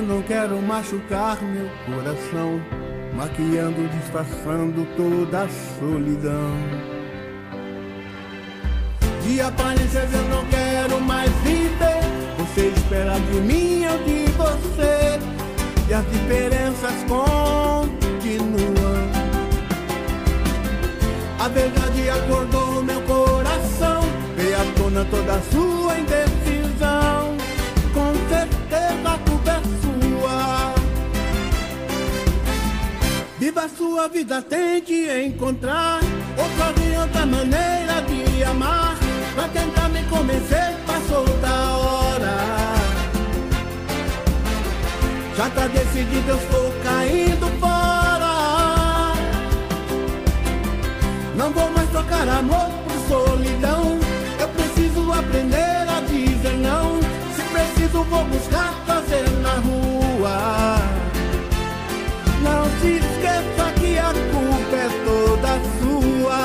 Eu 0.00 0.06
não 0.06 0.22
quero 0.22 0.62
machucar 0.62 1.36
meu 1.42 1.68
coração, 1.84 2.58
maquiando, 3.14 3.86
disfarçando 3.88 4.88
toda 4.96 5.42
a 5.42 5.48
solidão. 5.78 6.56
De 9.22 9.42
aparências 9.42 10.10
eu 10.14 10.24
não 10.30 10.42
quero 10.46 10.98
mais 11.02 11.30
viver. 11.42 12.00
Você 12.38 12.68
espera 12.68 13.12
de 13.12 13.40
mim, 13.42 13.82
eu 13.82 13.98
de 14.04 14.24
você. 14.32 15.18
E 15.86 15.92
as 15.92 16.10
diferenças 16.10 16.94
continuam. 17.06 18.00
A 21.38 21.48
verdade 21.48 22.08
acordou 22.08 22.82
meu 22.82 23.02
coração. 23.02 24.00
Veio 24.34 24.56
à 24.56 24.64
tona 24.78 25.04
toda 25.10 25.34
a 25.34 25.40
sua 25.52 25.98
indecisão. 25.98 26.39
Viva 33.60 33.64
a 33.64 33.68
sua 33.68 34.08
vida, 34.08 34.40
tente 34.40 34.94
encontrar 35.26 36.00
outra, 36.38 37.00
outra 37.00 37.26
maneira 37.26 38.00
de 38.08 38.42
amar. 38.44 38.96
Pra 39.34 39.48
tentar 39.48 39.88
me 39.90 40.02
convencer, 40.04 40.76
passou 40.86 41.26
da 41.38 41.76
hora. 41.76 42.36
Já 45.36 45.50
tá 45.50 45.66
decidido, 45.66 46.30
eu 46.30 46.36
estou 46.36 46.72
caindo 46.82 47.60
fora. 47.60 49.12
Não 51.36 51.50
vou 51.50 51.70
mais 51.72 51.90
trocar 51.90 52.28
amor 52.28 52.70
por 52.84 53.08
solidão. 53.08 53.98
Eu 54.38 54.48
preciso 54.48 55.12
aprender 55.12 55.86
a 55.86 56.00
dizer 56.08 56.56
não. 56.56 56.98
Se 57.36 57.42
preciso, 57.42 58.04
vou 58.04 58.24
buscar 58.24 58.72
fazer 58.86 59.28
na 59.42 59.54
rua. 59.56 60.79
Se 62.80 62.92
esqueça 62.96 63.72
que 63.78 63.98
a 63.98 64.10
culpa 64.32 64.76
é 64.76 64.88
toda 65.04 65.60
sua. 65.78 66.40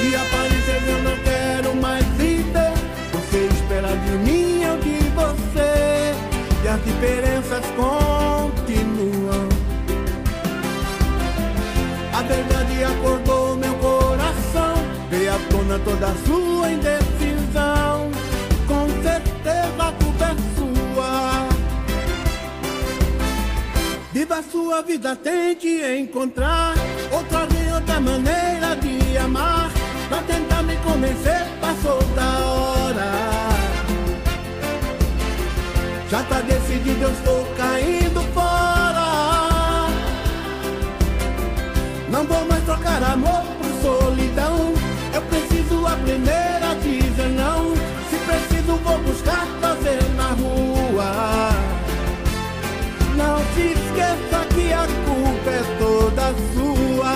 De 0.00 0.14
aparências 0.14 0.82
eu 0.86 1.02
não 1.02 1.16
quero 1.24 1.74
mais 1.82 2.04
viver. 2.16 2.72
Você 3.12 3.48
espera 3.52 3.96
de 3.96 4.12
mim, 4.18 4.62
eu 4.62 4.76
de 4.78 4.98
você. 5.10 6.14
E 6.62 6.68
as 6.68 6.84
diferenças 6.84 7.64
continuam. 7.74 9.48
A 12.16 12.22
verdade 12.22 12.84
acordou 12.84 13.56
meu 13.56 13.74
coração. 13.74 14.74
Veio 15.10 15.34
à 15.34 15.38
tona 15.50 15.80
toda 15.80 16.06
a 16.06 16.14
sua 16.24 16.70
indecisão. 16.70 17.13
Viva 24.34 24.38
a 24.38 24.50
sua 24.50 24.82
vida, 24.82 25.14
tente 25.14 25.68
encontrar 25.96 26.74
outra 27.12 27.46
de 27.46 27.72
outra 27.72 28.00
maneira 28.00 28.74
de 28.76 29.16
amar. 29.16 29.70
Pra 30.08 30.18
tentar 30.22 30.62
me 30.64 30.76
convencer, 30.78 31.46
passou 31.60 32.02
da 32.16 32.38
hora. 32.44 33.12
Já 36.10 36.22
tá 36.24 36.40
decidido, 36.40 37.02
eu 37.04 37.12
estou 37.12 37.46
caindo 37.56 38.20
fora. 38.32 39.88
Não 42.10 42.24
vou 42.24 42.44
mais 42.46 42.64
trocar 42.64 43.04
amor 43.04 43.44
por 43.58 43.82
solidão. 43.82 44.74
Eu 45.14 45.22
preciso 45.22 45.86
aprender 45.86 46.58
a 46.60 46.74
dizer 46.82 47.28
não. 47.28 47.76
Se 48.10 48.16
preciso, 48.26 48.76
vou 48.78 48.98
buscar 48.98 49.46
Esqueça 53.56 54.46
que 54.54 54.72
a 54.72 54.86
culpa 55.04 55.50
é 55.50 55.62
toda 55.78 56.34
sua. 56.52 57.14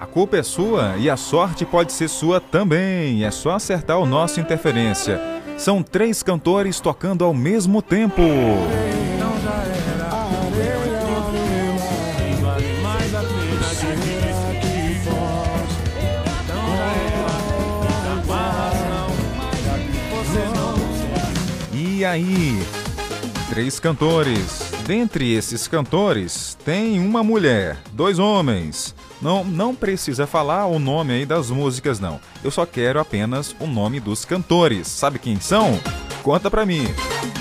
A 0.00 0.06
culpa 0.06 0.36
é 0.36 0.42
sua 0.42 0.96
e 0.98 1.08
a 1.08 1.16
sorte 1.16 1.64
pode 1.64 1.92
ser 1.92 2.08
sua 2.08 2.40
também. 2.40 3.24
É 3.24 3.30
só 3.30 3.52
acertar 3.52 3.98
o 3.98 4.06
nosso 4.06 4.40
interferência. 4.40 5.20
São 5.56 5.82
três 5.82 6.22
cantores 6.22 6.80
tocando 6.80 7.24
ao 7.24 7.32
mesmo 7.32 7.80
tempo. 7.80 8.20
E 22.02 22.04
aí? 22.04 22.58
Três 23.48 23.78
cantores. 23.78 24.72
Dentre 24.84 25.34
esses 25.34 25.68
cantores, 25.68 26.58
tem 26.64 26.98
uma 26.98 27.22
mulher, 27.22 27.78
dois 27.92 28.18
homens. 28.18 28.92
Não, 29.20 29.44
não 29.44 29.72
precisa 29.72 30.26
falar 30.26 30.66
o 30.66 30.80
nome 30.80 31.12
aí 31.12 31.24
das 31.24 31.48
músicas, 31.48 32.00
não. 32.00 32.20
Eu 32.42 32.50
só 32.50 32.66
quero 32.66 32.98
apenas 32.98 33.54
o 33.60 33.68
nome 33.68 34.00
dos 34.00 34.24
cantores. 34.24 34.88
Sabe 34.88 35.20
quem 35.20 35.38
são? 35.38 35.78
Conta 36.24 36.50
pra 36.50 36.66
mim. 36.66 36.88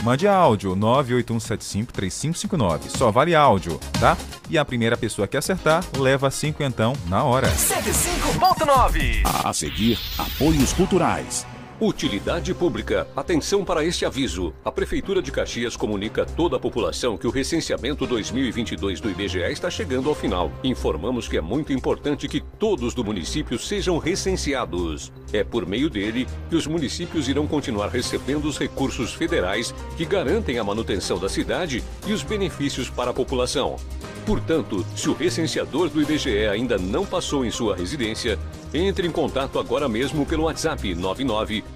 Mande 0.04 0.28
áudio 0.28 0.76
981753559. 0.76 2.82
Só 2.96 3.10
vale 3.10 3.34
áudio, 3.34 3.80
tá? 4.00 4.16
E 4.48 4.60
a 4.60 4.66
primeira 4.66 4.96
pessoa 4.96 5.28
que 5.28 5.38
acertar 5.38 5.84
leva 5.98 6.30
cinquentão 6.30 6.94
na 7.08 7.24
hora. 7.24 7.48
105.9. 7.48 9.24
A 9.44 9.52
seguir, 9.54 9.98
apoios 10.20 10.72
culturais. 10.72 11.48
Utilidade 11.84 12.54
pública. 12.54 13.08
Atenção 13.16 13.66
para 13.66 13.84
este 13.84 14.06
aviso. 14.06 14.54
A 14.64 14.72
Prefeitura 14.72 15.20
de 15.20 15.32
Caxias 15.32 15.76
comunica 15.76 16.22
a 16.22 16.26
toda 16.28 16.56
a 16.56 16.60
população 16.60 17.18
que 17.18 17.26
o 17.26 17.32
recenseamento 17.32 18.06
2022 18.06 19.02
do 19.02 19.10
IBGE 19.10 19.40
está 19.52 19.68
chegando 19.68 20.08
ao 20.08 20.14
final. 20.14 20.52
Informamos 20.64 21.28
que 21.28 21.38
é 21.38 21.42
muito 21.42 21.74
importante 21.74 22.28
que 22.28 22.40
todos 22.40 22.94
do 22.94 23.04
município 23.04 23.58
sejam 23.58 23.98
recenseados. 23.98 25.12
É 25.34 25.44
por 25.44 25.66
meio 25.66 25.90
dele 25.90 26.28
que 26.52 26.56
os 26.56 26.68
municípios 26.68 27.28
irão 27.28 27.48
continuar 27.48 27.88
recebendo 27.88 28.46
os 28.46 28.60
recursos 28.60 29.16
federais 29.16 29.74
que 29.98 30.06
garantem 30.06 30.60
a 30.60 30.64
manutenção 30.64 31.18
da 31.18 31.30
cidade 31.30 31.84
e 32.06 32.14
os 32.14 32.22
benefícios 32.22 32.92
para 32.92 33.10
a 33.10 33.14
população. 33.14 33.78
Portanto, 34.26 34.86
se 34.96 35.10
o 35.10 35.14
recenseador 35.14 35.90
do 35.90 36.02
IBGE 36.02 36.48
ainda 36.48 36.78
não 36.78 37.06
passou 37.06 37.44
em 37.44 37.50
sua 37.50 37.76
residência, 37.76 38.38
entre 38.74 39.08
em 39.08 39.12
contato 39.12 39.60
agora 39.60 39.90
mesmo 39.90 40.26
pelo 40.26 40.44
WhatsApp 40.44 40.94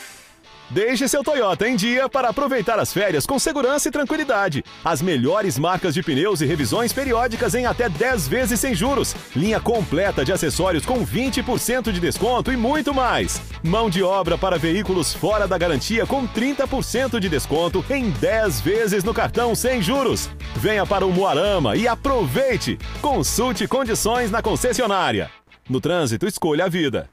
Deixe 0.73 1.05
seu 1.05 1.21
Toyota 1.21 1.67
em 1.67 1.75
dia 1.75 2.07
para 2.07 2.29
aproveitar 2.29 2.79
as 2.79 2.93
férias 2.93 3.25
com 3.25 3.37
segurança 3.37 3.89
e 3.89 3.91
tranquilidade. 3.91 4.63
As 4.85 5.01
melhores 5.01 5.59
marcas 5.59 5.93
de 5.93 6.01
pneus 6.01 6.39
e 6.39 6.45
revisões 6.45 6.93
periódicas 6.93 7.53
em 7.53 7.65
até 7.65 7.89
10 7.89 8.29
vezes 8.29 8.57
sem 8.57 8.73
juros. 8.73 9.13
Linha 9.35 9.59
completa 9.59 10.23
de 10.23 10.31
acessórios 10.31 10.85
com 10.85 11.05
20% 11.05 11.91
de 11.91 11.99
desconto 11.99 12.53
e 12.53 12.55
muito 12.55 12.93
mais. 12.93 13.41
Mão 13.61 13.89
de 13.89 14.01
obra 14.01 14.37
para 14.37 14.57
veículos 14.57 15.13
fora 15.13 15.45
da 15.45 15.57
garantia 15.57 16.05
com 16.05 16.25
30% 16.25 17.19
de 17.19 17.27
desconto 17.27 17.83
em 17.89 18.09
10 18.09 18.61
vezes 18.61 19.03
no 19.03 19.13
cartão 19.13 19.53
sem 19.53 19.81
juros. 19.81 20.29
Venha 20.55 20.85
para 20.85 21.05
o 21.05 21.11
Moarama 21.11 21.75
e 21.75 21.85
aproveite. 21.85 22.79
Consulte 23.01 23.67
condições 23.67 24.31
na 24.31 24.41
concessionária. 24.41 25.29
No 25.69 25.81
trânsito, 25.81 26.25
escolha 26.25 26.63
a 26.63 26.69
vida. 26.69 27.09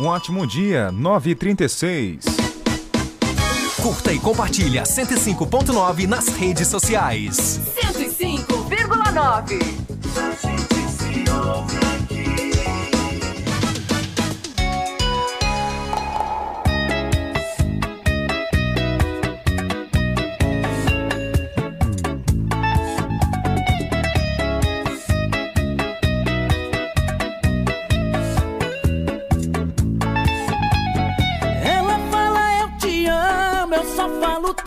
Um 0.00 0.06
ótimo 0.08 0.46
dia, 0.46 0.90
9h36. 0.92 2.47
Curta 3.88 4.12
e 4.12 4.18
compartilha 4.18 4.82
105.9 4.82 6.06
nas 6.06 6.28
redes 6.28 6.68
sociais. 6.68 7.58
105,9. 7.74 10.47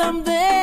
también. 0.02 0.61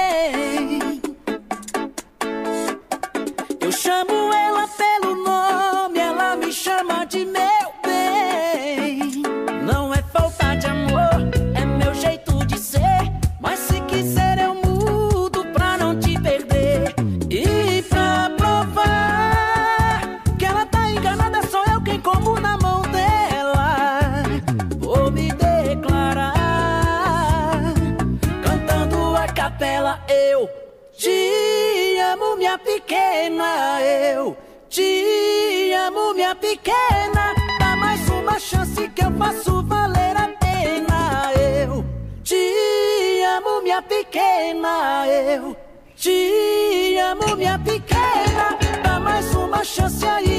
Minha 47.38 47.58
pequena. 47.58 48.58
Dá 48.82 48.98
mais 48.98 49.32
uma 49.34 49.62
chance 49.64 50.04
aí 50.04 50.37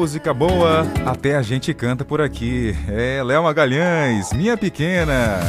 música 0.00 0.32
boa, 0.32 0.86
até 1.04 1.36
a 1.36 1.42
gente 1.42 1.74
canta 1.74 2.06
por 2.06 2.22
aqui. 2.22 2.74
É, 2.88 3.22
Léo 3.22 3.42
Magalhães, 3.42 4.32
minha 4.32 4.56
pequena. 4.56 5.40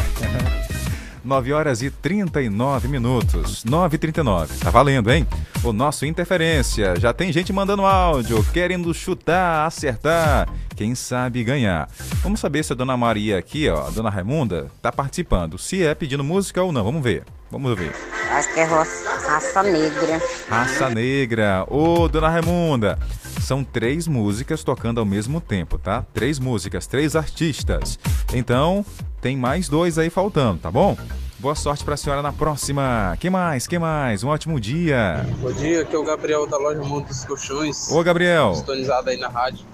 9 1.24 1.54
horas 1.54 1.82
e 1.82 1.90
39 1.90 2.90
minutos. 2.90 3.64
9 3.64 3.96
e 3.96 3.98
39. 3.98 4.58
Tá 4.58 4.70
valendo, 4.70 5.10
hein? 5.10 5.26
O 5.64 5.72
nosso 5.72 6.06
Interferência. 6.06 7.00
Já 7.00 7.14
tem 7.14 7.32
gente 7.32 7.54
mandando 7.54 7.86
áudio, 7.86 8.44
querendo 8.52 8.94
chutar, 8.94 9.66
acertar. 9.66 10.50
Quem 10.76 10.96
sabe 10.96 11.46
ganhar. 11.46 11.90
Vamos 12.22 12.42
saber 12.42 12.66
se 12.66 12.74
a 12.74 12.76
dona 12.76 12.98
Maria 12.98 13.38
aqui, 13.38 13.70
ó, 13.70 13.88
a 13.88 13.90
dona 13.90 14.10
Raimunda, 14.10 14.70
tá 14.82 14.92
participando. 14.92 15.58
Se 15.58 15.82
é 15.82 15.96
pedindo 15.96 16.26
música 16.26 16.62
ou 16.62 16.74
não. 16.74 16.84
Vamos 16.84 17.02
ver. 17.02 17.24
Vamos 17.52 17.78
ver. 17.78 17.94
Acho 18.32 18.54
que 18.54 18.60
é 18.62 18.64
raça 18.64 19.62
negra. 19.64 20.22
Raça 20.48 20.90
Negra. 20.90 21.66
Ô, 21.70 22.08
dona 22.08 22.30
Raimunda, 22.30 22.98
São 23.42 23.64
três 23.64 24.08
músicas 24.08 24.64
tocando 24.64 25.00
ao 25.00 25.06
mesmo 25.06 25.42
tempo, 25.42 25.78
tá? 25.78 26.06
Três 26.14 26.40
músicas, 26.40 26.88
três 26.88 27.16
artistas. 27.16 28.00
Então, 28.34 28.86
tem 29.20 29.36
mais 29.36 29.68
dois 29.68 29.98
aí 29.98 30.10
faltando, 30.10 30.60
tá 30.60 30.72
bom? 30.72 30.96
Boa 31.40 31.56
sorte 31.56 31.84
pra 31.84 31.98
senhora 31.98 32.22
na 32.22 32.32
próxima. 32.32 33.18
Que 33.20 33.30
mais? 33.30 33.68
Que 33.68 33.78
mais? 33.80 34.24
Um 34.24 34.30
ótimo 34.30 34.60
dia. 34.60 35.26
Bom 35.40 35.52
dia, 35.52 35.82
aqui 35.82 35.96
é 35.96 36.00
o 36.00 36.04
Gabriel 36.06 36.48
da 36.48 36.58
loja 36.58 36.82
Mundo 36.84 37.08
dos 37.08 37.26
Colchões. 37.26 37.92
Ô, 37.92 38.02
Gabriel. 38.04 38.54
Sintonizado 38.56 39.10
aí 39.10 39.18
na 39.18 39.28
rádio. 39.28 39.66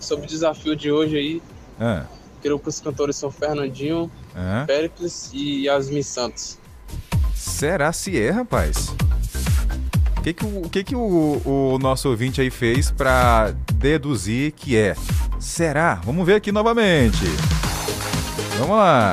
Sobre 0.00 0.24
o 0.24 0.28
desafio 0.28 0.76
de 0.76 0.90
hoje 0.92 1.16
aí, 1.18 1.42
Ah, 1.80 2.04
creio 2.40 2.58
que 2.58 2.68
os 2.68 2.80
cantores 2.80 3.16
são 3.16 3.30
Fernandinho, 3.30 4.10
ah. 4.34 4.64
Péricles 4.66 5.30
e 5.34 5.64
Yasmin 5.66 6.02
Santos. 6.02 6.58
Será 7.46 7.90
se 7.92 8.20
é, 8.20 8.30
rapaz? 8.30 8.94
O 10.18 10.20
que, 10.20 10.32
que, 10.34 10.44
o, 10.44 10.68
que, 10.68 10.84
que 10.84 10.94
o, 10.96 11.40
o 11.44 11.78
nosso 11.78 12.08
ouvinte 12.10 12.40
aí 12.40 12.50
fez 12.50 12.90
pra 12.90 13.54
deduzir 13.74 14.52
que 14.52 14.76
é? 14.76 14.94
Será? 15.38 15.94
Vamos 16.04 16.26
ver 16.26 16.34
aqui 16.34 16.52
novamente. 16.52 17.24
Vamos 18.58 18.76
lá. 18.76 19.12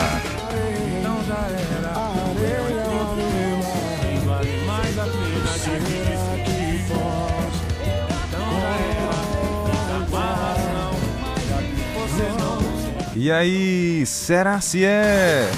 E 13.16 13.32
aí, 13.32 14.06
será 14.06 14.60
se 14.60 14.84
é? 14.84 15.50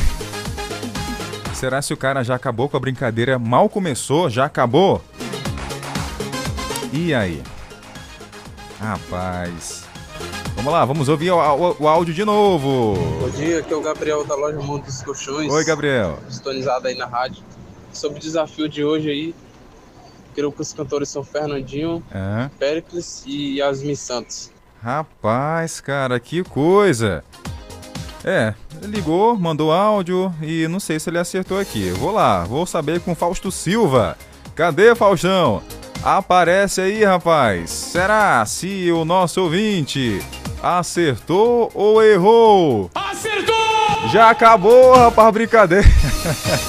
Será 1.56 1.82
se 1.82 1.94
o 1.94 1.98
cara 1.98 2.24
já 2.24 2.36
acabou 2.36 2.68
com 2.70 2.78
a 2.78 2.80
brincadeira? 2.80 3.40
Mal 3.40 3.70
começou, 3.70 4.30
já 4.30 4.46
acabou? 4.46 5.02
E 6.92 7.14
aí? 7.14 7.42
Rapaz. 8.80 9.86
Vamos 10.56 10.72
lá, 10.72 10.86
vamos 10.86 11.10
ouvir 11.10 11.32
o, 11.32 11.38
o- 11.38 11.76
o 11.80 11.88
áudio 11.88 12.14
de 12.14 12.24
novo. 12.26 12.96
Bom 13.20 13.30
dia, 13.30 13.60
aqui 13.60 13.74
é 13.74 13.76
o 13.76 13.82
Gabriel 13.82 14.26
da 14.26 14.36
loja 14.36 14.60
Mundo 14.60 14.86
dos 14.86 15.02
Colchões. 15.02 15.52
Oi, 15.52 15.64
Gabriel. 15.66 16.20
Sintonizado 16.30 16.88
aí 16.88 16.96
na 16.98 17.06
rádio. 17.06 17.44
Sobre 17.92 18.18
o 18.18 18.22
desafio 18.22 18.68
de 18.68 18.84
hoje 18.84 19.10
aí, 19.10 19.36
creio 20.34 20.52
que 20.52 20.62
os 20.62 20.74
cantores 20.74 21.08
são 21.10 21.24
Fernandinho, 21.24 22.04
É. 22.12 22.50
Péricles 22.60 23.24
e 23.26 23.58
Yasmin 23.60 23.96
Santos. 23.96 24.52
Rapaz, 24.84 25.80
cara, 25.80 26.20
que 26.20 26.44
coisa. 26.44 27.24
É, 28.24 28.54
ligou, 28.84 29.38
mandou 29.38 29.72
áudio 29.72 30.34
e 30.42 30.68
não 30.68 30.80
sei 30.80 31.00
se 31.00 31.10
ele 31.10 31.20
acertou 31.20 31.60
aqui. 31.60 31.90
Vou 31.92 32.12
lá, 32.12 32.44
vou 32.44 32.66
saber 32.66 33.00
com 33.00 33.16
Fausto 33.16 33.52
Silva. 33.52 34.18
Cadê 34.56 34.96
Faustão? 34.96 35.62
Aparece 36.04 36.82
aí, 36.82 37.04
rapaz. 37.04 37.70
Será 37.70 38.46
se 38.46 38.92
o 38.92 39.04
nosso 39.04 39.42
ouvinte 39.42 40.22
acertou 40.62 41.72
ou 41.74 42.04
errou? 42.04 42.92
Acertou! 42.94 43.56
Já 44.12 44.30
acabou, 44.30 44.94
rapaz, 44.94 45.34
brincadeira. 45.34 45.88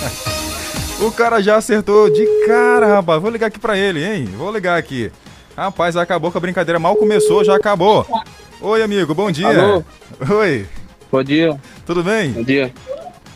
o 1.00 1.12
cara 1.12 1.42
já 1.42 1.56
acertou 1.56 2.10
de 2.10 2.24
cara, 2.46 2.86
rapaz. 2.86 3.20
Vou 3.20 3.30
ligar 3.30 3.48
aqui 3.48 3.58
pra 3.58 3.76
ele, 3.76 4.04
hein? 4.04 4.24
Vou 4.36 4.50
ligar 4.50 4.78
aqui. 4.78 5.12
Rapaz, 5.56 5.96
acabou 5.96 6.32
com 6.32 6.38
a 6.38 6.40
brincadeira. 6.40 6.78
Mal 6.78 6.96
começou, 6.96 7.44
já 7.44 7.56
acabou. 7.56 8.06
Oi, 8.60 8.82
amigo, 8.82 9.14
bom 9.14 9.30
dia. 9.30 9.48
Alô? 9.48 9.84
Oi. 10.38 10.66
Bom 11.10 11.22
dia. 11.22 11.58
Tudo 11.84 12.02
bem? 12.02 12.32
Bom 12.32 12.42
dia. 12.42 12.72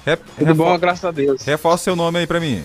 Re- 0.05 0.17
Tudo 0.39 0.55
bom, 0.55 0.79
graças 0.79 1.05
a 1.05 1.11
Deus. 1.11 1.43
Reforça 1.45 1.85
seu 1.85 1.97
nome 1.97 2.19
aí 2.19 2.27
pra 2.27 2.41
mim. 2.41 2.63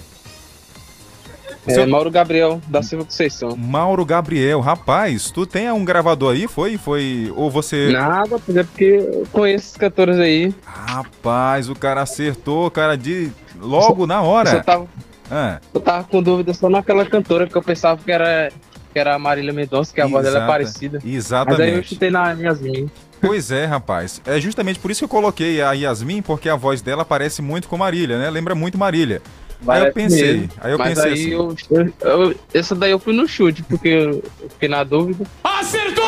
É, 1.68 1.84
Mauro 1.86 2.12
Gabriel, 2.12 2.62
da 2.68 2.84
Silva 2.84 3.06
Conceição. 3.06 3.56
Mauro 3.58 4.06
Gabriel. 4.06 4.60
Rapaz, 4.60 5.32
tu 5.32 5.48
tem 5.48 5.70
um 5.72 5.84
gravador 5.84 6.34
aí? 6.34 6.48
Foi? 6.48 6.78
Foi? 6.78 7.32
Ou 7.36 7.50
você. 7.50 7.92
Nada, 7.92 8.36
é 8.36 8.64
porque 8.64 8.84
eu 8.84 9.28
conheço 9.32 9.66
esses 9.66 9.78
cantores 9.78 10.18
aí. 10.20 10.54
Rapaz, 10.64 11.68
o 11.68 11.74
cara 11.76 12.02
acertou, 12.04 12.70
cara, 12.70 12.96
de. 12.96 13.32
Logo 13.60 14.06
na 14.06 14.22
hora. 14.22 14.50
Eu 14.52 14.64
tava, 14.64 14.88
Ah, 15.32 15.60
eu 15.74 15.80
tava 15.82 16.04
com 16.04 16.22
dúvida 16.22 16.54
só 16.54 16.70
naquela 16.70 17.04
cantora 17.06 17.48
que 17.48 17.56
eu 17.56 17.64
pensava 17.64 18.00
que 18.04 18.12
era, 18.12 18.52
que 18.94 19.00
era 19.00 19.16
a 19.16 19.20
Marília 19.20 19.52
Mendonça, 19.52 19.92
que 19.92 20.00
a 20.02 20.06
voz 20.06 20.24
dela 20.24 20.36
é 20.36 20.40
exata- 20.40 20.52
parecida. 20.52 21.00
Mas 21.00 21.06
aí 21.06 21.12
eu 21.14 21.18
Exatamente. 21.18 21.88
chutei 21.90 22.12
na 22.12 22.32
Yasmin. 22.34 22.92
Pois 23.28 23.52
é, 23.52 23.66
rapaz. 23.66 24.22
É 24.26 24.40
justamente 24.40 24.80
por 24.80 24.92
isso 24.92 25.00
que 25.00 25.06
eu 25.06 25.10
coloquei 25.10 25.62
a 25.62 25.72
Yasmin, 25.74 26.22
porque 26.22 26.48
a 26.50 26.56
voz 26.56 26.82
dela 26.82 27.04
parece 27.06 27.42
muito 27.42 27.68
com 27.68 27.78
Marília, 27.78 28.18
né? 28.20 28.30
Lembra 28.30 28.54
muito 28.56 28.78
Marília. 28.78 29.22
Aí 29.26 29.62
eu 29.62 29.66
Parece 29.66 29.94
pensei, 29.94 30.34
mesmo. 30.34 30.50
aí 30.62 30.72
eu 30.74 30.78
Mas 30.78 30.90
pensei 30.90 31.12
aí 31.12 31.20
assim. 31.20 31.32
eu, 31.32 31.56
eu- 32.02 32.36
essa 32.54 32.76
daí 32.76 32.92
eu 32.92 33.00
fui 33.00 33.14
no 33.14 33.28
chute, 33.28 33.64
porque 33.64 33.88
eu 33.88 34.24
fiquei 34.50 34.70
na 34.70 34.84
dúvida. 34.84 35.26
Acertou! 35.44 36.06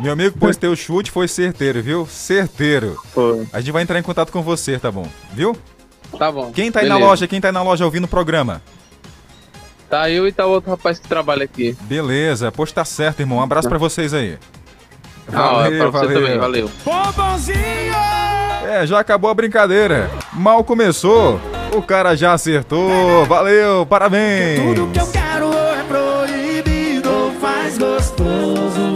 Meu 0.00 0.12
amigo, 0.12 0.36
pois 0.38 0.56
teu 0.56 0.74
chute 0.74 1.10
foi 1.10 1.28
certeiro, 1.28 1.80
viu? 1.82 2.06
Certeiro. 2.06 3.00
Foi. 3.14 3.46
A 3.52 3.60
gente 3.60 3.70
vai 3.72 3.82
entrar 3.82 3.98
em 3.98 4.02
contato 4.02 4.30
com 4.32 4.42
você, 4.42 4.78
tá 4.78 4.90
bom? 4.90 5.06
Viu? 5.32 5.56
Tá 6.18 6.30
bom. 6.30 6.50
Quem 6.52 6.70
tá 6.70 6.80
aí 6.80 6.88
na 6.88 6.94
beleza. 6.96 7.10
loja, 7.10 7.26
quem 7.28 7.40
tá 7.40 7.48
aí 7.48 7.52
na 7.54 7.62
loja 7.62 7.84
ouvindo 7.84 8.04
o 8.04 8.08
programa? 8.08 8.60
Tá 9.88 10.10
eu 10.10 10.26
e 10.26 10.32
tá 10.32 10.44
outro 10.44 10.70
rapaz 10.70 10.98
que 10.98 11.06
trabalha 11.08 11.44
aqui. 11.44 11.76
Beleza, 11.82 12.50
pois 12.50 12.72
tá 12.72 12.84
certo, 12.84 13.20
irmão. 13.20 13.38
Um 13.38 13.42
abraço 13.42 13.68
pra 13.68 13.78
vocês 13.78 14.12
aí. 14.12 14.36
Ah, 15.32 15.64
pra 15.78 15.90
você 15.90 16.12
também, 16.14 16.38
valeu. 16.38 16.70
É, 18.68 18.86
já 18.86 18.98
acabou 19.00 19.30
a 19.30 19.34
brincadeira. 19.34 20.10
Mal 20.32 20.64
começou, 20.64 21.40
o 21.72 21.82
cara 21.82 22.16
já 22.16 22.32
acertou. 22.32 23.24
Valeu, 23.26 23.86
parabéns. 23.86 24.60
Tudo 24.60 24.90
que 24.92 25.00
eu 25.00 25.06
quero 25.12 25.50
é 25.52 25.82
proibido, 25.88 27.32
faz 27.40 27.78
gostoso. 27.78 28.94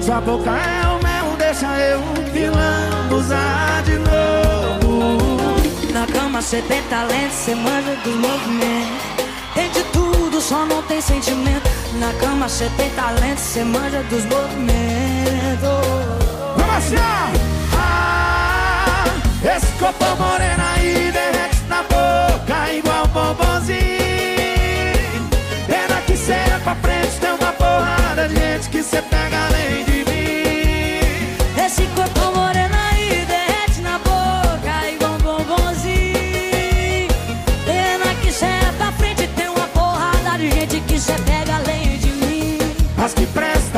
Sua 0.00 0.20
boca 0.20 0.50
é 0.50 0.86
o 0.88 1.02
mel, 1.02 1.36
deixa 1.38 1.66
eu 1.80 2.00
vilão 2.32 3.18
usar 3.18 3.82
de 3.84 3.96
novo. 3.98 5.18
Na 5.92 6.06
cama 6.06 6.40
cê 6.42 6.62
tem 6.62 6.82
talento, 6.84 7.32
cê 7.32 7.54
manja 7.54 7.96
dos 8.04 8.14
movimentos. 8.14 9.13
Só 10.48 10.66
não 10.66 10.82
tem 10.82 11.00
sentimento. 11.00 11.70
Na 11.94 12.12
cama 12.20 12.50
cê 12.50 12.68
tem 12.76 12.90
talento, 12.90 13.38
cê 13.38 13.64
manja 13.64 14.02
dos 14.10 14.26
movimentos. 14.26 15.64
Vamos 16.58 16.74
assim, 16.76 16.96
ó. 16.96 17.78
Ah, 17.78 19.04
esse 19.56 19.66
corpo 19.78 20.04
moreno 20.04 20.62
aí 20.76 21.10
derrete 21.10 21.62
na 21.66 21.82
boca 21.84 22.72
igual 22.74 23.06
bombonzinho. 23.06 23.78
Pena 25.66 26.02
que 26.06 26.14
cê 26.14 26.32
é 26.34 26.60
pra 26.62 26.74
frente, 26.74 27.18
tem 27.18 27.30
uma 27.30 27.52
porrada 27.54 28.28
de 28.28 28.34
gente 28.34 28.68
que 28.68 28.82
cê 28.82 29.00
pega 29.00 29.46
além 29.46 29.84
de 29.86 29.93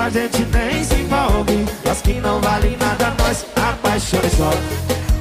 a 0.06 0.10
gente 0.10 0.46
nem 0.52 0.84
se 0.84 0.94
envolve. 0.94 1.66
As 1.90 2.00
que 2.00 2.14
não 2.20 2.40
valem 2.40 2.76
nada, 2.76 3.12
nós 3.18 3.44
apaixonamos 3.56 4.32
só. 4.34 4.50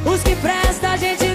Os 0.09 0.21
que 0.21 0.35
presta 0.35 0.89
a 0.89 0.97
gente 0.97 1.34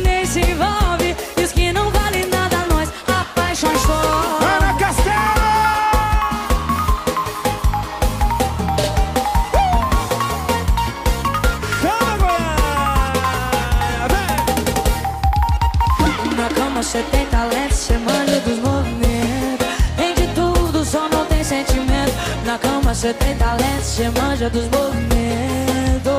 Na 22.91 22.95
cama 22.95 23.03
cê 23.03 23.15
tem 23.15 23.37
talento, 23.37 23.85
cê 23.85 24.11
manja 24.11 24.51
dos 24.51 24.65
movimentos. 24.65 26.11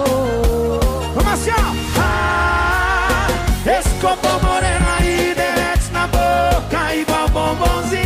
Vamos 1.13 1.34
assim, 1.34 1.51
ó! 1.51 1.56
Ah, 2.00 3.28
esse 3.66 3.90
corpo 4.00 4.30
moreno 4.46 4.86
aí 4.98 5.34
derrete 5.36 5.92
na 5.92 6.08
boca 6.08 6.96
igual 6.96 7.28
bombonzinho. 7.28 8.01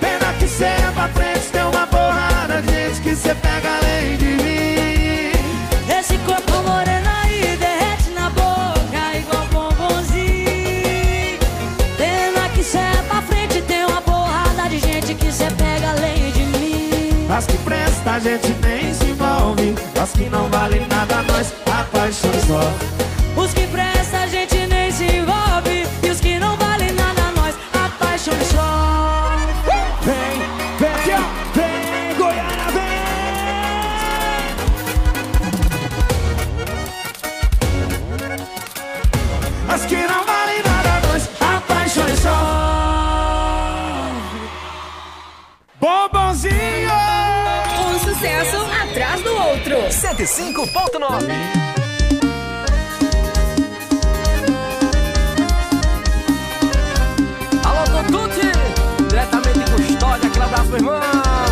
Pena 0.00 0.32
que 0.38 0.48
cê 0.48 0.64
é 0.64 0.90
pra 0.94 1.08
frente, 1.08 1.50
tem 1.52 1.64
uma 1.64 1.86
porrada 1.86 2.62
de 2.62 2.72
gente 2.72 3.00
que 3.02 3.14
cê 3.14 3.34
pega 3.34 3.76
além 3.76 4.16
de 4.16 4.24
mim. 4.42 5.32
Esse 5.98 6.16
corpo 6.24 6.62
moreno 6.66 7.10
aí 7.22 7.58
derrete 7.58 8.10
na 8.14 8.30
boca 8.30 9.18
igual 9.18 9.46
bombonzinho. 9.52 11.38
Pena 11.98 12.48
que 12.54 12.64
cê 12.64 12.78
é 12.78 13.02
pra 13.06 13.20
frente, 13.20 13.60
tem 13.60 13.84
uma 13.84 14.00
porrada 14.00 14.66
de 14.70 14.78
gente 14.78 15.14
que 15.14 15.30
cê 15.30 15.44
pega 15.50 15.90
além 15.90 15.94
de 15.94 15.98
mim. 15.98 15.99
As 17.40 17.46
que 17.46 17.56
presta 17.56 18.10
a 18.10 18.18
gente 18.18 18.54
nem 18.60 18.92
se 18.92 19.04
envolve. 19.06 19.74
As 19.98 20.10
que 20.10 20.28
não 20.28 20.46
valem 20.50 20.86
nada, 20.88 21.22
nós 21.22 21.54
apaixonamos 21.64 22.44
só. 22.44 23.40
Os 23.40 23.54
que 23.54 23.66
presta 23.68 23.99
105.9 50.16 51.00
Alô, 57.64 57.84
Tuti, 58.10 58.50
diretamente 59.08 59.60
de 59.60 59.70
Custódia, 59.70 60.28
aquele 60.28 60.44
abraço, 60.44 60.68
meu 60.68 60.76
irmão. 60.78 61.49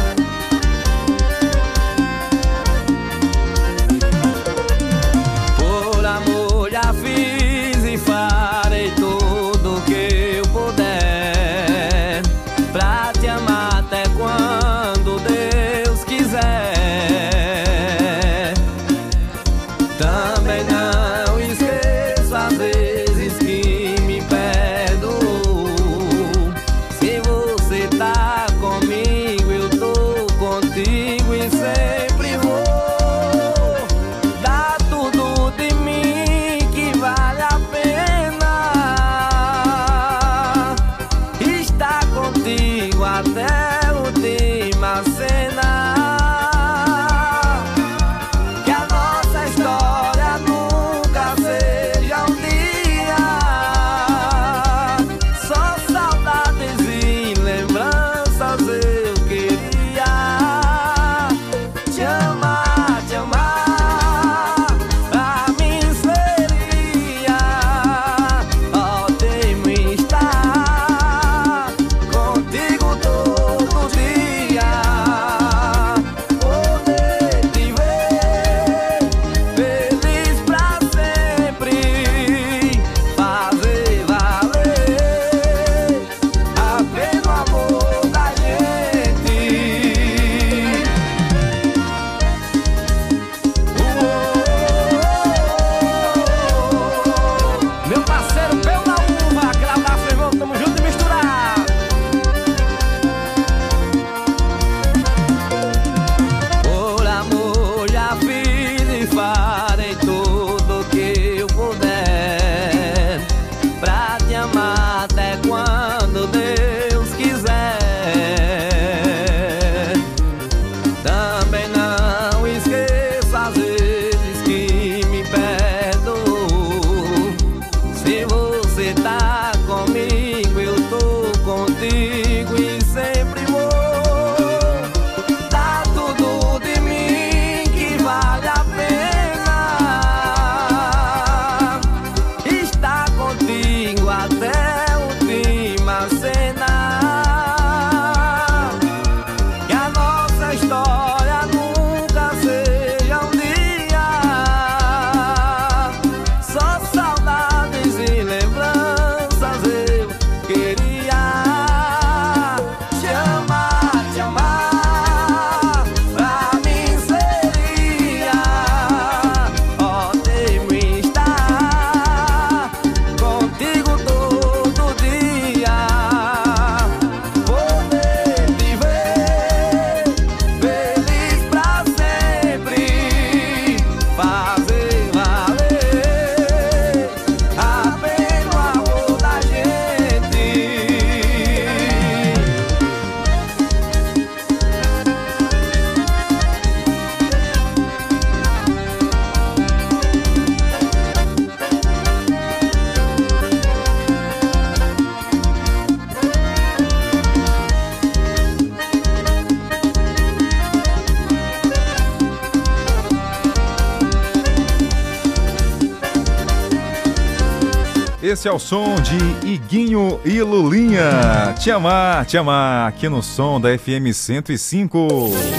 É 218.48 218.52
o 218.52 218.58
som 218.58 218.94
de 218.94 219.46
Iguinho 219.46 220.18
e 220.24 220.40
Lulinha. 220.42 221.54
Te 221.58 221.70
amar, 221.70 222.24
te 222.24 222.38
amar, 222.38 222.88
aqui 222.88 223.06
no 223.06 223.22
som 223.22 223.60
da 223.60 223.76
FM 223.76 224.10
105. 224.10 225.06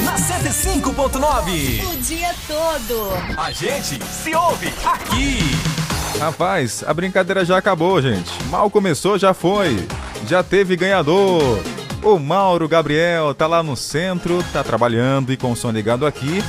Na 0.03 0.15
105.9 0.15 1.87
O 1.87 1.97
dia 1.97 2.33
todo. 2.47 3.11
A 3.37 3.51
gente 3.51 4.03
se 4.03 4.33
ouve 4.33 4.73
aqui. 4.83 5.39
Rapaz, 6.19 6.83
a 6.85 6.91
brincadeira 6.91 7.45
já 7.45 7.57
acabou, 7.57 8.01
gente. 8.01 8.31
Mal 8.45 8.71
começou, 8.71 9.19
já 9.19 9.35
foi. 9.35 9.87
Já 10.27 10.41
teve 10.41 10.75
ganhador. 10.75 11.61
O 12.01 12.17
Mauro 12.17 12.67
Gabriel 12.67 13.35
tá 13.35 13.45
lá 13.45 13.61
no 13.61 13.75
centro, 13.75 14.43
tá 14.51 14.63
trabalhando 14.63 15.31
e 15.31 15.37
com 15.37 15.51
o 15.51 15.55
som 15.55 15.69
ligado 15.69 16.07
aqui. 16.07 16.43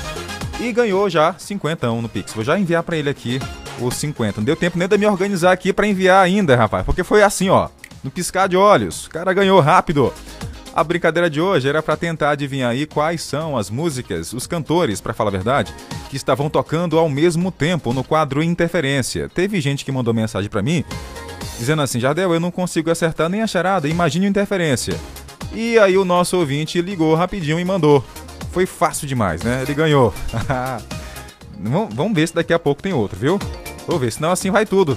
E 0.59 0.73
ganhou 0.73 1.11
já 1.11 1.35
50 1.37 1.87
no 1.89 2.09
Pix. 2.09 2.33
Vou 2.33 2.45
já 2.45 2.59
enviar 2.59 2.83
pra 2.83 2.97
ele 2.97 3.11
aqui 3.11 3.39
os 3.81 3.95
50. 3.95 4.41
Não 4.41 4.45
deu 4.45 4.57
tempo 4.57 4.79
nem 4.79 4.87
de 4.87 4.99
me 4.99 5.07
organizar 5.07 5.53
aqui 5.53 5.73
pra 5.73 5.87
enviar 5.87 6.25
ainda, 6.25 6.57
rapaz. 6.57 6.85
Porque 6.85 7.05
foi 7.05 7.23
assim, 7.23 7.49
ó. 7.49 7.69
No 8.03 8.11
piscar 8.11 8.49
de 8.49 8.57
olhos. 8.57 9.07
O 9.07 9.11
cara 9.11 9.33
ganhou 9.33 9.61
rápido. 9.61 10.13
A 10.75 10.85
brincadeira 10.85 11.29
de 11.29 11.41
hoje 11.41 11.69
era 11.69 11.83
para 11.83 11.97
tentar 11.97 12.31
adivinhar 12.31 12.71
aí 12.71 12.87
quais 12.87 13.23
são 13.23 13.57
as 13.57 13.69
músicas, 13.69 14.33
os 14.33 14.47
cantores, 14.47 15.01
para 15.01 15.13
falar 15.13 15.29
a 15.29 15.33
verdade, 15.33 15.75
que 16.09 16.17
estavam 16.17 16.49
tocando 16.49 16.97
ao 16.97 17.09
mesmo 17.09 17.51
tempo 17.51 17.93
no 17.93 18.05
quadro 18.05 18.43
Interferência. 18.43 19.29
Teve 19.29 19.61
gente 19.61 19.85
que 19.85 19.91
mandou 19.91 20.15
mensagem 20.15 20.49
para 20.49 20.63
mim 20.63 20.85
dizendo 21.59 21.83
assim: 21.83 22.01
Jardel, 22.01 22.33
eu 22.33 22.41
não 22.41 22.51
consigo 22.51 22.91
acertar 22.91 23.29
nem 23.29 23.43
a 23.43 23.47
charada, 23.47 23.89
imagine 23.89 24.27
Interferência. 24.27 24.95
E 25.53 25.79
aí 25.79 25.99
o 25.99 26.05
nosso 26.05 26.37
ouvinte 26.37 26.81
ligou 26.81 27.15
rapidinho 27.15 27.59
e 27.59 27.65
mandou. 27.65 28.05
Foi 28.53 28.65
fácil 28.65 29.07
demais, 29.07 29.43
né? 29.43 29.63
Ele 29.63 29.75
ganhou. 29.75 30.15
Vamos 31.93 32.15
ver 32.15 32.27
se 32.27 32.35
daqui 32.35 32.53
a 32.53 32.59
pouco 32.59 32.83
tem 32.83 32.93
outro, 32.93 33.19
viu? 33.19 33.39
Vou 33.91 33.99
ver, 33.99 34.13
senão 34.13 34.31
assim 34.31 34.53
vai 34.53 34.65
tudo. 34.65 34.97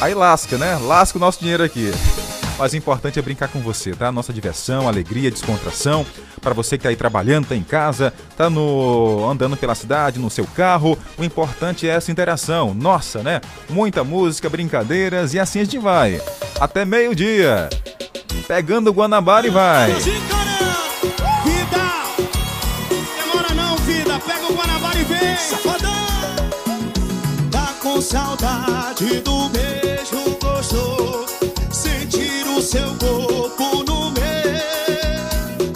Aí 0.00 0.14
lasca, 0.14 0.58
né? 0.58 0.76
Lasca 0.82 1.16
o 1.16 1.20
nosso 1.20 1.38
dinheiro 1.38 1.62
aqui. 1.62 1.92
mas 2.58 2.72
o 2.72 2.76
importante 2.76 3.16
é 3.20 3.22
brincar 3.22 3.46
com 3.46 3.60
você, 3.60 3.92
tá? 3.92 4.10
Nossa 4.10 4.32
diversão, 4.32 4.88
alegria, 4.88 5.30
descontração. 5.30 6.04
Para 6.40 6.52
você 6.52 6.76
que 6.76 6.82
tá 6.82 6.88
aí 6.88 6.96
trabalhando, 6.96 7.46
tá 7.46 7.54
em 7.54 7.62
casa, 7.62 8.12
tá 8.36 8.50
no 8.50 9.28
andando 9.30 9.56
pela 9.56 9.76
cidade, 9.76 10.18
no 10.18 10.28
seu 10.28 10.44
carro, 10.44 10.98
o 11.16 11.22
importante 11.22 11.88
é 11.88 11.92
essa 11.92 12.10
interação. 12.10 12.74
Nossa, 12.74 13.22
né? 13.22 13.40
Muita 13.70 14.02
música, 14.02 14.50
brincadeiras 14.50 15.34
e 15.34 15.38
assim 15.38 15.60
a 15.60 15.64
gente 15.64 15.78
vai. 15.78 16.20
Até 16.60 16.84
meio-dia. 16.84 17.70
Pegando 18.48 18.90
o 18.90 18.92
Guanabara 18.92 19.46
e 19.46 19.50
vai. 19.50 19.92
Vida! 19.92 20.12
Demora 23.16 23.54
não, 23.54 23.76
vida. 23.76 24.18
Pega 24.18 24.46
o 24.46 24.54
Guanabara 24.56 24.98
e 24.98 25.04
vem. 25.04 25.36
Safadão! 25.36 26.01
Com 27.92 28.00
saudade 28.00 29.20
do 29.20 29.50
beijo 29.50 30.38
gostoso. 30.40 31.26
Sentir 31.70 32.46
o 32.48 32.62
seu 32.62 32.88
corpo 32.94 33.84
no 33.86 34.10
meu. 34.12 35.72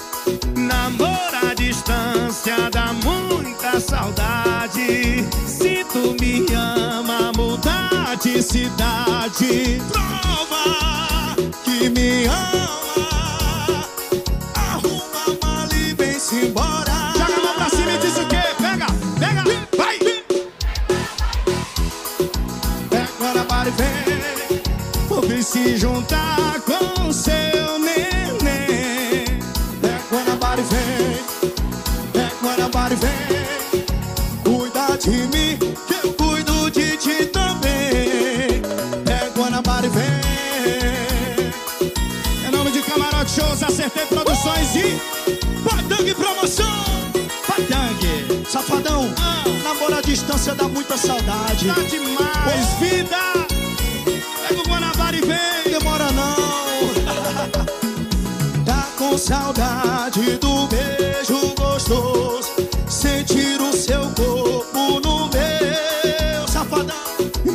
Namoro 0.57 1.50
à 1.50 1.52
distância 1.52 2.70
dá 2.72 2.94
muita 3.05 3.79
saudade. 3.81 5.26
Se 5.46 5.85
tu 5.92 6.16
me 6.18 6.46
ama, 6.55 7.33
mudar 7.37 8.16
de 8.16 8.42
cidade. 8.42 9.83
Prova 9.92 11.37
que 11.64 11.90
me 11.90 12.24
ama. 12.24 13.85
Arruma 14.55 15.22
a 15.26 15.46
mala 15.46 15.74
e 15.74 15.92
vem-se 15.92 16.46
embora. 16.46 17.06
Se 25.57 25.77
juntar 25.79 26.61
com 26.61 27.11
seu 27.11 27.79
neném. 27.79 29.25
Pega 29.81 30.03
Guanabara 30.11 30.61
e 30.61 30.64
vem. 30.64 31.25
Pega 32.12 32.33
Guanabara 32.42 32.92
e 32.92 32.97
vem. 32.97 33.12
Cuida 34.45 34.99
de 34.99 35.11
mim, 35.11 35.57
que 35.87 35.95
eu 36.07 36.12
cuido 36.12 36.71
de 36.71 36.97
ti 36.99 37.27
também. 37.27 38.61
Pega 39.05 39.31
Guanabara 39.35 39.87
e 39.87 39.88
vem. 39.88 40.05
Em 42.47 42.51
nome 42.51 42.71
de 42.71 42.83
Camarote 42.83 43.31
Shows, 43.31 43.62
Acertei 43.62 44.05
Produções 44.07 44.75
e 44.77 45.01
Padang 45.66 46.14
Promoção. 46.14 46.85
Padang, 47.47 48.45
safadão, 48.47 49.09
namoro 49.64 49.95
à 49.95 50.03
distância 50.03 50.55
dá 50.55 50.69
muita 50.69 50.99
saudade. 50.99 51.66
Tá 51.66 51.81
demais. 51.81 52.29
Pois 52.45 52.90
vida, 52.90 53.16
Guanabara 54.47 54.65
e 55.16 55.20
vem. 55.20 55.72
Demora 55.79 56.11
não. 56.12 56.37
tá 58.64 58.88
com 58.98 59.16
saudade 59.16 60.37
do 60.38 60.66
beijo 60.66 61.55
gostoso. 61.57 62.50
Sentir 62.88 63.61
o 63.61 63.72
seu 63.72 64.02
corpo 64.11 65.00
no 65.00 65.29
meu, 65.29 66.48
safadão. 66.48 66.96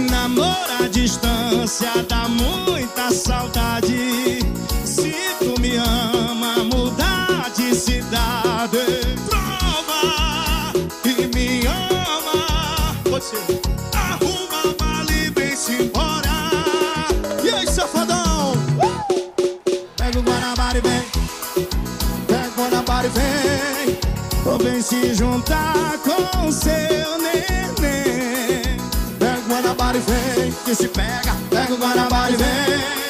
Namoro 0.10 0.84
à 0.84 0.88
distância 0.88 1.92
dá 2.08 2.28
muita 2.28 3.12
saudade. 3.12 4.40
Se 4.86 5.14
tu 5.40 5.60
me 5.60 5.78
ama, 5.78 6.64
mudar 6.64 7.50
de 7.56 7.74
cidade. 7.76 8.51
Vem 24.62 24.82
se 24.82 25.14
juntar 25.14 25.98
com 26.00 26.52
seu 26.52 27.18
neném. 27.18 28.78
Pega 29.20 29.40
o 29.40 29.50
Guanabara 29.50 29.98
e 29.98 30.02
vem. 30.02 30.52
Que 30.66 30.76
se 30.76 30.88
pega. 30.88 31.36
Pega 31.50 31.74
o 31.74 31.78
Guanabara 31.78 32.32
e 32.32 32.38
vem. 32.38 33.01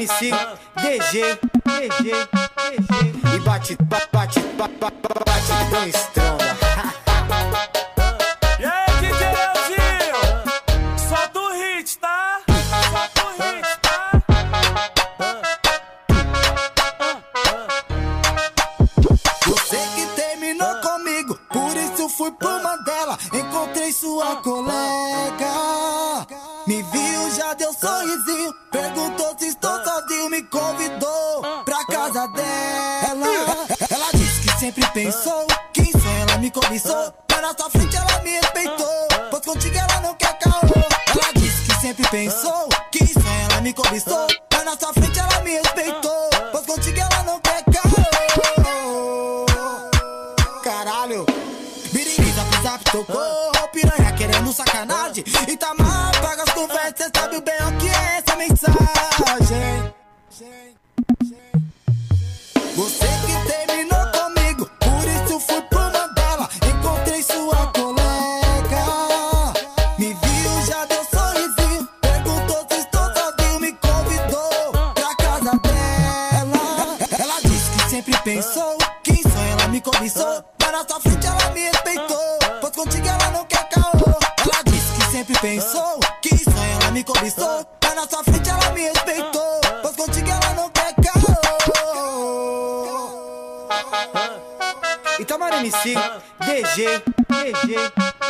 MC, 0.00 0.30
DG, 0.76 1.38
DG, 1.66 2.10
DG. 2.56 3.34
E 3.34 3.38
bate, 3.40 3.76
bate, 3.82 4.08
bate, 4.10 4.40
bate, 4.56 4.74
bate, 4.80 4.96
bate 4.98 6.10
com 6.14 6.19
pensou 85.40 85.98
que 86.20 86.36
sonho 86.36 86.78
ela 86.80 86.90
me 86.90 87.02
cobiçou. 87.02 87.66
Mas 87.82 87.94
na 87.94 88.08
sua 88.08 88.22
frente 88.22 88.48
ela 88.48 88.70
me 88.72 88.82
respeitou. 88.82 89.60
Pois 89.82 89.96
contigo 89.96 90.28
ela 90.28 90.54
não 90.54 90.70
quer 90.70 90.94
caô. 90.94 91.34
Itamar 95.18 95.54
MC, 95.54 95.94
DG, 96.40 97.02
DG, 97.28 97.74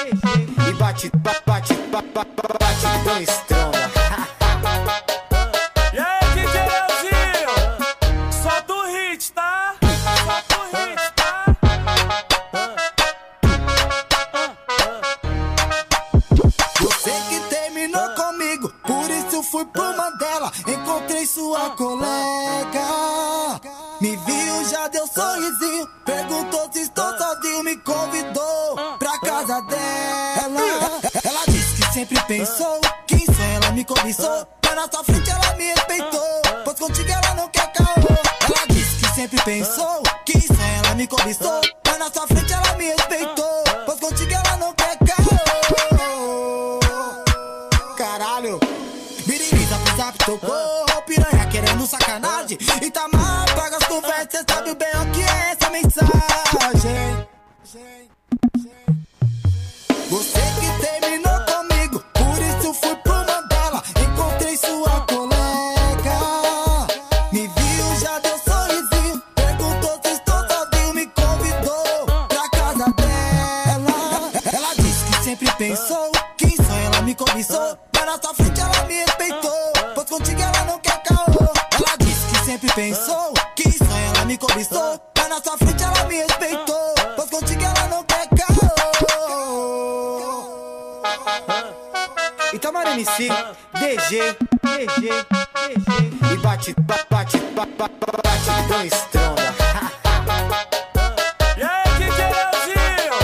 DG. 0.00 0.30
E 0.68 0.72
bate, 0.74 1.10
bate, 1.16 1.42
bate, 1.46 1.74
bate, 1.74 2.08
bate, 2.14 2.30
bate 2.58 2.86
com 3.04 3.16
estronda. 3.20 3.90
E 4.28 4.29
sua 21.50 21.70
colega. 21.70 22.86
Me 24.00 24.16
viu, 24.16 24.64
já 24.70 24.86
deu 24.86 25.04
sorrisinho. 25.06 25.88
Perguntou 26.04 26.70
se 26.72 26.82
estou 26.82 27.18
sozinho, 27.18 27.64
me 27.64 27.76
convidou 27.78 28.76
pra 28.98 29.18
casa 29.18 29.60
dela. 29.62 31.00
Ela 31.24 31.44
disse 31.48 31.74
que 31.74 31.92
sempre 31.92 32.22
pensou 32.28 32.80
que 33.06 33.18
sonho 33.26 33.54
ela 33.56 33.72
me 33.72 33.84
cobiçou. 33.84 34.46
Mas 34.64 34.74
na 34.76 34.88
sua 34.92 35.02
frente 35.02 35.28
ela 35.28 35.54
me 35.56 35.64
respeitou. 35.64 36.42
Pois 36.64 36.78
contigo 36.78 37.10
ela 37.10 37.34
não 37.34 37.48
quer 37.48 37.72
caô. 37.72 38.06
Ela 38.42 38.66
disse 38.68 38.96
que 39.00 39.14
sempre 39.14 39.42
pensou 39.42 40.02
que 40.24 40.40
sonho 40.40 40.84
ela 40.84 40.94
me 40.94 41.08
cobiçou. 41.08 41.60
DG, 93.20 93.28
DG, 93.74 94.32
DG. 94.62 95.04
E 96.32 96.36
bate, 96.38 96.72
bate, 96.80 97.06
bate, 97.10 97.38
bate, 97.38 97.74
bate, 97.76 97.90
então 98.64 98.82
estronda. 98.82 99.54
E 101.58 101.62
aí, 101.62 101.84
DJ 101.98 102.24
Leozinho? 102.32 103.18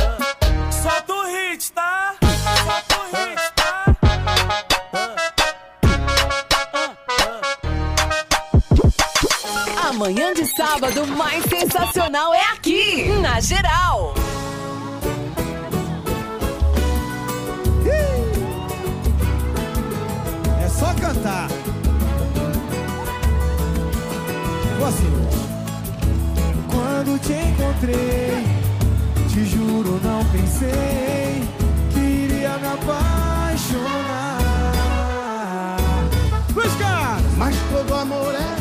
Solta 0.70 1.12
o 1.14 1.24
hit, 1.24 1.72
tá? 1.72 2.14
Solta 2.66 2.96
o 3.00 3.04
hit, 3.16 3.40
tá? 3.54 3.96
Amanhã 9.88 10.35
de 10.35 10.44
sábado 10.44 11.06
mais 11.06 11.42
sensacional 11.44 12.35
é 12.35 12.44
aqui, 12.52 13.09
na 13.22 13.40
Geral. 13.40 14.12
Cantar. 21.27 21.49
Vou 24.79 24.89
assim. 24.89 25.12
Quando 26.71 27.19
te 27.21 27.33
encontrei, 27.33 28.45
te 29.29 29.45
juro, 29.45 30.01
não 30.03 30.25
pensei 30.27 31.43
que 31.93 31.99
iria 31.99 32.57
me 32.59 32.67
apaixonar. 32.69 33.27
Busca! 36.53 37.19
Mas 37.37 37.57
todo 37.71 37.95
amor 37.95 38.35
é 38.35 38.57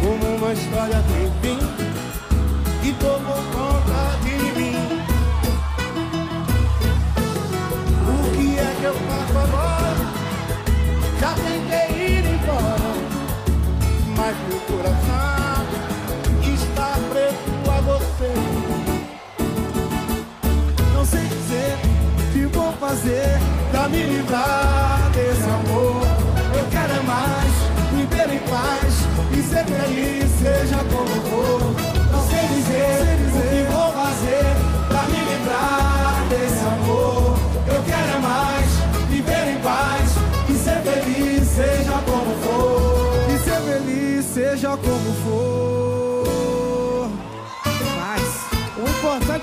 como 0.00 0.36
uma 0.36 0.52
história 0.52 1.02
sem 1.08 1.30
fim 1.42 1.58
que 2.82 2.92
tomou 2.94 3.42
conta 3.52 4.09
Já 11.20 11.34
tentei 11.34 12.16
ir 12.16 12.24
embora, 12.24 12.94
mas 14.16 14.34
meu 14.48 14.58
coração 14.60 15.66
está 16.42 16.96
preso 17.10 17.70
a 17.70 17.80
você. 17.82 18.32
Não 20.94 21.04
sei 21.04 21.20
dizer 21.20 21.76
o 22.18 22.32
que 22.32 22.56
vou 22.56 22.72
fazer 22.72 23.38
pra 23.70 23.86
me 23.90 24.02
livrar 24.02 25.10
desse 25.12 25.42
amor. 25.42 26.06
Eu 26.58 26.66
quero 26.70 26.90
é 26.90 27.02
mais 27.02 27.52
viver 27.92 28.34
em 28.34 28.38
paz 28.48 28.94
e 29.36 29.42
ser 29.42 29.66
feliz, 29.66 30.30
seja 30.40 30.82
como 30.84 31.06
for. 31.28 31.60
Não 32.12 32.26
sei 32.30 32.48
dizer 32.48 33.09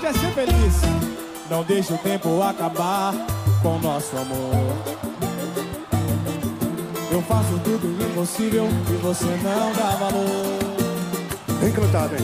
é 0.08 0.12
ser 0.12 0.32
feliz. 0.32 0.74
Não 1.50 1.62
deixe 1.62 1.92
o 1.92 1.98
tempo 1.98 2.42
acabar 2.42 3.12
com 3.62 3.78
nosso 3.78 4.16
amor. 4.16 4.74
Eu 7.10 7.22
faço 7.22 7.58
tudo 7.62 7.86
impossível 8.02 8.66
e 8.90 8.96
você 9.02 9.26
não 9.42 9.72
dá 9.72 9.96
valor. 9.96 10.58
Vem 11.60 11.72
cantar, 11.72 12.08
vem. 12.08 12.20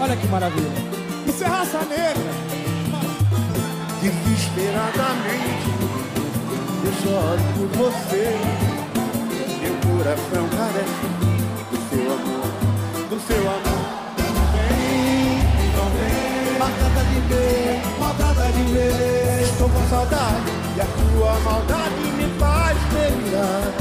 Olha 0.00 0.16
que 0.16 0.26
maravilha. 0.28 0.72
Isso 1.26 1.44
é 1.44 1.46
raça 1.46 1.78
negra. 1.84 2.32
Desesperadamente 4.02 5.68
eu 6.84 6.92
choro 7.02 7.42
por 7.56 7.78
você. 7.78 8.77
Coração 9.98 10.48
carece 10.50 11.06
do 11.72 11.76
seu 11.90 12.12
amor, 12.12 12.46
do 13.10 13.18
seu 13.26 13.40
amor. 13.40 13.84
Vem, 14.54 15.42
não 15.74 15.88
vem, 15.90 16.56
maltrata 16.56 17.02
de 17.02 17.18
ver, 17.26 17.82
maltrata 17.98 18.52
de 18.52 18.62
ver. 18.72 19.42
Estou 19.42 19.68
com 19.68 19.82
saudade 19.90 20.52
e 20.76 20.80
a 20.80 20.84
tua 20.84 21.40
maldade 21.40 22.12
me 22.16 22.32
faz 22.38 22.78
delirar. 22.92 23.72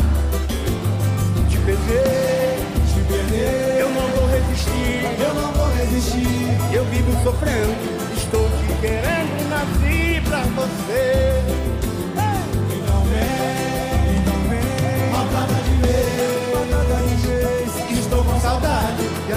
Te 1.47 1.57
perder, 1.59 2.65
te 2.87 2.99
perder. 3.07 3.81
Eu 3.81 3.89
não 3.91 4.07
vou 4.09 4.27
resistir, 4.27 5.21
eu 5.21 5.33
não 5.35 5.51
vou 5.51 5.67
resistir. 5.75 6.57
Eu 6.73 6.83
vivo 6.85 7.11
sofrendo, 7.23 7.77
estou 8.17 8.49
te 8.49 8.73
querendo, 8.81 9.49
nasci 9.51 10.19
pra 10.27 10.41
você. 10.41 11.86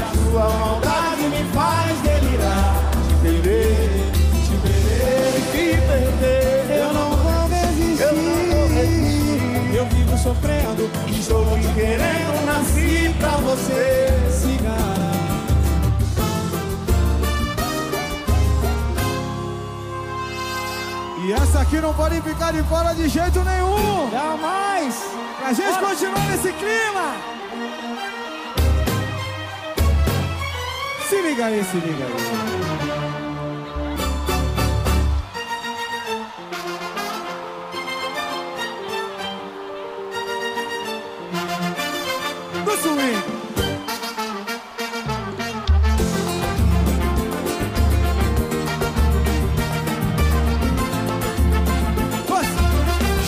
Saudade 0.01 0.03
a 0.03 0.31
tua 0.31 0.49
maldade 0.49 1.23
me 1.29 1.45
faz 1.53 2.01
delirar. 2.01 2.91
Te 3.09 3.15
perder, 3.23 4.13
te 4.47 4.57
perder, 4.63 5.33
te 5.53 5.77
perder. 5.87 6.77
Eu 6.79 6.93
não 6.93 7.11
vou 7.17 7.49
resistir, 7.49 8.03
eu 8.03 8.13
não 8.15 8.47
vou 8.47 8.69
resistir. 8.69 9.75
Eu 9.75 9.87
vivo 9.87 10.19
sofrendo, 10.19 10.91
estou 11.09 11.45
te 11.59 11.69
querendo, 11.75 12.47
nasci 12.47 13.15
pra 13.19 13.37
você. 13.39 14.09
Cigana. 14.31 15.11
E 21.23 21.33
essa 21.33 21.61
aqui 21.61 21.81
não 21.81 21.93
pode 21.93 22.21
ficar 22.23 22.53
de 22.53 22.63
fora 22.65 22.95
de 22.95 23.09
jeito 23.09 23.41
nenhum. 23.45 24.11
Jamais. 24.11 25.05
Pra 25.39 25.53
gente 25.53 25.79
continuar 25.79 26.27
nesse 26.29 26.53
clima. 26.53 27.40
Se 31.21 31.27
liga 31.29 31.47
aí, 31.47 31.63
se 31.63 31.77
liga 31.77 32.07
aí. 32.07 32.13
Swing. 42.81 43.23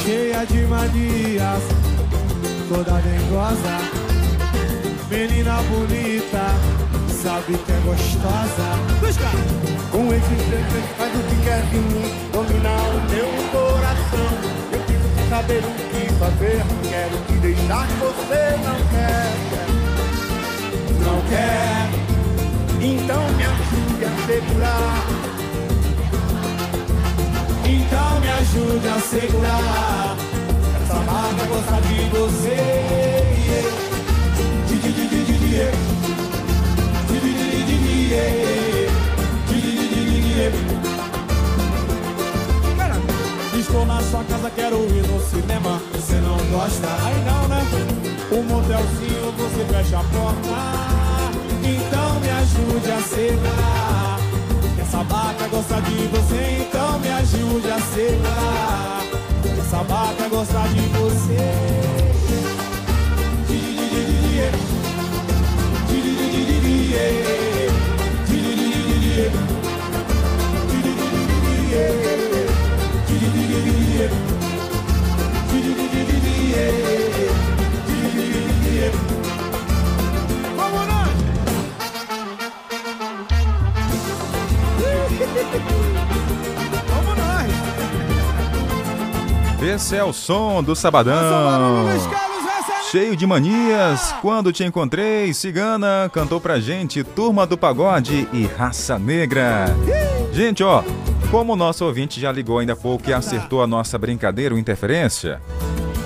Cheia 0.03 0.47
de 0.47 0.67
manias, 0.67 1.63
toda 2.71 3.01
dengosa, 3.03 3.77
menina 5.11 5.61
bonita, 5.69 6.45
sabe 7.23 7.57
que 7.57 7.73
é 7.73 7.81
gostosa. 7.85 8.69
Com 9.93 10.13
esse 10.13 10.35
jeito 10.51 10.97
faz 10.99 11.15
o 11.15 11.23
que 11.23 11.37
quer 11.45 11.63
de 11.67 11.79
mim, 11.79 12.31
dominar 12.33 12.83
o 12.89 13.01
meu 13.11 13.31
coração. 13.53 14.33
Eu 14.73 14.81
fico 14.81 15.07
sem 15.15 15.29
saber 15.29 15.63
o 15.63 15.73
que 15.91 16.13
fazer, 16.15 16.63
quero 16.89 17.17
te 17.27 17.35
deixar, 17.35 17.87
você 18.01 18.43
não 18.65 18.79
quer. 18.91 19.31
Não 21.05 21.21
quer, 21.29 21.89
então 22.81 23.23
me 23.37 23.45
ajude 23.45 24.05
a 24.05 24.13
segurar. 24.27 25.07
Então 27.65 28.21
me 28.21 28.31
ajude 28.31 28.89
a 28.89 29.01
segurar. 29.01 30.17
Essa 30.83 30.95
marca 30.95 31.45
gosta 31.47 31.81
de 31.83 32.09
você. 32.11 33.12
Estou 43.73 43.87
na 43.87 44.03
sua 44.03 44.23
casa, 44.25 44.51
quero 44.51 44.77
ir 44.95 45.07
no 45.09 45.19
cinema. 45.21 45.81
Você 45.95 46.17
não 46.17 46.37
gosta? 46.51 46.87
Aí 47.05 47.25
não, 47.25 47.49
né? 47.49 47.65
O 48.31 48.43
motelzinho, 48.43 49.33
você 49.33 49.65
fecha 49.65 49.99
a 49.99 50.05
porta. 50.05 50.49
Então 51.65 52.21
me 52.21 52.31
ajude 52.31 52.91
a 52.91 53.01
segurar. 53.01 54.21
Essa 54.79 55.03
vaca 55.05 55.49
gosta 55.49 55.81
de 55.81 56.07
você, 56.09 56.67
então 56.69 56.99
me 56.99 57.09
ajude 57.09 57.71
a 57.71 57.81
segurar. 57.81 59.03
Essa 59.59 59.83
vaca 59.85 60.29
gosta 60.29 60.69
de 60.69 60.81
você. 60.99 61.72
Esse 89.75 89.97
é 89.97 90.05
o 90.05 90.13
som 90.13 90.63
do 90.63 90.77
Sabadão. 90.77 91.87
Cheio 92.91 93.17
de 93.17 93.27
manias, 93.27 94.15
quando 94.21 94.53
te 94.53 94.65
encontrei, 94.65 95.33
Cigana 95.33 96.11
cantou 96.13 96.41
pra 96.41 96.61
gente 96.61 97.03
Turma 97.03 97.47
do 97.47 97.57
Pagode 97.57 98.29
e 98.33 98.45
Raça 98.45 98.99
Negra. 98.99 99.67
Gente, 100.33 100.63
ó, 100.63 100.83
como 101.31 101.55
o 101.55 101.57
nosso 101.57 101.87
ouvinte 101.87 102.21
já 102.21 102.31
ligou 102.31 102.59
ainda 102.59 102.75
há 102.75 102.77
pouco 102.77 103.09
e 103.09 103.15
acertou 103.15 103.63
a 103.63 103.67
nossa 103.67 103.97
brincadeira, 103.97 104.55
o 104.55 104.59
interferência, 104.59 105.41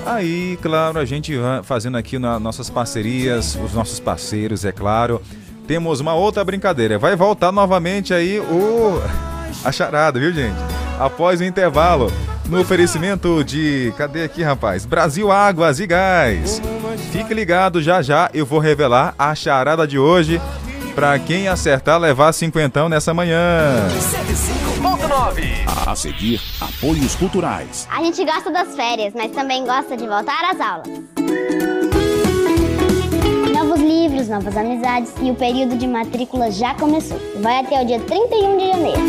aí, 0.07 0.59
claro, 0.63 0.99
a 0.99 1.05
gente 1.05 1.35
fazendo 1.65 1.97
aqui 1.97 2.19
nas 2.19 2.41
nossas 2.41 2.71
parcerias, 2.71 3.59
os 3.63 3.75
nossos 3.75 4.01
parceiros, 4.01 4.65
é 4.65 4.73
claro, 4.73 5.21
temos 5.67 6.01
uma 6.01 6.15
outra 6.15 6.45
brincadeira. 6.45 6.99
Vai 6.99 7.17
voltar 7.17 7.53
novamente 7.53 8.15
aí 8.15 8.41
o 8.41 9.03
a 9.65 9.73
charada, 9.73 10.19
viu, 10.19 10.33
gente? 10.33 10.57
Após 10.99 11.41
o 11.41 11.45
intervalo, 11.45 12.11
no 12.49 12.61
oferecimento 12.61 13.43
de. 13.45 13.93
Cadê 13.97 14.25
aqui, 14.25 14.43
rapaz? 14.43 14.87
Brasil 14.87 15.31
Águas 15.31 15.81
e 15.81 15.87
Gás. 15.87 16.61
Fique 17.13 17.35
ligado, 17.35 17.83
já 17.83 18.01
já 18.01 18.31
eu 18.33 18.47
vou 18.47 18.59
revelar 18.59 19.15
a 19.19 19.35
charada 19.35 19.87
de 19.87 19.99
hoje. 19.99 20.41
Pra 20.95 21.19
quem 21.19 21.47
acertar, 21.47 21.99
levar 21.99 22.33
cinquentão 22.33 22.89
nessa 22.89 23.13
manhã. 23.13 23.87
105.9. 24.87 25.43
A 25.85 25.97
seguir, 25.97 26.41
apoios 26.61 27.17
culturais. 27.17 27.89
A 27.91 28.05
gente 28.05 28.25
gosta 28.25 28.53
das 28.53 28.77
férias, 28.77 29.13
mas 29.15 29.33
também 29.33 29.65
gosta 29.65 29.97
de 29.97 30.07
voltar 30.07 30.45
às 30.45 30.61
aulas. 30.61 30.87
Novos 33.53 33.81
livros, 33.81 34.29
novas 34.29 34.57
amizades 34.57 35.13
e 35.21 35.31
o 35.31 35.35
período 35.35 35.77
de 35.77 35.89
matrícula 35.89 36.53
já 36.53 36.73
começou. 36.75 37.19
Vai 37.41 37.65
até 37.65 37.83
o 37.83 37.87
dia 37.87 37.99
31 37.99 38.59
de 38.59 38.67
janeiro. 38.69 39.01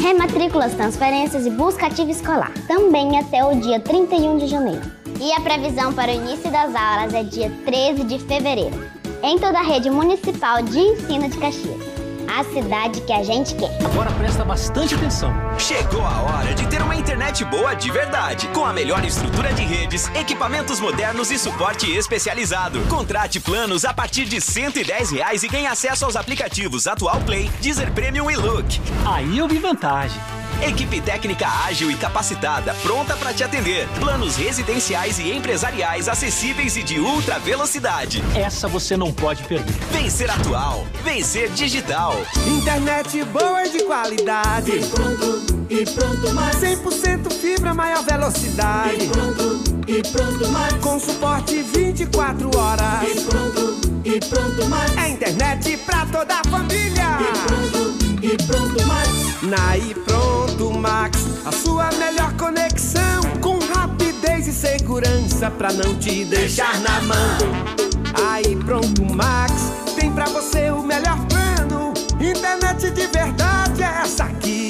Rematrículas, 0.00 0.72
transferências 0.74 1.44
e 1.44 1.50
busca 1.50 1.86
ativa 1.86 2.12
escolar. 2.12 2.52
Também 2.68 3.18
até 3.18 3.44
o 3.44 3.58
dia 3.60 3.80
31 3.80 4.38
de 4.38 4.46
janeiro. 4.46 4.82
E 5.20 5.32
a 5.32 5.40
previsão 5.40 5.92
para 5.92 6.12
o 6.12 6.14
início 6.14 6.50
das 6.52 6.72
aulas 6.72 7.12
é 7.12 7.24
dia 7.24 7.50
13 7.64 8.04
de 8.04 8.18
fevereiro. 8.20 8.78
Em 9.24 9.38
toda 9.38 9.58
a 9.58 9.62
rede 9.62 9.90
municipal 9.90 10.62
de 10.62 10.78
ensino 10.78 11.28
de 11.28 11.36
Caxias. 11.36 11.89
A 12.30 12.44
cidade 12.44 13.00
que 13.00 13.12
a 13.12 13.24
gente 13.24 13.56
quer. 13.56 13.76
Agora 13.84 14.08
presta 14.12 14.44
bastante 14.44 14.94
atenção. 14.94 15.32
Chegou 15.58 16.00
a 16.00 16.22
hora 16.22 16.54
de 16.54 16.64
ter 16.68 16.80
uma 16.80 16.94
internet 16.94 17.44
boa 17.44 17.74
de 17.74 17.90
verdade, 17.90 18.46
com 18.48 18.64
a 18.64 18.72
melhor 18.72 19.04
estrutura 19.04 19.52
de 19.52 19.62
redes, 19.62 20.08
equipamentos 20.14 20.78
modernos 20.78 21.32
e 21.32 21.38
suporte 21.38 21.90
especializado. 21.90 22.80
Contrate 22.88 23.40
planos 23.40 23.84
a 23.84 23.92
partir 23.92 24.26
de 24.26 24.40
110 24.40 25.10
reais 25.10 25.42
e 25.42 25.48
ganhe 25.48 25.66
acesso 25.66 26.04
aos 26.04 26.14
aplicativos 26.14 26.86
Atual 26.86 27.20
Play, 27.22 27.50
Deezer 27.60 27.90
Premium 27.92 28.30
e 28.30 28.36
Look. 28.36 28.80
Aí 29.04 29.36
eu 29.36 29.48
vi 29.48 29.58
vantagem. 29.58 30.39
Equipe 30.62 31.00
técnica 31.00 31.48
ágil 31.66 31.90
e 31.90 31.96
capacitada, 31.96 32.74
pronta 32.82 33.16
para 33.16 33.32
te 33.32 33.42
atender. 33.42 33.88
Planos 33.98 34.36
residenciais 34.36 35.18
e 35.18 35.32
empresariais 35.32 36.06
acessíveis 36.06 36.76
e 36.76 36.82
de 36.82 37.00
ultra 37.00 37.38
velocidade. 37.38 38.22
Essa 38.34 38.68
você 38.68 38.94
não 38.96 39.10
pode 39.10 39.42
perder. 39.44 39.72
Vencer 39.90 40.30
atual, 40.30 40.86
vencer 41.02 41.48
digital. 41.50 42.14
Internet 42.46 43.24
boa 43.24 43.64
e 43.66 43.70
de 43.70 43.82
qualidade. 43.84 44.70
E 44.70 44.86
pronto, 44.86 45.66
e 45.70 45.84
pronto 45.86 46.34
mais. 46.34 46.56
100% 46.56 47.32
fibra, 47.32 47.72
maior 47.72 48.02
velocidade. 48.04 49.04
E 49.04 49.08
pronto, 49.08 49.82
e 49.86 50.02
pronto 50.02 50.48
mais. 50.48 50.74
Com 50.74 51.00
suporte 51.00 51.62
24 51.62 52.50
horas. 52.58 53.02
E 53.02 53.20
pronto, 53.22 53.80
e 54.04 54.20
pronto 54.20 54.66
mais. 54.66 54.96
É 54.98 55.08
internet 55.08 55.76
pra 55.78 56.04
toda 56.06 56.34
a 56.34 56.44
família. 56.50 57.18
E 57.18 57.46
pronto, 57.46 58.09
pronto 58.38 58.86
mais. 58.86 59.42
Na 59.42 59.76
e 59.76 59.94
pronto 59.94 60.70
Max, 60.78 61.18
a 61.44 61.52
sua 61.52 61.90
melhor 61.92 62.32
conexão. 62.34 63.22
Com 63.40 63.58
rapidez 63.74 64.46
e 64.46 64.52
segurança 64.52 65.50
pra 65.50 65.72
não 65.72 65.94
te 65.96 66.24
deixar 66.24 66.78
na 66.80 67.00
mão. 67.02 67.38
Aí 68.30 68.56
pronto 68.56 69.04
Max, 69.04 69.72
tem 69.98 70.12
pra 70.12 70.26
você 70.26 70.70
o 70.70 70.82
melhor 70.82 71.18
plano. 71.26 71.92
Internet 72.20 72.90
de 72.90 73.06
verdade 73.06 73.82
é 73.82 74.02
essa 74.02 74.24
aqui. 74.24 74.69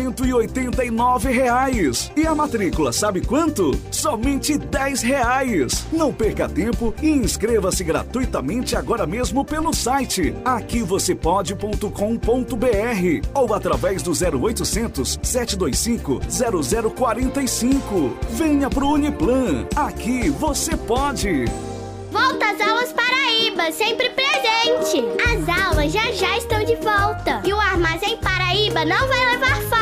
189 0.01 1.31
reais. 1.31 2.11
E 2.15 2.25
a 2.25 2.33
matrícula, 2.33 2.91
sabe 2.91 3.21
quanto? 3.21 3.79
Somente 3.91 4.57
10 4.57 5.01
reais. 5.01 5.85
Não 5.91 6.11
perca 6.11 6.49
tempo 6.49 6.93
e 7.01 7.09
inscreva-se 7.09 7.83
gratuitamente 7.83 8.75
agora 8.75 9.05
mesmo 9.05 9.45
pelo 9.45 9.73
site 9.73 10.33
aquivocêpode.com.br 10.43 13.27
ou 13.33 13.53
através 13.53 14.01
do 14.01 14.11
0800 14.11 15.19
725 15.21 16.19
0045. 16.95 18.17
Venha 18.31 18.69
pro 18.69 18.89
Uniplan. 18.89 19.67
Aqui 19.75 20.29
você 20.29 20.75
pode. 20.75 21.45
Volta 22.11 22.51
às 22.51 22.59
aulas 22.59 22.91
Paraíba, 22.91 23.71
sempre 23.71 24.09
presente. 24.09 25.05
As 25.23 25.65
aulas 25.65 25.93
já 25.93 26.11
já 26.11 26.37
estão 26.37 26.63
de 26.63 26.75
volta. 26.75 27.41
E 27.45 27.53
o 27.53 27.59
Armazém 27.59 28.17
Paraíba 28.17 28.83
não 28.83 29.07
vai 29.07 29.25
levar 29.33 29.61
falta 29.61 29.80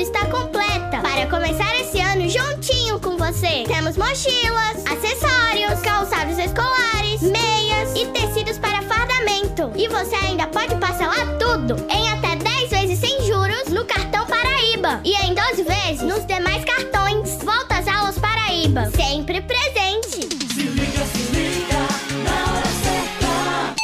está 0.00 0.26
completa 0.26 1.00
para 1.00 1.26
começar 1.26 1.80
esse 1.80 2.00
ano 2.00 2.28
juntinho 2.28 2.98
com 3.00 3.16
você. 3.16 3.64
Temos 3.66 3.96
mochilas, 3.96 4.84
acessórios, 4.86 5.80
calçados 5.82 6.38
escolares, 6.38 7.20
meias 7.22 7.94
e 7.96 8.06
tecidos 8.06 8.58
para 8.58 8.82
fardamento. 8.82 9.70
E 9.76 9.88
você 9.88 10.14
ainda 10.14 10.46
pode 10.46 10.74
parcelar 10.76 11.26
tudo 11.38 11.76
em 11.90 12.10
até 12.10 12.36
10 12.36 12.70
vezes 12.70 12.98
sem 12.98 13.22
juros 13.22 13.68
no 13.68 13.84
cartão 13.84 14.26
Paraíba 14.26 15.00
e 15.04 15.14
em 15.26 15.34
12 15.34 15.62
vezes 15.62 16.02
nos 16.02 16.26
demais 16.26 16.64
cartões. 16.64 17.38
Volta 17.44 17.78
às 17.78 17.88
aulas 17.88 18.18
Paraíba, 18.18 18.90
sempre 18.90 19.40
presente. 19.40 20.28
Se 20.54 20.62
liga, 20.62 21.04
se 21.04 21.32
liga, 21.32 21.78
na 22.24 22.52
hora 22.52 22.66
certa. 22.82 23.74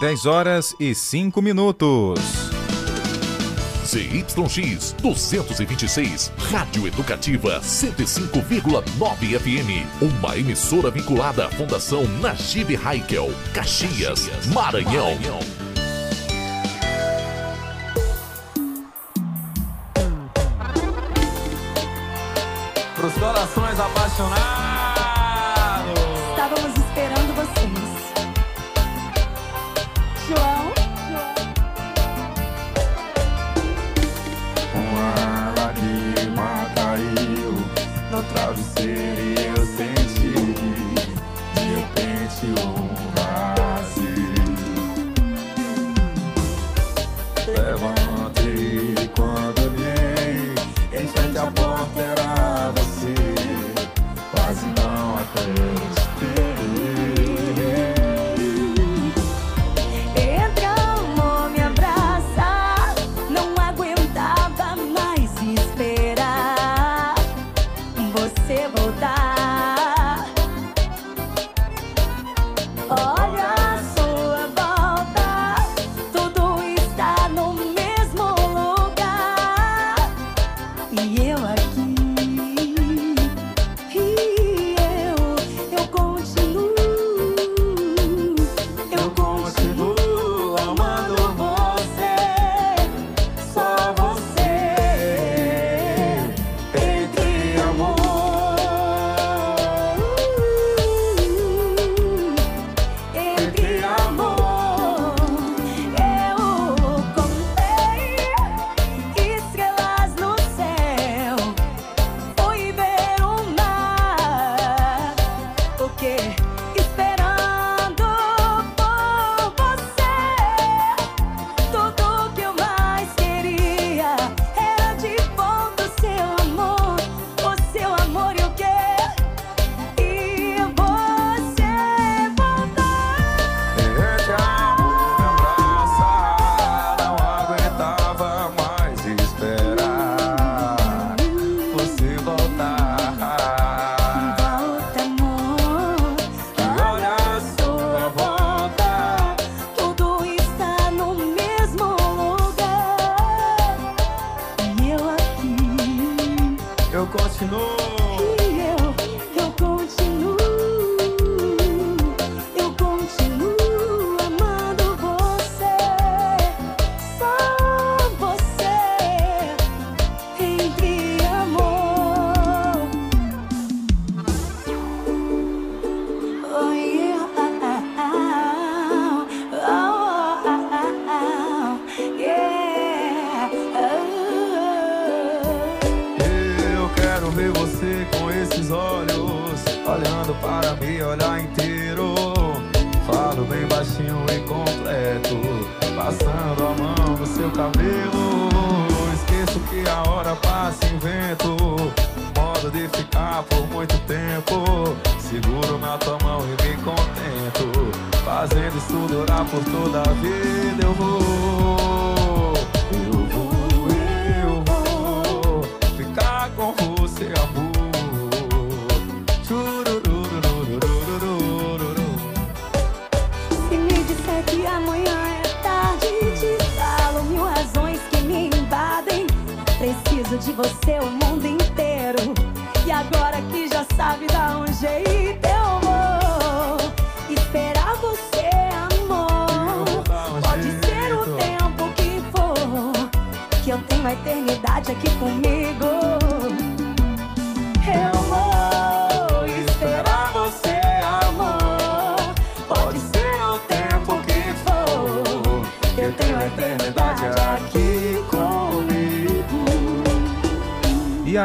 10 0.00 0.26
horas 0.26 0.74
e 0.78 0.94
5 0.94 1.40
minutos. 1.40 2.55
CYX 3.96 4.94
226, 5.00 6.30
Rádio 6.50 6.86
Educativa 6.86 7.60
105,9 7.62 9.38
FM. 9.38 9.86
Uma 10.02 10.36
emissora 10.36 10.90
vinculada 10.90 11.46
à 11.46 11.50
Fundação 11.50 12.04
Najib 12.20 12.76
Haikel, 12.84 13.32
Caxias, 13.54 14.28
Maranhão. 14.52 15.14
Maranhão. 15.14 15.38
Para 22.94 23.06
os 23.06 23.14
corações 23.14 23.80
apaixonados. 23.80 24.65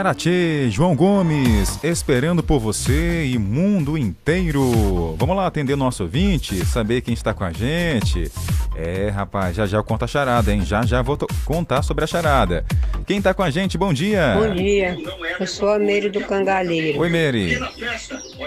Itarati, 0.02 0.68
João 0.72 0.96
Gomes, 0.96 1.78
esperando 1.84 2.42
por 2.42 2.60
você 2.60 3.24
e 3.24 3.38
mundo 3.38 3.96
inteiro. 3.96 5.16
Vamos 5.16 5.36
lá 5.36 5.46
atender 5.46 5.76
nosso 5.76 6.02
ouvinte, 6.02 6.66
saber 6.66 7.02
quem 7.02 7.14
está 7.14 7.36
com 7.36 7.44
a 7.44 7.52
gente. 7.52 8.32
É, 8.76 9.10
rapaz, 9.10 9.56
já 9.56 9.68
já 9.68 9.78
eu 9.78 9.84
conto 9.84 10.04
a 10.04 10.08
charada, 10.08 10.52
hein? 10.52 10.66
Já 10.66 10.84
já 10.88 11.04
vou 11.04 11.20
contar 11.46 11.84
sobre 11.84 12.04
a 12.04 12.08
charada. 12.08 12.66
Quem 13.06 13.20
está 13.20 13.32
com 13.32 13.44
a 13.44 13.52
gente, 13.52 13.78
bom 13.78 13.94
dia. 13.94 14.36
Bom 14.40 14.56
dia, 14.56 14.98
eu 15.40 15.46
sou 15.46 15.70
a 15.70 15.78
Meire 15.78 16.10
do 16.10 16.22
Cangalheiro. 16.22 17.00
Oi, 17.00 17.08
Meire. 17.08 17.60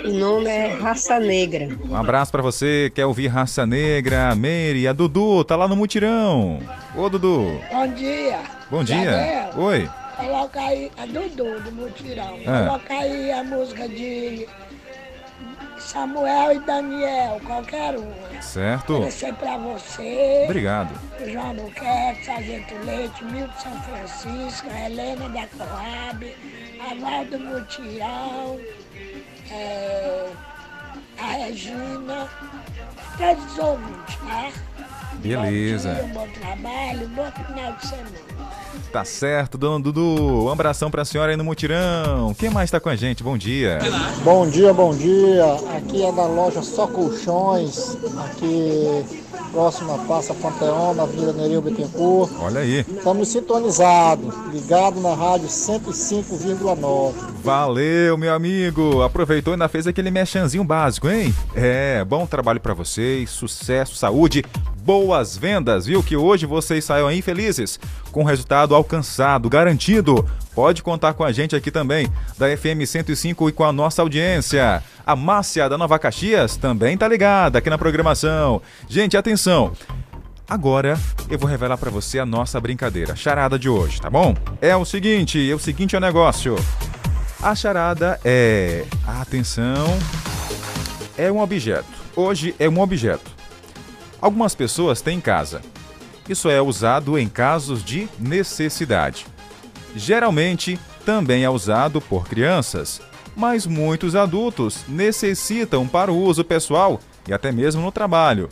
O 0.05 0.11
nome 0.11 0.50
é 0.50 0.74
Raça 0.74 1.20
Negra. 1.20 1.68
Um 1.88 1.94
abraço 1.94 2.32
para 2.32 2.42
você, 2.42 2.90
quer 2.92 3.07
ouvir 3.07 3.28
Raça 3.28 3.64
Negra, 3.64 4.34
Meire. 4.34 4.88
A 4.88 4.92
Dudu 4.92 5.44
tá 5.44 5.55
lá 5.55 5.68
no 5.68 5.76
mutirão. 5.76 6.59
Ô, 6.96 7.09
Dudu. 7.09 7.61
Bom 7.70 7.86
dia. 7.94 8.40
Bom 8.68 8.82
dia. 8.82 9.50
Oi. 9.57 9.88
Coloca 10.16 10.60
aí 10.60 10.90
a 10.96 11.06
Dudu 11.06 11.60
do 11.60 11.72
Mutirão. 11.72 12.38
É. 12.38 12.66
Coloca 12.66 12.94
aí 12.94 13.32
a 13.32 13.44
música 13.44 13.88
de 13.88 14.46
Samuel 15.78 16.52
e 16.52 16.60
Daniel, 16.60 17.40
qualquer 17.44 17.96
uma. 17.96 18.42
Certo. 18.42 18.96
Agradecer 18.96 19.34
pra 19.34 19.56
você. 19.58 20.42
Obrigado. 20.44 20.98
João 21.30 21.54
Buquete, 21.54 22.24
Sargento 22.24 22.74
Leite, 22.84 23.24
Milton 23.24 23.52
São 23.58 23.82
Francisco, 23.82 24.68
Helena 24.70 25.28
da 25.28 25.46
Coab, 25.48 26.36
Avaldo 26.90 27.38
Mutirão, 27.38 28.58
é, 29.50 30.30
a 31.18 31.26
Regina, 31.26 32.28
todos 33.18 33.52
os 33.52 33.58
ouvintes, 33.58 34.16
tá? 34.16 34.52
Beleza. 35.22 35.94
Bom 35.94 36.04
dia, 36.04 36.14
bom 36.14 36.28
trabalho, 36.40 37.08
bom 37.08 37.30
final 37.46 37.72
de 37.72 37.86
semana. 37.86 38.34
Tá 38.92 39.04
certo, 39.04 39.58
dona 39.58 39.82
Dudu. 39.82 40.44
Um 40.44 40.50
abração 40.50 40.90
pra 40.90 41.04
senhora 41.04 41.32
aí 41.32 41.36
no 41.36 41.42
mutirão. 41.42 42.32
Quem 42.34 42.48
mais 42.48 42.70
tá 42.70 42.78
com 42.78 42.88
a 42.88 42.94
gente? 42.94 43.24
Bom 43.24 43.36
dia. 43.36 43.78
Bom 44.22 44.46
dia, 44.46 44.72
bom 44.72 44.94
dia. 44.94 45.44
Aqui 45.76 46.04
é 46.04 46.12
da 46.12 46.26
loja 46.26 46.62
Só 46.62 46.86
Colchões, 46.86 47.96
aqui 48.24 49.04
próxima 49.54 49.96
Praça 49.98 50.34
Panteão, 50.34 50.94
na 50.94 51.04
Avenida 51.04 51.32
Nereu 51.32 51.62
Bittencourt. 51.62 52.32
Olha 52.40 52.60
aí. 52.60 52.80
Estamos 52.80 53.28
sintonizados, 53.28 54.34
ligado 54.52 55.00
na 55.00 55.14
rádio 55.14 55.48
105,9. 55.48 57.14
Valeu, 57.42 58.18
meu 58.18 58.34
amigo. 58.34 59.02
Aproveitou 59.02 59.52
e 59.52 59.54
ainda 59.54 59.68
fez 59.68 59.86
aquele 59.86 60.10
mechanzinho 60.10 60.64
básico, 60.64 61.08
hein? 61.08 61.32
É, 61.54 62.04
bom 62.04 62.26
trabalho 62.26 62.60
pra 62.60 62.74
vocês, 62.74 63.30
sucesso, 63.30 63.94
saúde, 63.94 64.44
boas 64.85 65.35
vendas, 65.35 65.87
viu? 65.87 66.03
Que 66.03 66.14
hoje 66.14 66.45
vocês 66.45 66.85
saiam 66.85 67.09
aí 67.09 67.22
felizes, 67.22 67.80
com 68.12 68.22
resultado 68.22 68.74
alcançado, 68.74 69.49
garantido. 69.49 70.28
Pode 70.55 70.82
contar 70.82 71.14
com 71.14 71.24
a 71.24 71.32
gente 71.32 71.57
aqui 71.57 71.70
também, 71.70 72.07
da 72.37 72.55
FM 72.55 72.87
105 72.87 73.49
e 73.49 73.53
com 73.53 73.64
a 73.64 73.72
nossa 73.72 74.03
audiência. 74.03 74.82
A 75.07 75.16
Márcia 75.16 75.68
da 75.70 75.78
Nova 75.78 75.99
Caxias 75.99 76.57
também 76.59 76.99
tá 76.99 77.09
ligada 77.09 77.59
aqui 77.59 77.70
na 77.70 77.78
programação. 77.78 78.61
Gente, 78.87 79.16
atenção. 79.16 79.72
Agora 80.47 81.01
eu 81.30 81.39
vou 81.39 81.49
revelar 81.49 81.78
pra 81.78 81.91
você 81.91 82.18
a 82.18 82.26
nossa 82.26 82.61
brincadeira, 82.61 83.14
a 83.14 83.16
charada 83.16 83.59
de 83.59 83.70
hoje, 83.70 83.99
tá 83.99 84.11
bom? 84.11 84.35
É 84.61 84.76
o 84.76 84.85
seguinte, 84.85 85.51
é 85.51 85.55
o 85.55 85.59
seguinte 85.59 85.95
é 85.95 85.99
o 85.99 86.01
negócio. 86.01 86.57
A 87.43 87.55
charada 87.55 88.20
é, 88.22 88.85
atenção, 89.07 89.99
é 91.16 91.32
um 91.32 91.41
objeto. 91.41 91.89
Hoje 92.14 92.55
é 92.59 92.68
um 92.68 92.78
objeto. 92.80 93.34
Algumas 94.25 94.55
pessoas 94.55 95.03
têm 95.03 95.18
em 95.18 95.20
casa. 95.20 95.61
Isso 96.27 96.49
é 96.49 96.59
usado 96.59 97.18
em 97.18 97.29
casos 97.29 97.85
de 97.85 98.09
necessidade. 98.18 99.27
Geralmente 99.95 100.81
também 101.05 101.45
é 101.45 101.51
usado 101.51 102.01
por 102.01 102.27
crianças, 102.27 103.03
mas 103.37 103.66
muitos 103.66 104.16
adultos 104.16 104.87
necessitam 104.89 105.87
para 105.87 106.11
o 106.11 106.16
uso 106.16 106.43
pessoal 106.43 106.99
e 107.29 107.35
até 107.35 107.53
mesmo 107.53 107.83
no 107.83 107.93
trabalho. 107.93 108.49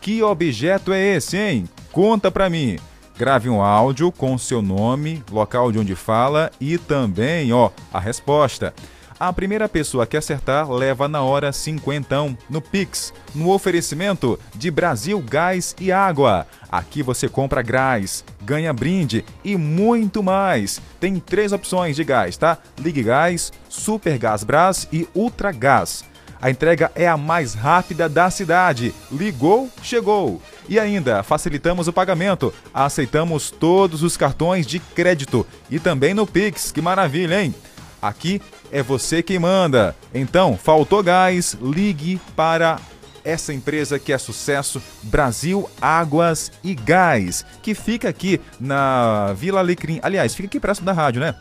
Que 0.00 0.22
objeto 0.22 0.92
é 0.92 1.16
esse, 1.16 1.36
hein? 1.36 1.68
Conta 1.90 2.30
pra 2.30 2.48
mim. 2.48 2.78
Grave 3.18 3.50
um 3.50 3.60
áudio 3.60 4.12
com 4.12 4.38
seu 4.38 4.62
nome, 4.62 5.24
local 5.28 5.72
de 5.72 5.80
onde 5.80 5.96
fala 5.96 6.52
e 6.60 6.78
também, 6.78 7.52
ó, 7.52 7.70
a 7.92 7.98
resposta. 7.98 8.72
A 9.18 9.32
primeira 9.32 9.66
pessoa 9.66 10.06
que 10.06 10.14
acertar 10.14 10.70
leva 10.70 11.08
na 11.08 11.22
hora 11.22 11.50
cinquentão 11.50 12.36
no 12.50 12.60
Pix, 12.60 13.14
no 13.34 13.50
oferecimento 13.50 14.38
de 14.54 14.70
Brasil 14.70 15.18
Gás 15.26 15.74
e 15.80 15.90
Água. 15.90 16.46
Aqui 16.70 17.02
você 17.02 17.26
compra 17.26 17.62
gás, 17.62 18.22
ganha 18.42 18.74
brinde 18.74 19.24
e 19.42 19.56
muito 19.56 20.22
mais. 20.22 20.82
Tem 21.00 21.18
três 21.18 21.52
opções 21.52 21.96
de 21.96 22.04
gás, 22.04 22.36
tá? 22.36 22.58
Ligue 22.78 23.02
Gás, 23.02 23.50
Super 23.70 24.18
Gás 24.18 24.44
Brás 24.44 24.86
e 24.92 25.08
Ultra 25.14 25.50
Gás. 25.50 26.04
A 26.38 26.50
entrega 26.50 26.92
é 26.94 27.08
a 27.08 27.16
mais 27.16 27.54
rápida 27.54 28.10
da 28.10 28.28
cidade. 28.28 28.94
Ligou, 29.10 29.70
chegou. 29.82 30.42
E 30.68 30.78
ainda, 30.78 31.22
facilitamos 31.22 31.88
o 31.88 31.92
pagamento. 31.92 32.52
Aceitamos 32.74 33.50
todos 33.50 34.02
os 34.02 34.14
cartões 34.14 34.66
de 34.66 34.78
crédito 34.78 35.46
e 35.70 35.78
também 35.78 36.12
no 36.12 36.26
Pix. 36.26 36.70
Que 36.70 36.82
maravilha, 36.82 37.42
hein? 37.42 37.54
Aqui 38.00 38.42
é 38.70 38.82
você 38.82 39.22
quem 39.22 39.38
manda. 39.38 39.94
Então, 40.14 40.56
faltou 40.56 41.02
gás, 41.02 41.56
ligue 41.60 42.20
para 42.34 42.78
essa 43.26 43.52
empresa 43.52 43.98
que 43.98 44.12
é 44.12 44.18
sucesso, 44.18 44.80
Brasil 45.02 45.68
Águas 45.80 46.52
e 46.62 46.74
Gás, 46.76 47.44
que 47.60 47.74
fica 47.74 48.08
aqui 48.08 48.40
na 48.60 49.32
Vila 49.36 49.58
Alecrim. 49.58 49.98
Aliás, 50.00 50.32
fica 50.32 50.46
aqui 50.46 50.60
próximo 50.60 50.86
da 50.86 50.92
rádio, 50.92 51.20
né? 51.20 51.34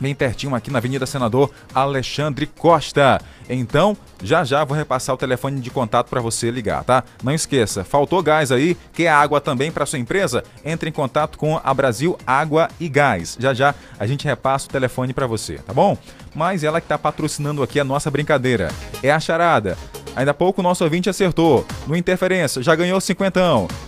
Bem 0.00 0.14
pertinho 0.14 0.54
aqui 0.54 0.70
na 0.70 0.78
Avenida 0.78 1.06
Senador 1.06 1.50
Alexandre 1.74 2.46
Costa. 2.46 3.20
Então, 3.48 3.96
já 4.22 4.44
já 4.44 4.62
vou 4.62 4.76
repassar 4.76 5.14
o 5.14 5.18
telefone 5.18 5.60
de 5.60 5.70
contato 5.70 6.08
para 6.08 6.20
você 6.20 6.50
ligar, 6.50 6.84
tá? 6.84 7.02
Não 7.22 7.32
esqueça, 7.32 7.82
faltou 7.82 8.22
gás 8.22 8.52
aí, 8.52 8.76
quer 8.92 9.08
água 9.08 9.40
também 9.40 9.72
para 9.72 9.86
sua 9.86 9.98
empresa? 9.98 10.44
Entre 10.64 10.90
em 10.90 10.92
contato 10.92 11.38
com 11.38 11.58
a 11.62 11.74
Brasil 11.74 12.16
Água 12.26 12.68
e 12.78 12.88
Gás. 12.88 13.36
Já 13.40 13.54
já 13.54 13.74
a 13.98 14.06
gente 14.06 14.24
repassa 14.24 14.66
o 14.66 14.70
telefone 14.70 15.12
para 15.12 15.26
você, 15.26 15.54
tá 15.58 15.72
bom? 15.72 15.96
Mas 16.34 16.62
ela 16.62 16.80
que 16.80 16.86
tá 16.86 16.98
patrocinando 16.98 17.62
aqui 17.62 17.80
a 17.80 17.84
nossa 17.84 18.10
brincadeira. 18.10 18.70
É 19.02 19.10
a 19.10 19.18
charada. 19.18 19.76
Ainda 20.14 20.32
há 20.32 20.34
pouco 20.34 20.60
o 20.60 20.64
nosso 20.64 20.84
ouvinte 20.84 21.08
acertou. 21.08 21.64
No 21.86 21.96
Interferência, 21.96 22.62
já 22.62 22.74
ganhou 22.74 23.00
50. 23.00 23.40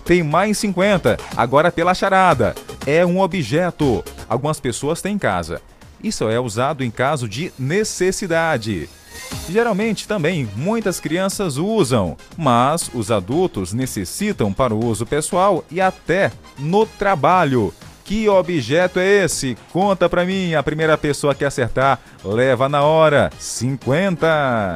Tem 0.04 0.22
mais 0.22 0.58
50. 0.58 1.16
Agora 1.36 1.72
pela 1.72 1.92
charada. 1.92 2.54
É 2.86 3.04
um 3.04 3.20
objeto. 3.20 4.02
Algumas 4.28 4.61
pessoas 4.61 5.02
têm 5.02 5.14
em 5.14 5.18
casa. 5.18 5.61
Isso 6.03 6.28
é 6.28 6.40
usado 6.40 6.82
em 6.82 6.90
caso 6.90 7.28
de 7.28 7.53
necessidade. 7.59 8.88
Geralmente 9.48 10.07
também 10.07 10.48
muitas 10.57 11.01
crianças 11.01 11.57
usam, 11.57 12.16
mas 12.36 12.90
os 12.94 13.11
adultos 13.11 13.72
necessitam 13.72 14.53
para 14.53 14.74
o 14.74 14.84
uso 14.84 15.05
pessoal 15.05 15.64
e 15.70 15.80
até 15.80 16.32
no 16.59 16.86
trabalho. 16.86 17.72
Que 18.05 18.28
objeto 18.28 18.98
é 18.98 19.24
esse? 19.24 19.57
Conta 19.72 20.09
pra 20.09 20.24
mim. 20.24 20.55
A 20.55 20.62
primeira 20.62 20.98
pessoa 20.98 21.34
que 21.34 21.44
acertar 21.44 22.01
leva 22.24 22.68
na 22.68 22.82
hora 22.82 23.30
50. 23.38 24.74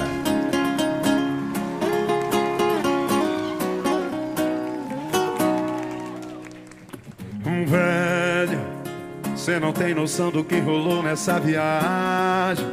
Você 9.45 9.61
não 9.61 9.75
tem 9.75 9.95
noção 9.95 10.31
do 10.31 10.43
que 10.43 10.59
rolou 10.59 11.03
nessa 11.03 11.39
viagem. 11.39 12.65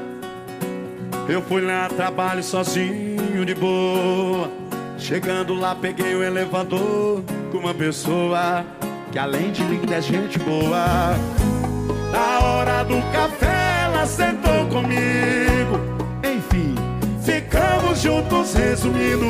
Eu 1.28 1.42
fui 1.42 1.62
lá, 1.62 1.90
trabalho 1.90 2.42
sozinho 2.42 3.46
de 3.46 3.54
boa. 3.54 4.50
Chegando 4.98 5.54
lá, 5.54 5.76
peguei 5.76 6.16
o 6.16 6.24
elevador 6.24 7.24
com 7.52 7.58
uma 7.58 7.74
pessoa 7.74 8.66
que 9.12 9.20
além 9.20 9.52
de 9.52 9.62
linda 9.66 9.96
é 9.96 10.02
gente 10.02 10.40
boa. 10.40 11.14
Na 12.10 12.40
hora 12.40 12.84
do 12.84 13.02
café, 13.12 13.82
ela 13.84 14.06
sentou 14.06 14.66
comigo. 14.68 15.78
Enfim, 16.24 16.74
ficamos 17.22 18.00
juntos, 18.00 18.54
resumindo. 18.54 19.26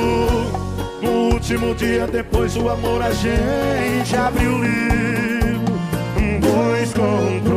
No 1.02 1.34
último 1.34 1.74
dia, 1.74 2.06
depois 2.06 2.54
do 2.54 2.70
amor, 2.70 3.02
a 3.02 3.12
gente 3.12 4.16
abriu 4.16 4.52
o 4.52 4.64
livro. 4.64 5.41
Dois 6.52 6.94
comprometidos. 6.94 7.51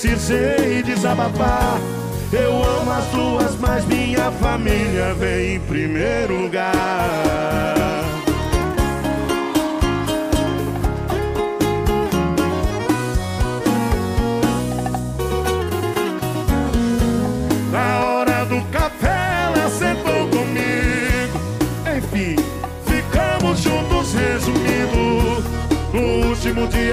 Precisei 0.00 0.80
desabafar. 0.82 1.80
Eu 2.32 2.62
amo 2.62 2.92
as 2.92 3.04
duas, 3.06 3.56
mas 3.56 3.84
minha 3.86 4.30
família 4.32 5.12
vem 5.14 5.56
em 5.56 5.60
primeiro 5.60 6.42
lugar. 6.42 7.77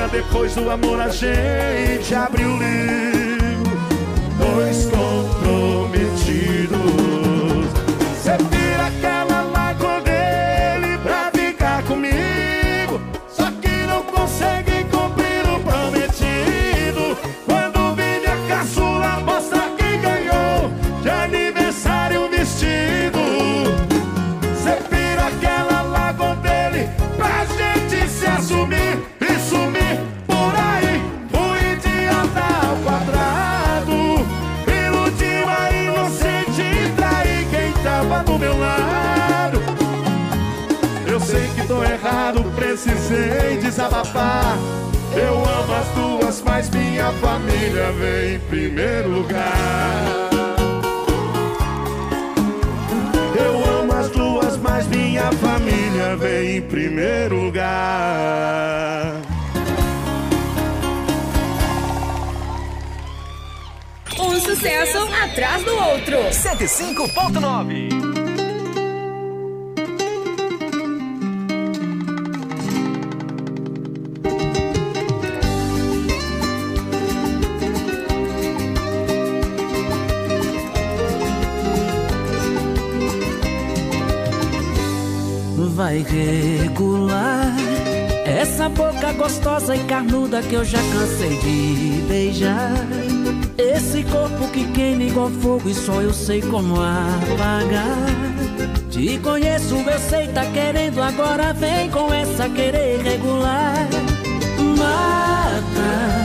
Depois 0.08 0.53
do 0.56 0.70
amor 0.70 0.99
a 0.99 1.10
gente 1.10 2.14
abriu 2.14 2.49
o 2.49 2.58
livro. 2.58 3.76
Dois 4.38 4.86
comprometidos. 4.86 6.80
Cê 8.22 8.38
vira 8.51 8.91
precisei 42.96 43.58
desabafar. 43.58 44.58
Eu 45.16 45.34
amo 45.34 45.74
as 45.74 45.88
duas, 45.89 46.41
mas 46.41 46.70
minha 46.70 47.12
família 47.14 47.91
vem 47.91 48.36
em 48.36 48.39
primeiro 48.39 49.10
lugar. 49.10 50.06
Eu 53.38 53.80
amo 53.80 53.93
as 53.93 54.10
duas, 54.10 54.58
mas 54.58 54.88
minha 54.88 55.32
família 55.34 56.16
vem 56.18 56.58
em 56.58 56.62
primeiro 56.62 57.36
lugar. 57.36 59.22
Um 64.18 64.39
sucesso 64.39 64.98
atrás 65.24 65.64
do 65.64 65.76
outro. 65.76 66.18
105.9 66.32 68.14
Regular 86.16 87.55
essa 88.26 88.70
boca 88.70 89.11
gostosa 89.13 89.76
e 89.76 89.84
carnuda 89.84 90.41
que 90.41 90.55
eu 90.55 90.63
já 90.63 90.78
cansei 90.78 91.38
de 91.39 92.01
beijar. 92.07 92.74
Esse 93.57 94.03
corpo 94.03 94.47
que 94.51 94.66
queima 94.72 95.03
igual 95.03 95.30
fogo 95.30 95.70
e 95.70 95.74
só 95.74 96.01
eu 96.01 96.13
sei 96.13 96.41
como 96.41 96.76
apagar. 96.76 98.05
Te 98.89 99.18
conheço, 99.20 99.76
eu 99.76 99.99
sei, 99.99 100.28
tá 100.30 100.45
querendo, 100.45 101.01
agora 101.01 101.53
vem 101.53 101.89
com 101.89 102.13
essa 102.13 102.47
querer 102.47 103.01
regular. 103.01 103.88
Mata 104.78 106.16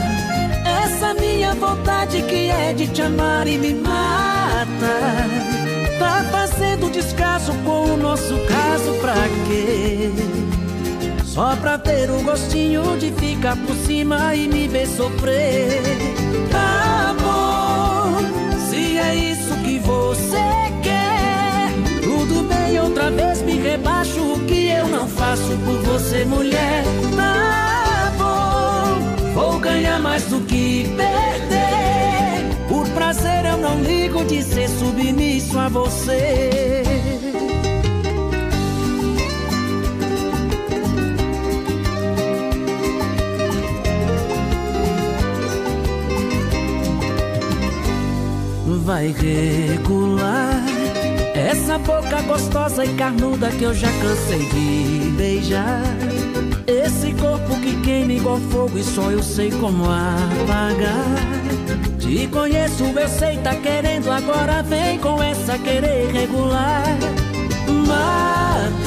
essa 0.83 1.13
minha 1.13 1.53
vontade 1.53 2.21
que 2.21 2.49
é 2.49 2.71
de 2.73 2.87
te 2.87 3.01
amar 3.01 3.45
e 3.47 3.57
me 3.57 3.73
mata. 3.73 5.60
Tá 6.01 6.25
fazendo 6.31 6.91
descaso 6.91 7.53
com 7.63 7.91
o 7.91 7.95
nosso 7.95 8.33
caso 8.47 8.91
pra 8.99 9.13
quê? 9.47 10.09
Só 11.23 11.55
pra 11.57 11.77
ter 11.77 12.09
o 12.09 12.23
gostinho 12.23 12.97
de 12.97 13.11
ficar 13.11 13.55
por 13.55 13.75
cima 13.75 14.33
e 14.33 14.47
me 14.47 14.67
ver 14.67 14.87
sofrer. 14.87 15.79
Amor, 17.07 18.19
se 18.67 18.97
é 18.97 19.13
isso 19.15 19.53
que 19.63 19.77
você 19.77 20.41
quer, 20.81 21.71
tudo 22.01 22.47
bem, 22.49 22.79
outra 22.79 23.11
vez 23.11 23.43
me 23.43 23.59
rebaixo 23.59 24.19
o 24.21 24.39
que 24.45 24.69
eu 24.69 24.87
não 24.87 25.07
faço 25.07 25.55
por 25.63 25.77
você, 25.83 26.25
mulher. 26.25 26.83
Tá 27.15 28.11
bom, 28.17 29.33
vou 29.35 29.59
ganhar 29.59 29.99
mais 29.99 30.23
do 30.23 30.41
que 30.47 30.91
perder. 30.97 31.10
Prazer 33.13 33.45
eu 33.45 33.57
não 33.57 33.81
ligo 33.81 34.23
de 34.23 34.41
ser 34.41 34.69
submisso 34.69 35.59
a 35.59 35.67
você. 35.67 36.81
Vai 48.85 49.07
regular 49.07 50.63
essa 51.35 51.77
boca 51.79 52.21
gostosa 52.21 52.85
e 52.85 52.93
carnuda 52.93 53.49
que 53.49 53.63
eu 53.65 53.73
já 53.73 53.89
cansei 53.91 54.45
de 54.45 55.11
beijar. 55.17 55.83
Esse 56.65 57.13
corpo 57.15 57.59
que 57.59 57.75
queima 57.81 58.13
igual 58.13 58.39
fogo 58.51 58.79
e 58.79 58.83
só 58.85 59.11
eu 59.11 59.21
sei 59.21 59.51
como 59.51 59.83
apagar. 59.83 61.50
Te 62.11 62.27
conheço, 62.27 62.83
eu 62.83 63.07
sei, 63.07 63.37
tá 63.37 63.55
querendo, 63.55 64.11
agora 64.11 64.61
vem 64.61 64.99
com 64.99 65.23
essa 65.23 65.57
querer 65.57 66.11
regular. 66.11 66.83
Mata 67.87 68.81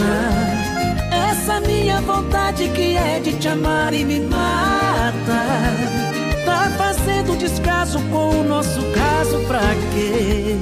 essa 1.11 1.59
minha 1.61 2.03
vontade 2.03 2.69
que 2.69 2.99
é 2.99 3.21
de 3.21 3.33
te 3.39 3.49
amar 3.49 3.95
e 3.95 4.05
me 4.05 4.21
mata. 4.21 5.41
Tá 6.45 6.71
fazendo 6.77 7.39
descaso 7.39 7.99
com 8.11 8.41
o 8.41 8.45
nosso 8.45 8.83
caso 8.93 9.41
pra 9.47 9.75
quê? 9.95 10.59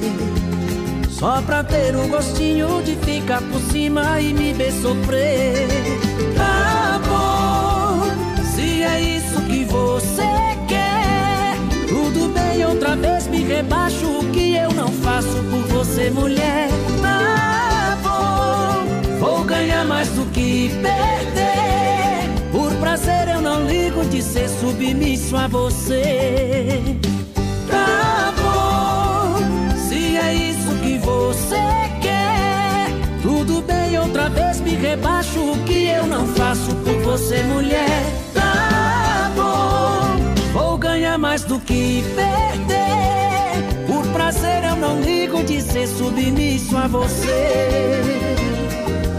Só 1.09 1.41
pra 1.41 1.65
ter 1.65 1.93
o 1.97 2.07
gostinho 2.07 2.81
de 2.81 2.95
ficar 2.95 3.41
por 3.41 3.59
cima 3.59 4.21
e 4.21 4.33
me 4.33 4.53
ver 4.53 4.71
sofrer. 4.71 5.67
Outra 12.73 12.95
vez 12.95 13.27
me 13.27 13.43
rebaixo 13.43 14.05
o 14.05 14.25
que 14.31 14.55
eu 14.55 14.71
não 14.73 14.87
faço 14.87 15.43
por 15.49 15.61
você, 15.67 16.09
mulher. 16.09 16.69
Tá 17.01 17.97
bom, 18.01 19.19
vou 19.19 19.43
ganhar 19.43 19.85
mais 19.85 20.09
do 20.09 20.25
que 20.31 20.69
perder. 20.81 22.29
Por 22.51 22.73
prazer 22.75 23.27
eu 23.27 23.41
não 23.41 23.65
ligo 23.65 24.03
de 24.05 24.21
ser 24.21 24.49
submisso 24.49 25.37
a 25.37 25.47
você. 25.47 26.79
Tá 27.69 28.33
bom, 28.41 29.77
se 29.77 30.17
é 30.17 30.33
isso 30.33 30.75
que 30.81 30.97
você 30.97 31.63
quer. 32.01 32.87
Tudo 33.21 33.61
bem, 33.61 33.99
outra 33.99 34.29
vez 34.29 34.59
me 34.61 34.75
rebaixo 34.75 35.39
o 35.39 35.63
que 35.65 35.85
eu 35.87 36.07
não 36.07 36.27
faço 36.27 36.73
por 36.77 36.95
você, 37.03 37.43
mulher. 37.43 38.22
Ganhar 41.13 41.17
mais 41.19 41.43
do 41.43 41.59
que 41.59 42.03
perder. 42.15 43.85
Por 43.85 44.03
prazer 44.13 44.63
eu 44.63 44.75
não 44.75 44.99
ligo 44.99 45.43
de 45.43 45.61
ser 45.61 45.87
submisso 45.87 46.75
a 46.75 46.87
você. 46.87 48.01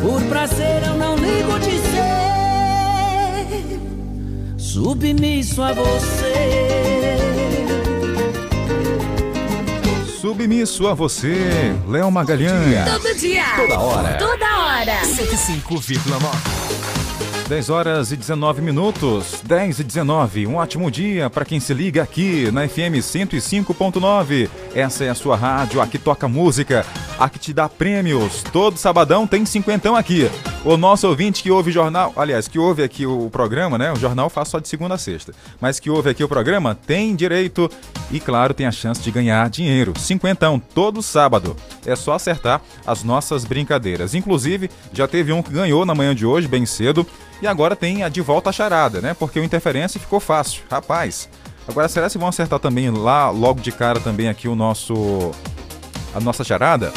Por 0.03 0.21
prazer 0.25 0.83
eu 0.85 0.95
não 0.95 1.15
ligo 1.15 1.57
de 1.61 1.79
ser 1.79 2.19
submisso 4.59 5.63
a 5.63 5.73
você. 5.73 6.35
Submisso 10.21 10.89
a 10.89 10.95
você, 10.95 11.77
Léo 11.89 12.11
Magalhães. 12.11 12.91
Todo 12.91 13.15
dia. 13.15 13.45
Toda 13.55 13.79
hora. 13.79 14.15
Toda 14.15 14.59
hora. 14.59 15.01
105,9 15.05 16.64
10 17.49 17.69
horas 17.69 18.11
e 18.11 18.17
19 18.17 18.63
minutos, 18.63 19.43
10 19.45 19.81
e 19.81 19.85
19. 19.85 20.47
Um 20.47 20.57
ótimo 20.57 20.91
dia 20.91 21.29
para 21.29 21.45
quem 21.45 21.61
se 21.61 21.75
liga 21.75 22.03
aqui 22.03 22.51
na 22.51 22.67
FM 22.67 22.97
105.9. 23.01 24.49
Essa 24.75 25.05
é 25.05 25.11
a 25.11 25.15
sua 25.15 25.37
rádio, 25.37 25.81
aqui 25.81 25.99
toca 25.99 26.27
música, 26.27 26.87
aqui 27.19 27.39
te 27.39 27.53
dá 27.53 27.69
prêmios. 27.69 28.43
Todo 28.53 28.77
sabadão 28.77 29.27
tem 29.27 29.45
cinquentão 29.45 29.97
aqui. 29.97 30.31
O 30.65 30.77
nosso 30.77 31.07
ouvinte 31.07 31.43
que 31.43 31.51
ouve 31.51 31.71
jornal, 31.71 32.13
aliás, 32.17 32.49
que 32.49 32.59
ouve 32.59 32.83
aqui 32.83 33.07
o 33.07 33.29
programa, 33.31 33.77
né? 33.77 33.93
O 33.93 33.97
jornal 33.97 34.31
faz 34.31 34.49
só 34.49 34.59
de 34.59 34.69
segunda 34.69 34.95
a 34.95 34.99
sexta. 34.99 35.35
Mas 35.61 35.79
que 35.79 35.91
ouve 35.91 36.11
aqui 36.11 36.25
o 36.25 36.29
programa 36.29 36.75
tem 36.75 37.15
direito 37.15 37.71
e, 38.11 38.19
claro, 38.19 38.55
tem 38.55 38.67
a 38.67 38.73
chance 38.73 39.03
de 39.03 39.11
ganhar 39.11 39.49
dinheiro. 39.51 39.93
Cinquentão, 39.99 40.59
todo 40.59 41.03
sábado. 41.03 41.57
É 41.85 41.95
só 41.95 42.15
acertar 42.15 42.63
as 42.87 43.03
nossas 43.05 43.45
brincadeiras. 43.45 44.15
Inclusive, 44.15 44.71
já 44.93 45.07
teve 45.07 45.33
um 45.33 45.43
que 45.43 45.53
ganhou 45.53 45.85
na 45.85 45.95
manhã 45.95 46.15
de 46.15 46.25
hoje, 46.25 46.49
bem 46.49 46.65
cedo. 46.65 47.07
E 47.43 47.47
agora 47.47 47.77
tem 47.77 48.03
a 48.03 48.09
de 48.09 48.21
volta 48.21 48.51
a 48.51 48.53
charada, 48.53 49.01
né? 49.01 49.13
Porque 49.13 49.39
o 49.39 49.45
interferência 49.45 50.01
ficou 50.01 50.21
fácil. 50.21 50.63
Rapaz. 50.71 51.29
Agora, 51.67 51.89
será 51.89 52.09
que 52.09 52.19
vão 52.19 52.29
acertar 52.29 52.59
também 52.59 52.91
lá, 52.91 53.31
logo 53.31 53.61
de 53.61 53.73
cara, 53.73 53.99
também 54.01 54.29
aqui 54.29 54.49
o 54.49 54.55
nosso. 54.55 55.31
A 56.15 56.21
nossa 56.21 56.45
charada? 56.45 56.93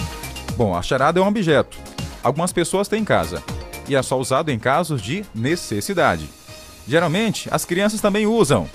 Bom, 0.56 0.76
a 0.76 0.82
charada 0.82 1.20
é 1.20 1.24
um 1.24 1.28
objeto. 1.28 1.78
Algumas 2.24 2.52
pessoas 2.52 2.88
têm 2.88 3.02
em 3.02 3.06
casa. 3.06 3.44
E 3.88 3.96
é 3.96 4.02
só 4.02 4.20
usado 4.20 4.52
em 4.52 4.60
casos 4.60 5.02
de 5.02 5.24
necessidade. 5.34 6.30
Geralmente, 6.88 7.48
as 7.52 7.66
crianças 7.66 8.02
também 8.02 8.28
usam, 8.28 8.70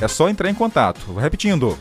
É 0.00 0.08
só 0.08 0.28
entrar 0.28 0.50
em 0.50 0.54
contato. 0.54 1.14
Repetindo. 1.14 1.78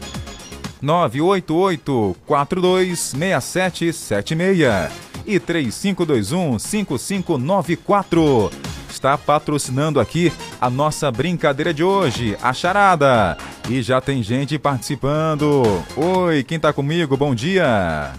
988 0.83 2.15
426776 2.27 4.91
e 5.25 5.39
3521 5.39 6.59
5594. 6.59 8.51
Está 8.93 9.17
patrocinando 9.17 9.99
aqui 9.99 10.31
a 10.61 10.69
nossa 10.69 11.11
brincadeira 11.11 11.73
de 11.73 11.83
hoje, 11.83 12.37
a 12.41 12.53
charada. 12.53 13.35
E 13.67 13.81
já 13.81 13.99
tem 13.99 14.21
gente 14.21 14.59
participando. 14.59 15.63
Oi, 15.97 16.43
quem 16.43 16.59
tá 16.59 16.71
comigo? 16.71 17.17
Bom 17.17 17.33
dia. 17.33 18.11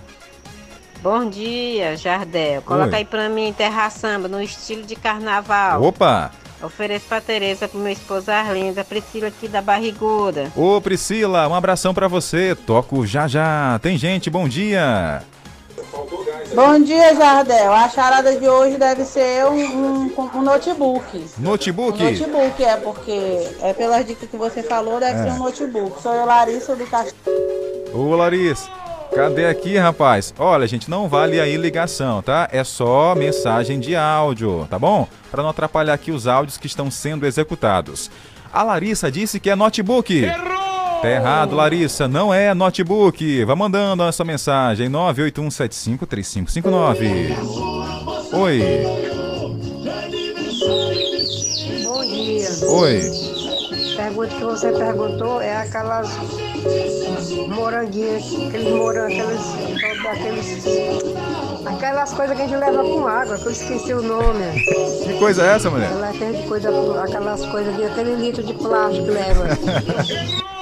Bom 1.01 1.31
dia, 1.31 1.97
Jardel. 1.97 2.61
Coloca 2.63 2.91
Oi. 2.91 2.97
aí 2.97 3.05
pra 3.05 3.29
mim 3.29 3.55
Terra 3.57 3.89
Samba 3.89 4.27
no 4.27 4.43
estilo 4.43 4.83
de 4.83 4.97
carnaval. 4.97 5.81
Opa! 5.81 6.33
Ofereço 6.61 7.07
pra 7.09 7.21
Tereza, 7.21 7.69
pro 7.69 7.79
meu 7.79 7.93
esposo 7.93 8.31
Arlindo, 8.31 8.81
a 8.81 8.85
Priscila 8.85 9.29
aqui 9.29 9.47
da 9.47 9.63
Barriguda. 9.63 10.51
Ô 10.57 10.81
Priscila, 10.81 11.47
um 11.47 11.55
abração 11.55 11.95
pra 11.95 12.09
você. 12.09 12.55
Toco 12.55 13.07
já 13.07 13.29
já. 13.29 13.79
Tem 13.81 13.97
gente, 13.97 14.29
bom 14.29 14.49
dia. 14.49 15.23
Bom 16.55 16.79
dia, 16.83 17.15
Jardel. 17.15 17.73
A 17.73 17.89
charada 17.89 18.37
de 18.37 18.49
hoje 18.49 18.77
deve 18.77 19.05
ser 19.05 19.45
um, 19.47 19.55
um- 19.55 20.31
um 20.35 20.43
notebook. 20.43 21.25
Notebook? 21.39 22.03
Um 22.03 22.11
notebook, 22.11 22.65
é, 22.65 22.77
porque 22.77 23.49
é 23.61 23.73
pelas 23.73 24.05
dicas 24.07 24.29
que 24.29 24.37
você 24.37 24.63
falou, 24.63 24.99
deve 25.01 25.21
É. 25.21 25.23
ser 25.25 25.31
um 25.33 25.39
notebook. 25.45 26.01
Sou 26.03 26.13
eu, 26.15 26.25
Larissa, 26.27 26.75
do 26.77 26.87
Castelo. 26.87 27.15
Ô 27.93 28.15
Larissa, 28.17 28.69
cadê 29.15 29.47
aqui, 29.47 29.77
rapaz? 29.77 30.35
Olha, 30.39 30.67
gente, 30.67 30.91
não 30.91 31.09
vale 31.09 31.41
aí 31.41 31.57
ligação, 31.57 32.21
tá? 32.23 32.49
É 32.53 32.65
só 32.65 33.15
mensagem 33.15 33.79
de 33.79 33.95
áudio, 33.97 34.67
tá 34.71 34.79
bom? 34.79 35.07
Para 35.31 35.43
não 35.43 35.51
atrapalhar 35.51 35.95
aqui 35.95 36.11
os 36.11 36.27
áudios 36.27 36.57
que 36.59 36.67
estão 36.67 36.91
sendo 36.91 37.27
executados. 37.27 38.11
A 38.53 38.63
Larissa 38.63 39.11
disse 39.11 39.39
que 39.41 39.51
é 39.51 39.55
notebook. 39.57 40.13
Errou! 40.15 40.64
Tá 41.05 41.11
errado, 41.11 41.55
Larissa, 41.55 42.09
não 42.09 42.33
é 42.33 42.55
notebook. 42.55 43.45
Vá 43.45 43.55
mandando 43.55 44.05
essa 44.05 44.25
mensagem 44.25 44.89
981753559. 44.89 47.37
Oi. 48.33 48.63
Bom 51.85 52.01
dia. 52.01 52.49
Oi. 52.71 53.03
Pergunta 53.95 54.35
que 54.35 54.45
você 54.45 54.73
perguntou 54.73 55.43
é 55.43 55.59
aquelas 55.59 56.09
moranguinhas, 57.55 58.25
aqueles 58.49 58.73
morangos, 58.73 59.13
aqueles, 59.13 59.43
aqueles, 60.07 60.65
aquelas 61.67 62.15
coisas 62.15 62.35
que 62.35 62.45
a 62.45 62.47
gente 62.47 62.59
leva 62.59 62.83
com 62.83 63.07
água, 63.07 63.37
que 63.37 63.45
eu 63.45 63.53
esqueci 63.53 63.93
o 63.93 64.01
nome. 64.01 64.65
Que 65.05 65.13
coisa 65.19 65.43
é 65.43 65.49
essa, 65.55 65.69
mulher? 65.69 65.93
Ela 65.93 66.15
tem 66.15 66.33
coisa, 66.49 66.71
aquelas 67.03 67.45
coisas 67.45 67.75
aquele 67.93 68.15
litro 68.15 68.43
de 68.43 68.55
plástico 68.55 69.05
que 69.05 69.11
leva. 69.11 69.49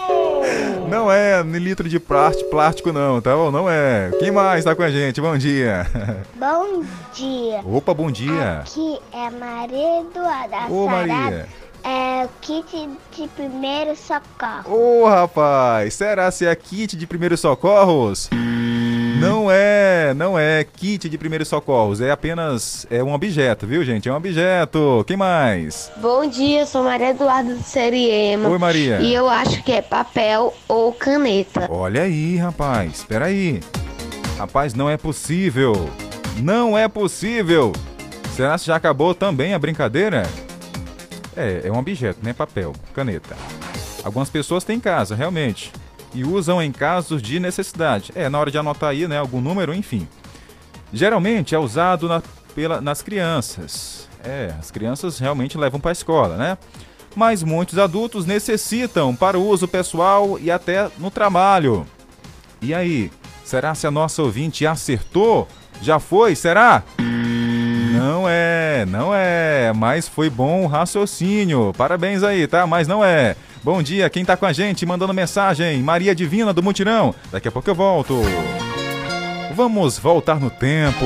Não 0.89 1.11
é 1.11 1.43
litro 1.43 1.89
de 1.89 1.99
plástico, 1.99 2.93
não, 2.93 3.21
tá 3.21 3.35
bom? 3.35 3.51
Não 3.51 3.69
é. 3.69 4.11
Quem 4.19 4.31
mais 4.31 4.65
tá 4.65 4.75
com 4.75 4.83
a 4.83 4.91
gente? 4.91 5.21
Bom 5.21 5.37
dia. 5.39 5.87
Bom 6.37 6.85
dia. 7.15 7.61
Opa, 7.65 7.95
bom 7.95 8.11
dia. 8.11 8.61
Aqui 8.61 8.99
é 9.13 9.31
Maria 9.31 10.01
Eduarda. 10.01 10.73
Ô, 10.73 10.87
Sarada 10.87 11.15
Maria. 11.15 11.49
É 11.85 12.25
o 12.25 12.29
kit 12.41 12.89
de 13.11 13.29
primeiro 13.29 13.97
socorro. 13.97 15.03
Ô, 15.03 15.09
rapaz, 15.09 15.95
será 15.95 16.31
se 16.31 16.47
é 16.47 16.55
kit 16.55 16.97
de 16.97 17.07
primeiros 17.07 17.41
socorros? 17.41 18.29
Não 19.23 19.49
é, 19.49 20.13
não 20.15 20.37
é 20.37 20.65
kit 20.65 21.09
de 21.09 21.17
primeiros 21.17 21.47
socorros, 21.47 22.01
é 22.01 22.11
apenas 22.11 22.85
é 22.91 23.05
um 23.05 23.13
objeto, 23.13 23.69
viu, 23.69 23.85
gente? 23.85 24.09
É 24.09 24.13
um 24.13 24.17
objeto. 24.17 25.05
Quem 25.07 25.17
mais? 25.17 25.93
Bom 25.99 26.27
dia, 26.27 26.67
sou 26.67 26.83
Maria 26.83 27.11
Eduarda 27.11 27.55
do 27.55 27.63
Seriema. 27.63 28.49
Oi, 28.49 28.59
Maria. 28.59 29.01
E 29.01 29.15
eu 29.15 29.29
acho 29.29 29.63
que 29.63 29.71
é 29.71 29.81
papel 29.81 30.53
ou 30.67 30.93
caneta. 30.93 31.69
Olha 31.71 32.03
aí, 32.03 32.37
rapaz. 32.37 32.95
Espera 32.95 33.27
aí. 33.27 33.61
Rapaz, 34.37 34.75
não 34.75 34.91
é 34.91 34.97
possível. 34.97 35.73
Não 36.43 36.77
é 36.77 36.89
possível. 36.89 37.71
Será 38.35 38.59
que 38.59 38.67
já 38.67 38.75
acabou 38.75 39.15
também 39.15 39.55
a 39.55 39.59
brincadeira? 39.59 40.29
É, 41.37 41.63
é 41.65 41.71
um 41.71 41.79
objeto, 41.79 42.19
né? 42.25 42.33
Papel, 42.33 42.73
caneta. 42.93 43.37
Algumas 44.03 44.29
pessoas 44.29 44.65
têm 44.65 44.79
em 44.79 44.81
casa, 44.81 45.15
realmente. 45.15 45.71
E 46.15 46.25
usam 46.25 46.63
em 46.63 46.71
casos 46.73 47.23
de 47.23 47.41
necessidade. 47.41 48.13
É, 48.15 48.29
na 48.29 48.39
hora 48.39 48.51
de 48.51 48.59
anotar 48.59 48.91
aí, 48.91 49.09
né? 49.09 49.19
Algum 49.19 49.41
número, 49.41 49.75
enfim. 49.75 50.07
Geralmente 50.93 51.55
é 51.55 51.59
usado 51.59 52.09
na- 52.09 52.23
pela- 52.55 52.81
nas 52.81 53.01
crianças. 53.03 54.09
É, 54.23 54.53
as 54.59 54.71
crianças 54.71 55.19
realmente 55.19 55.57
levam 55.57 55.81
para 55.81 55.91
a 55.91 55.93
escola, 55.93 56.37
né? 56.37 56.59
Mas 57.17 57.43
muitos 57.43 57.79
adultos 57.79 58.25
necessitam 58.27 59.15
para 59.17 59.39
o 59.39 59.47
uso 59.47 59.67
pessoal 59.67 60.39
e 60.41 60.51
até 60.51 60.89
no 60.99 61.11
trabalho. 61.11 61.87
E 62.61 62.73
aí, 62.75 63.11
será 63.45 63.75
se 63.75 63.87
a 63.87 63.91
nossa 63.91 64.23
ouvinte 64.23 64.67
acertou? 64.67 65.49
Já 65.81 65.99
foi? 65.99 66.35
Será? 66.35 66.83
Não 66.99 68.25
é, 68.29 68.85
não 68.89 69.15
é, 69.15 69.73
mas 69.75 70.09
foi 70.09 70.31
bom 70.31 70.63
o 70.65 70.67
raciocínio. 70.67 71.73
Parabéns 71.77 72.23
aí, 72.23 72.47
tá? 72.47 72.67
Mas 72.67 72.87
não 72.87 73.05
é. 73.05 73.37
Bom 73.65 73.81
dia, 73.81 74.11
quem 74.11 74.25
tá 74.25 74.37
com 74.37 74.45
a 74.45 74.53
gente 74.53 74.85
mandando 74.85 75.15
mensagem? 75.15 75.81
Maria 75.83 76.17
Divina 76.17 76.53
do 76.53 76.61
Mutirão. 76.63 77.15
Daqui 77.31 77.47
a 77.47 77.53
pouco 77.53 77.71
eu 77.71 77.75
volto. 77.77 78.21
Vamos 79.55 79.99
voltar 79.99 80.41
no 80.41 80.51
tempo. 80.51 81.05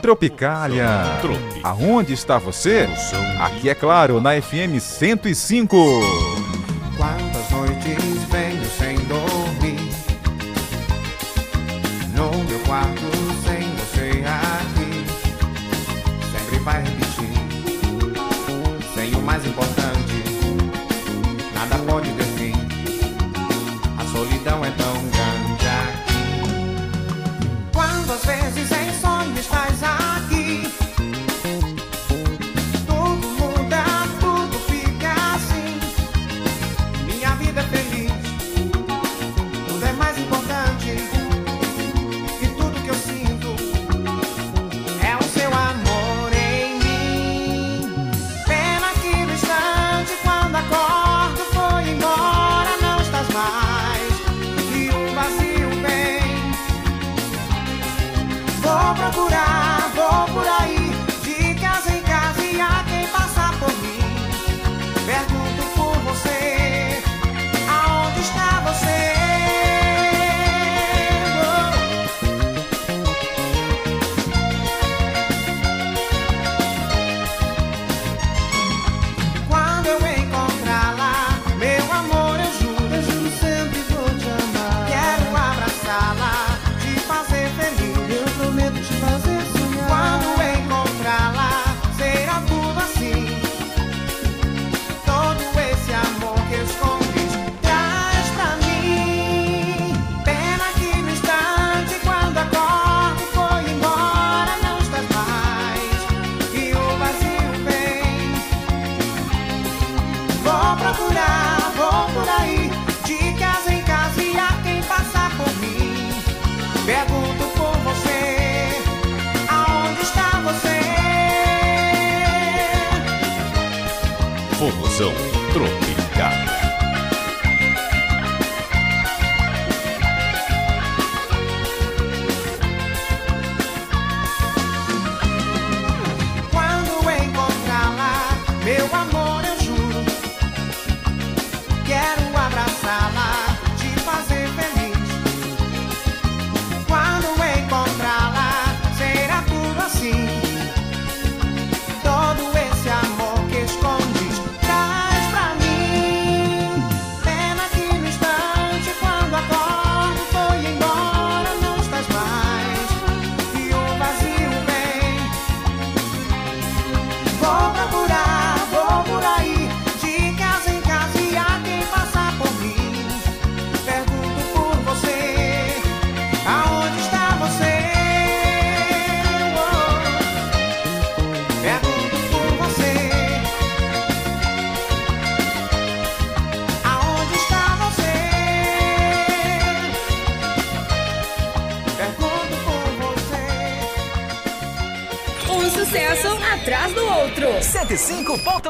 Tropicália. 0.00 0.88
Aonde 1.62 2.14
está 2.14 2.38
você? 2.38 2.88
Aqui 3.38 3.68
é 3.68 3.74
claro, 3.74 4.18
na 4.18 4.40
FM 4.40 4.80
105. 4.80 5.76
Quantas 6.96 7.50
noites 7.50 8.24
venho 8.30 8.64
sem 8.78 8.96
dormir 9.06 9.90
No 12.14 12.44
meu 12.44 12.60
quarto 12.60 13.00
sem 13.44 13.74
você 13.76 14.22
aqui 14.26 15.04
Sempre 16.30 16.58
vai 16.58 16.82
repetir 16.82 17.32
Sem 18.94 19.14
o 19.14 19.22
mais 19.22 19.46
importante 19.46 19.69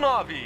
105.9 0.01 0.40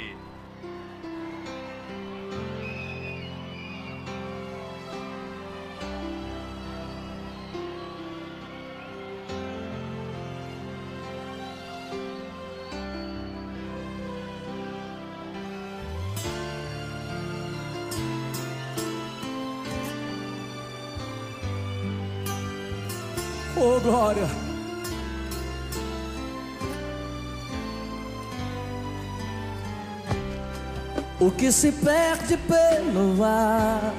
que 31.45 31.51
se 31.51 31.71
perde 31.71 32.37
pelo 32.37 33.23
ar 33.23 33.93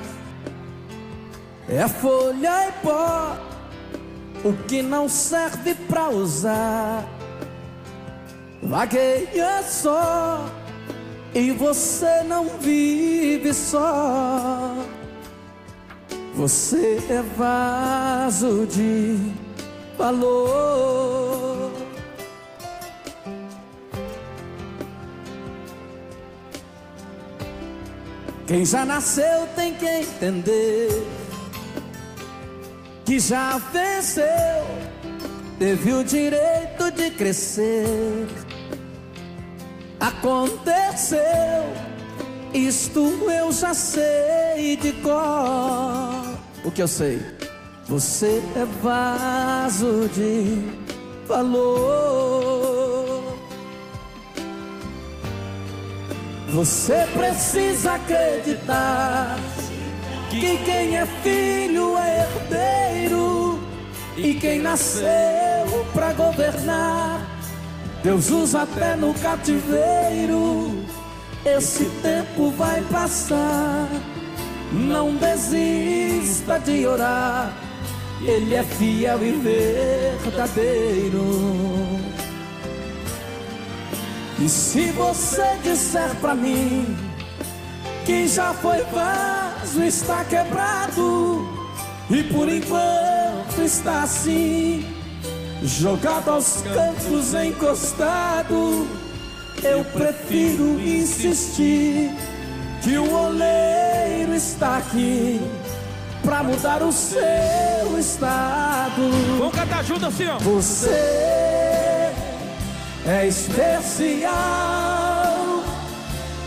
é 1.68 1.86
folha 1.86 2.68
e 2.68 2.72
pó. 2.84 3.36
O 4.44 4.52
que 4.66 4.82
não 4.82 5.08
serve 5.08 5.76
pra 5.88 6.08
usar 6.08 7.04
vagueia 8.60 9.62
só. 9.62 10.44
E 11.32 11.52
você 11.52 12.24
não 12.24 12.48
vive 12.58 13.54
só. 13.54 14.74
Você 16.34 17.00
é 17.08 17.22
vaso 17.36 18.66
de 18.66 19.20
valor. 19.96 20.95
Quem 28.56 28.64
já 28.64 28.86
nasceu 28.86 29.46
tem 29.54 29.74
que 29.74 29.84
entender 29.84 30.88
que 33.04 33.20
já 33.20 33.58
venceu, 33.58 34.24
teve 35.58 35.92
o 35.92 36.02
direito 36.02 36.90
de 36.90 37.10
crescer. 37.10 38.26
Aconteceu, 40.00 41.20
isto 42.54 43.00
eu 43.30 43.52
já 43.52 43.74
sei 43.74 44.78
de 44.80 44.92
cor. 45.02 46.24
O 46.64 46.70
que 46.70 46.80
eu 46.80 46.88
sei? 46.88 47.20
Você 47.86 48.42
é 48.56 48.64
vaso 48.82 50.08
de 50.14 50.62
valor. 51.28 52.05
Você 56.56 57.06
precisa 57.12 57.92
acreditar 57.96 59.38
que 60.30 60.56
quem 60.64 60.96
é 60.96 61.04
filho 61.22 61.98
é 61.98 62.26
herdeiro 62.48 63.60
e 64.16 64.32
quem 64.32 64.60
nasceu 64.60 65.84
pra 65.92 66.14
governar. 66.14 67.20
Deus 68.02 68.30
usa 68.30 68.62
até 68.62 68.96
no 68.96 69.12
cativeiro. 69.12 70.82
Esse 71.44 71.84
tempo 72.00 72.50
vai 72.52 72.80
passar. 72.90 73.86
Não 74.72 75.14
desista 75.14 76.58
de 76.58 76.86
orar. 76.86 77.52
Ele 78.22 78.54
é 78.54 78.62
fiel 78.62 79.22
e 79.22 79.32
verdadeiro. 80.22 81.26
E 84.38 84.48
se 84.48 84.90
você 84.92 85.56
disser 85.62 86.14
pra 86.16 86.34
mim 86.34 86.96
que 88.04 88.28
já 88.28 88.52
foi 88.52 88.82
vaso, 88.84 89.82
está 89.82 90.24
quebrado 90.24 91.48
e 92.10 92.22
por 92.24 92.48
enquanto 92.48 93.62
está 93.64 94.02
assim, 94.02 94.86
jogado 95.62 96.30
aos 96.30 96.62
cantos, 96.62 97.34
encostado, 97.34 98.86
eu 99.62 99.84
prefiro 99.86 100.78
insistir 100.80 102.12
que 102.82 102.96
o 102.96 103.12
oleiro 103.12 104.34
está 104.34 104.76
aqui 104.76 105.40
pra 106.22 106.42
mudar 106.42 106.82
o 106.82 106.92
seu 106.92 107.98
estado. 107.98 109.10
Vamos 109.38 109.54
cantar 109.54 109.82
junto 109.82 110.06
assim, 110.06 110.26
ó. 110.26 110.38
Você 110.38 111.55
é 113.06 113.26
especial. 113.26 114.32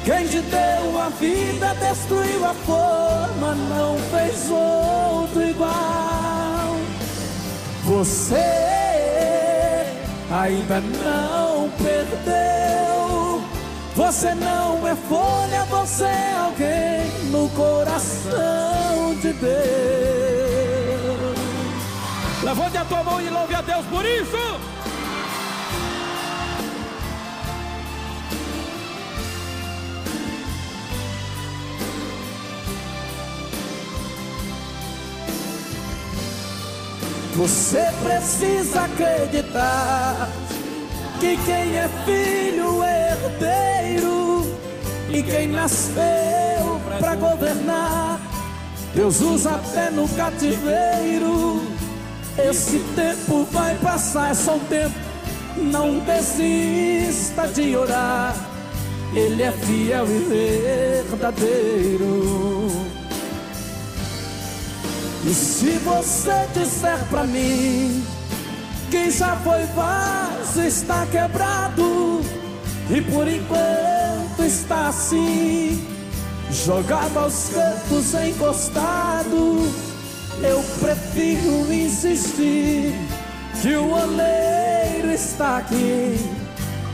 Quem 0.04 0.28
te 0.28 0.42
deu 0.42 1.00
a 1.00 1.10
vida 1.10 1.76
destruiu 1.76 2.46
a 2.46 2.54
forma, 2.54 3.56
não 3.56 3.98
fez 4.12 4.50
outro 4.50 5.42
igual. 5.44 6.76
Você 7.84 8.36
ainda 10.32 10.82
não 10.82 11.70
perdeu. 11.78 13.42
Você 13.96 14.34
não 14.36 14.88
é 14.88 14.96
folha, 14.96 15.66
você 15.66 16.06
é 16.06 16.38
alguém 16.38 17.12
no 17.32 17.50
coração 17.50 19.16
de 19.22 19.34
Deus. 19.34 19.60
Levante 22.44 22.78
a 22.78 22.86
tua 22.86 23.04
mão 23.04 23.22
e 23.22 23.30
louve 23.30 23.54
a 23.54 23.62
Deus 23.62 23.86
por 23.88 24.06
isso. 24.06 24.60
Você 37.40 37.88
precisa 38.04 38.82
acreditar 38.82 40.30
que 41.22 41.38
quem 41.38 41.78
é 41.78 41.90
filho 42.04 42.84
é 42.84 43.14
herdeiro 43.14 44.46
e 45.10 45.24
quem 45.24 45.48
nasceu 45.48 46.82
pra 47.00 47.16
governar, 47.16 48.20
Deus 48.94 49.22
usa 49.22 49.52
até 49.52 49.90
no 49.90 50.06
cativeiro. 50.10 51.62
Esse 52.38 52.80
tempo 52.94 53.46
vai 53.54 53.74
passar, 53.76 54.32
é 54.32 54.34
só 54.34 54.56
um 54.56 54.66
tempo. 54.66 54.96
Não 55.56 56.00
desista 56.00 57.48
de 57.48 57.74
orar, 57.74 58.36
Ele 59.16 59.44
é 59.44 59.52
fiel 59.54 60.06
e 60.08 61.06
verdadeiro. 61.08 62.99
E 65.26 65.34
se 65.34 65.72
você 65.80 66.48
disser 66.54 66.98
pra 67.10 67.24
mim 67.24 68.04
que 68.90 69.12
já 69.12 69.36
foi 69.38 69.64
vaso, 69.76 70.62
está 70.62 71.06
quebrado 71.06 72.22
e 72.90 73.02
por 73.02 73.28
enquanto 73.28 74.44
está 74.44 74.88
assim, 74.88 75.86
jogado 76.52 77.18
aos 77.18 77.50
cantos 77.50 78.14
encostado. 78.16 79.72
Eu 80.42 80.64
prefiro 80.80 81.72
insistir 81.72 82.96
que 83.62 83.76
o 83.76 83.92
oleiro 83.92 85.12
está 85.12 85.58
aqui 85.58 86.18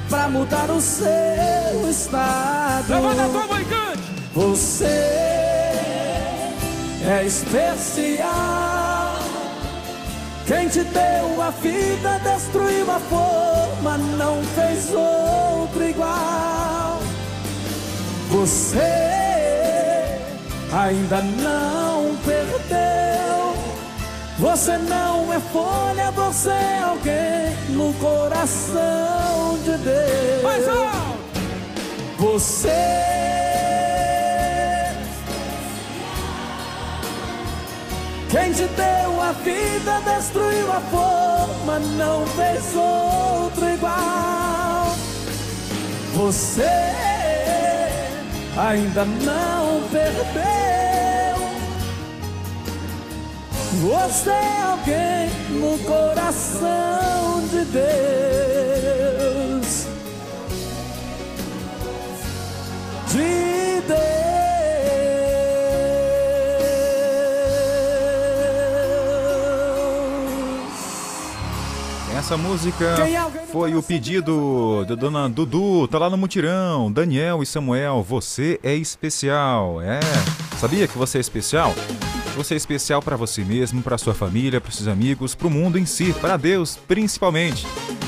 pra 0.10 0.28
mudar 0.28 0.70
o 0.72 0.82
seu 0.82 1.90
estado. 1.90 2.90
Levanta 2.90 3.26
a 3.26 3.30
tua 3.30 3.48
mãe, 3.48 3.66
cante! 3.66 4.04
Você 4.34 5.65
é 7.08 7.26
especial. 7.26 8.26
Quem 10.48 10.68
te 10.68 10.84
deu 10.84 11.42
a 11.42 11.50
vida 11.50 12.20
destruiu 12.24 12.90
a 12.92 13.00
forma, 13.00 13.98
não 13.98 14.44
fez 14.44 14.94
outro 14.94 15.84
igual. 15.84 17.00
Você 18.30 18.80
ainda 20.72 21.22
não 21.22 22.16
perdeu. 22.26 23.56
Você 24.38 24.78
não 24.78 25.34
é 25.34 25.40
folha, 25.40 26.12
você 26.12 26.50
é 26.50 26.84
alguém 26.84 27.56
no 27.70 27.94
coração 27.94 29.58
de 29.64 29.78
Deus. 29.78 30.44
Mais 30.44 30.68
alto! 30.68 31.16
Você 32.18 33.55
Quem 38.36 38.52
te 38.52 38.68
deu 38.68 39.22
a 39.22 39.32
vida 39.32 40.02
destruiu 40.02 40.70
a 40.70 40.82
forma, 40.82 41.80
não 41.80 42.28
fez 42.28 42.76
outro 42.76 43.70
igual. 43.70 44.94
Você 46.16 46.70
ainda 48.58 49.06
não 49.06 49.88
perdeu. 49.90 50.26
Você 53.82 54.30
é 54.30 54.62
alguém 54.64 55.30
no 55.52 55.80
coração 55.86 57.42
de 57.50 57.64
Deus. 57.72 57.86
De 63.14 64.25
Essa 72.26 72.38
música 72.38 72.96
foi 73.52 73.76
o 73.76 73.84
pedido 73.84 74.84
da 74.86 74.96
dona 74.96 75.30
Dudu, 75.30 75.88
tá 75.88 76.00
lá 76.00 76.10
no 76.10 76.18
mutirão. 76.18 76.92
Daniel 76.92 77.44
e 77.44 77.46
Samuel, 77.46 78.02
você 78.02 78.60
é 78.64 78.74
especial. 78.74 79.80
É, 79.80 80.00
sabia 80.58 80.88
que 80.88 80.98
você 80.98 81.20
é 81.20 81.22
especial? 81.22 81.72
Você 82.36 82.56
é 82.56 82.58
especial 82.58 83.00
para 83.00 83.16
você 83.16 83.44
mesmo, 83.44 83.84
para 83.84 83.96
sua 84.00 84.16
família, 84.16 84.60
para 84.60 84.72
seus 84.72 84.88
amigos, 84.88 85.36
para 85.36 85.46
o 85.46 85.52
mundo 85.52 85.78
em 85.78 85.86
si, 85.86 86.14
para 86.14 86.36
Deus 86.36 86.80
principalmente. 86.88 87.68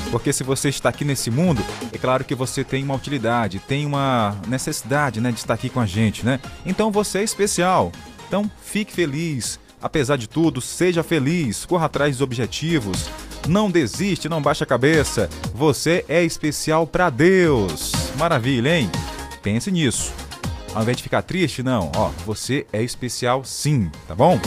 Porque 0.10 0.34
se 0.34 0.44
você 0.44 0.70
está 0.70 0.90
aqui 0.90 1.06
nesse 1.06 1.30
mundo, 1.30 1.64
é 1.94 1.98
claro 2.00 2.26
que 2.26 2.34
você 2.34 2.64
tem 2.64 2.84
uma 2.84 2.96
utilidade, 2.96 3.60
tem 3.60 3.86
uma 3.86 4.36
necessidade, 4.48 5.22
né, 5.22 5.32
de 5.32 5.38
estar 5.38 5.54
aqui 5.54 5.70
com 5.70 5.80
a 5.80 5.86
gente, 5.86 6.26
né? 6.26 6.40
Então 6.66 6.90
você 6.90 7.20
é 7.20 7.24
especial. 7.24 7.92
Então 8.28 8.50
fique 8.64 8.92
feliz. 8.92 9.60
Apesar 9.80 10.18
de 10.18 10.28
tudo, 10.28 10.60
seja 10.60 11.04
feliz, 11.04 11.68
corra 11.68 11.86
atrás 11.86 12.14
dos 12.16 12.22
objetivos. 12.22 13.08
Não 13.48 13.72
desiste, 13.72 14.28
não 14.28 14.42
baixa 14.42 14.66
a 14.66 14.68
cabeça. 14.68 15.30
Você 15.54 16.04
é 16.10 16.22
especial 16.22 16.86
para 16.86 17.10
Deus. 17.10 17.94
Maravilha, 18.18 18.78
hein? 18.78 18.92
Pense 19.42 19.72
nisso. 19.72 20.12
Ao 20.76 20.82
invés 20.82 20.98
de 20.98 21.04
ficar 21.04 21.22
triste, 21.22 21.64
não. 21.64 21.90
Ó, 21.96 22.10
você 22.26 22.68
é 22.74 22.84
especial 22.84 23.46
sim, 23.46 23.90
tá 24.06 24.14
bom? 24.14 24.38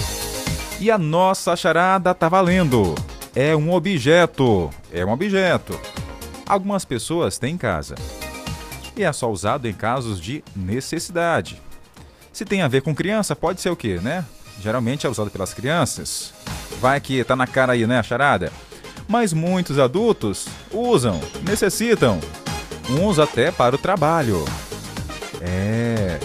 E 0.78 0.90
a 0.90 0.98
nossa 0.98 1.56
charada 1.56 2.14
tá 2.14 2.28
valendo. 2.28 2.94
É 3.34 3.56
um 3.56 3.72
objeto. 3.72 4.70
É 4.92 5.04
um 5.04 5.12
objeto. 5.12 5.80
Algumas 6.46 6.84
pessoas 6.84 7.38
têm 7.38 7.54
em 7.54 7.58
casa. 7.58 7.94
E 8.94 9.02
é 9.02 9.12
só 9.12 9.30
usado 9.30 9.66
em 9.66 9.72
casos 9.72 10.20
de 10.20 10.44
necessidade. 10.54 11.60
Se 12.32 12.44
tem 12.44 12.60
a 12.60 12.68
ver 12.68 12.82
com 12.82 12.94
criança, 12.94 13.34
pode 13.34 13.60
ser 13.62 13.70
o 13.70 13.76
quê, 13.76 13.98
né? 14.02 14.24
Geralmente 14.60 15.06
é 15.06 15.10
usado 15.10 15.30
pelas 15.30 15.54
crianças. 15.54 16.34
Vai 16.80 17.00
que 17.00 17.24
tá 17.24 17.34
na 17.34 17.46
cara 17.46 17.72
aí, 17.72 17.86
né, 17.86 17.98
a 17.98 18.02
charada? 18.02 18.52
Mas 19.10 19.32
muitos 19.32 19.76
adultos 19.76 20.46
usam, 20.72 21.20
necessitam, 21.42 22.20
uns 22.88 23.18
até 23.18 23.50
para 23.50 23.74
o 23.74 23.78
trabalho. 23.78 24.44
É. 25.40 26.20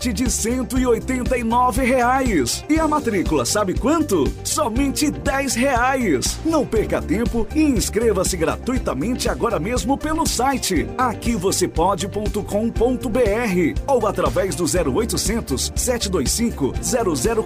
de 0.00 0.30
189 0.30 1.84
reais. 1.84 2.64
E 2.68 2.78
a 2.78 2.86
matrícula, 2.86 3.44
sabe 3.44 3.74
quanto? 3.74 4.24
Somente 4.44 5.10
10 5.10 5.54
reais. 5.54 6.38
Não 6.44 6.66
perca 6.66 7.00
tempo 7.00 7.46
e 7.54 7.62
inscreva-se 7.62 8.36
gratuitamente 8.36 9.28
agora 9.28 9.58
mesmo 9.58 9.96
pelo 9.96 10.26
site 10.26 10.86
aquivocêpode.com.br 10.96 13.80
ou 13.86 14.06
através 14.06 14.54
do 14.54 14.64
0800 14.64 15.72
725 15.74 16.72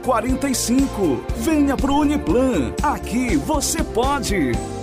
0045. 0.03 1.25
Venha 1.39 1.77
pro 1.77 1.97
Uniplan. 1.97 2.73
Aqui 2.83 3.37
você 3.37 3.83
pode. 3.83 4.80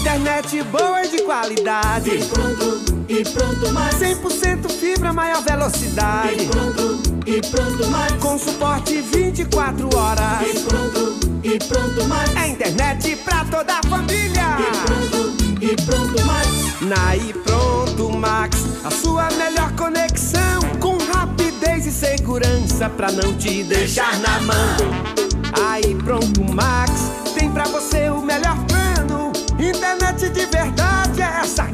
Internet 0.00 0.62
boa 0.62 1.04
e 1.04 1.10
de 1.10 1.22
qualidade. 1.24 2.08
E 2.08 2.24
pronto, 2.24 3.04
e 3.06 3.22
pronto 3.22 3.70
mais. 3.70 3.94
100% 3.96 4.70
fibra, 4.70 5.12
maior 5.12 5.42
velocidade. 5.42 6.42
E 6.42 6.46
pronto, 6.46 7.02
e 7.26 7.40
pronto 7.42 7.86
mais. 7.88 8.12
Com 8.14 8.38
suporte 8.38 9.02
24 9.02 9.94
horas. 9.94 10.40
E 10.40 10.60
pronto, 10.60 11.20
e 11.44 11.58
pronto 11.58 12.04
mais. 12.08 12.34
É 12.34 12.48
internet 12.48 13.14
pra 13.16 13.44
toda 13.44 13.74
a 13.74 13.82
família. 13.90 14.56
E 14.58 14.86
pronto, 14.86 15.34
e 15.60 15.76
pronto 15.84 16.24
mais. 16.24 16.80
Na 16.80 17.16
e 17.16 17.34
pronto 17.34 18.10
Max, 18.16 18.56
a 18.82 18.90
sua 18.90 19.28
melhor 19.32 19.70
conexão. 19.72 20.62
Com 20.80 20.96
rapidez 21.12 21.84
e 21.86 21.92
segurança 21.92 22.88
pra 22.88 23.12
não 23.12 23.34
te 23.36 23.62
deixar 23.64 24.18
na 24.20 24.40
mão. 24.40 24.76
Aí 25.68 25.94
pronto, 25.96 26.42
Max, 26.42 26.90
tem 27.38 27.50
pra 27.50 27.64
você 27.64 28.08
o 28.08 28.22
melhor 28.22 28.56
de 30.28 30.44
verdade 30.46 31.22
é 31.22 31.40
essa 31.40 31.64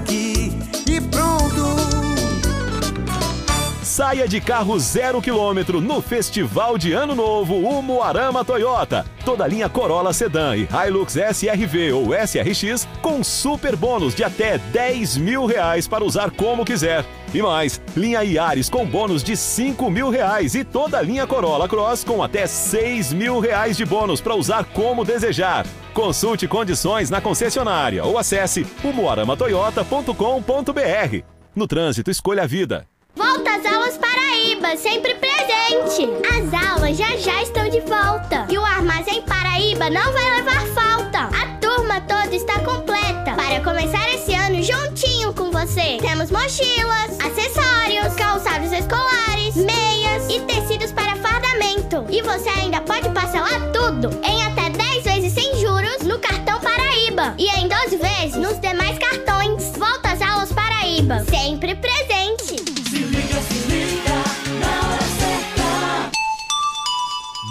Saia 3.97 4.29
de 4.29 4.43
carro 4.43 4.79
zero 4.79 5.23
quilômetro 5.23 5.81
no 5.81 6.03
Festival 6.03 6.77
de 6.77 6.93
Ano 6.93 7.15
Novo 7.15 7.55
Umuarama 7.55 8.45
Toyota. 8.45 9.07
Toda 9.25 9.47
linha 9.47 9.71
Corolla 9.71 10.13
Sedan 10.13 10.55
e 10.55 10.69
Hilux 10.71 11.15
SRV 11.15 11.93
ou 11.93 12.11
SRX 12.13 12.87
com 13.01 13.25
super 13.25 13.75
bônus 13.75 14.15
de 14.15 14.23
até 14.23 14.59
10 14.59 15.17
mil 15.17 15.47
reais 15.47 15.89
para 15.89 16.05
usar 16.05 16.31
como 16.31 16.63
quiser. 16.63 17.07
E 17.33 17.41
mais, 17.41 17.81
linha 17.97 18.23
Yaris 18.23 18.69
com 18.69 18.85
bônus 18.85 19.25
de 19.25 19.35
5 19.35 19.91
mil 19.91 20.11
reais 20.11 20.55
e 20.55 20.63
toda 20.63 21.01
linha 21.01 21.27
Corolla 21.27 21.67
Cross 21.67 22.05
com 22.05 22.23
até 22.23 22.47
6 22.47 23.15
mil 23.15 23.41
reais 23.41 23.79
de 23.79 23.87
bônus 23.87 24.21
para 24.21 24.35
usar 24.35 24.65
como 24.75 25.07
desejar. 25.07 25.67
Consulte 25.95 26.47
condições 26.47 27.09
na 27.09 27.23
concessionária 27.23 28.05
ou 28.05 28.19
acesse 28.19 28.67
umuaramatoyota.com.br. 28.85 31.25
No 31.55 31.67
trânsito, 31.67 32.11
escolha 32.11 32.43
a 32.43 32.47
vida. 32.47 32.87
Volta 33.17 33.51
às 33.57 33.65
aulas 33.65 33.97
Paraíba, 33.97 34.77
sempre 34.77 35.15
presente. 35.15 36.07
As 36.29 36.69
aulas 36.71 36.99
já 36.99 37.17
já 37.17 37.43
estão 37.43 37.67
de 37.71 37.81
volta. 37.81 38.47
E 38.51 38.59
o 38.59 38.65
Armazém 38.65 39.23
Paraíba 39.23 39.89
não 39.89 40.13
vai 40.13 40.37
levar 40.37 40.67
falta. 40.75 41.21
A 41.21 41.57
turma 41.59 41.99
toda 42.03 42.37
está 42.37 42.61
completa. 42.61 43.33
Para 43.35 43.61
começar 43.65 44.07
esse 44.13 44.35
ano 44.35 44.63
juntinho 44.63 45.33
com 45.33 45.51
você. 45.51 45.97
Temos 45.99 46.31
mochilas, 46.31 47.19
acessórios, 47.25 48.15
calçados 48.17 48.71
escolares, 48.71 49.57
meias 49.57 50.29
e 50.29 50.41
tecidos 50.41 50.93
para 50.93 51.17
fardamento. 51.17 52.05
E 52.11 52.21
você 52.21 52.51
ainda 52.51 52.83
pode 52.83 53.09
parcelar 53.11 53.73
tudo 53.73 54.11
em 54.23 54.45
até 54.45 54.69
10 54.69 55.05
vezes 55.05 55.33
sem 55.33 55.57
juros 55.59 56.03
no 56.03 56.19
cartão 56.19 56.61
Paraíba. 56.61 57.35
E 57.39 57.49
em 57.59 57.67
12 57.67 57.97
vezes 57.97 58.37
nos 58.37 58.61
demais 58.61 58.99
cartões. 58.99 59.73
Volta 59.79 60.11
às 60.11 60.21
aulas 60.21 60.53
Paraíba, 60.53 61.21
sempre 61.21 61.46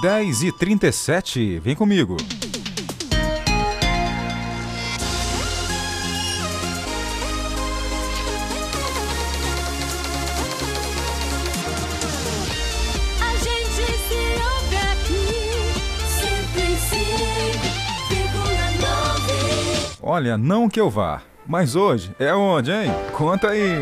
10 0.06 0.44
e 0.44 0.52
37 0.52 1.58
vem 1.58 1.74
comigo. 1.76 2.16
A 13.20 13.32
gente 13.32 13.84
se 13.98 14.22
ouve 14.44 14.78
aqui, 14.78 15.42
105,9. 19.90 19.98
Olha, 20.04 20.38
não 20.38 20.70
que 20.70 20.80
eu 20.80 20.92
vá, 20.92 21.24
mas 21.48 21.76
hoje 21.76 22.16
é 22.20 22.32
onde, 22.32 22.72
hein? 22.72 22.92
Conta 23.12 23.50
aí. 23.50 23.82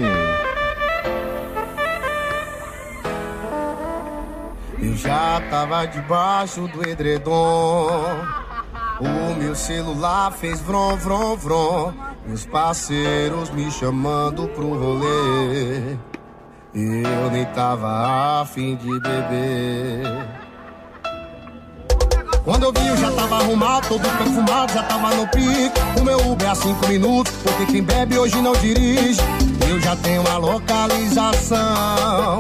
Eu 4.84 4.97
já 4.97 5.41
tava 5.49 5.86
debaixo 5.86 6.67
do 6.67 6.86
edredom. 6.86 7.88
O 8.99 9.36
meu 9.39 9.55
celular 9.55 10.29
fez 10.34 10.59
vrom, 10.59 10.97
vrom, 10.97 11.38
vrom. 11.38 11.93
Meus 12.27 12.45
parceiros 12.45 13.49
me 13.51 13.71
chamando 13.71 14.45
pro 14.49 14.77
rolê. 14.77 15.95
Eu 16.73 17.31
nem 17.31 17.45
tava 17.45 18.41
afim 18.41 18.75
de 18.75 18.99
beber. 18.99 20.03
Quando 22.43 22.63
eu 22.63 22.73
vi, 22.73 22.86
eu 22.86 22.97
já 22.97 23.09
tava 23.13 23.38
arrumado, 23.38 23.88
todo 23.88 24.17
perfumado, 24.17 24.73
já 24.73 24.84
tava 24.84 25.15
no 25.15 25.25
pique. 25.29 25.79
O 25.97 26.03
meu 26.03 26.17
Uber 26.29 26.49
é 26.49 26.55
cinco 26.55 26.86
minutos, 26.89 27.34
porque 27.41 27.65
quem 27.67 27.84
bebe 27.84 28.17
hoje 28.17 28.41
não 28.41 28.51
dirige. 28.51 29.21
Eu 29.69 29.79
já 29.79 29.95
tenho 29.95 30.29
a 30.29 30.38
localização. 30.38 32.38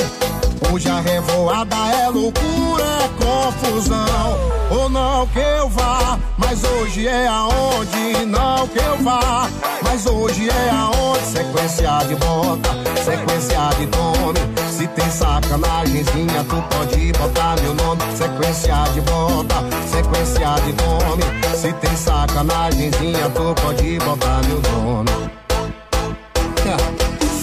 Hoje 0.71 0.89
a 0.89 0.99
revoada 0.99 1.75
é 1.75 2.09
loucura, 2.09 2.83
é 2.83 3.09
confusão. 3.23 4.53
Ou 4.71 4.89
não 4.89 5.27
que 5.27 5.39
eu 5.39 5.69
vá, 5.69 6.17
mas 6.37 6.63
hoje 6.63 7.07
é 7.07 7.27
aonde. 7.27 8.25
Não 8.25 8.67
que 8.67 8.79
eu 8.79 8.97
vá, 9.03 9.49
mas 9.83 10.05
hoje 10.05 10.49
é 10.49 10.69
aonde. 10.69 11.25
Sequência 11.25 11.97
de 12.07 12.15
bota, 12.15 12.69
sequência 13.03 13.69
de 13.77 13.87
tome. 13.87 14.39
Se 14.71 14.87
tem 14.87 15.09
sacanagemzinha, 15.09 16.43
tu 16.49 16.61
pode 16.69 17.11
botar 17.13 17.55
meu 17.61 17.73
nome. 17.75 18.01
Sequência 18.17 18.75
de 18.93 19.01
bota, 19.01 19.55
sequência 19.87 20.55
de 20.65 20.73
tome. 20.73 21.23
Se 21.55 21.73
tem 21.73 21.95
sacanagemzinha, 21.95 23.29
tu 23.29 23.53
pode 23.61 23.99
botar 23.99 24.41
meu 24.47 24.61
nome. 24.71 25.33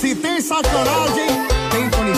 Se 0.01 0.15
tem 0.15 0.41
sacanagem, 0.41 1.47
tem 1.71 1.89
Tony 1.91 2.15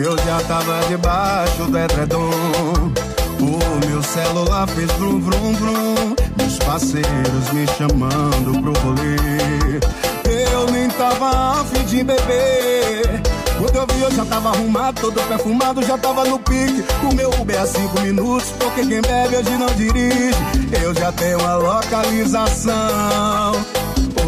Eu 0.00 0.16
já 0.18 0.40
tava 0.46 0.80
debaixo 0.88 1.64
do 1.64 1.76
edredom. 1.76 2.30
O 3.40 3.86
meu 3.86 4.00
celular 4.00 4.68
fez 4.68 4.88
vrum, 4.92 5.20
vrum, 5.20 5.52
vrum. 5.54 6.14
Meus 6.36 6.56
parceiros 6.58 7.50
me 7.52 7.66
chamando 7.76 8.62
pro 8.62 8.72
rolê. 8.84 9.16
Eu 10.52 10.70
nem 10.70 10.88
tava 10.90 11.60
afim 11.60 11.84
de 11.84 12.04
beber. 12.04 13.22
Quando 13.58 13.74
eu 13.74 13.86
vi, 13.92 14.02
eu 14.02 14.12
já 14.12 14.24
tava 14.24 14.50
arrumado, 14.50 15.00
todo 15.00 15.20
perfumado, 15.26 15.82
já 15.82 15.98
tava 15.98 16.24
no 16.24 16.38
pique. 16.38 16.84
O 17.02 17.12
meu 17.12 17.30
Uber 17.30 17.56
é 17.60 17.66
cinco 17.66 18.00
minutos, 18.00 18.50
porque 18.52 18.86
quem 18.86 19.02
bebe 19.02 19.36
hoje 19.36 19.58
não 19.58 19.66
dirige. 19.74 20.30
Eu 20.80 20.94
já 20.94 21.10
tenho 21.10 21.44
a 21.44 21.56
localização. 21.56 23.52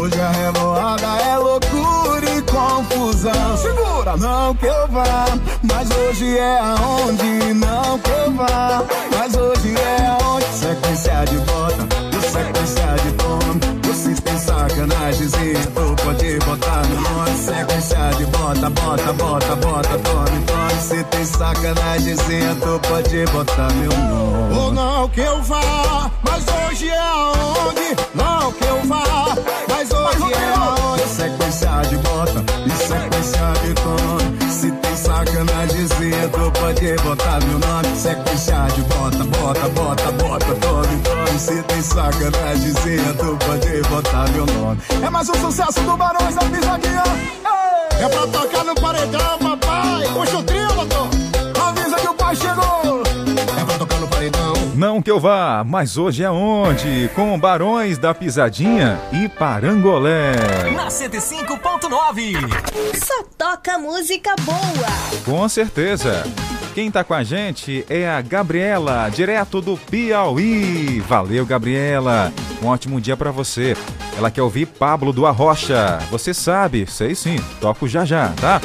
Hoje 0.01 0.19
a 0.19 0.31
revoada 0.31 1.05
é 1.05 1.37
loucura 1.37 2.25
e 2.35 2.41
confusão. 2.41 3.55
Segura, 3.57 4.17
não 4.17 4.55
que 4.55 4.65
eu 4.65 4.87
vá, 4.87 5.25
mas 5.61 5.91
hoje 5.91 6.39
é 6.39 6.57
aonde. 6.57 7.53
Não 7.53 7.99
que 7.99 8.09
eu 8.09 8.31
vá, 8.31 8.83
mas 9.15 9.35
hoje 9.35 9.75
é 9.77 10.07
aonde. 10.07 10.45
Sequência 10.55 11.23
de 11.25 11.37
bota, 11.37 11.87
e 12.17 12.21
sequência 12.31 12.95
de 13.03 13.11
tome. 13.11 13.81
Se 13.93 14.19
tem 14.19 14.39
sacanagemzinha, 14.39 15.67
tu 15.75 16.03
pode 16.03 16.39
botar 16.39 16.81
no 16.87 17.01
nome. 17.01 17.37
Sequência 17.37 18.11
de 18.17 18.25
bota, 18.25 18.69
bota, 18.71 19.13
bota, 19.13 19.55
bota, 19.57 19.99
tome, 19.99 20.43
tome. 20.47 20.81
Se 20.81 21.03
tem 21.03 21.25
sacanagemzinha, 21.25 22.55
tu 22.55 22.79
pode 22.89 23.25
botar 23.27 23.71
meu 23.73 23.91
nome. 23.91 24.57
Ou 24.57 24.73
não 24.73 25.07
que 25.09 25.21
eu 25.21 25.43
vá, 25.43 26.09
mas 26.23 26.43
hoje 26.47 26.89
é 26.89 26.99
aonde. 26.99 27.95
Não 28.15 28.51
que 28.53 28.63
eu 28.63 28.81
vá, 28.85 29.03
de 33.31 33.73
tome. 33.75 34.51
Se 34.51 34.71
tem 34.71 34.95
sacanagemzinha, 34.95 36.29
tu 36.29 36.51
pode 36.59 36.95
botar 37.03 37.39
meu 37.45 37.59
nome. 37.59 37.95
Sequência 37.95 38.67
de 38.75 38.81
bota, 38.83 39.23
bota, 39.23 39.69
bota, 39.69 40.11
bota, 40.11 40.55
tome, 40.55 41.01
tome. 41.01 41.39
Se 41.39 41.63
tem 41.63 41.81
sacanagemzinha, 41.81 43.13
tu 43.13 43.37
pode 43.45 43.81
botar 43.89 44.29
meu 44.29 44.45
nome. 44.45 44.81
É 45.03 45.09
mais 45.09 45.29
um 45.29 45.35
sucesso 45.35 45.81
do 45.81 45.97
Barões 45.97 46.35
da 46.35 46.41
Pisadinha. 46.41 47.03
É 47.99 48.07
pra 48.07 48.27
tocar 48.27 48.63
no 48.63 48.75
paredão, 48.75 49.37
papai. 49.39 50.07
Puxa 50.13 50.37
o 50.37 50.43
trio, 50.43 50.67
doutor. 50.73 51.20
Não 54.73 55.01
que 55.01 55.11
eu 55.11 55.19
vá, 55.19 55.63
mas 55.65 55.97
hoje 55.97 56.23
é 56.23 56.31
onde? 56.31 57.09
Com 57.13 57.37
Barões 57.37 57.97
da 57.97 58.13
Pisadinha 58.13 58.97
e 59.11 59.27
Parangolé. 59.27 60.31
Na 60.73 60.87
105.9. 60.87 62.35
Só 62.95 63.23
toca 63.37 63.77
música 63.77 64.33
boa. 64.41 64.87
Com 65.25 65.47
certeza. 65.49 66.23
Quem 66.73 66.89
tá 66.89 67.03
com 67.03 67.13
a 67.13 67.21
gente 67.21 67.85
é 67.89 68.09
a 68.09 68.21
Gabriela, 68.21 69.09
direto 69.09 69.59
do 69.59 69.75
Piauí. 69.75 71.01
Valeu, 71.01 71.45
Gabriela. 71.45 72.31
Um 72.63 72.67
ótimo 72.67 73.01
dia 73.01 73.17
pra 73.17 73.29
você. 73.29 73.75
Ela 74.17 74.31
quer 74.31 74.41
ouvir 74.41 74.67
Pablo 74.67 75.11
do 75.11 75.25
Arrocha. 75.25 75.99
Você 76.09 76.33
sabe, 76.33 76.85
sei 76.89 77.13
sim, 77.13 77.35
toco 77.59 77.89
já 77.89 78.05
já, 78.05 78.29
tá? 78.39 78.61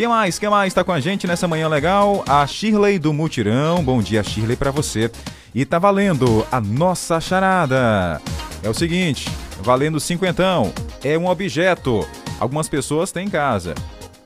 Quem 0.00 0.08
mais? 0.08 0.38
Quem 0.38 0.48
mais 0.48 0.72
tá 0.72 0.82
com 0.82 0.92
a 0.92 0.98
gente 0.98 1.26
nessa 1.26 1.46
manhã 1.46 1.68
legal? 1.68 2.24
A 2.26 2.46
Shirley 2.46 2.98
do 2.98 3.12
Mutirão. 3.12 3.84
Bom 3.84 4.00
dia, 4.00 4.24
Shirley, 4.24 4.56
pra 4.56 4.70
você. 4.70 5.10
E 5.54 5.62
tá 5.66 5.78
valendo 5.78 6.42
a 6.50 6.58
nossa 6.58 7.20
charada. 7.20 8.18
É 8.62 8.68
o 8.70 8.72
seguinte, 8.72 9.28
valendo 9.60 10.00
cinquentão. 10.00 10.72
É 11.04 11.18
um 11.18 11.26
objeto. 11.26 12.08
Algumas 12.38 12.66
pessoas 12.66 13.12
têm 13.12 13.26
em 13.26 13.30
casa. 13.30 13.74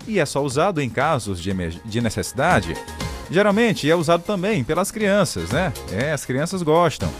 E 0.06 0.20
é 0.20 0.24
só 0.24 0.44
usado 0.44 0.80
em 0.80 0.88
casos 0.88 1.42
de, 1.42 1.52
de 1.84 2.00
necessidade. 2.00 2.76
Geralmente 3.28 3.90
é 3.90 3.96
usado 3.96 4.22
também 4.22 4.62
pelas 4.62 4.92
crianças, 4.92 5.50
né? 5.50 5.72
É, 5.90 6.12
as 6.12 6.24
crianças 6.24 6.62
gostam. 6.62 7.10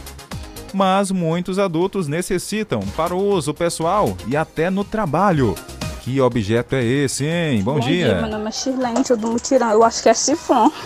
Mas 0.73 1.11
muitos 1.11 1.59
adultos 1.59 2.07
necessitam 2.07 2.79
para 2.95 3.13
o 3.13 3.21
uso 3.21 3.53
pessoal 3.53 4.15
e 4.29 4.37
até 4.37 4.69
no 4.69 4.85
trabalho. 4.85 5.55
Que 6.05 6.21
objeto 6.21 6.75
é 6.75 6.83
esse, 6.83 7.25
hein? 7.25 7.63
Bom, 7.63 7.79
dia. 7.79 8.21
Meu 8.21 8.29
nome 8.29 8.47
é 8.47 8.51
Shirlene, 8.51 9.03
sou 9.03 9.17
do 9.17 9.31
Mutirão. 9.31 9.71
Eu 9.71 9.83
acho 9.83 10.03
que 10.03 10.09
é 10.09 10.13
sifão. 10.13 10.71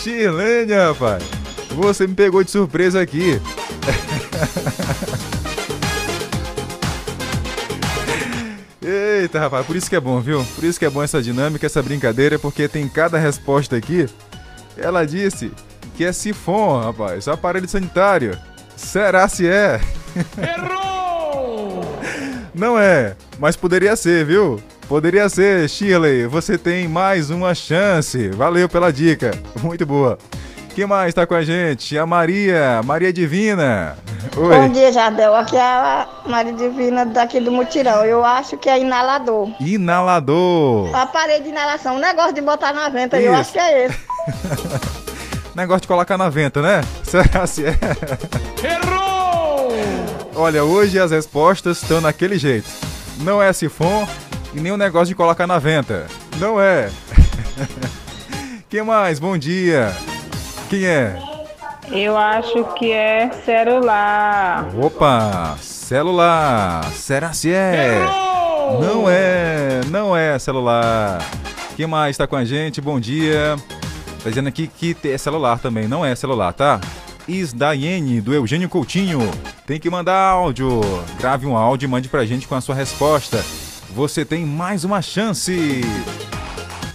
Shirlene, 0.00 0.74
rapaz. 0.74 1.24
Você 1.70 2.06
me 2.06 2.14
pegou 2.14 2.44
de 2.44 2.52
surpresa 2.52 3.00
aqui. 3.00 3.40
Eita, 8.80 9.40
rapaz, 9.40 9.66
por 9.66 9.74
isso 9.74 9.90
que 9.90 9.96
é 9.96 10.00
bom, 10.00 10.20
viu? 10.20 10.46
Por 10.54 10.62
isso 10.62 10.78
que 10.78 10.84
é 10.84 10.90
bom 10.90 11.02
essa 11.02 11.20
dinâmica, 11.20 11.66
essa 11.66 11.82
brincadeira, 11.82 12.38
porque 12.38 12.68
tem 12.68 12.88
cada 12.88 13.18
resposta 13.18 13.74
aqui. 13.74 14.08
Ela 14.78 15.04
disse 15.04 15.50
que 15.96 16.04
é 16.04 16.12
sifão, 16.12 16.80
rapaz, 16.80 17.26
aparelho 17.26 17.68
sanitário. 17.68 18.38
Será 18.76 19.26
se 19.28 19.48
é? 19.48 19.80
Errou! 20.38 21.82
Não 22.54 22.78
é, 22.78 23.16
mas 23.38 23.56
poderia 23.56 23.96
ser, 23.96 24.24
viu? 24.24 24.60
Poderia 24.88 25.28
ser, 25.28 25.68
Shirley. 25.68 26.26
Você 26.26 26.56
tem 26.56 26.86
mais 26.86 27.28
uma 27.30 27.54
chance. 27.54 28.28
Valeu 28.28 28.68
pela 28.68 28.92
dica. 28.92 29.32
Muito 29.60 29.84
boa. 29.84 30.16
Quem 30.74 30.86
mais 30.86 31.08
está 31.08 31.26
com 31.26 31.34
a 31.34 31.42
gente? 31.42 31.98
A 31.98 32.06
Maria, 32.06 32.82
Maria 32.84 33.12
Divina. 33.12 33.96
Oi. 34.36 34.54
Bom 34.54 34.68
dia, 34.68 34.92
Jardel. 34.92 35.34
Aqui 35.34 35.56
é 35.56 35.60
a 35.60 36.06
Maria 36.26 36.52
Divina 36.52 37.04
daqui 37.06 37.40
do 37.40 37.50
Mutirão. 37.50 38.04
Eu 38.04 38.24
acho 38.24 38.56
que 38.58 38.68
é 38.68 38.78
inalador. 38.78 39.50
Inalador. 39.58 40.94
Aparelho 40.94 41.42
de 41.42 41.48
inalação. 41.48 41.96
Um 41.96 41.98
negócio 41.98 42.34
de 42.34 42.42
botar 42.42 42.72
na 42.72 42.88
venta. 42.90 43.18
Eu 43.18 43.32
Isso. 43.32 43.40
acho 43.40 43.52
que 43.52 43.58
é 43.58 43.86
esse. 43.86 43.98
Negócio 45.56 45.80
de 45.80 45.88
colocar 45.88 46.18
na 46.18 46.28
venta, 46.28 46.60
né? 46.60 46.82
Será 47.02 47.46
se 47.46 47.64
é? 47.64 47.78
Errou! 48.62 49.72
Olha, 50.34 50.62
hoje 50.62 50.98
as 50.98 51.10
respostas 51.10 51.82
estão 51.82 51.98
naquele 51.98 52.36
jeito. 52.36 52.68
Não 53.20 53.42
é 53.42 53.50
sifão 53.54 54.06
e 54.52 54.60
nem 54.60 54.70
o 54.70 54.76
negócio 54.76 55.06
de 55.06 55.14
colocar 55.14 55.46
na 55.46 55.58
venta. 55.58 56.08
Não 56.36 56.60
é. 56.60 56.90
Quem 58.68 58.82
mais? 58.82 59.18
Bom 59.18 59.38
dia. 59.38 59.96
Quem 60.68 60.84
é? 60.84 61.18
Eu 61.90 62.18
acho 62.18 62.62
que 62.74 62.92
é 62.92 63.30
celular. 63.46 64.68
Opa, 64.78 65.56
celular. 65.62 66.84
Será 66.92 67.32
se 67.32 67.50
é? 67.50 68.04
Não 68.78 69.08
é, 69.08 69.80
não 69.90 70.14
é 70.14 70.38
celular. 70.38 71.24
Quem 71.76 71.86
mais 71.86 72.10
está 72.10 72.26
com 72.26 72.36
a 72.36 72.44
gente? 72.44 72.78
Bom 72.78 73.00
dia. 73.00 73.56
Tá 74.22 74.28
dizendo 74.28 74.48
aqui 74.48 74.66
que 74.66 74.96
é 75.04 75.18
celular 75.18 75.58
também, 75.58 75.86
não 75.86 76.04
é 76.04 76.14
celular, 76.14 76.52
tá? 76.52 76.80
Isdaiene, 77.28 78.20
do 78.20 78.32
Eugênio 78.34 78.68
Coutinho. 78.68 79.20
Tem 79.66 79.80
que 79.80 79.90
mandar 79.90 80.16
áudio. 80.16 80.80
Grave 81.18 81.46
um 81.46 81.56
áudio 81.56 81.86
e 81.86 81.90
mande 81.90 82.08
pra 82.08 82.24
gente 82.24 82.46
com 82.46 82.54
a 82.54 82.60
sua 82.60 82.74
resposta. 82.74 83.44
Você 83.90 84.24
tem 84.24 84.44
mais 84.44 84.84
uma 84.84 85.02
chance. 85.02 85.80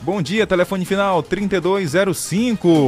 Bom 0.02 0.22
dia, 0.22 0.48
telefone 0.48 0.86
final 0.86 1.22
3205. 1.22 2.86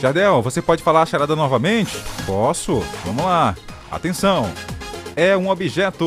Jardel, 0.00 0.42
você 0.42 0.62
pode 0.62 0.82
falar 0.82 1.02
a 1.02 1.06
charada 1.06 1.36
novamente? 1.36 1.96
Posso. 2.26 2.82
Vamos 3.04 3.24
lá. 3.24 3.56
Atenção. 3.90 4.50
É 5.14 5.36
um 5.36 5.48
objeto. 5.48 6.06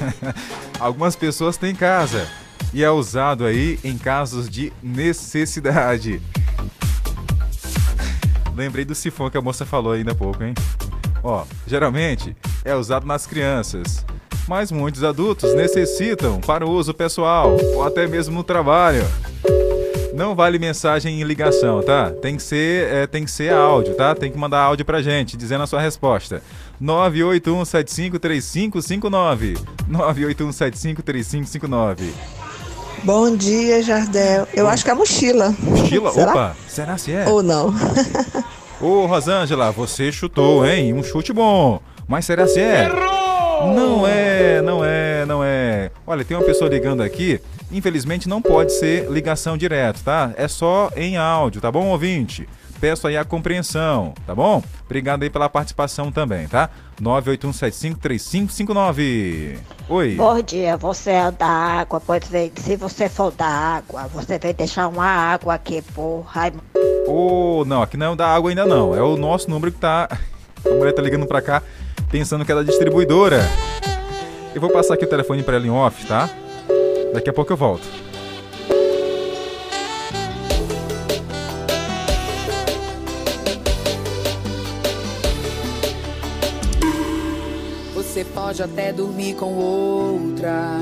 Algumas 0.78 1.16
pessoas 1.16 1.56
têm 1.56 1.74
casa 1.74 2.28
e 2.72 2.84
é 2.84 2.90
usado 2.90 3.44
aí 3.44 3.78
em 3.82 3.96
casos 3.96 4.48
de 4.48 4.72
necessidade. 4.82 6.20
Lembrei 8.54 8.84
do 8.84 8.94
sifão 8.94 9.30
que 9.30 9.38
a 9.38 9.42
moça 9.42 9.64
falou 9.64 9.92
ainda 9.92 10.12
há 10.12 10.14
pouco, 10.14 10.42
hein? 10.42 10.54
Ó, 11.22 11.44
geralmente 11.66 12.36
é 12.64 12.74
usado 12.74 13.06
nas 13.06 13.26
crianças, 13.26 14.04
mas 14.46 14.72
muitos 14.72 15.04
adultos 15.04 15.54
necessitam 15.54 16.40
para 16.40 16.66
o 16.66 16.70
uso 16.70 16.94
pessoal 16.94 17.56
ou 17.74 17.84
até 17.84 18.06
mesmo 18.06 18.34
no 18.34 18.44
trabalho. 18.44 19.04
Não 20.14 20.34
vale 20.34 20.58
mensagem 20.58 21.20
em 21.20 21.24
ligação, 21.24 21.80
tá? 21.80 22.10
Tem 22.10 22.36
que 22.36 22.42
ser, 22.42 22.92
é, 22.92 23.06
tem 23.06 23.24
que 23.24 23.30
ser 23.30 23.52
áudio, 23.52 23.94
tá? 23.94 24.16
Tem 24.16 24.32
que 24.32 24.36
mandar 24.36 24.62
áudio 24.62 24.84
pra 24.84 25.00
gente 25.00 25.36
dizendo 25.36 25.62
a 25.62 25.66
sua 25.66 25.80
resposta. 25.80 26.42
981753559. 26.82 29.56
981753559. 29.88 32.37
Bom 33.04 33.34
dia, 33.36 33.82
Jardel. 33.82 34.46
Eu 34.54 34.68
acho 34.68 34.84
que 34.84 34.90
é 34.90 34.94
mochila. 34.94 35.54
Mochila? 35.60 36.12
Será? 36.12 36.30
Opa, 36.32 36.56
será 36.68 36.98
se 36.98 37.12
é? 37.12 37.28
Ou 37.28 37.42
não? 37.42 37.74
Ô, 38.80 39.06
Rosângela, 39.06 39.70
você 39.72 40.12
chutou, 40.12 40.66
hein? 40.66 40.92
Um 40.92 41.02
chute 41.02 41.32
bom. 41.32 41.80
Mas 42.06 42.24
será 42.24 42.46
se 42.46 42.60
é? 42.60 42.88
Não 43.74 44.06
é, 44.06 44.62
não 44.62 44.84
é, 44.84 45.24
não 45.26 45.42
é. 45.42 45.90
Olha, 46.06 46.24
tem 46.24 46.36
uma 46.36 46.44
pessoa 46.46 46.70
ligando 46.70 47.02
aqui. 47.02 47.40
Infelizmente 47.70 48.28
não 48.28 48.40
pode 48.40 48.72
ser 48.72 49.10
ligação 49.10 49.56
direto, 49.56 50.02
tá? 50.02 50.32
É 50.36 50.48
só 50.48 50.90
em 50.96 51.16
áudio, 51.16 51.60
tá 51.60 51.70
bom, 51.70 51.86
ouvinte? 51.88 52.48
Peço 52.80 53.08
aí 53.08 53.16
a 53.16 53.24
compreensão, 53.24 54.14
tá 54.26 54.34
bom? 54.34 54.62
Obrigado 54.84 55.22
aí 55.24 55.30
pela 55.30 55.48
participação 55.48 56.12
também, 56.12 56.46
tá? 56.46 56.70
981753559. 57.02 59.58
Oi. 59.88 60.14
Bom 60.14 60.40
dia, 60.42 60.76
você 60.76 61.10
é 61.10 61.30
da 61.30 61.46
água, 61.46 62.00
pois 62.00 62.26
vem, 62.28 62.52
se 62.56 62.76
você 62.76 63.08
for 63.08 63.32
da 63.32 63.46
água, 63.46 64.06
você 64.08 64.38
vem 64.38 64.54
deixar 64.54 64.88
uma 64.88 65.06
água 65.06 65.54
aqui 65.54 65.82
por 65.94 66.20
Raimundo. 66.20 66.62
Ô, 67.06 67.64
não, 67.66 67.82
aqui 67.82 67.96
não 67.96 68.12
é 68.12 68.16
da 68.16 68.28
água 68.28 68.50
ainda 68.50 68.64
não. 68.64 68.94
É 68.94 69.02
o 69.02 69.16
nosso 69.16 69.50
número 69.50 69.72
que 69.72 69.78
tá. 69.78 70.08
A 70.66 70.74
mulher 70.74 70.92
tá 70.92 71.00
ligando 71.00 71.26
pra 71.26 71.40
cá 71.40 71.62
pensando 72.10 72.44
que 72.44 72.52
é 72.52 72.54
da 72.54 72.62
distribuidora. 72.62 73.40
Eu 74.54 74.60
vou 74.60 74.70
passar 74.70 74.94
aqui 74.94 75.04
o 75.04 75.08
telefone 75.08 75.42
pra 75.42 75.56
ela 75.56 75.66
em 75.66 75.70
off, 75.70 76.06
tá? 76.06 76.28
Daqui 77.12 77.30
a 77.30 77.32
pouco 77.32 77.52
eu 77.52 77.56
volto. 77.56 77.86
Pode 88.58 88.62
até 88.62 88.92
dormir 88.92 89.34
com 89.34 89.54
outra, 89.54 90.80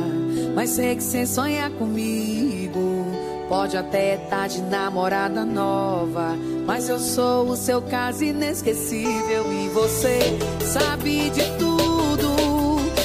mas 0.54 0.70
sei 0.70 0.96
que 0.96 1.02
cê 1.02 1.26
sonha 1.26 1.68
comigo. 1.68 3.04
Pode 3.50 3.76
até 3.76 4.14
estar 4.14 4.48
de 4.48 4.62
namorada 4.62 5.44
nova, 5.44 6.34
mas 6.66 6.88
eu 6.88 6.98
sou 6.98 7.50
o 7.50 7.56
seu 7.56 7.82
caso 7.82 8.24
inesquecível 8.24 9.44
e 9.52 9.68
você 9.68 10.18
sabe 10.64 11.28
de 11.30 11.44
tudo 11.58 12.34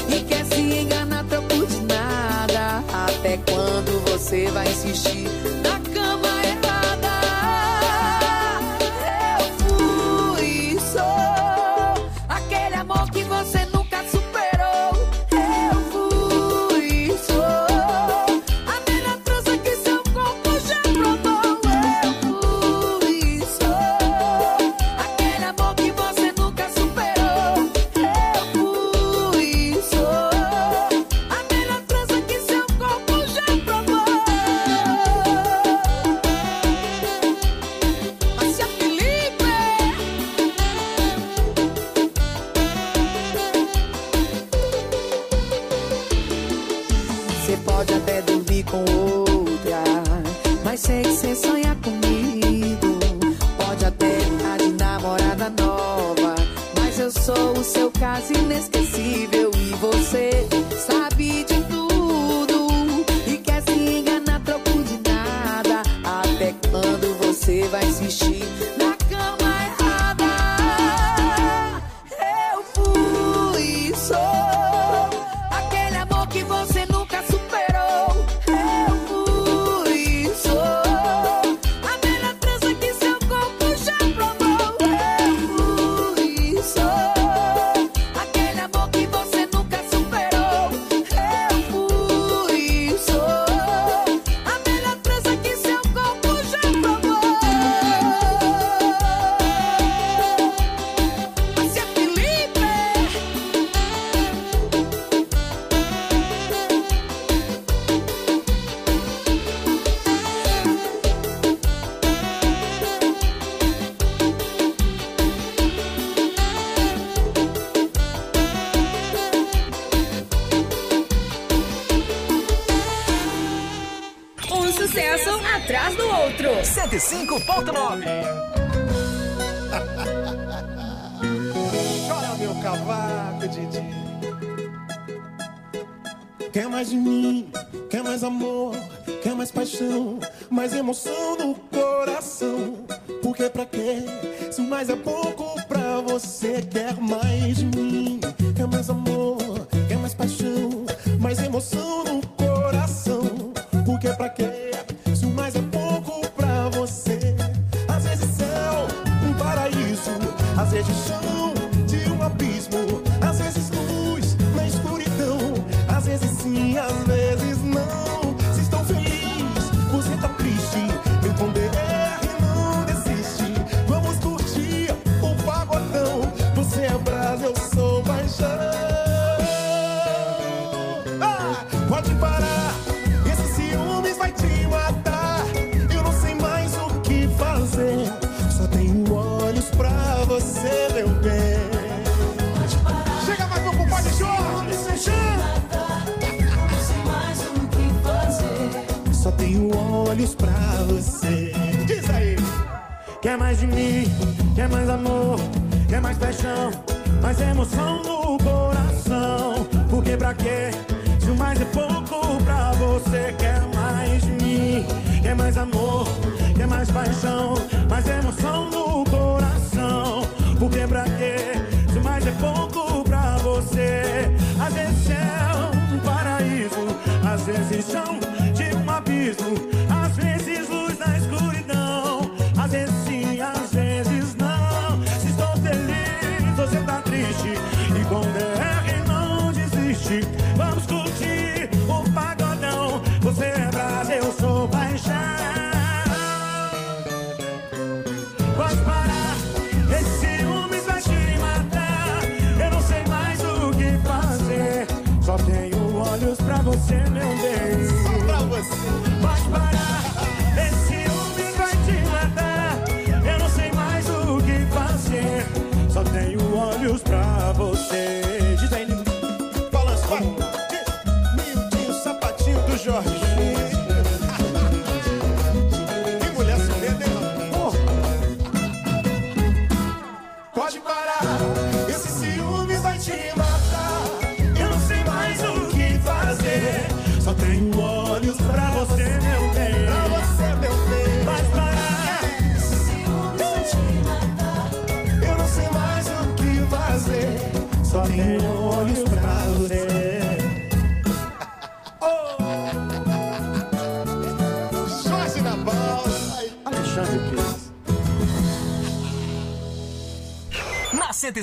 e 0.10 0.24
quer 0.24 0.46
se 0.46 0.62
enganar 0.62 1.26
troco 1.26 1.68
de 1.68 1.82
nada. 1.82 2.82
Até 2.94 3.38
quando 3.38 4.10
você 4.10 4.48
vai 4.52 4.68
insistir 4.70 5.28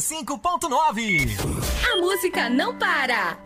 95.9. 0.09 1.36
A 1.93 2.01
música 2.01 2.48
não 2.48 2.74
para. 2.78 3.36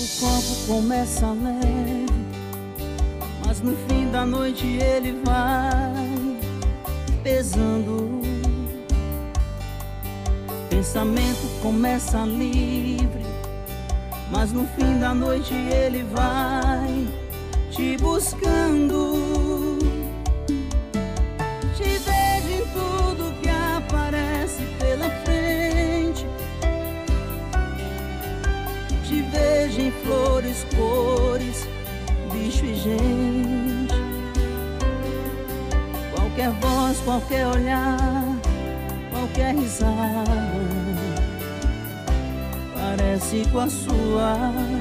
O 0.00 0.20
copo 0.20 0.66
começa 0.66 1.30
leve, 1.30 2.06
mas 3.46 3.60
no 3.60 3.76
fim 3.86 4.10
da 4.10 4.26
noite 4.26 4.66
ele 4.66 5.22
vai 5.24 6.40
pesando 7.22 8.16
pensamento 10.96 11.60
começa 11.60 12.18
a 12.18 12.24
no 14.56 14.66
fim 14.68 14.98
da 14.98 15.14
noite 15.14 15.52
ele 15.52 16.02
vai 16.04 17.06
te 17.70 17.96
buscando. 17.98 19.65
com 43.50 43.60
a 43.60 43.68
sua. 43.68 44.75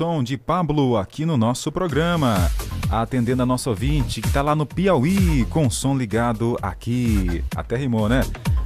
Som 0.00 0.22
de 0.22 0.38
Pablo 0.38 0.96
aqui 0.96 1.26
no 1.26 1.36
nosso 1.36 1.70
programa. 1.70 2.50
Atendendo 2.90 3.42
a 3.42 3.46
nosso 3.46 3.68
ouvinte 3.68 4.22
que 4.22 4.30
tá 4.30 4.40
lá 4.40 4.56
no 4.56 4.64
Piauí 4.64 5.44
com 5.50 5.66
o 5.66 5.70
som 5.70 5.94
ligado 5.94 6.56
aqui. 6.62 7.44
Até 7.54 7.76
rimou, 7.76 8.08
né? 8.08 8.22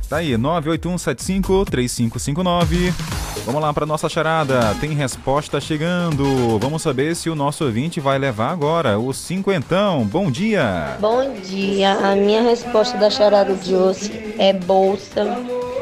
Tá 0.09 0.19
aí, 0.19 0.35
981753559. 0.35 2.94
Vamos 3.44 3.61
lá 3.61 3.74
para 3.74 3.85
nossa 3.85 4.09
charada. 4.09 4.77
Tem 4.81 4.94
resposta 4.94 5.61
chegando. 5.61 6.56
Vamos 6.61 6.82
saber 6.82 7.16
se 7.16 7.28
o 7.28 7.35
nosso 7.35 7.65
ouvinte 7.65 7.98
vai 7.98 8.16
levar 8.16 8.52
agora 8.52 8.97
o 8.97 9.12
cinquentão. 9.12 10.05
Bom 10.05 10.31
dia. 10.31 10.97
Bom 11.01 11.35
dia. 11.43 11.94
A 11.94 12.15
minha 12.15 12.43
resposta 12.43 12.97
da 12.97 13.11
charada 13.11 13.56
de 13.56 13.74
hoje 13.74 14.36
é 14.39 14.52
bolsa 14.52 15.24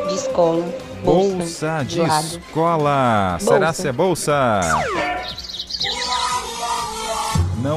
de 0.09 0.15
escola. 0.15 0.65
Bolsa 1.05 1.85
de 1.87 1.97
do 1.97 2.07
lado. 2.07 2.24
escola. 2.24 3.37
Será 3.39 3.66
Bolsa. 3.66 3.83
se 3.83 3.89
é 3.89 3.93
bolsa? 3.93 4.61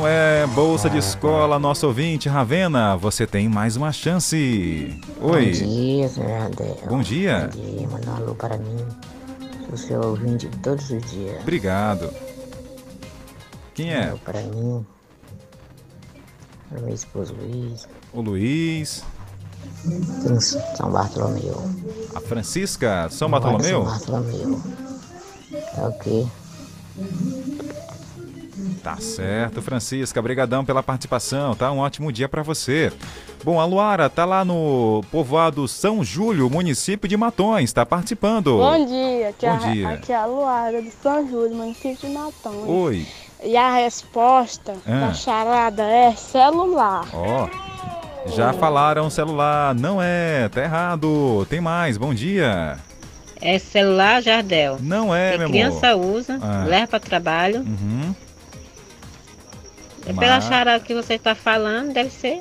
Não 0.05 0.11
é 0.11 0.45
bolsa 0.45 0.87
de 0.87 0.99
escola, 0.99 1.57
nosso 1.57 1.87
ouvinte, 1.87 2.29
Ravena. 2.29 2.95
Você 2.95 3.25
tem 3.25 3.49
mais 3.49 3.75
uma 3.75 3.91
chance. 3.91 5.01
Oi. 5.19 5.45
Bom 5.45 5.51
dia, 5.51 6.09
senhor 6.09 6.41
Adel. 6.43 6.77
Bom 6.87 7.01
dia. 7.01 7.49
Bom 7.51 7.59
dia, 7.59 7.87
manda 7.87 8.11
um 8.11 8.15
alô 8.17 8.35
para 8.35 8.55
mim. 8.55 8.77
Sou 9.67 9.77
seu 9.77 10.01
ouvinte 10.01 10.47
todos 10.61 10.91
os 10.91 11.03
dias. 11.09 11.41
Obrigado. 11.41 12.13
Quem 13.73 13.95
é? 13.95 14.09
Alô 14.09 14.19
para 14.19 14.41
mim. 14.41 14.85
Para 16.69 16.81
meu 16.81 16.93
esposo 16.93 17.33
Luiz. 17.33 17.87
O 18.13 18.21
Luiz. 18.21 19.03
São 20.77 20.91
Bartolomeu. 20.91 21.59
A 22.13 22.21
Francisca, 22.21 23.09
São 23.09 23.27
Bartolomeu? 23.27 23.83
São 23.83 24.21
Bartolomeu. 24.21 24.61
Tá 25.73 25.87
ok. 25.87 26.27
Tá 28.85 28.97
certo, 28.97 29.63
Francisca. 29.63 30.19
Obrigadão 30.19 30.63
pela 30.63 30.83
participação, 30.83 31.55
tá? 31.55 31.71
Um 31.71 31.79
ótimo 31.79 32.11
dia 32.11 32.29
para 32.29 32.43
você. 32.43 32.93
Bom, 33.43 33.59
a 33.59 33.65
Luara 33.65 34.07
tá 34.11 34.25
lá 34.25 34.45
no 34.45 35.03
povoado 35.11 35.67
São 35.67 36.03
Júlio, 36.03 36.47
município 36.51 37.09
de 37.09 37.17
Matões, 37.17 37.73
tá 37.73 37.83
participando. 37.83 38.57
Bom 38.59 38.85
dia, 38.85 39.29
aqui, 39.29 39.47
Bom 39.47 39.53
é, 39.67 39.71
dia. 39.73 39.89
aqui 39.89 40.11
é 40.13 40.15
a 40.15 40.25
Luara 40.27 40.81
de 40.83 40.91
São 40.91 41.27
Júlio, 41.27 41.55
município 41.55 41.97
de 42.07 42.13
Matões. 42.15 42.67
Oi. 42.69 43.07
E 43.43 43.57
a 43.57 43.73
resposta 43.73 44.75
Ah. 44.87 45.07
da 45.07 45.13
charada 45.13 45.81
é 45.81 46.11
celular. 46.15 47.07
Ó, 47.11 47.49
já 48.35 48.53
falaram 48.53 49.09
celular, 49.09 49.73
não 49.73 49.99
é, 49.99 50.47
tá 50.49 50.61
errado. 50.61 51.43
Tem 51.49 51.59
mais, 51.59 51.97
bom 51.97 52.13
dia. 52.13 52.77
É 53.41 53.57
celular, 53.57 54.21
Jardel. 54.21 54.77
Não 54.79 55.13
é, 55.13 55.31
que 55.31 55.37
meu 55.39 55.49
criança 55.49 55.87
amor. 55.89 56.17
usa, 56.17 56.39
Ah. 56.39 56.65
leva 56.67 56.87
para 56.87 56.99
trabalho. 56.99 57.61
Uhum. 57.61 58.13
É 60.07 60.13
pela 60.13 60.35
Mas- 60.35 60.45
charada 60.45 60.79
que 60.83 60.93
você 60.93 61.15
está 61.15 61.33
falando, 61.35 61.93
deve 61.93 62.09
ser 62.11 62.39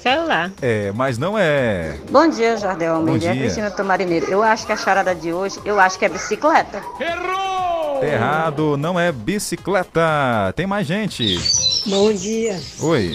celular. 0.00 0.50
É, 0.62 0.92
mas 0.92 1.18
não 1.18 1.36
é. 1.38 1.96
Bom 2.10 2.28
dia, 2.28 2.56
Jardel 2.56 2.94
Bom 2.94 2.98
Almeida. 3.00 3.26
É 3.26 3.28
a 3.30 3.32
dia. 3.32 3.42
Cristina 3.42 3.70
Tomarineiro. 3.70 4.26
Eu 4.26 4.42
acho 4.42 4.64
que 4.66 4.72
a 4.72 4.76
charada 4.76 5.14
de 5.14 5.32
hoje, 5.32 5.58
eu 5.64 5.78
acho 5.80 5.98
que 5.98 6.04
é 6.04 6.08
bicicleta. 6.08 6.82
Tá 6.98 8.06
errado, 8.06 8.76
não 8.78 8.98
é 8.98 9.12
bicicleta. 9.12 10.52
Tem 10.56 10.66
mais 10.66 10.86
gente. 10.86 11.38
Bom 11.86 12.12
dia. 12.12 12.58
Oi. 12.80 13.14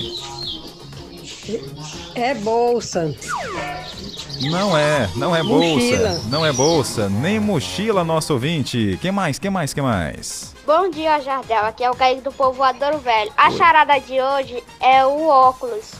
É 2.15 2.33
bolsa. 2.33 3.15
Não 4.41 4.77
é, 4.77 5.09
não 5.15 5.35
é 5.35 5.43
bolsa. 5.43 5.67
Mochila. 5.67 6.21
Não 6.29 6.45
é 6.45 6.51
bolsa, 6.51 7.09
nem 7.09 7.39
mochila, 7.39 8.03
nosso 8.03 8.33
ouvinte. 8.33 8.97
Quem 9.01 9.11
mais? 9.11 9.39
Quem 9.39 9.51
mais? 9.51 9.73
Quem 9.73 9.83
mais? 9.83 10.53
Bom 10.65 10.89
dia, 10.89 11.19
Jardel. 11.21 11.65
Aqui 11.65 11.83
é 11.83 11.91
o 11.91 11.95
Kaique 11.95 12.21
do 12.21 12.31
Povoador 12.31 12.97
Velho. 12.97 13.31
A 13.37 13.51
charada 13.51 13.97
de 13.99 14.19
hoje 14.19 14.63
é 14.79 15.05
o 15.05 15.27
óculos. 15.27 15.91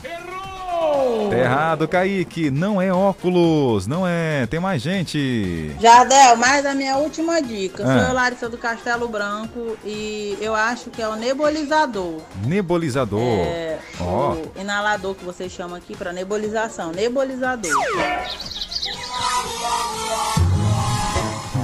Tá 1.30 1.36
errado, 1.36 1.88
Kaique. 1.88 2.50
Não 2.50 2.80
é 2.80 2.92
óculos, 2.92 3.86
não 3.86 4.06
é. 4.06 4.46
Tem 4.46 4.60
mais 4.60 4.80
gente. 4.82 5.74
Jardel, 5.80 6.36
mas 6.36 6.64
a 6.64 6.74
minha 6.74 6.96
última 6.96 7.40
dica. 7.40 7.82
Ah. 7.84 7.86
Sou 7.86 8.08
eu, 8.08 8.14
Larissa 8.14 8.48
do 8.48 8.58
Castelo 8.58 9.08
Branco 9.08 9.76
e 9.84 10.36
eu 10.40 10.54
acho 10.54 10.90
que 10.90 11.02
é 11.02 11.08
o 11.08 11.16
nebulizador. 11.16 12.20
Nebulizador. 12.46 13.20
É, 13.20 13.78
Ó. 14.00 14.32
o 14.32 14.52
inalador 14.60 15.14
que 15.14 15.24
vocês 15.24 15.50
chamam 15.52 15.76
aqui 15.76 15.96
para 15.96 16.12
nebulização. 16.12 16.92
Nebulizador. 16.92 17.72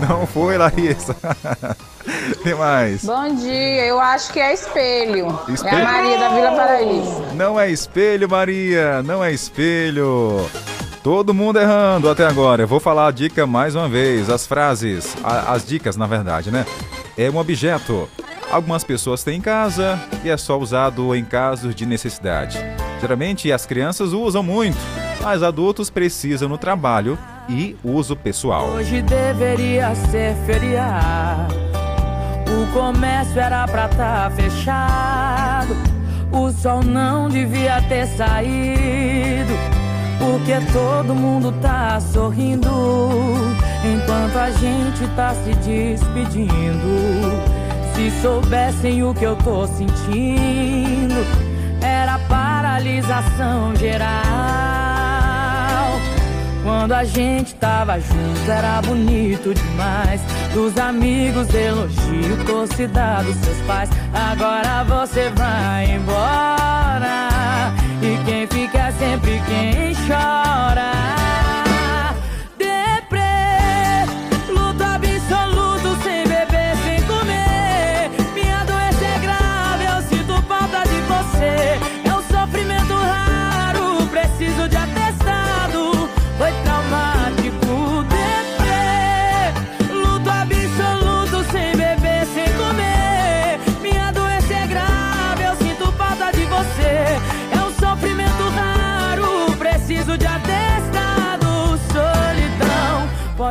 Não 0.09 0.27
foi, 0.27 0.57
Larissa. 0.59 1.15
Tem 2.43 2.55
mais. 2.55 3.05
Bom 3.05 3.35
dia, 3.37 3.85
eu 3.87 4.01
acho 4.01 4.33
que 4.33 4.41
é 4.41 4.53
espelho. 4.53 5.39
É 5.49 5.53
Espelho? 5.53 5.77
a 5.77 5.85
Maria 5.93 6.19
da 6.19 6.29
Vila 6.31 6.53
Paraíso. 6.53 7.23
Não 7.35 7.59
é 7.61 7.71
espelho, 7.71 8.29
Maria. 8.29 9.03
Não 9.03 9.23
é 9.23 9.33
espelho. 9.33 10.49
Todo 11.03 11.33
mundo 11.35 11.59
errando 11.61 12.09
até 12.11 12.27
agora. 12.27 12.63
Eu 12.63 12.69
vou 12.69 12.81
falar 12.81 13.07
a 13.09 13.11
dica 13.11 13.47
mais 13.47 13.75
uma 13.75 13.89
vez. 13.89 14.29
As 14.31 14.47
frases, 14.47 15.17
a- 15.23 15.53
as 15.53 15.65
dicas, 15.67 15.97
na 15.97 16.07
verdade, 16.07 16.51
né? 16.51 16.65
É 17.17 17.31
um 17.31 17.37
objeto. 17.37 18.09
Algumas 18.51 18.85
pessoas 18.85 19.23
têm 19.25 19.39
em 19.39 19.41
casa 19.41 19.99
e 20.25 20.29
é 20.31 20.37
só 20.37 20.59
usado 20.59 21.15
em 21.15 21.25
casos 21.25 21.75
de 21.75 21.87
necessidade. 21.87 22.59
Geralmente 23.01 23.51
as 23.51 23.65
crianças 23.67 24.13
usam 24.13 24.43
muito, 24.43 24.77
mas 25.23 25.43
adultos 25.43 25.89
precisam 25.89 26.49
no 26.49 26.59
trabalho 26.59 27.17
e 27.49 27.77
uso 27.85 28.17
pessoal. 28.17 28.67
Hoje 28.67 29.01
deveria 29.03 29.95
ser 29.95 30.35
feriado. 30.45 31.55
O 32.47 32.73
comércio 32.73 33.41
era 33.41 33.67
pra 33.67 33.89
tá 33.89 34.31
fechado. 34.35 35.75
O 36.33 36.51
sol 36.51 36.83
não 36.83 37.29
devia 37.29 37.81
ter 37.83 38.07
saído. 38.07 39.53
Porque 40.19 40.55
todo 40.73 41.15
mundo 41.15 41.53
tá 41.61 42.01
sorrindo. 42.01 42.69
Enquanto 43.85 44.37
a 44.37 44.51
gente 44.51 45.07
tá 45.15 45.35
se 45.35 45.55
despedindo. 45.55 47.53
Se 47.95 48.11
soubessem 48.23 49.03
o 49.03 49.13
que 49.13 49.25
eu 49.25 49.37
tô 49.37 49.67
sentindo, 49.67 51.15
era 51.81 52.19
paralisação 52.21 53.77
geral. 53.77 54.82
Quando 56.63 56.93
a 56.93 57.03
gente 57.03 57.55
tava 57.57 57.99
junto 57.99 58.51
era 58.51 58.81
bonito 58.83 59.53
demais. 59.53 60.21
Dos 60.55 60.77
amigos, 60.79 61.53
elogio, 61.53 62.45
torcida 62.47 63.23
dos 63.23 63.37
seus 63.37 63.59
pais. 63.67 63.91
Agora 64.15 64.85
você 64.85 65.31
vai 65.31 65.97
embora. 65.97 67.73
E 68.01 68.25
quem 68.25 68.47
fica 68.47 68.79
é 68.79 68.93
sempre 68.93 69.43
quem 69.47 69.95
chora. 70.07 71.02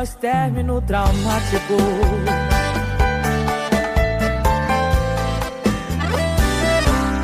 após 0.02 0.14
término 0.16 0.80
traumático. 0.82 1.76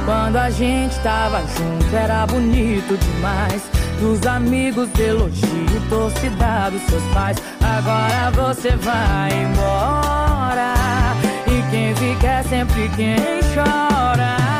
Quando 0.04 0.36
a 0.36 0.50
gente 0.50 0.98
tava 1.00 1.40
junto 1.40 1.96
era 1.96 2.26
bonito 2.26 2.96
demais. 2.96 3.68
Dos 4.00 4.24
amigos 4.28 4.88
elogio, 4.96 5.88
torcida 5.88 6.70
dos 6.70 6.82
seus 6.82 7.02
pais. 7.12 7.36
Agora 7.60 8.30
você 8.30 8.70
vai 8.76 9.30
embora. 9.42 10.74
E 11.48 11.70
quem 11.70 11.94
fica 11.96 12.26
é 12.28 12.42
sempre 12.44 12.88
quem 12.90 13.16
chora. 13.54 14.57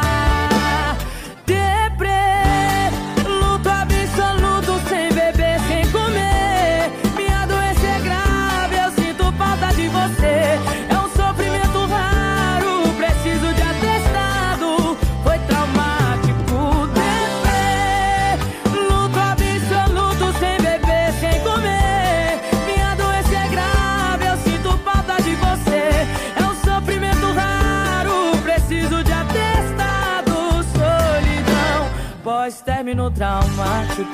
traumático 33.10 34.07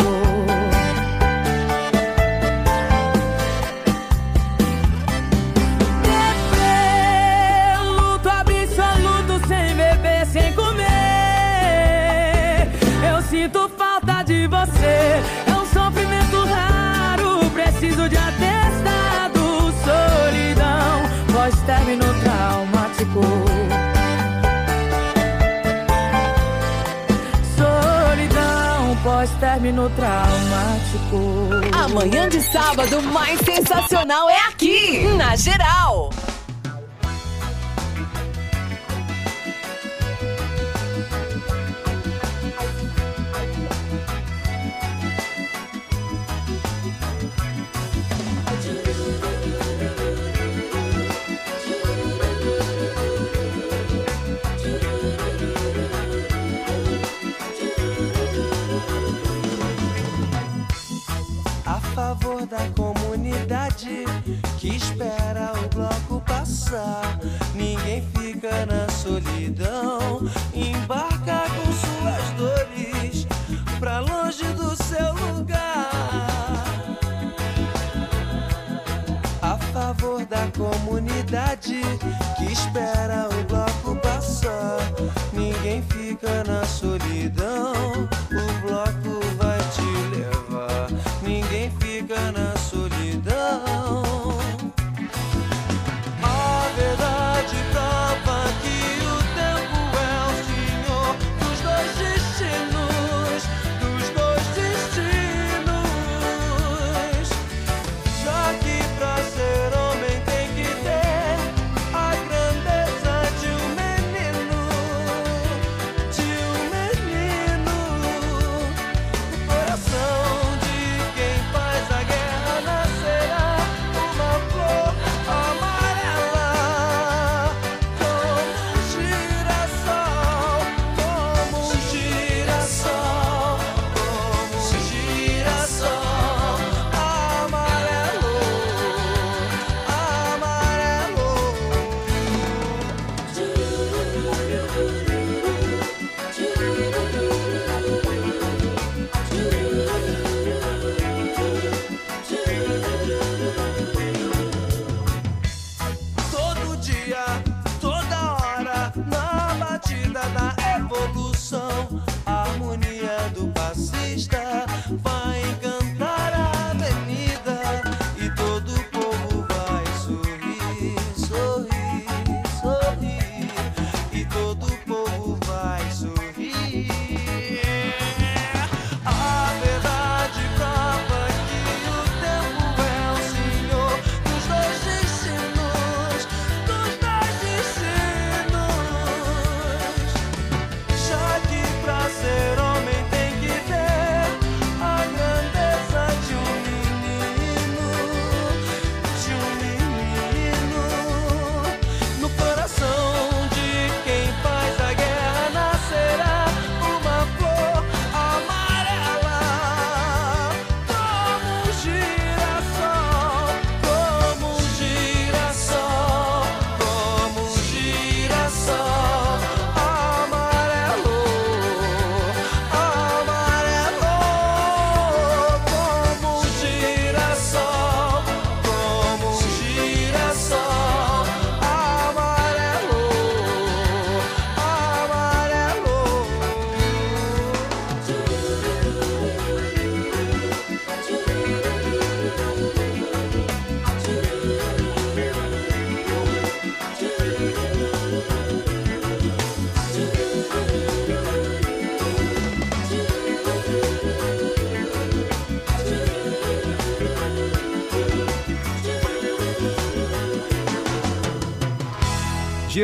término 29.44 29.90
traumático. 29.90 31.50
Amanhã 31.84 32.26
de 32.30 32.40
sábado, 32.40 33.02
mais 33.02 33.38
sensacional 33.40 34.30
é 34.30 34.40
aqui, 34.48 35.06
na 35.18 35.36
geral. 35.36 36.08
da 62.54 62.70
comunidade 62.76 64.04
que 64.58 64.76
espera 64.76 65.52
o 65.58 65.68
bloco 65.74 66.20
passar. 66.24 67.18
Ninguém 67.52 68.06
fica 68.16 68.64
na 68.66 68.88
solidão, 68.90 70.20
embarca 70.54 71.46
com 71.50 71.72
suas 71.72 72.30
dores 72.38 73.26
pra 73.80 73.98
longe 73.98 74.44
do 74.54 74.76
seu 74.84 75.12
lugar. 75.34 75.90
A 79.42 79.58
favor 79.72 80.24
da 80.24 80.46
comunidade 80.56 81.80
que 82.36 82.52
espera 82.52 83.28
o 83.30 83.44
bloco 83.44 84.00
passar. 84.00 84.78
Ninguém 85.32 85.82
fica 85.82 86.44
na 86.44 86.64
solidão, 86.64 87.72
o 88.30 88.66
bloco 88.66 89.36
vai 89.38 89.58
te 89.74 90.16
levar. 90.16 90.86
Ninguém 91.22 91.70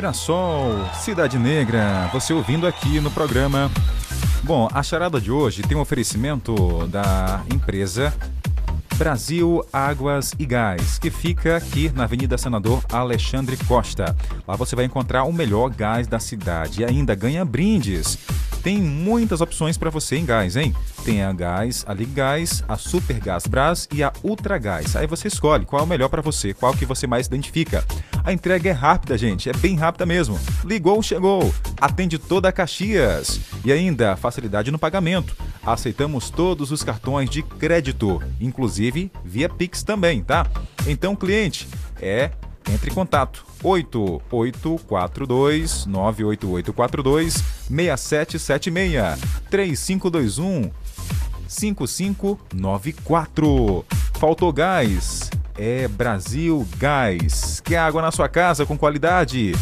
Girassol, 0.01 0.89
Cidade 0.95 1.39
Negra, 1.39 2.09
você 2.11 2.33
ouvindo 2.33 2.67
aqui 2.67 3.01
no 3.01 3.11
programa. 3.11 3.71
Bom, 4.43 4.67
a 4.73 4.83
charada 4.83 5.21
de 5.21 5.31
hoje 5.31 5.61
tem 5.61 5.77
um 5.77 5.81
oferecimento 5.83 6.87
da 6.87 7.43
empresa 7.53 8.11
Brasil 8.97 9.63
Águas 9.71 10.33
e 10.39 10.47
Gás, 10.47 10.99
que 10.99 11.11
fica 11.11 11.55
aqui 11.55 11.93
na 11.95 12.05
Avenida 12.05 12.39
Senador 12.39 12.83
Alexandre 12.91 13.59
Costa. 13.69 14.17
Lá 14.49 14.57
você 14.57 14.75
vai 14.75 14.87
encontrar 14.87 15.25
o 15.25 15.35
melhor 15.35 15.69
gás 15.69 16.07
da 16.07 16.19
cidade 16.19 16.81
e 16.81 16.85
ainda 16.87 17.15
ganha 17.15 17.45
brindes. 17.45 18.17
Tem 18.63 18.79
muitas 18.79 19.43
opções 19.43 19.77
para 19.77 19.91
você 19.91 20.17
em 20.17 20.25
gás, 20.25 20.57
hein? 20.57 20.75
Tem 21.05 21.23
a 21.23 21.33
Gás, 21.33 21.85
a 21.89 21.95
Ligás, 21.95 22.63
a 22.69 22.77
Super 22.77 23.19
Gás 23.19 23.47
Brás 23.47 23.89
e 23.93 24.03
a 24.03 24.13
Ultra 24.23 24.59
Gás. 24.59 24.97
Aí 24.97 25.07
você 25.07 25.29
escolhe 25.29 25.65
qual 25.65 25.81
é 25.81 25.85
o 25.85 25.89
melhor 25.89 26.09
para 26.09 26.21
você, 26.21 26.53
qual 26.53 26.75
que 26.75 26.85
você 26.85 27.07
mais 27.07 27.27
identifica. 27.27 27.85
A 28.23 28.33
entrega 28.33 28.69
é 28.69 28.73
rápida, 28.73 29.17
gente, 29.17 29.49
é 29.49 29.53
bem 29.53 29.77
rápida 29.77 30.05
mesmo. 30.05 30.39
Ligou, 30.65 31.03
chegou. 31.03 31.53
Atende 31.81 32.19
toda 32.19 32.49
a 32.49 32.53
Caxias. 32.53 33.41
E 33.65 33.73
ainda, 33.73 34.17
facilidade 34.17 34.71
no 34.71 34.79
pagamento. 34.79 35.35
Aceitamos 35.65 36.31
todos 36.31 36.71
os 36.71 36.83
cartões 36.83 37.31
de 37.31 37.43
crédito, 37.43 38.23
inclusive 38.41 39.11
via 39.25 39.49
Pix 39.49 39.83
também, 39.83 40.23
tá? 40.23 40.47
Então, 40.87 41.17
cliente, 41.17 41.67
é 42.01 42.31
entre 42.73 42.91
em 42.91 42.95
contato 42.95 43.45
8842 43.63 45.87
98842 45.87 47.43
6776 47.69 49.19
3521 49.51 50.71
5594. 51.49 53.85
Faltou 54.15 54.53
gás? 54.53 55.31
É 55.63 55.87
Brasil 55.87 56.67
Gás. 56.79 57.61
Quer 57.61 57.77
água 57.77 58.01
na 58.01 58.11
sua 58.11 58.31
casa 58.31 58.65
com 58.65 58.79
qualidade? 58.79 59.53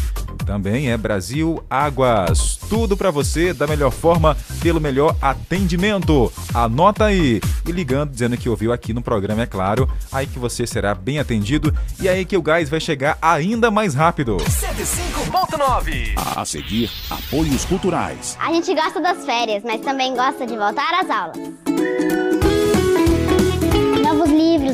Também 0.45 0.89
é 0.89 0.95
Brasil 0.95 1.61
Águas. 1.69 2.57
Tudo 2.69 2.95
para 2.95 3.11
você 3.11 3.51
da 3.51 3.67
melhor 3.67 3.91
forma, 3.91 4.37
pelo 4.61 4.79
melhor 4.79 5.13
atendimento. 5.21 6.31
Anota 6.53 7.03
aí. 7.03 7.41
E 7.67 7.71
ligando, 7.73 8.11
dizendo 8.11 8.37
que 8.37 8.47
ouviu 8.47 8.71
aqui 8.71 8.93
no 8.93 9.01
programa, 9.01 9.41
é 9.41 9.45
claro. 9.45 9.89
Aí 10.09 10.25
que 10.25 10.39
você 10.39 10.65
será 10.65 10.95
bem 10.95 11.19
atendido 11.19 11.75
e 11.99 12.07
aí 12.07 12.23
que 12.23 12.37
o 12.37 12.41
gás 12.41 12.69
vai 12.69 12.79
chegar 12.79 13.17
ainda 13.21 13.69
mais 13.69 13.93
rápido. 13.93 14.37
105.9 14.37 16.13
A 16.33 16.45
seguir, 16.45 16.89
apoios 17.09 17.65
culturais. 17.65 18.37
A 18.39 18.53
gente 18.53 18.73
gosta 18.73 19.01
das 19.01 19.25
férias, 19.25 19.63
mas 19.65 19.81
também 19.81 20.15
gosta 20.15 20.47
de 20.47 20.55
voltar 20.55 20.93
às 21.01 21.09
aulas. 21.09 22.18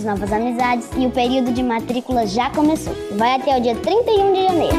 Novas 0.03 0.31
amizades 0.31 0.89
e 0.97 1.05
o 1.05 1.11
período 1.11 1.51
de 1.53 1.63
matrícula 1.63 2.27
já 2.27 2.49
começou. 2.49 2.93
Vai 3.17 3.35
até 3.35 3.57
o 3.57 3.61
dia 3.61 3.75
31 3.75 4.33
de 4.33 4.43
janeiro. 4.43 4.77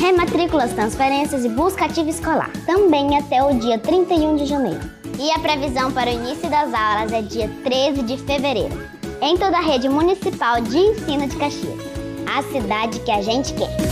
Rematrículas, 0.00 0.72
transferências 0.72 1.44
e 1.44 1.48
busca 1.48 1.84
ativa 1.84 2.10
escolar. 2.10 2.50
Também 2.66 3.16
até 3.16 3.42
o 3.42 3.54
dia 3.58 3.78
31 3.78 4.36
de 4.36 4.46
janeiro. 4.46 4.80
E 5.18 5.30
a 5.30 5.38
previsão 5.38 5.92
para 5.92 6.10
o 6.10 6.14
início 6.14 6.50
das 6.50 6.74
aulas 6.74 7.12
é 7.12 7.22
dia 7.22 7.48
13 7.62 8.02
de 8.02 8.16
fevereiro. 8.18 8.76
Em 9.20 9.36
toda 9.36 9.58
a 9.58 9.62
rede 9.62 9.88
municipal 9.88 10.60
de 10.60 10.76
ensino 10.76 11.28
de 11.28 11.36
Caxias. 11.36 11.80
A 12.26 12.42
cidade 12.42 12.98
que 13.00 13.10
a 13.10 13.22
gente 13.22 13.52
quer. 13.54 13.91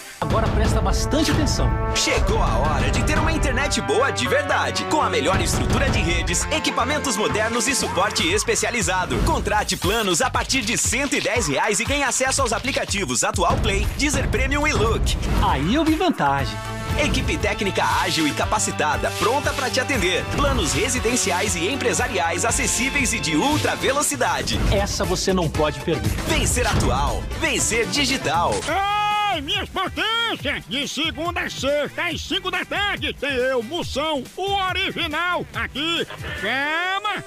Agora 0.21 0.47
presta 0.49 0.79
bastante 0.79 1.31
atenção. 1.31 1.67
Chegou 1.95 2.37
a 2.43 2.57
hora 2.59 2.91
de 2.91 3.03
ter 3.03 3.17
uma 3.17 3.31
internet 3.31 3.81
boa 3.81 4.11
de 4.11 4.27
verdade, 4.27 4.85
com 4.85 5.01
a 5.01 5.09
melhor 5.09 5.41
estrutura 5.41 5.89
de 5.89 5.97
redes, 5.97 6.45
equipamentos 6.51 7.17
modernos 7.17 7.67
e 7.67 7.73
suporte 7.73 8.31
especializado. 8.31 9.17
Contrate 9.25 9.75
planos 9.75 10.21
a 10.21 10.29
partir 10.29 10.61
de 10.61 10.77
110 10.77 11.47
reais 11.47 11.79
e 11.79 11.85
ganhe 11.85 12.03
acesso 12.03 12.43
aos 12.43 12.53
aplicativos 12.53 13.23
Atual 13.23 13.57
Play, 13.57 13.87
Deezer 13.97 14.29
Premium 14.29 14.67
e 14.67 14.73
Look. 14.73 15.17
Aí 15.41 15.73
eu 15.73 15.83
vi 15.83 15.95
vantagem. 15.95 16.55
Equipe 17.03 17.35
técnica 17.39 17.83
ágil 17.83 18.27
e 18.27 18.31
capacitada, 18.31 19.09
pronta 19.17 19.51
para 19.53 19.71
te 19.71 19.79
atender. 19.79 20.23
Planos 20.35 20.73
residenciais 20.73 21.55
e 21.55 21.67
empresariais 21.67 22.45
acessíveis 22.45 23.11
e 23.11 23.19
de 23.19 23.35
ultra 23.35 23.75
velocidade. 23.75 24.59
Essa 24.71 25.03
você 25.03 25.33
não 25.33 25.49
pode 25.49 25.79
perder. 25.79 26.11
Vencer 26.27 26.67
atual, 26.67 27.23
vencer 27.39 27.87
digital. 27.87 28.53
Ei, 29.33 29.41
minhas 29.41 29.69
potências! 29.69 30.65
De 30.67 30.85
segunda 30.87 31.41
a 31.41 31.49
sexta, 31.49 32.07
às 32.07 32.21
5 32.21 32.51
da 32.51 32.65
tarde, 32.65 33.13
tem 33.13 33.31
eu, 33.31 33.63
Moção, 33.63 34.23
o 34.35 34.53
original, 34.69 35.45
aqui. 35.53 36.05
Chama! 36.41 37.23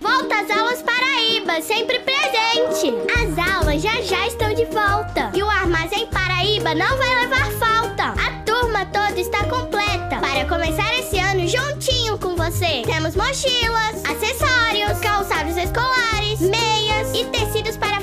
Volta 0.00 0.40
às 0.40 0.50
aulas 0.50 0.82
Paraíba, 0.82 1.60
sempre 1.60 1.98
presente. 2.00 2.94
As 3.12 3.54
aulas 3.54 3.82
já 3.82 4.00
já 4.00 4.26
estão 4.26 4.54
de 4.54 4.64
volta. 4.66 5.30
E 5.34 5.42
o 5.42 5.50
Armazém 5.50 6.06
Paraíba 6.06 6.74
não 6.74 6.96
vai 6.96 7.20
levar 7.20 7.50
falta. 7.52 8.04
A 8.20 8.42
turma 8.44 8.86
toda 8.86 9.20
está 9.20 9.44
completa. 9.44 10.18
Para 10.18 10.46
começar 10.46 10.94
esse 10.98 11.18
ano 11.18 11.46
juntinho 11.46 12.18
com 12.18 12.36
você. 12.36 12.82
Temos 12.86 13.14
mochilas, 13.14 14.02
acessórios, 14.04 14.98
calçados 15.00 15.56
escolares, 15.56 16.40
meias 16.40 17.14
e 17.14 17.24
tecidos 17.26 17.76
para 17.76 18.00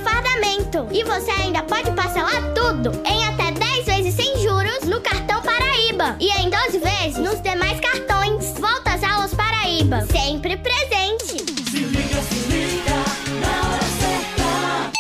fardamento. 0.72 0.88
E 0.91 1.03
você 1.03 1.31
ainda 1.31 1.61
pode 1.64 1.91
parcelar 1.91 2.41
tudo 2.53 2.91
em 3.06 3.26
até 3.26 3.52
10 3.52 3.85
vezes 3.85 4.15
sem 4.15 4.38
juros 4.39 4.84
no 4.85 5.02
cartão 5.02 5.41
Paraíba. 5.41 6.15
E 6.19 6.30
em 6.41 6.49
12 6.49 6.80
vezes 6.80 7.18
nos 7.18 7.41
demais 7.41 7.80
cartões. 7.80 8.53
Volta 8.60 8.93
às 8.93 9.03
aulas 9.03 9.34
Paraíba, 9.34 10.06
sempre 10.07 10.57
presente. 10.57 11.43
Se 11.69 11.77
liga, 11.77 12.22
se 12.22 12.48
liga, 12.49 12.95
na 13.41 13.69
hora 13.69 13.84
certa. 13.99 14.91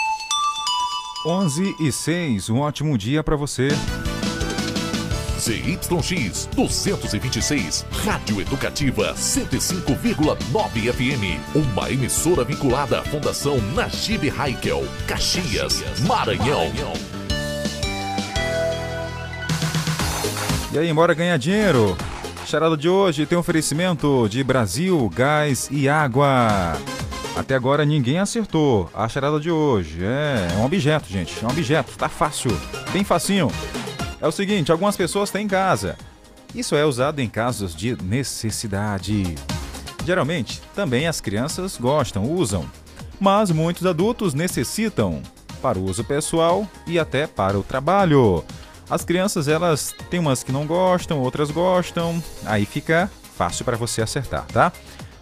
11 1.25 1.75
e 1.79 1.91
6, 1.91 2.49
um 2.49 2.59
ótimo 2.59 2.97
dia 2.97 3.23
para 3.23 3.35
você. 3.35 3.69
ZYX 5.41 6.47
226, 6.55 7.83
Rádio 8.05 8.41
Educativa 8.41 9.15
105,9 9.15 10.93
FM. 10.93 11.55
Uma 11.55 11.89
emissora 11.89 12.43
vinculada 12.43 12.99
à 12.99 13.03
Fundação 13.03 13.57
Najib 13.73 14.29
Haikel, 14.29 14.87
Caxias, 15.07 15.83
Maranhão. 16.01 16.71
E 20.71 20.77
aí, 20.77 20.93
bora 20.93 21.15
ganhar 21.15 21.37
dinheiro? 21.37 21.97
Charada 22.45 22.77
de 22.77 22.87
hoje 22.87 23.25
tem 23.25 23.35
oferecimento 23.35 24.27
de 24.29 24.43
Brasil, 24.43 25.09
gás 25.11 25.67
e 25.71 25.89
água. 25.89 26.77
Até 27.35 27.55
agora 27.55 27.83
ninguém 27.83 28.19
acertou 28.19 28.91
a 28.93 29.09
charada 29.09 29.39
de 29.39 29.49
hoje. 29.49 30.03
É, 30.03 30.49
é 30.53 30.57
um 30.57 30.65
objeto, 30.65 31.09
gente. 31.09 31.43
É 31.43 31.47
um 31.47 31.49
objeto. 31.49 31.97
Tá 31.97 32.07
fácil. 32.07 32.51
Bem 32.93 33.03
facinho. 33.03 33.51
É 34.21 34.27
o 34.27 34.31
seguinte, 34.31 34.71
algumas 34.71 34.95
pessoas 34.95 35.31
têm 35.31 35.45
em 35.45 35.47
casa. 35.47 35.97
Isso 36.53 36.75
é 36.75 36.85
usado 36.85 37.19
em 37.19 37.27
casos 37.27 37.75
de 37.75 37.97
necessidade. 38.03 39.35
Geralmente, 40.05 40.61
também 40.75 41.07
as 41.07 41.19
crianças 41.19 41.75
gostam, 41.75 42.31
usam. 42.31 42.69
Mas 43.19 43.49
muitos 43.49 43.85
adultos 43.85 44.35
necessitam 44.35 45.23
para 45.59 45.79
o 45.79 45.85
uso 45.85 46.03
pessoal 46.03 46.67
e 46.85 46.99
até 46.99 47.25
para 47.25 47.57
o 47.57 47.63
trabalho. 47.63 48.43
As 48.87 49.03
crianças, 49.03 49.47
elas 49.47 49.95
têm 50.09 50.19
umas 50.19 50.43
que 50.43 50.51
não 50.51 50.67
gostam, 50.67 51.19
outras 51.19 51.49
gostam. 51.49 52.21
Aí 52.45 52.65
fica 52.65 53.09
fácil 53.35 53.65
para 53.65 53.77
você 53.77 54.03
acertar, 54.03 54.45
tá? 54.47 54.71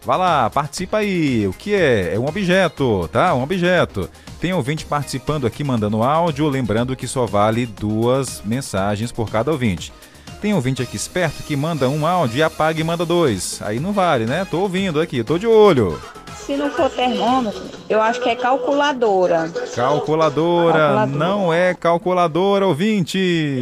Vá 0.09 0.15
lá, 0.15 0.49
participa 0.49 0.97
aí. 0.97 1.45
O 1.45 1.53
que 1.53 1.75
é? 1.75 2.15
É 2.15 2.19
um 2.19 2.25
objeto, 2.25 3.07
tá? 3.13 3.31
Um 3.35 3.43
objeto. 3.43 4.09
Tem 4.41 4.51
ouvinte 4.51 4.83
participando 4.83 5.45
aqui, 5.45 5.63
mandando 5.63 6.01
áudio. 6.01 6.49
Lembrando 6.49 6.95
que 6.95 7.07
só 7.07 7.27
vale 7.27 7.67
duas 7.67 8.41
mensagens 8.43 9.11
por 9.11 9.29
cada 9.29 9.51
ouvinte. 9.51 9.93
Tem 10.41 10.53
ouvinte 10.53 10.81
aqui 10.81 10.95
esperto 10.95 11.43
que 11.43 11.55
manda 11.55 11.89
um 11.89 12.05
áudio 12.07 12.37
e 12.37 12.43
apaga 12.43 12.79
e 12.79 12.83
manda 12.83 13.05
dois. 13.05 13.59
Aí 13.61 13.79
não 13.79 13.91
vale, 13.91 14.25
né? 14.25 14.45
Tô 14.49 14.59
ouvindo 14.61 15.01
aqui, 15.01 15.23
tô 15.23 15.37
de 15.37 15.45
olho. 15.45 15.99
Se 16.33 16.55
não 16.55 16.71
for 16.71 16.89
termômetro, 16.89 17.61
eu 17.89 18.01
acho 18.01 18.21
que 18.21 18.29
é 18.29 18.35
calculadora. 18.35 19.51
Calculadora, 19.75 20.73
Calculadora. 20.79 21.05
não 21.07 21.53
é 21.53 21.73
calculadora, 21.73 22.65
ouvinte. 22.65 23.61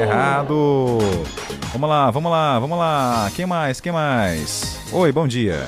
Errado. 0.00 0.98
Vamos 1.72 1.88
lá, 1.90 2.10
vamos 2.10 2.30
lá, 2.30 2.58
vamos 2.58 2.78
lá. 2.78 3.30
Quem 3.34 3.44
mais? 3.44 3.80
Quem 3.80 3.92
mais? 3.92 4.78
Oi, 4.92 5.10
bom 5.12 5.26
dia. 5.26 5.66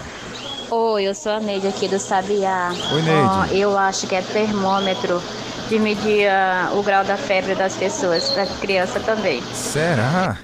Oi, 0.71 1.05
eu 1.05 1.15
sou 1.15 1.33
a 1.33 1.41
Neide 1.41 1.67
aqui 1.67 1.89
do 1.89 1.99
Sabiá. 1.99 2.71
Oi, 2.93 3.03
Neide. 3.03 3.29
Ó, 3.29 3.45
eu 3.53 3.77
acho 3.77 4.07
que 4.07 4.15
é 4.15 4.23
termômetro 4.23 5.21
de 5.69 5.79
medir 5.79 6.29
ah, 6.29 6.71
o 6.75 6.83
grau 6.83 7.05
da 7.05 7.17
febre 7.17 7.55
das 7.55 7.75
pessoas, 7.75 8.31
da 8.35 8.47
criança 8.61 9.01
também. 9.01 9.43
Será? 9.53 10.39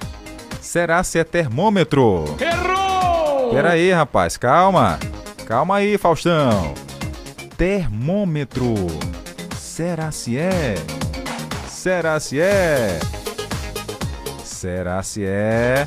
Será 0.61 1.03
se 1.03 1.19
é 1.19 1.23
termômetro? 1.23 2.35
Errou! 2.39 3.51
Pera 3.53 3.71
aí, 3.71 3.91
rapaz, 3.91 4.37
calma. 4.37 4.99
Calma 5.45 5.77
aí, 5.77 5.97
Faustão. 5.97 6.73
Termômetro. 7.57 8.73
Será 9.57 10.11
se 10.11 10.37
é? 10.37 10.75
Será 11.67 12.19
se 12.19 12.39
é? 12.39 12.99
Será 14.43 15.03
se 15.03 15.25
é? 15.25 15.85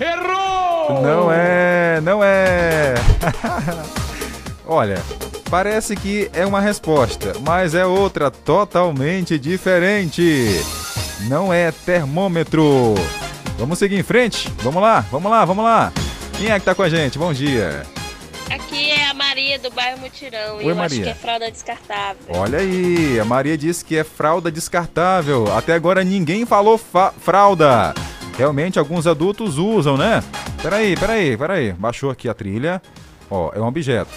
Errou! 0.00 1.02
Não 1.02 1.30
é, 1.30 2.00
não 2.02 2.24
é. 2.24 2.94
Olha, 4.66 4.96
parece 5.50 5.96
que 5.96 6.30
é 6.32 6.44
uma 6.46 6.60
resposta, 6.60 7.34
mas 7.44 7.74
é 7.74 7.84
outra 7.84 8.30
totalmente 8.30 9.38
diferente. 9.38 10.60
Não 11.28 11.52
é 11.52 11.72
termômetro. 11.72 12.94
Vamos 13.58 13.78
seguir 13.78 13.98
em 13.98 14.02
frente? 14.02 14.48
Vamos 14.62 14.80
lá, 14.82 15.00
vamos 15.10 15.30
lá, 15.30 15.44
vamos 15.44 15.64
lá. 15.64 15.92
Quem 16.36 16.50
é 16.50 16.58
que 16.58 16.64
tá 16.64 16.74
com 16.74 16.82
a 16.82 16.88
gente? 16.88 17.18
Bom 17.18 17.32
dia. 17.32 17.82
Aqui 18.50 18.90
é 18.90 19.06
a 19.08 19.14
Maria 19.14 19.58
do 19.58 19.70
bairro 19.70 19.98
Mutirão. 19.98 20.56
Oi, 20.56 20.64
e 20.64 20.68
eu 20.68 20.76
Maria. 20.76 20.96
acho 20.96 21.02
que 21.02 21.08
é 21.10 21.14
fralda 21.14 21.50
descartável. 21.50 22.22
Olha 22.30 22.58
aí, 22.60 23.18
a 23.20 23.24
Maria 23.24 23.58
disse 23.58 23.84
que 23.84 23.96
é 23.96 24.04
fralda 24.04 24.50
descartável. 24.50 25.52
Até 25.56 25.74
agora 25.74 26.04
ninguém 26.04 26.46
falou 26.46 26.78
fa- 26.78 27.12
fralda. 27.20 27.92
Realmente 28.38 28.78
alguns 28.78 29.06
adultos 29.06 29.58
usam, 29.58 29.96
né? 29.96 30.22
Peraí, 30.62 30.96
peraí, 30.96 31.36
peraí. 31.36 31.72
Baixou 31.72 32.10
aqui 32.10 32.28
a 32.28 32.34
trilha. 32.34 32.80
Ó, 33.28 33.50
é 33.54 33.60
um 33.60 33.66
objeto. 33.66 34.08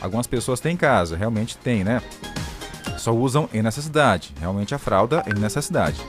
Algumas 0.00 0.26
pessoas 0.26 0.60
têm 0.60 0.74
em 0.74 0.76
casa, 0.76 1.16
realmente 1.16 1.56
tem, 1.56 1.82
né? 1.84 2.02
Só 2.96 3.12
usam 3.12 3.48
em 3.52 3.62
necessidade. 3.62 4.32
Realmente 4.40 4.74
a 4.74 4.78
fralda 4.78 5.22
é 5.26 5.30
em 5.30 5.40
necessidade. 5.40 6.00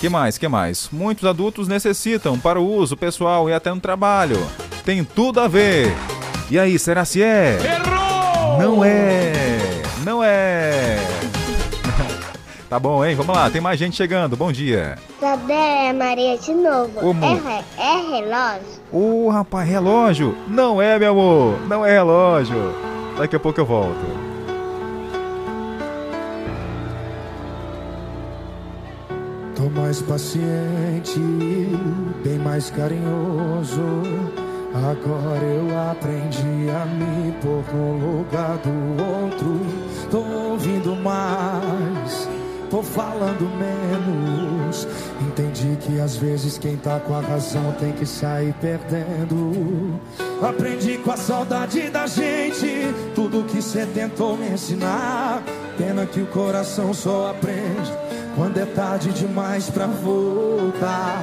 Que 0.00 0.08
mais? 0.08 0.36
Que 0.36 0.46
mais? 0.46 0.88
Muitos 0.92 1.24
adultos 1.24 1.68
necessitam 1.68 2.38
para 2.38 2.60
o 2.60 2.66
uso 2.66 2.96
pessoal 2.96 3.48
e 3.48 3.52
até 3.52 3.72
no 3.72 3.80
trabalho. 3.80 4.38
Tem 4.84 5.02
tudo 5.02 5.40
a 5.40 5.48
ver. 5.48 5.92
E 6.50 6.58
aí, 6.58 6.78
será 6.78 7.04
se 7.04 7.22
é? 7.22 7.58
Errou! 7.64 8.58
Não 8.58 8.84
é! 8.84 9.32
Não 10.04 10.22
é! 10.22 11.05
Tá 12.68 12.78
bom, 12.78 13.04
hein? 13.04 13.14
Vamos 13.14 13.34
lá, 13.34 13.50
tem 13.50 13.60
mais 13.60 13.78
gente 13.78 13.96
chegando. 13.96 14.36
Bom 14.36 14.52
dia. 14.52 14.96
Cadê 15.20 15.52
é 15.52 15.92
Maria 15.92 16.36
de 16.38 16.52
novo? 16.54 17.10
Amor. 17.10 17.40
é, 17.46 17.82
é 17.82 18.20
relógio? 18.20 18.80
Ô, 18.92 19.28
rapaz, 19.28 19.68
relógio? 19.68 20.36
Não 20.48 20.80
é, 20.80 20.98
meu 20.98 21.12
amor. 21.12 21.60
Não 21.66 21.84
é 21.84 21.92
relógio. 21.92 22.74
Daqui 23.18 23.36
a 23.36 23.40
pouco 23.40 23.60
eu 23.60 23.66
volto. 23.66 24.26
Tô 29.54 29.70
mais 29.70 30.02
paciente, 30.02 31.18
bem 32.22 32.38
mais 32.38 32.70
carinhoso. 32.70 33.80
Agora 34.74 35.42
eu 35.42 35.90
aprendi 35.90 36.68
a 36.70 36.84
me 36.84 37.32
pôr 37.40 37.64
no 37.74 38.18
lugar 38.18 38.58
do 38.58 39.02
outro. 39.02 39.60
Tô 40.10 40.18
ouvindo 40.18 40.94
mais, 40.96 41.95
tô 42.76 42.82
falando 42.82 43.48
menos. 43.56 44.86
Entendi 45.26 45.78
que 45.80 45.98
às 45.98 46.16
vezes 46.16 46.58
quem 46.58 46.76
tá 46.76 47.00
com 47.00 47.14
a 47.14 47.20
razão 47.22 47.72
tem 47.80 47.92
que 47.92 48.04
sair 48.04 48.54
perdendo. 48.60 49.98
Aprendi 50.42 50.98
com 50.98 51.10
a 51.10 51.16
saudade 51.16 51.88
da 51.88 52.06
gente 52.06 52.94
tudo 53.14 53.44
que 53.44 53.62
cê 53.62 53.86
tentou 53.86 54.36
me 54.36 54.48
ensinar. 54.48 55.42
Pena 55.78 56.04
que 56.04 56.20
o 56.20 56.26
coração 56.26 56.92
só 56.92 57.30
aprende 57.30 57.90
quando 58.34 58.58
é 58.58 58.66
tarde 58.66 59.10
demais 59.10 59.70
pra 59.70 59.86
voltar. 59.86 61.22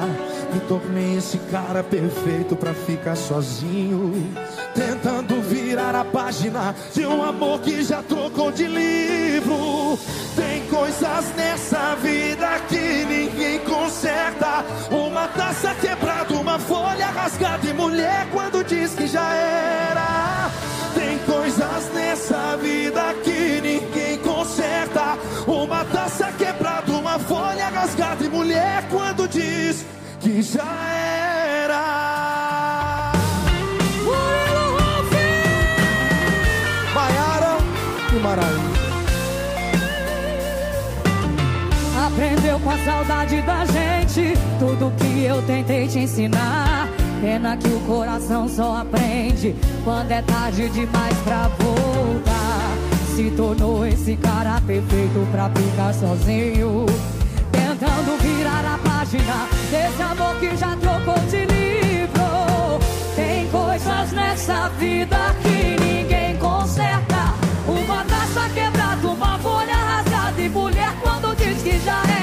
Me 0.54 0.60
tornei 0.68 1.16
esse 1.16 1.36
cara 1.50 1.82
perfeito 1.82 2.54
pra 2.54 2.72
ficar 2.72 3.16
sozinho. 3.16 4.32
Tentando 4.72 5.42
virar 5.42 5.96
a 5.96 6.04
página 6.04 6.72
de 6.94 7.04
um 7.04 7.24
amor 7.24 7.60
que 7.60 7.82
já 7.82 8.04
trocou 8.04 8.52
de 8.52 8.68
livro. 8.68 9.98
Tem 10.36 10.64
coisas 10.68 11.34
nessa 11.34 11.96
vida 11.96 12.60
que 12.68 13.04
ninguém 13.04 13.58
conserta. 13.60 14.64
Uma 14.92 15.26
taça 15.26 15.74
quebrada, 15.74 16.32
uma 16.34 16.56
folha 16.60 17.06
rasgada 17.06 17.66
e 17.66 17.72
mulher 17.72 18.28
quando 18.32 18.62
diz 18.62 18.94
que 18.94 19.08
já 19.08 19.34
era. 19.34 20.50
Tem 20.94 21.18
coisas 21.18 21.92
nessa 21.92 22.56
vida 22.58 23.02
que 23.24 23.60
ninguém 23.60 24.18
conserta. 24.18 25.18
Uma 25.48 25.84
taça 25.86 26.30
quebrada, 26.38 26.92
uma 26.92 27.18
folha 27.18 27.68
rasgada 27.70 28.24
e 28.24 28.28
mulher 28.28 28.86
quando 28.88 29.26
diz 29.26 29.84
já 30.42 30.62
era. 31.62 31.82
Maiara 36.94 37.58
Maraí. 38.22 38.74
Aprendeu 42.06 42.60
com 42.60 42.70
a 42.70 42.78
saudade 42.78 43.42
da 43.42 43.64
gente 43.64 44.34
tudo 44.58 44.92
que 44.96 45.24
eu 45.24 45.42
tentei 45.42 45.88
te 45.88 46.00
ensinar. 46.00 46.88
Pena 47.20 47.56
que 47.56 47.68
o 47.68 47.80
coração 47.80 48.48
só 48.48 48.78
aprende 48.78 49.54
quando 49.84 50.10
é 50.10 50.20
tarde 50.22 50.68
demais 50.68 51.16
pra 51.24 51.48
voltar. 51.58 52.76
Se 53.14 53.30
tornou 53.30 53.86
esse 53.86 54.16
cara 54.16 54.60
perfeito 54.60 55.26
pra 55.30 55.48
ficar 55.50 55.94
sozinho. 55.94 56.86
Tentando 57.50 58.23
página 58.84 59.48
desse 59.70 60.02
amor 60.02 60.36
que 60.38 60.56
já 60.56 60.76
trocou 60.76 61.18
de 61.30 61.44
livro. 61.46 62.78
Tem 63.16 63.48
coisas 63.48 64.12
nessa 64.12 64.68
vida 64.78 65.34
que 65.42 65.82
ninguém 65.82 66.36
conserta. 66.36 67.34
Uma 67.66 68.04
taça 68.04 68.48
quebrada, 68.54 69.08
uma 69.08 69.38
folha 69.38 69.74
rasgada 69.74 70.40
e 70.40 70.48
mulher 70.48 70.94
quando 71.02 71.36
diz 71.36 71.62
que 71.62 71.78
já 71.80 72.02
era. 72.02 72.13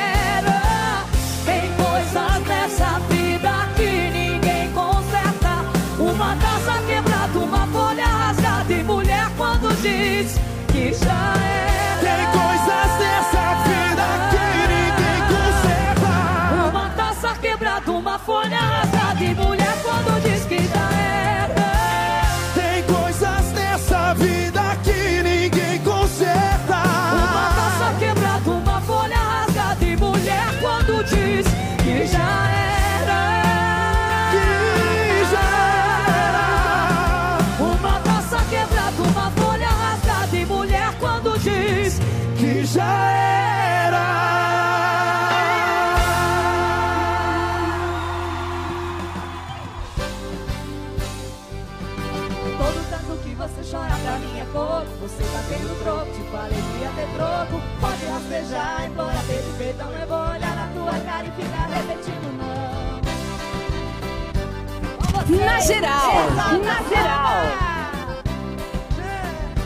Na 65.45 65.59
geral, 65.59 66.29
na 66.63 66.81
geral. 66.89 67.41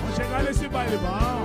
Vamos 0.01 0.15
chegar 0.15 0.43
nesse 0.43 0.67
baile 0.67 0.97
bom. 0.97 1.35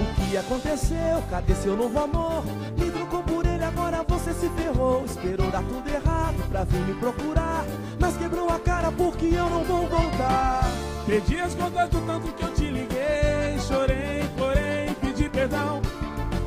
O 0.00 0.34
que 0.34 0.36
aconteceu? 0.38 1.22
Cadê 1.28 1.54
seu 1.54 1.76
novo 1.76 1.98
amor? 1.98 2.42
Livro 2.78 3.06
com 3.06 3.22
por 3.22 3.44
ele 3.44 3.62
agora 3.62 4.02
você 4.08 4.32
se 4.32 4.48
ferrou. 4.48 5.04
Esperou 5.04 5.50
dar 5.50 5.62
tudo 5.62 5.86
errado 5.88 6.48
pra 6.48 6.64
vir 6.64 6.80
me 6.80 6.94
procurar. 6.94 7.66
Mas 8.00 8.16
quebrou 8.16 8.48
a 8.48 8.58
cara 8.58 8.90
porque 8.90 9.26
eu 9.26 9.50
não 9.50 9.62
vou 9.62 9.86
voltar. 9.86 10.62
Perdi 11.06 11.38
as 11.38 11.54
contas 11.54 11.90
do 11.90 12.00
tanto 12.06 12.32
que 12.32 12.42
eu 12.42 12.54
te 12.54 12.64
liguei. 12.64 13.58
Chorei, 13.68 14.24
porém, 14.38 14.94
pedi 15.02 15.28
perdão. 15.28 15.82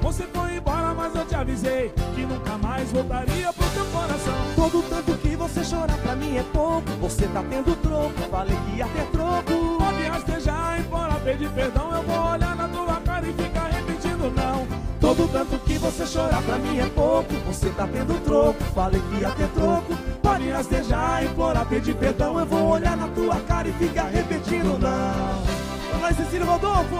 Você 0.01 0.23
foi 0.33 0.55
embora, 0.57 0.93
mas 0.95 1.15
eu 1.15 1.25
te 1.25 1.35
avisei 1.35 1.93
que 2.15 2.21
nunca 2.21 2.57
mais 2.57 2.91
voltaria 2.91 3.53
pro 3.53 3.69
teu 3.69 3.85
coração. 3.85 4.33
Todo 4.55 4.81
tanto 4.89 5.15
que 5.17 5.24
você 5.47 5.63
chora 5.63 5.93
pra 5.93 6.15
mim 6.15 6.37
é 6.37 6.43
pouco. 6.43 6.89
Você 7.01 7.27
tá 7.27 7.43
tendo 7.47 7.75
troco, 7.81 8.13
falei 8.31 8.57
que 8.65 8.77
ia 8.77 8.87
ter 8.87 9.05
troco. 9.11 9.77
Pode 9.77 10.03
rastejar, 10.03 10.79
embora 10.79 11.13
pedir 11.15 11.49
perdão. 11.51 11.91
Eu 11.95 12.03
vou 12.03 12.31
olhar 12.31 12.55
na 12.55 12.67
tua 12.67 12.95
cara 13.01 13.27
e 13.27 13.33
ficar 13.33 13.67
repetindo 13.67 14.33
não. 14.35 14.67
Todo 14.99 15.31
tanto 15.31 15.59
que 15.59 15.77
você 15.77 16.03
chora 16.05 16.41
pra 16.41 16.57
mim 16.57 16.79
é 16.79 16.87
pouco. 16.87 17.33
Você 17.47 17.69
tá 17.69 17.87
tendo 17.87 18.19
troco, 18.23 18.63
falei 18.73 19.01
que 19.01 19.21
ia 19.21 19.29
ter 19.31 19.47
troco. 19.49 19.95
Pode 20.21 20.49
rastejar, 20.49 21.23
implorar, 21.23 21.65
pedir 21.67 21.95
perdão. 21.95 22.39
Eu 22.39 22.45
vou 22.45 22.69
olhar 22.69 22.97
na 22.97 23.07
tua 23.09 23.35
cara 23.41 23.67
e 23.67 23.73
ficar 23.73 24.05
repetindo 24.05 24.79
não. 24.79 25.99
Vai, 25.99 26.13
Cecília 26.13 26.45
Rodolfo, 26.45 26.95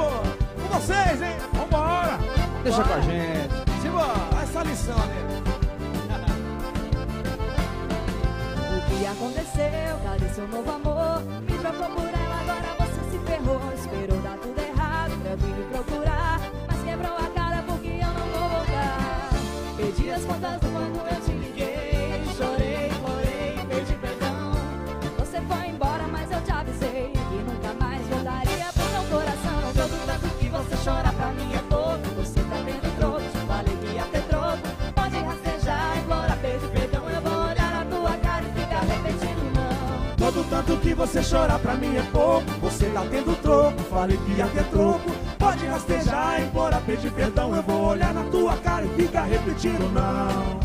com 0.62 0.80
vocês, 0.80 1.22
hein? 1.22 1.36
Vambora! 1.54 2.20
Deixa 2.64 2.84
com 2.84 2.94
a 2.94 3.00
gente. 3.02 3.82
Simbora, 3.82 4.44
essa 4.44 4.64
lição, 4.64 4.98
né? 4.98 5.65
Que 8.88 9.06
aconteceu? 9.06 10.00
Cadê 10.04 10.30
seu 10.30 10.48
novo 10.48 10.72
amor? 10.72 11.22
Me 11.42 11.58
trocou 11.58 11.90
por 11.90 12.08
ela, 12.08 12.42
agora 12.42 12.76
você 12.80 13.12
se 13.12 13.20
ferrou. 13.26 13.74
Esperou 13.74 14.22
dar 14.22 14.38
tudo 14.38 14.60
errado 14.62 15.12
pra 15.22 15.36
vir 15.36 15.56
me 15.56 15.66
procurar. 15.66 16.40
Mas 16.68 16.84
quebrou 16.84 17.16
a 17.18 17.30
cara 17.30 17.64
porque 17.68 17.88
eu 17.88 18.14
não 18.14 18.28
vou 18.28 18.50
voltar. 18.50 19.30
Perdi 19.78 20.10
as 20.12 20.24
contas 20.26 20.60
do 20.62 20.68
quando 20.70 21.08
eu 21.08 21.22
te 21.22 21.35
que 40.86 40.94
você 40.94 41.20
chora 41.24 41.58
pra 41.58 41.74
mim 41.74 41.98
é 41.98 42.04
pouco. 42.12 42.46
Você 42.62 42.86
tá 42.90 43.04
tendo 43.10 43.36
troco, 43.42 43.82
falei 43.90 44.18
que 44.18 44.34
ia 44.34 44.46
ter 44.46 44.64
troco. 44.66 45.12
Pode 45.40 45.66
rastejar, 45.66 46.44
implorar, 46.44 46.82
pedir 46.82 47.12
perdão. 47.12 47.56
Eu 47.56 47.64
vou 47.64 47.88
olhar 47.88 48.14
na 48.14 48.24
tua 48.26 48.56
cara 48.58 48.86
e 48.86 48.90
ficar 48.90 49.24
repetindo 49.24 49.92
não. 49.92 50.60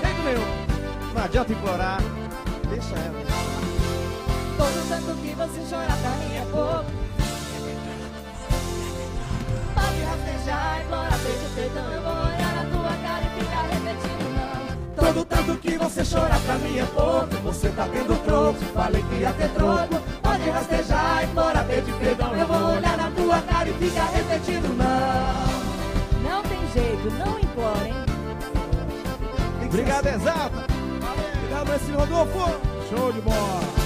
Vem 0.00 0.14
meu. 0.24 0.40
Não 1.14 1.22
adianta 1.22 1.52
implorar. 1.52 2.00
Deixa 2.70 2.94
ela. 2.96 3.20
Todo 4.56 4.88
tanto 4.88 5.20
que 5.20 5.34
você 5.34 5.60
chora 5.68 5.94
pra 6.00 6.10
mim 6.10 6.36
é 6.36 6.46
pouco. 6.50 6.90
Pode 9.74 10.02
rastejar, 10.02 10.80
implorar, 10.80 11.18
pedir 11.18 11.50
perdão. 11.54 11.92
Eu 11.92 12.02
vou 12.02 12.12
olhar 12.12 12.39
que 15.56 15.76
você 15.76 16.02
chora 16.04 16.38
pra 16.40 16.54
mim 16.56 16.78
é 16.78 16.86
pouco. 16.86 17.36
Você 17.44 17.68
tá 17.70 17.88
tendo 17.92 18.16
troco, 18.24 18.58
falei 18.74 19.02
que 19.02 19.14
ia 19.16 19.32
ter 19.32 19.48
troco. 19.50 20.00
Pode 20.22 20.50
rastejar, 20.50 21.24
implorar, 21.24 21.64
pedir 21.66 21.94
perdão. 21.94 22.36
Eu 22.36 22.46
vou 22.46 22.76
olhar 22.76 22.96
na 22.96 23.10
tua 23.10 23.40
cara 23.42 23.68
e 23.68 23.72
ficar 23.74 24.06
repetindo 24.06 24.76
não. 24.76 26.30
Não 26.30 26.42
tem 26.42 26.60
jeito, 26.72 27.10
não 27.18 27.38
implorem. 27.38 27.94
Obrigado, 29.64 30.06
Exalta. 30.06 30.66
Obrigado, 31.36 31.68
Messi 31.68 31.92
Rodolfo. 31.92 32.60
Show 32.88 33.12
de 33.12 33.20
bola. 33.20 33.79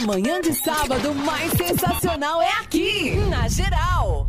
Amanhã 0.00 0.40
de 0.40 0.54
sábado 0.54 1.12
mais 1.12 1.50
sensacional 1.54 2.40
é 2.40 2.52
aqui, 2.60 3.16
na 3.28 3.48
Geral. 3.48 4.28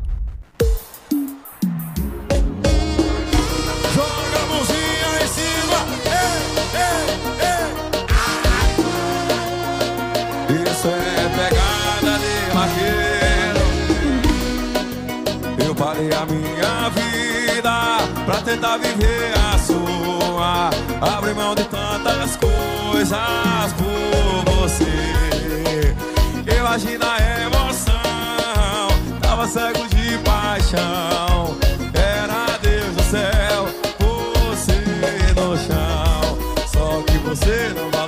Joga 3.94 4.40
a 4.42 4.46
mãozinha 4.48 5.22
em 5.22 5.28
cima. 5.28 5.80
Isso 10.72 10.88
é 10.88 11.30
pegada 11.38 12.18
de 12.18 12.34
maqueiro. 12.56 13.66
Eu 15.68 15.76
parei 15.76 16.12
a 16.12 16.26
minha 16.26 16.90
vida 16.90 18.00
pra 18.26 18.42
tentar 18.42 18.78
viver 18.78 19.34
a 19.54 19.58
sua. 19.60 20.72
Abri 21.16 21.36
mão 21.36 21.54
de 21.54 21.64
tantas 21.66 22.38
coisas 22.38 22.60
você. 23.78 24.49
Eu 26.70 26.74
agi 26.74 27.00
na 27.00 27.18
emoção, 27.48 28.90
tava 29.20 29.48
cego 29.48 29.88
de 29.88 30.20
paixão. 30.20 31.58
Era 31.96 32.60
Deus 32.62 32.96
do 32.96 33.04
céu, 33.06 33.66
você 33.98 35.34
no 35.34 35.58
chão. 35.58 36.38
Só 36.68 37.02
que 37.08 37.18
você 37.28 37.74
não 37.76 37.90
valorizou. 37.90 37.99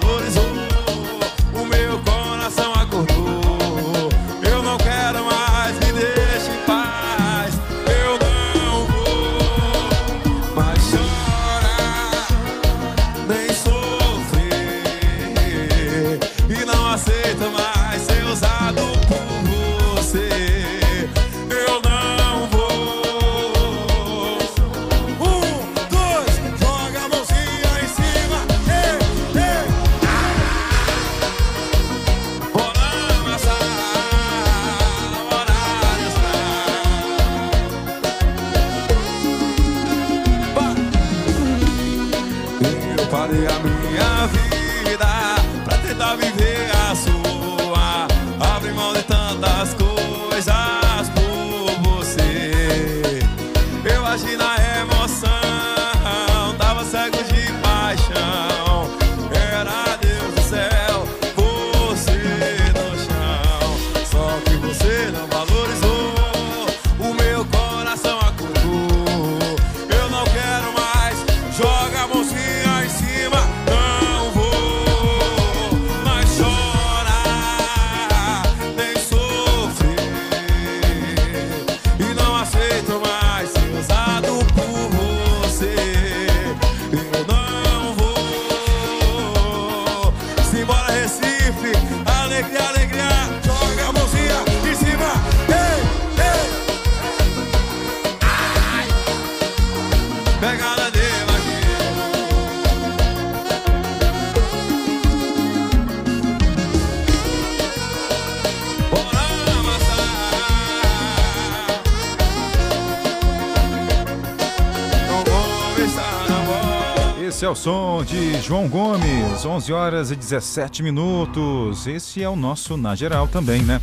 Som 117.62 118.04
de 118.04 118.42
João 118.42 118.68
Gomes, 118.68 119.46
11 119.46 119.72
horas 119.72 120.10
e 120.10 120.16
17 120.16 120.82
minutos. 120.82 121.86
Esse 121.86 122.24
é 122.24 122.28
o 122.28 122.36
nosso 122.36 122.76
Na 122.76 122.96
Geral 122.96 123.28
também, 123.28 123.62
né? 123.62 123.80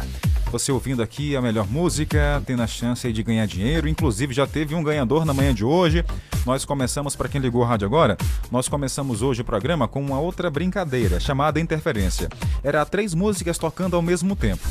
Você 0.50 0.72
ouvindo 0.72 1.00
aqui 1.00 1.36
a 1.36 1.40
melhor 1.40 1.64
música, 1.68 2.42
tendo 2.44 2.60
a 2.60 2.66
chance 2.66 3.12
de 3.12 3.22
ganhar 3.22 3.46
dinheiro. 3.46 3.86
Inclusive, 3.86 4.34
já 4.34 4.48
teve 4.48 4.74
um 4.74 4.82
ganhador 4.82 5.24
na 5.24 5.32
manhã 5.32 5.54
de 5.54 5.64
hoje. 5.64 6.04
Nós 6.44 6.64
começamos, 6.64 7.14
para 7.14 7.28
quem 7.28 7.40
ligou 7.40 7.62
o 7.62 7.64
rádio 7.64 7.86
agora, 7.86 8.16
nós 8.50 8.68
começamos 8.68 9.22
hoje 9.22 9.42
o 9.42 9.44
programa 9.44 9.86
com 9.86 10.00
uma 10.00 10.18
outra 10.18 10.50
brincadeira 10.50 11.20
chamada 11.20 11.60
interferência. 11.60 12.28
Era 12.64 12.84
três 12.84 13.14
músicas 13.14 13.58
tocando 13.58 13.94
ao 13.94 14.02
mesmo 14.02 14.34
tempo. 14.34 14.66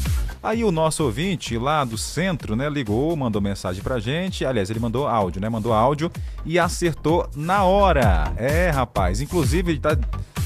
Aí 0.47 0.63
o 0.63 0.71
nosso 0.71 1.03
ouvinte 1.03 1.57
lá 1.57 1.83
do 1.83 1.97
centro, 1.97 2.55
né, 2.55 2.69
ligou, 2.69 3.13
mandou 3.17 3.41
mensagem 3.41 3.83
pra 3.83 3.99
gente. 3.99 4.45
Aliás, 4.45 4.69
ele 4.69 4.79
mandou 4.79 5.05
áudio, 5.05 5.41
né? 5.41 5.49
Mandou 5.49 5.73
áudio 5.73 6.09
e 6.45 6.57
acertou 6.57 7.29
na 7.35 7.65
hora. 7.65 8.31
É, 8.37 8.69
rapaz. 8.69 9.19
Inclusive, 9.19 9.77
tá, 9.77 9.97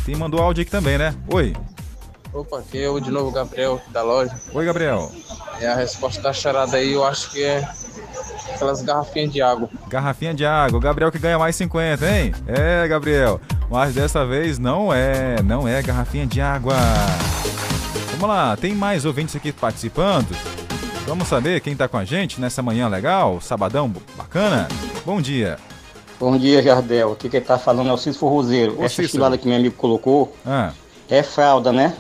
tem 0.04 0.16
mandou 0.16 0.42
áudio 0.42 0.64
aqui 0.64 0.72
também, 0.72 0.98
né? 0.98 1.14
Oi. 1.32 1.56
Opa, 2.34 2.58
aqui 2.58 2.82
é 2.82 2.90
o 2.90 3.00
de 3.00 3.12
novo 3.12 3.30
Gabriel 3.30 3.80
da 3.90 4.02
loja. 4.02 4.34
Oi, 4.52 4.66
Gabriel. 4.66 5.12
É 5.60 5.68
a 5.68 5.76
resposta 5.76 6.20
da 6.20 6.34
charada 6.34 6.78
aí, 6.78 6.94
eu 6.94 7.06
acho 7.06 7.30
que 7.30 7.44
é 7.44 7.64
aquelas 8.56 8.82
garrafinhas 8.82 9.32
de 9.32 9.40
água. 9.40 9.70
Garrafinha 9.88 10.34
de 10.34 10.44
água. 10.44 10.80
Gabriel 10.80 11.12
que 11.12 11.20
ganha 11.20 11.38
mais 11.38 11.56
50, 11.56 12.10
hein? 12.10 12.34
É, 12.48 12.88
Gabriel. 12.88 13.40
Mas 13.70 13.94
dessa 13.94 14.26
vez 14.26 14.58
não 14.58 14.92
é, 14.92 15.44
não 15.44 15.68
é 15.68 15.80
garrafinha 15.84 16.26
de 16.26 16.42
água. 16.42 16.74
Vamos 18.22 18.36
lá, 18.36 18.56
tem 18.56 18.76
mais 18.76 19.04
ouvintes 19.04 19.36
aqui 19.36 19.52
participando. 19.52 20.28
Vamos 21.08 21.28
saber 21.28 21.60
quem 21.60 21.76
tá 21.76 21.88
com 21.88 21.98
a 21.98 22.06
gente 22.06 22.40
nessa 22.40 22.62
manhã 22.62 22.88
legal, 22.88 23.42
sabadão 23.42 23.92
bacana. 24.16 24.68
Bom 25.04 25.20
dia. 25.20 25.58
Bom 26.20 26.38
dia, 26.38 26.62
Jardel. 26.62 27.14
Aqui 27.14 27.28
quem 27.30 27.42
tá 27.42 27.58
falando 27.58 27.90
é 27.90 27.94
o 27.94 27.98
Cícero 27.98 28.20
Forrozeiro. 28.20 28.80
Ô, 28.80 28.84
Essa 28.86 29.02
estilada 29.02 29.38
que 29.40 29.48
meu 29.48 29.58
amigo 29.58 29.76
colocou 29.76 30.36
Ah, 30.46 30.72
é 31.10 31.24
fralda, 31.24 31.72
né? 31.72 31.96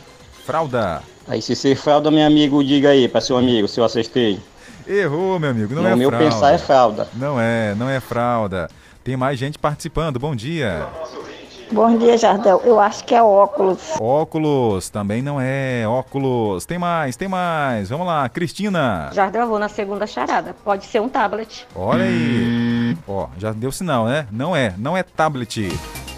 fralda. 0.45 1.01
Aí 1.27 1.41
se 1.41 1.55
ser 1.55 1.75
fralda, 1.75 2.11
meu 2.11 2.25
amigo, 2.25 2.63
diga 2.63 2.89
aí 2.89 3.07
pra 3.07 3.19
seu 3.19 3.35
amigo, 3.37 3.67
se 3.67 3.79
eu 3.79 3.83
acertei. 3.83 4.39
Errou, 4.87 5.39
meu 5.39 5.49
amigo. 5.49 5.73
Não 5.73 5.81
No 5.83 5.89
é 5.89 5.95
meu 5.95 6.09
fralda. 6.09 6.25
pensar 6.29 6.51
é 6.53 6.57
fralda. 6.59 7.07
Não 7.15 7.39
é, 7.41 7.73
não 7.75 7.89
é 7.89 7.99
fralda. 7.99 8.69
Tem 9.03 9.17
mais 9.17 9.39
gente 9.39 9.57
participando. 9.57 10.19
Bom 10.19 10.35
dia. 10.35 10.85
Bom 11.71 11.97
dia, 11.97 12.17
Jardel. 12.17 12.61
Eu 12.65 12.79
acho 12.81 13.05
que 13.05 13.15
é 13.15 13.23
óculos. 13.23 13.79
Óculos, 13.99 14.89
também 14.89 15.21
não 15.21 15.39
é. 15.39 15.87
Óculos. 15.87 16.65
Tem 16.65 16.77
mais, 16.77 17.15
tem 17.15 17.29
mais. 17.29 17.89
Vamos 17.89 18.05
lá, 18.05 18.27
Cristina. 18.27 19.09
Jardel, 19.13 19.43
eu 19.43 19.47
vou 19.47 19.57
na 19.57 19.69
segunda 19.69 20.05
charada. 20.05 20.53
Pode 20.65 20.85
ser 20.85 20.99
um 20.99 21.07
tablet. 21.07 21.65
Olha 21.73 22.03
aí. 22.03 22.97
Ó, 23.07 23.27
já 23.37 23.53
deu 23.53 23.71
sinal, 23.71 24.05
né? 24.05 24.27
Não 24.31 24.53
é, 24.53 24.73
não 24.77 24.97
é 24.97 25.03
tablet. 25.03 25.69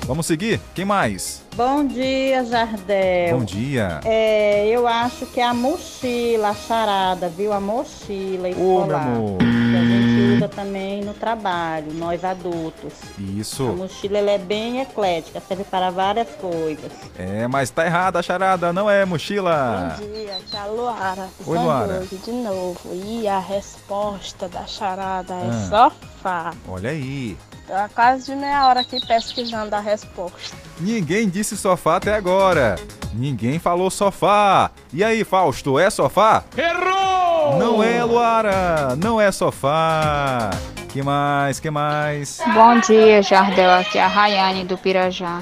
Vamos 0.06 0.26
seguir? 0.26 0.60
Quem 0.76 0.84
mais? 0.84 1.42
Bom 1.56 1.86
dia, 1.86 2.44
Jardel. 2.44 3.40
Bom 3.40 3.46
dia. 3.46 4.02
É, 4.04 4.68
eu 4.68 4.86
acho 4.86 5.26
que 5.28 5.40
é 5.40 5.46
a 5.46 5.54
mochila, 5.54 6.50
a 6.50 6.54
charada, 6.54 7.30
viu? 7.30 7.54
A 7.54 7.60
mochila 7.62 8.48
Ô, 8.50 8.52
escolar. 8.52 9.06
meu 9.06 9.16
amor. 9.16 9.38
Que 9.38 9.78
a 9.78 9.86
gente 9.86 10.36
usa 10.36 10.48
também 10.50 11.02
no 11.04 11.14
trabalho, 11.14 11.94
nós 11.94 12.24
adultos. 12.26 12.92
A 13.18 13.22
Isso. 13.40 13.64
mochila 13.64 14.18
ela 14.18 14.32
é 14.32 14.38
bem 14.38 14.82
eclética, 14.82 15.42
serve 15.48 15.64
para 15.64 15.90
várias 15.90 16.28
coisas. 16.36 16.92
É, 17.18 17.48
mas 17.48 17.70
tá 17.70 17.86
errada 17.86 18.20
a 18.20 18.24
charada, 18.24 18.74
não 18.74 18.90
é 18.90 19.06
mochila. 19.06 19.96
Bom 20.00 20.06
dia, 20.12 20.36
aqui 20.36 20.56
é 20.56 20.60
a 20.60 20.66
Luara. 20.66 21.28
de 21.40 21.50
Oi, 21.50 21.58
Luara. 21.58 22.04
De 22.26 22.32
novo. 22.32 22.80
E 22.94 23.26
a 23.28 23.40
resposta 23.40 24.50
da 24.50 24.66
charada 24.66 25.34
é 25.34 25.50
Ah. 25.50 25.70
sofá. 25.92 26.54
Olha 26.68 26.90
aí. 26.90 27.38
Tô 27.74 27.80
há 27.80 27.90
quase 27.90 28.26
de 28.26 28.36
meia 28.36 28.68
hora 28.68 28.82
aqui 28.82 29.04
pesquisando 29.04 29.76
a 29.76 29.80
resposta. 29.80 30.56
Ninguém 30.80 31.28
disse 31.28 31.58
sofá 31.58 31.96
até 31.96 32.14
agora. 32.14 32.76
Ninguém 33.12 33.58
falou 33.58 33.90
sofá. 33.90 34.70
E 34.94 35.04
aí, 35.04 35.24
Fausto, 35.24 35.80
é 35.80 35.90
sofá? 35.90 36.44
Errou! 36.56 37.58
Não 37.58 37.84
é, 37.84 38.04
Luara. 38.04 38.96
Não 38.96 39.20
é 39.20 39.32
sofá. 39.32 40.52
Que 40.90 41.02
mais? 41.02 41.60
Que 41.60 41.72
mais? 41.72 42.40
Bom 42.54 42.80
dia, 42.80 43.24
Jardel. 43.24 43.72
Aqui 43.72 43.98
é 43.98 44.04
a 44.04 44.08
Rayane 44.08 44.66
do 44.66 44.78
Pirajá. 44.78 45.42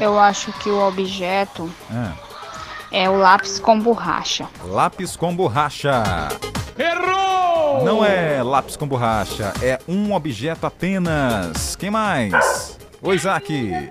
É. 0.00 0.02
Eu 0.06 0.18
acho 0.18 0.50
que 0.54 0.70
o 0.70 0.80
objeto 0.80 1.70
Ah, 1.90 2.12
é 2.90 3.08
o 3.08 3.16
lápis 3.18 3.58
com 3.58 3.78
borracha. 3.80 4.46
lápis 4.66 5.16
com 5.16 5.34
borracha. 5.34 6.02
Errou! 6.78 7.84
Não 7.84 8.04
é 8.04 8.42
lápis 8.42 8.76
com 8.76 8.86
borracha, 8.86 9.52
é 9.62 9.78
um 9.88 10.12
objeto 10.14 10.66
apenas. 10.66 11.76
Quem 11.76 11.90
mais? 11.90 12.78
O 13.02 13.12
Isaac. 13.12 13.90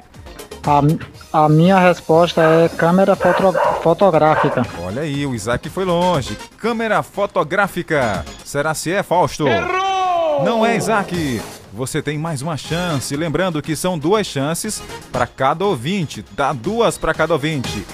A, 1.33 1.43
a 1.45 1.49
minha 1.49 1.77
resposta 1.77 2.41
é 2.41 2.69
câmera 2.69 3.15
foto- 3.15 3.53
fotográfica. 3.83 4.65
Olha 4.83 5.03
aí, 5.03 5.25
o 5.25 5.35
Isaac 5.35 5.69
foi 5.69 5.85
longe. 5.85 6.35
Câmera 6.57 7.03
fotográfica. 7.03 8.25
Será 8.43 8.73
se 8.73 8.91
é, 8.91 9.03
Fausto? 9.03 9.47
Errou! 9.47 10.43
Não 10.43 10.65
é, 10.65 10.75
Isaac. 10.75 11.39
Você 11.71 12.01
tem 12.01 12.17
mais 12.17 12.41
uma 12.41 12.57
chance. 12.57 13.15
Lembrando 13.15 13.61
que 13.61 13.75
são 13.75 13.97
duas 13.99 14.25
chances 14.25 14.81
para 15.11 15.27
cada 15.27 15.63
ouvinte. 15.65 16.25
Dá 16.31 16.51
duas 16.51 16.97
para 16.97 17.13
cada 17.13 17.33
ouvinte. 17.33 17.85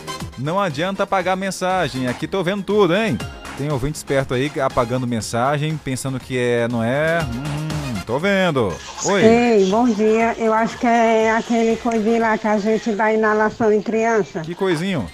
Não 0.42 0.60
adianta 0.60 1.04
apagar 1.04 1.38
mensagem. 1.38 2.08
Aqui 2.08 2.28
tô 2.28 2.44
vendo 2.44 2.64
tudo, 2.64 2.96
hein? 2.96 3.18
Tem 3.58 3.72
ouvinte 3.72 3.98
esperto 3.98 4.34
aí 4.34 4.52
apagando 4.60 5.06
mensagem, 5.06 5.78
pensando 5.78 6.20
que 6.20 6.38
é, 6.38 6.68
não 6.68 6.84
é? 6.84 7.20
Hum, 7.22 8.02
tô 8.08 8.18
vendo. 8.18 8.74
Oi. 9.06 9.24
Ei, 9.24 9.66
bom 9.70 9.86
dia. 9.86 10.36
Eu 10.38 10.54
acho 10.54 10.78
que 10.80 10.88
é 10.88 11.32
aquele 11.32 11.76
coisinho 11.78 12.22
lá 12.22 12.38
que 12.38 12.48
a 12.48 12.58
gente 12.58 12.92
dá 12.94 13.14
inalação 13.14 13.72
em 13.72 13.82
criança. 13.82 14.40
Que 14.42 14.56
coisinho? 14.56 15.08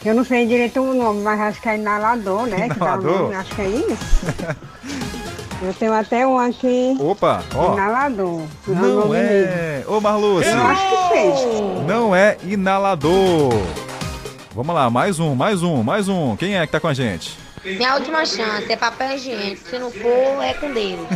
Que 0.00 0.08
eu 0.08 0.14
não 0.14 0.24
sei 0.24 0.46
direito 0.46 0.80
o 0.80 0.94
nome, 0.94 1.22
mas 1.22 1.38
acho 1.40 1.60
que 1.60 1.68
é 1.68 1.76
inalador, 1.76 2.46
né? 2.46 2.68
Que 2.68 2.76
Inalador? 2.76 3.18
nome, 3.22 3.34
acho 3.34 3.54
que 3.54 3.60
é 3.62 3.68
isso. 3.68 4.26
Eu 5.62 5.72
tenho 5.74 5.92
até 5.92 6.26
um 6.26 6.38
aqui. 6.40 6.96
Opa, 6.98 7.44
ó. 7.54 7.74
Inalador. 7.74 8.42
Não 8.66 8.94
nome 8.96 9.16
é. 9.16 9.84
Ô, 9.86 10.00
Marluce. 10.00 10.48
Eu 10.48 10.60
acho 10.60 10.88
que 10.88 11.14
fez. 11.14 11.86
Não 11.86 12.16
é 12.16 12.36
inalador. 12.44 13.52
Vamos 14.54 14.74
lá, 14.74 14.90
mais 14.90 15.18
um, 15.18 15.34
mais 15.34 15.62
um, 15.62 15.82
mais 15.82 16.08
um. 16.08 16.36
Quem 16.36 16.58
é 16.58 16.66
que 16.66 16.72
tá 16.72 16.78
com 16.78 16.88
a 16.88 16.92
gente? 16.92 17.38
Minha 17.64 17.94
última 17.94 18.26
chance 18.26 18.70
é 18.70 18.76
papel 18.76 19.16
higiênico. 19.16 19.66
Se 19.66 19.78
não 19.78 19.90
for, 19.90 20.42
é 20.42 20.52
com 20.52 20.70
Deus. 20.72 21.08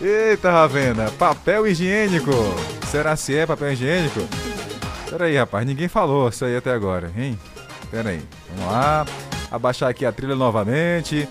Eita, 0.00 0.50
Ravena, 0.50 1.12
papel 1.12 1.68
higiênico. 1.68 2.32
Será 2.90 3.14
se 3.14 3.36
é 3.36 3.46
papel 3.46 3.72
higiênico? 3.72 4.20
Pera 5.08 5.26
aí, 5.26 5.36
rapaz, 5.36 5.64
ninguém 5.64 5.86
falou 5.86 6.28
isso 6.28 6.44
aí 6.44 6.56
até 6.56 6.72
agora, 6.72 7.12
hein? 7.16 7.38
Pera 7.88 8.10
aí, 8.10 8.20
vamos 8.48 8.72
lá. 8.72 9.06
Abaixar 9.48 9.90
aqui 9.90 10.04
a 10.04 10.10
trilha 10.10 10.34
novamente. 10.34 11.28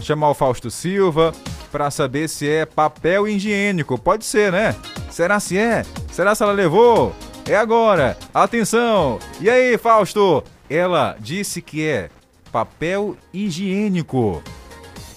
Chamar 0.00 0.30
o 0.30 0.34
Fausto 0.34 0.70
Silva 0.70 1.34
pra 1.70 1.90
saber 1.90 2.26
se 2.26 2.48
é 2.48 2.64
papel 2.64 3.28
higiênico. 3.28 3.98
Pode 3.98 4.24
ser, 4.24 4.50
né? 4.50 4.74
Será 5.10 5.38
se 5.40 5.58
é? 5.58 5.84
Será 6.10 6.34
se 6.34 6.42
ela 6.42 6.52
levou? 6.52 7.14
É 7.48 7.54
agora. 7.56 8.18
Atenção. 8.34 9.20
E 9.40 9.48
aí, 9.48 9.78
Fausto? 9.78 10.42
Ela 10.68 11.16
disse 11.20 11.62
que 11.62 11.86
é 11.86 12.10
papel 12.50 13.16
higiênico. 13.32 14.42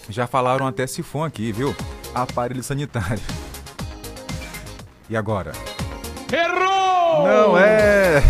Já 0.08 0.28
falaram 0.28 0.68
até 0.68 0.86
sifão 0.86 1.24
aqui, 1.24 1.52
viu? 1.52 1.76
Aparelho 2.14 2.62
sanitário. 2.62 3.22
E 5.10 5.18
agora? 5.18 5.54
Errou! 6.32 7.28
Não 7.28 7.58
é! 7.58 8.22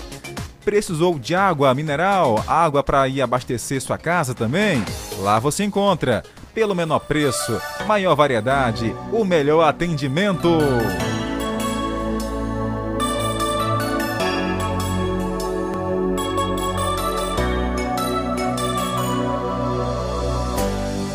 Precisou 0.68 1.18
de 1.18 1.34
água 1.34 1.74
mineral, 1.74 2.44
água 2.46 2.84
para 2.84 3.08
ir 3.08 3.22
abastecer 3.22 3.82
sua 3.82 3.98
casa 3.98 4.36
também? 4.36 4.84
Lá 5.20 5.40
você 5.40 5.64
encontra. 5.64 6.26
Pelo 6.54 6.76
menor 6.76 7.00
preço, 7.00 7.58
maior 7.88 8.14
variedade, 8.16 8.94
o 9.14 9.24
melhor 9.24 9.64
atendimento. 9.64 10.50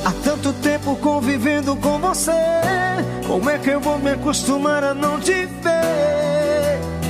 Há 0.02 0.12
tanto 0.24 0.54
tempo 0.62 0.96
convivendo 0.96 1.76
com 1.76 1.98
você, 1.98 2.32
como 3.26 3.50
é 3.50 3.58
que 3.58 3.68
eu 3.68 3.80
vou 3.80 3.98
me 3.98 4.12
acostumar 4.12 4.82
a 4.82 4.94
não 4.94 5.20
te 5.20 5.44
ver? 5.44 7.01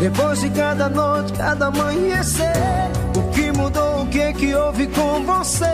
Depois 0.00 0.40
de 0.40 0.50
cada 0.50 0.88
noite, 0.88 1.32
cada 1.32 1.66
amanhecer, 1.66 2.52
o 3.16 3.22
que 3.32 3.52
mudou, 3.52 4.02
o 4.02 4.06
que 4.06 4.32
que 4.32 4.54
houve 4.54 4.86
com 4.88 5.24
você? 5.24 5.72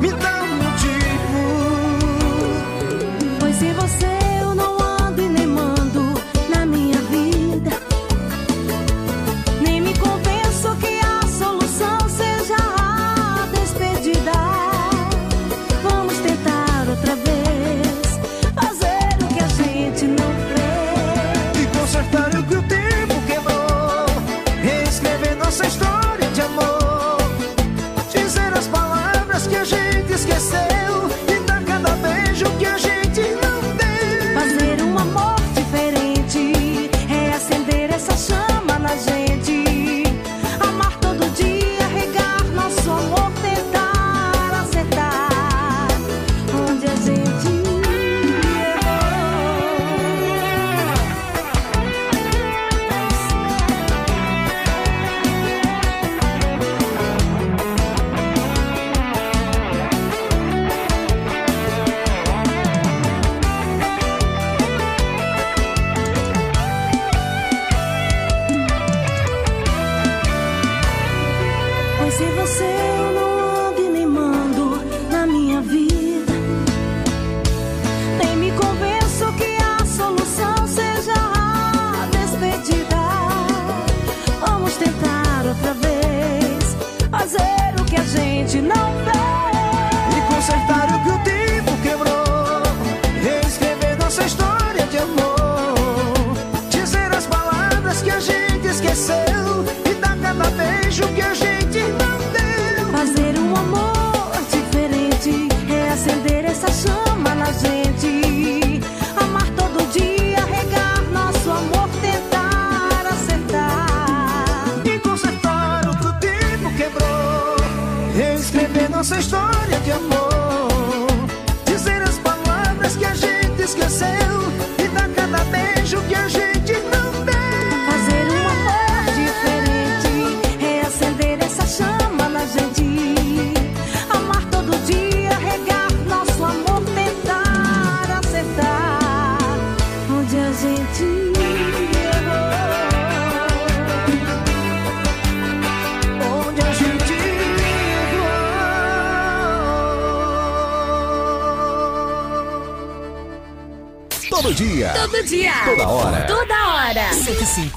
Me 0.00 0.10
dá 0.12 0.49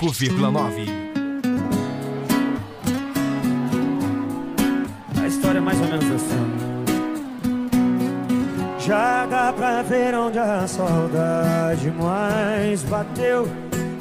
105,9. 0.03 0.89
A 5.21 5.27
história 5.27 5.59
é 5.59 5.61
mais 5.61 5.79
ou 5.79 5.87
menos 5.87 6.05
assim. 6.11 6.53
Já 8.79 9.25
dá 9.27 9.53
pra 9.53 9.81
ver 9.83 10.13
onde 10.13 10.39
a 10.39 10.67
saudade 10.67 11.89
mais 11.91 12.83
bateu. 12.83 13.47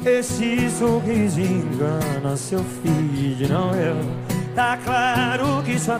Esse 0.05 0.69
sorriso 0.71 1.39
engana 1.39 2.35
seu 2.35 2.59
filho, 2.59 3.47
não 3.47 3.73
eu. 3.73 3.95
Tá 4.53 4.77
claro 4.83 5.63
que 5.63 5.79
sua 5.79 5.97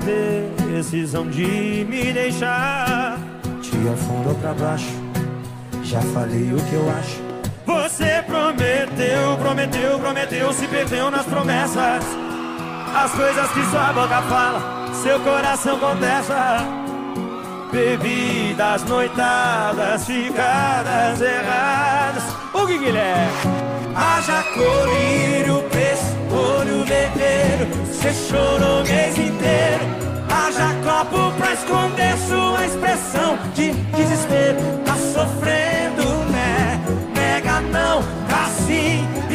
decisão 0.69 1.30
de 1.30 1.85
me 1.89 2.11
deixar 2.11 3.17
te 3.61 3.77
afundou 3.88 4.35
pra 4.35 4.53
baixo. 4.53 4.91
Já 5.81 6.01
falei 6.01 6.51
o 6.51 6.57
que 6.57 6.73
eu 6.73 6.89
acho. 6.89 7.22
Prometeu, 8.94 9.38
prometeu, 9.38 9.99
prometeu, 9.99 10.53
se 10.53 10.68
perdeu 10.68 11.10
nas 11.10 11.26
promessas. 11.26 12.03
As 12.95 13.11
coisas 13.11 13.49
que 13.52 13.65
sua 13.72 13.91
boca 13.91 14.22
fala, 14.22 14.94
seu 14.94 15.20
coração 15.22 15.80
contesta. 15.80 16.60
Bebidas, 17.72 18.84
noitadas, 18.84 20.06
ficadas 20.06 21.20
erradas. 21.22 22.24
O 22.53 22.68
que 22.68 22.78
Guilherme? 22.78 23.32
Haja 23.95 24.44
colírio, 24.53 25.64
preço, 25.70 26.15
olho 26.32 26.86
vermelho. 26.86 27.68
Você 27.88 28.14
chorou 28.14 28.82
o 28.82 28.88
mês 28.88 29.18
inteiro. 29.18 30.03
Haja 30.30 30.72
copo 30.84 31.32
pra 31.40 31.53
esconder 31.53 32.15
sua 32.28 32.64
expressão 32.64 33.40
de 33.56 33.72
desespero. 33.72 34.60
Tá 34.86 34.94
sofrendo, 34.95 35.93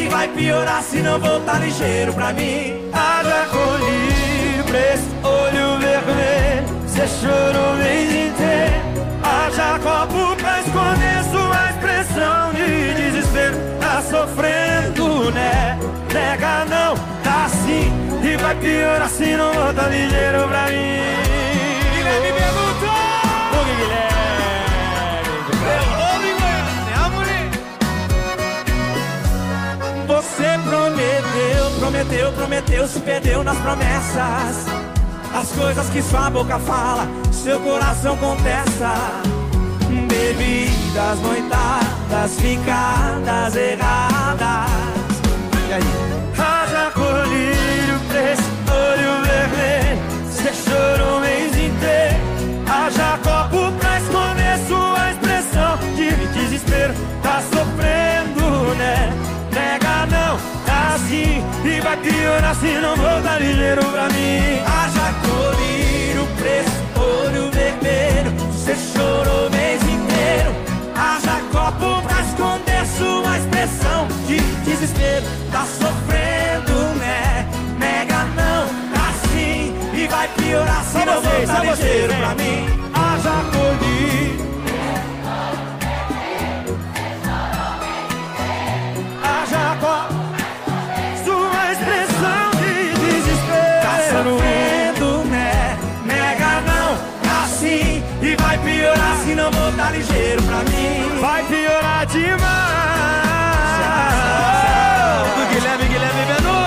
vai 0.09 0.27
piorar 0.29 0.81
se 0.83 0.97
não 1.01 1.19
voltar 1.19 1.59
ligeiro 1.59 2.13
pra 2.13 2.33
mim. 2.33 2.89
Haja 2.91 3.47
colírio, 3.49 4.63
preço, 4.65 5.07
olho 5.23 5.79
vermelho. 5.79 6.67
Você 6.85 7.07
chorou 7.07 7.73
o 7.73 7.77
mês 7.77 8.09
inteiro. 8.09 8.89
Haja 9.23 9.79
copo 9.79 10.35
pra 10.35 10.59
esconder 10.59 11.23
sua 11.31 11.69
expressão 11.69 12.53
de 12.53 12.93
desespero. 12.95 13.57
Tá 13.79 14.01
sofrendo, 14.01 15.31
né? 15.31 15.77
Nega 16.13 16.65
não, 16.65 16.95
tá 17.23 17.47
sim. 17.49 17.91
E 18.23 18.37
vai 18.37 18.55
piorar 18.55 19.09
se 19.09 19.35
não 19.35 19.53
voltar 19.53 19.89
ligeiro 19.89 20.47
pra 20.47 20.67
mim. 20.67 21.28
Prometeu, 30.69 31.71
prometeu, 31.79 32.31
prometeu, 32.33 32.87
se 32.87 32.99
perdeu 32.99 33.43
nas 33.43 33.57
promessas. 33.57 34.65
As 35.33 35.49
coisas 35.51 35.89
que 35.89 36.01
sua 36.01 36.29
boca 36.29 36.59
fala, 36.59 37.07
seu 37.31 37.59
coração 37.59 38.15
contesta. 38.17 38.93
Bebidas, 40.07 41.19
noitadas, 41.21 42.39
ficadas 42.39 43.55
erradas. 43.55 44.69
E 45.67 45.73
aí? 45.73 45.83
Haja 46.37 46.91
colírio, 46.91 47.99
preço, 48.07 48.43
olho 48.71 49.21
vermelho. 49.23 49.99
Você 50.29 50.53
chorou 50.53 51.17
o 51.17 51.21
mês 51.21 51.51
inteiro. 51.57 52.19
Haja 52.67 53.18
vai 61.89 61.97
piorar 61.97 62.55
se 62.55 62.67
não 62.79 62.95
voltar 62.95 63.41
ligeiro 63.41 63.83
pra 63.85 64.07
mim. 64.09 64.61
Haja 64.65 65.13
colírio, 65.25 66.27
preço, 66.37 66.77
olho 66.95 67.49
vermelho. 67.51 68.31
Você 68.51 68.75
chorou 68.75 69.47
o 69.47 69.49
mês 69.49 69.81
inteiro. 69.81 70.51
Haja 70.95 71.41
copo 71.51 72.01
pra 72.07 72.21
esconder 72.21 72.85
sua 72.95 73.37
expressão 73.37 74.07
de 74.27 74.39
desespero. 74.65 75.25
Tá 75.51 75.65
sofrendo, 75.65 76.95
né? 76.99 77.47
Mega 77.79 78.23
não, 78.35 78.67
tá 78.93 79.11
sim. 79.29 79.73
E 79.93 80.07
vai 80.07 80.27
piorar 80.27 80.83
se 80.83 81.05
não 81.05 81.21
voltar 81.21 81.65
ligeiro 81.65 82.13
pra 82.13 82.35
mim. 82.35 82.88
Piorar 98.89 99.17
se 99.23 99.35
não 99.35 99.51
voltar 99.51 99.91
ligeiro 99.91 100.41
pra 100.43 100.57
mim 100.63 101.19
Vai 101.19 101.45
piorar 101.47 102.05
demais 102.05 102.49
Do 105.35 105.45
Guilherme, 105.53 105.85
Guilherme 105.85 106.25
Benu 106.25 106.65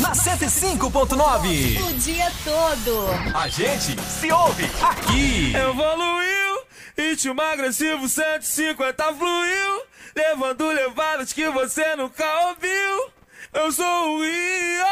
Na 0.00 0.12
105.9. 0.12 1.88
O 1.88 1.92
dia 1.94 2.30
todo. 2.44 3.08
A 3.34 3.48
gente 3.48 4.00
se 4.02 4.32
ouve 4.32 4.64
aqui. 4.82 5.52
Evoluiu, 5.54 6.62
ritmo 6.96 7.40
agressivo 7.40 8.08
150 8.08 9.04
fluiu 9.14 9.82
Levando 10.16 10.68
levadas 10.68 11.32
que 11.32 11.48
você 11.50 11.96
nunca 11.96 12.24
ouviu 12.48 13.10
Eu 13.52 13.72
sou 13.72 14.16
o 14.16 14.22
Rio 14.22 14.84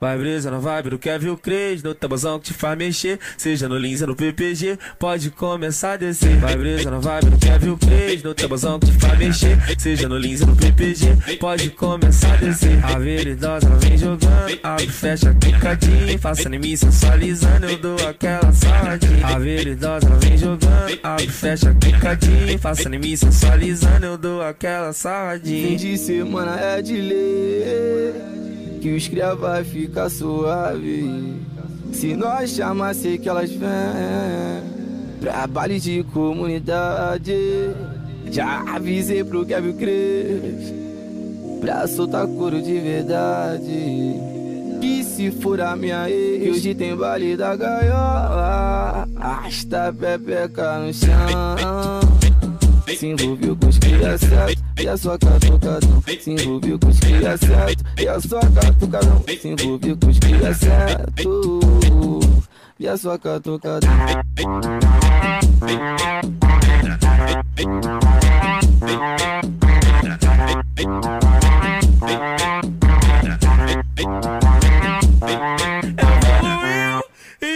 Vai 0.00 0.18
brisa 0.18 0.50
na 0.50 0.58
vibe 0.58 0.90
do 0.90 0.98
Kevin 0.98 1.36
Cres 1.36 1.82
No 1.82 1.94
tabuzão 1.94 2.38
que 2.38 2.46
te 2.46 2.54
faz 2.54 2.76
mexer. 2.78 3.18
Seja 3.36 3.68
no 3.68 3.78
Lins 3.78 4.00
ou 4.00 4.08
no 4.08 4.16
PPG 4.16 4.78
Pode 4.98 5.30
começar 5.30 5.92
a 5.92 5.96
descer. 5.96 6.36
Vai 6.38 6.56
brisa 6.56 6.90
na 6.90 6.98
vibe 6.98 7.30
do 7.30 7.38
Kevin 7.38 7.76
Cres 7.76 8.22
No 8.22 8.34
tabuzão 8.34 8.78
que 8.78 8.86
te 8.86 8.92
faz 8.92 9.18
mexer. 9.18 9.58
Seja 9.78 10.08
no 10.08 10.18
Lins 10.18 10.40
ou 10.40 10.48
no 10.48 10.56
PPG 10.56 11.36
Pode 11.38 11.70
começar 11.70 12.34
a 12.34 12.36
descer. 12.36 12.84
A 12.84 12.98
veridosa 12.98 13.66
ela 13.66 13.76
vem 13.76 13.98
jogando 13.98 14.58
Abre, 14.62 14.88
fecha, 14.88 15.34
quicadinho 15.34 16.18
Faça 16.18 16.48
em 16.48 16.76
sensualizando 16.76 17.66
Eu 17.66 17.78
dou 17.78 18.08
aquela 18.08 18.52
saladinha 18.52 19.26
A 19.26 19.38
veridosa 19.38 20.06
ela 20.06 20.16
vem 20.16 20.36
jogando 20.36 20.98
Abre, 21.02 21.28
fecha, 21.28 21.74
quicadinho 21.74 22.58
Faça 22.58 22.94
em 22.94 23.16
sensualizando 23.16 24.06
Eu 24.06 24.18
dou 24.18 24.42
aquela 24.42 24.92
saladinha 24.92 25.68
Fim 25.68 25.76
de 25.76 25.98
semana 25.98 26.58
é 26.60 26.82
de 26.82 26.96
ler 26.96 28.14
Que 28.80 28.92
os 28.92 29.08
cria 29.08 29.34
vai 29.34 29.64
ficar 29.78 30.10
suave. 30.10 31.36
Se 31.92 32.14
nós 32.14 32.50
chamar, 32.50 32.94
sei 32.94 33.18
que 33.18 33.28
elas 33.28 33.50
vêm. 33.50 33.68
Pra 35.20 35.46
baile 35.48 35.80
de 35.80 36.04
comunidade 36.14 37.34
Já 38.30 38.62
avisei 38.72 39.24
pro 39.24 39.44
Kevin 39.44 39.72
Cres 39.72 40.72
Pra 41.60 41.88
soltar 41.88 42.24
couro 42.26 42.62
de 42.62 42.78
verdade. 42.78 44.14
Que 44.80 45.02
se 45.02 45.32
for 45.32 45.60
a 45.60 45.74
minha 45.74 46.08
ex 46.08 46.56
Hoje 46.56 46.74
tem 46.74 46.94
baile 46.94 47.36
da 47.36 47.56
gaiola. 47.56 49.08
Arrasta 49.16 49.88
a 49.88 49.92
pepeca 49.92 50.78
no 50.78 50.94
chão 50.94 52.27
se 52.96 53.06
envolveu 53.06 53.56
com 53.56 53.68
os 53.68 53.78
cria 53.78 54.18
certo 54.18 54.62
E 54.80 54.88
a 54.88 54.96
sua 54.96 55.18
catucadão 55.18 56.02
Se 56.20 56.30
envolveu 56.30 56.78
com 56.78 56.88
os 56.88 57.00
cria 57.00 57.36
certo 57.36 57.84
E 57.98 58.08
a 58.08 58.20
sua 58.20 58.40
catucadão 58.40 59.24
Se 59.26 59.48
envolveu 59.48 59.96
com 59.96 60.08
os 60.08 60.18
cria 60.18 60.54
certo 60.54 62.20
E 62.78 62.88
a 62.88 62.96
sua 62.96 63.18
catucadão 63.18 63.90
Evoluiu, 73.98 74.47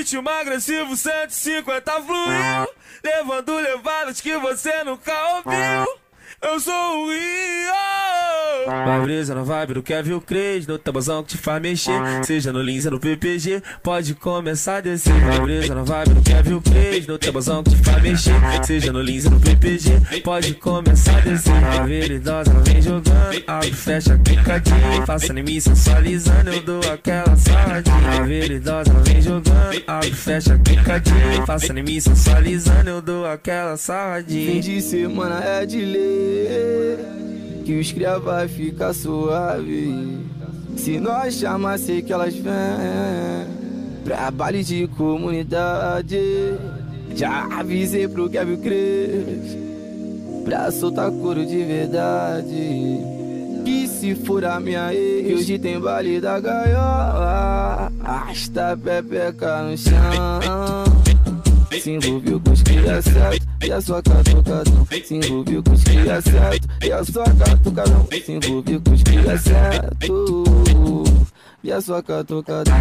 ritmo 0.02 0.28
agressivo 0.28 0.96
150 0.96 1.92
fluiu 2.02 2.68
Levando 3.04 3.54
levadas 3.54 4.20
que 4.20 4.36
você 4.36 4.82
nunca 4.84 5.12
ouviu. 5.36 5.98
Eu 6.40 6.60
sou 6.60 7.04
o 7.04 7.10
Rio 7.10 7.72
Vai 8.66 9.00
brisa 9.02 9.34
na 9.34 9.42
vibe 9.42 9.74
do 9.74 9.82
Kevin 9.82 10.20
Cres 10.20 10.66
No 10.66 10.78
tabuzão 10.78 11.22
que 11.22 11.30
te 11.30 11.38
faz 11.38 11.60
mexer. 11.60 11.92
Seja 12.24 12.52
no 12.52 12.62
Lins 12.62 12.84
ou 12.84 12.92
no 12.92 13.00
PPG 13.00 13.62
Pode 13.82 14.14
começar 14.14 14.76
a 14.76 14.80
descer. 14.80 15.12
Vai 15.12 15.40
brisa 15.40 15.74
na 15.74 15.82
vibe 15.82 16.14
do 16.14 16.22
Kevin 16.22 16.60
Cres 16.60 17.06
No 17.06 17.18
tabuzão 17.18 17.62
que 17.62 17.70
te 17.70 17.76
faz 17.76 18.02
mexer. 18.02 18.34
Seja 18.64 18.92
no 18.92 19.02
Lins 19.02 19.24
ou 19.24 19.32
no 19.32 19.40
PPG 19.40 20.20
Pode 20.22 20.54
começar 20.54 21.18
a 21.18 21.20
descer. 21.20 21.52
A 21.64 21.82
veridosa 21.84 22.50
ela 22.50 22.60
vem 22.60 22.82
jogando 22.82 23.42
Abre, 23.46 23.72
fecha, 23.72 24.18
quicadinho 24.18 25.06
Faça 25.06 25.32
em 25.32 25.60
sensualizando 25.60 26.50
Eu 26.50 26.62
dou 26.62 26.80
aquela 26.92 27.36
saladinha 27.36 28.20
A 28.20 28.22
veridosa 28.22 28.90
ela 28.90 29.00
vem 29.00 29.22
jogando 29.22 29.82
Abre, 29.86 30.12
fecha, 30.12 30.58
quicadinho 30.58 31.46
Faça 31.46 31.78
em 31.78 32.00
sensualizando 32.00 32.88
Eu 32.88 33.02
dou 33.02 33.26
aquela 33.26 33.76
Fim 33.76 33.82
saladinha 33.82 34.60
de 34.60 34.80
semana 34.80 35.42
é 35.42 35.66
de 35.66 35.84
ler 35.84 37.51
Que 37.64 37.78
os 37.78 37.92
cria 37.92 38.18
vai 38.18 38.48
ficar 38.48 38.92
suave. 38.92 40.18
Se 40.76 40.98
nós 40.98 41.34
chamar, 41.34 41.78
sei 41.78 42.02
que 42.02 42.12
elas 42.12 42.34
vêm. 42.34 42.52
Pra 44.04 44.30
baile 44.30 44.64
de 44.64 44.86
comunidade. 44.88 46.18
Já 47.14 47.46
avisei 47.58 48.08
pro 48.08 48.28
Kevin 48.30 48.56
Cres 48.56 49.56
Pra 50.44 50.70
soltar 50.70 51.10
couro 51.10 51.44
de 51.46 51.62
verdade. 51.62 52.98
Que 53.64 53.86
se 53.86 54.14
for 54.14 54.44
a 54.44 54.58
minha 54.58 54.92
ex 54.92 55.40
Hoje 55.40 55.58
tem 55.58 55.78
baile 55.78 56.20
da 56.20 56.40
gaiola. 56.40 57.92
Arrasta 58.02 58.72
a 58.72 58.76
pepeca 58.76 59.62
no 59.62 59.76
chão 59.78 61.11
se 61.80 61.90
envolveu 61.90 62.40
com 62.40 62.50
os 62.52 62.62
cria 62.62 63.02
certo 63.02 63.46
E 63.64 63.72
a 63.72 63.80
sua 63.80 64.02
catucadão 64.02 64.86
Se 65.04 65.14
envolveu 65.14 65.62
com 65.62 65.72
os 65.72 65.84
cria 65.84 66.20
certo 66.20 66.68
E 66.84 66.92
a 66.92 67.04
sua 67.04 67.24
catucadão 67.24 68.08
Se 68.10 68.32
envolveu 68.32 68.80
com 68.80 68.92
os 68.92 69.02
cria 69.02 69.38
certo 69.38 71.04
E 71.62 71.72
a 71.72 71.80
sua 71.80 72.02
catucadão 72.02 72.74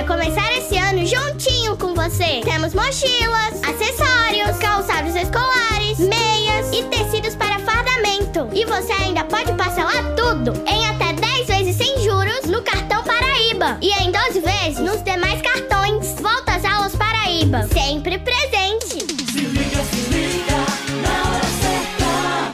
Começar 0.09 0.51
esse 0.57 0.75
ano 0.75 1.05
juntinho 1.05 1.77
com 1.77 1.93
você. 1.93 2.41
Temos 2.43 2.73
mochilas, 2.73 3.61
acessórios, 3.61 4.57
calçados 4.57 5.15
escolares, 5.15 5.99
meias 5.99 6.73
e 6.73 6.83
tecidos 6.85 7.35
para 7.35 7.59
fardamento. 7.59 8.49
E 8.51 8.65
você 8.65 8.91
ainda 8.91 9.23
pode 9.25 9.53
parcelar 9.53 10.03
tudo 10.15 10.53
em 10.67 10.87
até 10.87 11.13
10 11.13 11.47
vezes 11.47 11.75
sem 11.75 11.99
juros 11.99 12.45
no 12.45 12.63
cartão 12.63 13.03
Paraíba. 13.03 13.77
E 13.83 13.91
em 14.01 14.11
12 14.11 14.39
vezes 14.39 14.79
nos 14.79 15.03
demais 15.03 15.43
cartões. 15.43 16.15
Volta 16.19 16.55
às 16.55 16.65
aulas 16.65 16.95
Paraíba, 16.95 17.67
sempre 17.67 18.17
presente. 18.17 19.05
Se 19.31 19.41
liga, 19.41 19.83
se 19.83 20.09
liga, 20.09 20.57
na 21.03 21.29
hora 21.29 21.45
certa. 21.61 22.53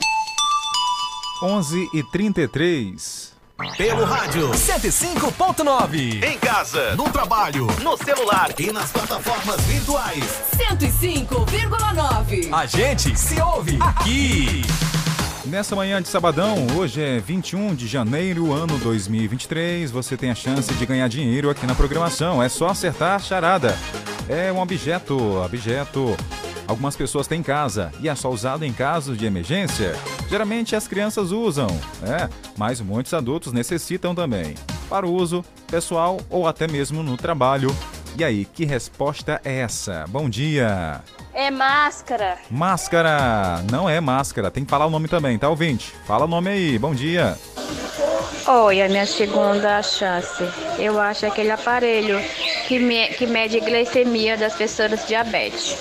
11 1.42 1.90
e 1.94 2.04
33. 2.04 3.25
Pelo 3.78 4.04
rádio 4.04 4.52
105.9. 4.52 6.22
Em 6.22 6.38
casa, 6.38 6.94
no 6.98 7.06
trabalho, 7.06 7.68
no 7.82 7.96
celular 7.96 8.54
e 8.60 8.70
nas 8.70 8.92
plataformas 8.92 9.62
virtuais. 9.62 10.26
105,9. 10.58 12.54
A 12.54 12.66
gente 12.66 13.18
se 13.18 13.42
ouve 13.42 13.78
aqui. 13.80 14.62
Nessa 15.46 15.74
manhã 15.74 16.02
de 16.02 16.10
sabadão, 16.10 16.68
hoje 16.76 17.02
é 17.02 17.18
21 17.20 17.74
de 17.76 17.88
janeiro, 17.88 18.52
ano 18.52 18.78
2023, 18.78 19.90
você 19.90 20.18
tem 20.18 20.32
a 20.32 20.36
chance 20.36 20.74
de 20.74 20.86
ganhar 20.86 21.08
dinheiro 21.08 21.50
aqui 21.50 21.66
na 21.66 21.74
programação. 21.76 22.44
É 22.44 22.50
só 22.50 22.68
acertar 22.68 23.16
a 23.16 23.20
charada. 23.20 23.78
É 24.28 24.52
um 24.52 24.60
objeto, 24.60 25.18
objeto. 25.38 26.18
Algumas 26.68 26.96
pessoas 26.96 27.28
têm 27.28 27.40
em 27.40 27.44
casa 27.44 27.92
e 28.00 28.10
é 28.10 28.16
só 28.16 28.30
usado 28.30 28.66
em 28.66 28.74
casos 28.74 29.18
de 29.18 29.26
emergência. 29.26 29.94
Geralmente 30.30 30.76
as 30.76 30.88
crianças 30.88 31.32
usam, 31.32 31.68
é, 32.04 32.30
mas 32.58 32.82
muitos 32.82 33.14
adultos 33.14 33.54
necessitam 33.54 34.16
também. 34.16 34.56
Para 34.90 35.08
uso 35.08 35.44
pessoal 35.68 36.20
ou 36.30 36.48
até 36.48 36.68
mesmo 36.68 37.04
no 37.04 37.18
trabalho. 37.18 37.76
E 38.18 38.24
aí, 38.24 38.46
que 38.46 38.64
resposta 38.64 39.42
é 39.44 39.60
essa? 39.60 40.06
Bom 40.08 40.30
dia! 40.30 41.02
É 41.34 41.52
máscara. 41.52 42.38
Máscara! 42.50 43.62
Não 43.70 43.90
é 43.90 44.00
máscara, 44.00 44.50
tem 44.50 44.64
que 44.64 44.70
falar 44.70 44.86
o 44.86 44.90
nome 44.90 45.10
também, 45.10 45.38
tá 45.38 45.50
ouvinte? 45.50 45.94
Fala 46.08 46.24
o 46.24 46.28
nome 46.28 46.50
aí, 46.50 46.80
bom 46.80 46.96
dia! 46.96 47.38
Oi, 48.48 48.82
a 48.82 48.88
minha 48.90 49.06
segunda 49.06 49.82
chance. 49.82 50.44
Eu 50.78 51.00
acho 51.00 51.26
aquele 51.26 51.52
aparelho 51.52 52.20
que, 52.68 52.78
me- 52.80 53.08
que 53.10 53.26
mede 53.26 53.58
a 53.58 53.60
glicemia 53.60 54.38
das 54.38 54.54
pessoas 54.56 55.06
diabetes. 55.08 55.78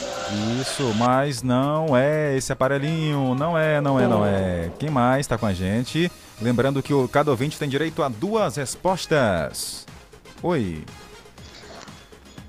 Isso, 0.60 0.82
mas 0.96 1.42
não 1.42 1.94
é 1.96 2.36
esse 2.36 2.50
aparelhinho, 2.52 3.34
não 3.34 3.56
é, 3.58 3.80
não 3.80 4.00
é, 4.00 4.08
não 4.08 4.24
é. 4.26 4.70
Quem 4.78 4.88
mais 4.90 5.26
tá 5.26 5.36
com 5.36 5.46
a 5.46 5.52
gente? 5.52 6.10
Lembrando 6.40 6.82
que 6.82 6.92
o 6.94 7.06
cada 7.06 7.30
ouvinte 7.30 7.58
tem 7.58 7.68
direito 7.68 8.02
a 8.02 8.08
duas 8.08 8.56
respostas. 8.56 9.86
Oi, 10.42 10.82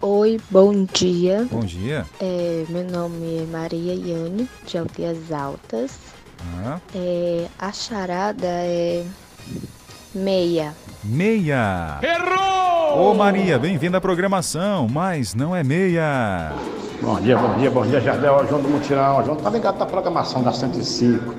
Oi, 0.02 0.40
bom 0.50 0.86
dia. 0.86 1.48
bom 1.52 1.62
dia. 1.62 2.06
É, 2.22 2.64
meu 2.70 2.84
nome 2.84 3.40
é 3.44 3.46
Maria 3.46 3.94
Iane, 3.94 4.48
de 4.66 4.78
Altias 4.78 5.32
Altas. 5.32 5.92
Ah, 6.64 6.80
É, 6.94 7.48
a 7.58 7.72
charada 7.72 8.46
é 8.48 9.04
meia. 10.16 10.74
meia. 11.04 12.00
Errou! 12.02 13.12
Ô 13.12 13.14
Maria, 13.14 13.60
bem-vinda 13.60 13.98
à 13.98 14.02
programação, 14.02 14.88
mas 14.88 15.36
não 15.36 15.54
é 15.54 15.64
meia. 15.64 16.54
Bom 17.02 17.20
dia, 17.20 17.38
bom 17.38 17.58
dia, 17.58 17.70
bom 17.70 17.86
dia, 17.86 18.00
Jardel, 18.00 18.48
João 18.48 18.62
do 18.62 18.70
Mutirão. 18.70 19.24
João 19.26 19.36
tá 19.36 19.50
ligado 19.50 19.78
na 19.78 19.86
programação 19.86 20.42
da 20.42 20.54
105. 20.54 21.36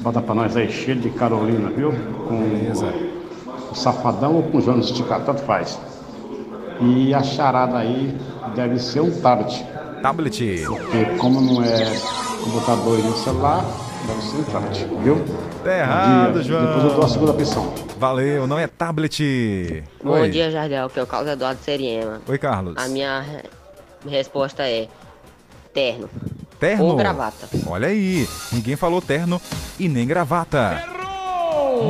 Bota 0.00 0.20
pra 0.20 0.34
nós 0.34 0.54
aí, 0.56 0.70
cheio 0.70 1.00
de 1.00 1.08
Carolina, 1.10 1.70
viu? 1.70 1.92
Com 2.28 3.72
o 3.72 3.74
Safadão 3.74 4.36
ou 4.36 4.42
com 4.42 4.58
o 4.58 4.60
João 4.60 4.78
Esticado, 4.78 5.24
tanto 5.24 5.42
faz. 5.42 5.78
E 6.80 7.14
a 7.14 7.22
charada 7.22 7.78
aí 7.78 8.14
deve 8.54 8.78
ser 8.78 9.00
um 9.00 9.10
tablet. 9.20 9.64
Tablet. 10.02 10.64
Porque 10.66 11.04
como 11.16 11.40
não 11.40 11.62
é 11.64 11.84
computador 12.44 12.98
e 12.98 13.12
celular, 13.24 13.64
um 14.12 14.42
tablet, 14.44 14.86
viu? 15.02 15.24
Tá 15.62 15.76
errado. 15.78 16.42
João. 16.42 16.66
Depois 16.66 16.84
eu 16.84 16.90
dou 16.94 17.04
a 17.04 17.08
segunda 17.08 17.30
opção. 17.32 17.74
Valeu, 17.98 18.46
não 18.46 18.58
é 18.58 18.66
tablet. 18.66 19.84
Bom 20.02 20.10
Oi. 20.12 20.30
dia, 20.30 20.50
Jardel, 20.50 20.88
que 20.88 20.98
é 20.98 21.02
o 21.02 21.06
Carlos 21.06 21.30
Eduardo 21.30 21.60
Seriema. 21.62 22.20
Oi, 22.26 22.38
Carlos. 22.38 22.74
A 22.76 22.88
minha 22.88 23.20
re- 23.20 23.44
resposta 24.08 24.62
é 24.68 24.88
terno. 25.74 26.08
Terno. 26.58 26.84
Ou 26.86 26.96
gravata. 26.96 27.48
Olha 27.66 27.88
aí, 27.88 28.26
ninguém 28.52 28.76
falou 28.76 29.00
terno 29.00 29.40
e 29.78 29.88
nem 29.88 30.06
gravata. 30.06 30.82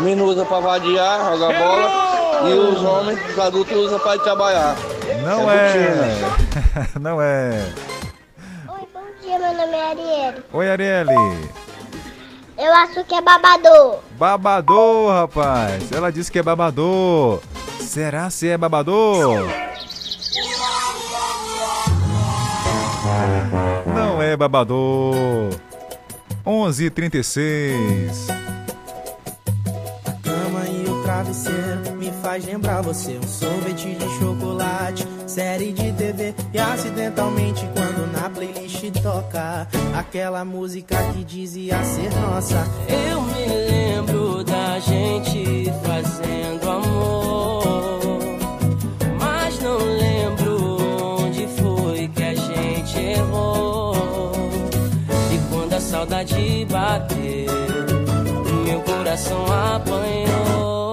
meninas 0.00 0.28
usam 0.28 0.46
pra 0.46 0.60
vadiar, 0.60 1.32
jogar 1.32 1.58
bola. 1.58 2.48
E 2.48 2.52
os 2.54 2.82
homens, 2.82 3.18
os 3.30 3.38
adultos, 3.38 3.76
usam 3.76 3.98
pra 3.98 4.14
ir 4.14 4.22
trabalhar. 4.22 4.76
Não 5.24 5.50
é. 5.50 5.76
é. 5.76 6.88
não 7.00 7.20
é. 7.20 7.72
Bom 8.66 9.00
dia, 9.20 9.38
meu 9.38 9.54
nome 9.54 9.72
é 9.74 9.90
Arielle. 9.90 10.42
Oi, 10.52 10.70
Arielle. 10.70 11.14
Eu 12.56 12.74
acho 12.74 13.04
que 13.04 13.14
é 13.14 13.20
babador. 13.20 13.98
Babador, 14.18 15.12
rapaz. 15.12 15.92
Ela 15.92 16.10
disse 16.10 16.30
que 16.30 16.38
é 16.38 16.42
babador. 16.42 17.40
Será 17.80 18.30
se 18.30 18.48
é 18.48 18.58
babador? 18.58 19.46
Não 23.86 24.20
é 24.20 24.36
babador. 24.36 25.50
11:36. 26.44 28.47
Travesseiro 31.18 31.96
me 31.96 32.12
faz 32.22 32.44
lembrar 32.44 32.80
você 32.80 33.18
um 33.18 33.26
sorvete 33.26 33.92
de 33.96 34.18
chocolate, 34.18 35.04
série 35.26 35.72
de 35.72 35.92
TV 35.92 36.32
e 36.52 36.58
acidentalmente 36.58 37.68
quando 37.74 38.12
na 38.12 38.30
playlist 38.30 38.84
toca 39.02 39.66
aquela 39.96 40.44
música 40.44 40.96
que 41.12 41.24
dizia 41.24 41.82
ser 41.82 42.10
nossa. 42.20 42.64
Eu 42.88 43.20
me 43.22 43.46
lembro 43.46 44.44
da 44.44 44.78
gente 44.78 45.72
fazendo 45.82 46.70
amor, 46.70 48.20
mas 49.18 49.58
não 49.60 49.78
lembro 49.78 51.16
onde 51.24 51.48
foi 51.48 52.08
que 52.08 52.22
a 52.22 52.34
gente 52.34 52.96
errou. 52.96 54.32
E 55.32 55.50
quando 55.50 55.72
a 55.72 55.80
saudade 55.80 56.64
bateu, 56.70 57.48
coração 58.86 59.44
apanhou. 59.46 60.87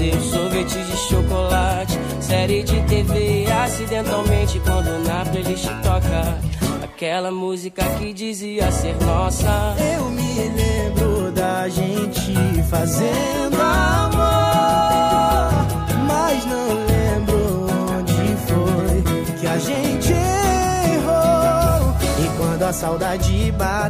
O 0.00 0.20
sorvete 0.22 0.82
de 0.82 0.96
chocolate, 0.96 1.98
série 2.22 2.62
de 2.62 2.80
TV. 2.84 3.44
Acidentalmente, 3.52 4.58
quando 4.60 4.98
na 5.06 5.26
playlist 5.26 5.66
toca 5.82 6.38
aquela 6.82 7.30
música 7.30 7.84
que 7.98 8.14
dizia 8.14 8.72
ser 8.72 8.96
nossa. 9.04 9.76
Eu 9.78 10.06
me 10.10 10.48
lembro 10.56 11.30
da 11.32 11.68
gente 11.68 12.32
fazendo 12.70 13.60
amor, 13.60 14.22
mas 16.06 16.46
não 16.46 16.68
lembro 16.86 17.66
onde 17.98 18.36
foi 18.46 19.02
que 19.38 19.46
a 19.46 19.58
gente 19.58 20.12
errou. 20.14 21.94
E 22.24 22.38
quando 22.38 22.62
a 22.62 22.72
saudade 22.72 23.52
bateu, 23.52 23.89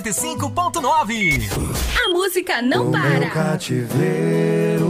105.9. 0.00 1.50
A 2.06 2.08
música 2.10 2.62
não 2.62 2.86
o 2.86 2.90
Meu 2.90 3.00
para. 3.00 3.30
cativeiro 3.30 4.86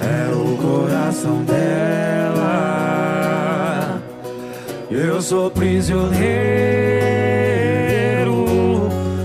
é 0.00 0.30
o 0.34 0.56
coração 0.58 1.42
dela. 1.44 1.62
Eu 4.90 5.22
sou 5.22 5.50
prisioneiro, 5.50 6.20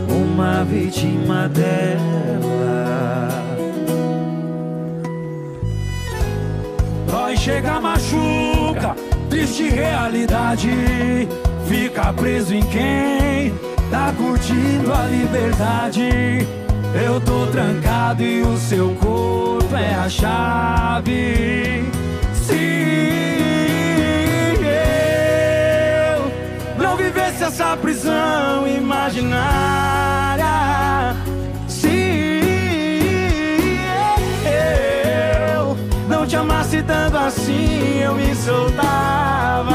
uma 0.09 0.63
vítima 0.63 1.49
dela. 1.49 2.07
Dói, 7.09 7.35
chega, 7.35 7.81
machuca, 7.81 8.95
triste 9.29 9.67
realidade. 9.69 10.69
Fica 11.67 12.13
preso 12.13 12.53
em 12.55 12.63
quem 12.63 13.53
tá 13.91 14.13
curtindo 14.17 14.93
a 14.93 15.05
liberdade. 15.05 16.47
Eu 16.93 17.19
tô 17.19 17.45
trancado 17.47 18.23
e 18.23 18.41
o 18.41 18.57
seu 18.57 18.95
corpo 18.95 19.75
é 19.75 19.93
a 19.95 20.09
chave. 20.09 21.83
Se 22.33 22.55
eu 26.77 26.81
não 26.81 26.95
vivesse 26.95 27.43
essa 27.43 27.75
prisão 27.75 28.65
imaginária, 28.65 30.45
se 31.67 32.41
eu 35.57 35.77
não 36.07 36.25
te 36.25 36.37
amasse 36.37 36.81
tanto 36.81 37.17
assim, 37.17 37.99
eu 38.01 38.15
me 38.15 38.33
soltava. 38.33 39.66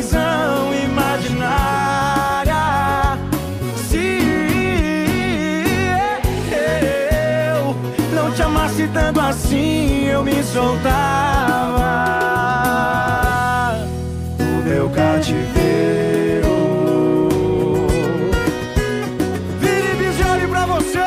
Prisão 0.00 0.72
imaginária, 0.82 2.54
se 3.76 4.18
eu 7.54 7.76
não 8.14 8.32
te 8.32 8.40
amasse 8.42 8.88
tanto 8.94 9.20
assim, 9.20 10.06
eu 10.06 10.24
me 10.24 10.42
soltava 10.42 10.96
do 14.38 14.64
meu 14.66 14.88
cativeiro. 14.88 16.48
Vini 19.60 19.94
Bizioli 19.98 20.48
pra 20.48 20.64
você! 20.64 20.98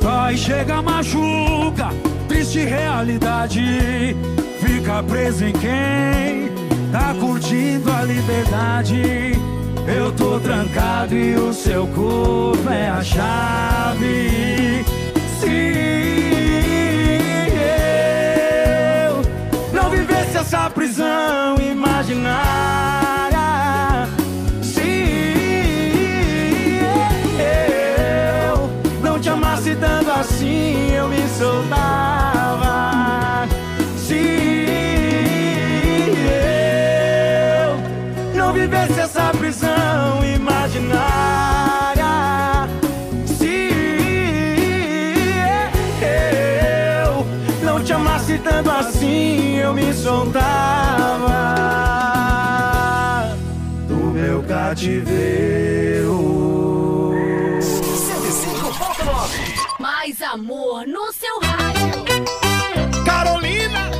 Vai, 0.00 0.36
chega, 0.36 0.82
machuca, 0.82 1.35
triste 2.56 2.64
realidade. 2.64 4.16
Fica 4.60 5.02
preso 5.02 5.44
em 5.44 5.52
quem 5.52 6.50
tá 6.90 7.14
curtindo 7.20 7.92
a 7.92 8.02
liberdade. 8.02 9.32
Eu 9.86 10.10
tô 10.12 10.40
trancado 10.40 11.14
e 11.14 11.36
o 11.36 11.52
seu 11.52 11.86
corpo 11.88 12.70
é 12.70 12.88
a 12.88 13.02
chave. 13.02 14.84
Se 15.38 15.46
eu 19.04 19.22
não 19.72 19.90
vivesse 19.90 20.38
essa 20.38 20.70
prisão 20.70 21.56
imaginária, 21.60 22.38
se 24.62 24.80
eu 28.48 28.70
não 29.02 29.20
te 29.20 29.28
amasse 29.28 29.76
tanto 29.76 30.10
assim, 30.10 30.92
eu 30.92 31.06
me 31.08 31.28
soltava. 31.38 32.25
eu 49.66 49.74
me 49.74 49.92
soltava 49.92 51.26
do 53.88 53.96
meu 53.96 54.40
cativeiro. 54.44 56.14
105.9 57.60 59.80
Mais 59.80 60.22
amor 60.22 60.86
no 60.86 61.12
seu 61.12 61.40
rádio. 61.40 62.04
Carolina! 63.04 63.90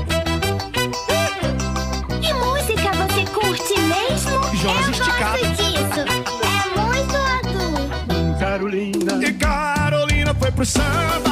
Que 2.23 2.33
música 2.33 2.93
você 2.93 3.25
curte 3.35 3.75
mesmo? 3.81 4.41
Jorge 4.55 4.85
eu 4.85 4.91
esticado. 4.93 5.41
gosto 5.41 5.57
disso. 5.57 6.01
É 6.45 6.47
muito 6.79 7.17
adulto. 7.41 8.39
Carolina. 8.39 9.19
E 9.27 9.33
Carolina 9.33 10.33
foi 10.35 10.53
pro 10.53 10.65
samba. 10.65 11.26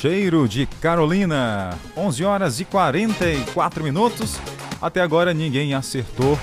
Cheiro 0.00 0.48
de 0.48 0.66
Carolina. 0.80 1.70
11 1.96 2.24
horas 2.24 2.60
e 2.60 2.64
44 2.64 3.82
minutos. 3.84 4.38
Até 4.80 5.00
agora 5.00 5.34
ninguém 5.34 5.74
acertou. 5.74 6.38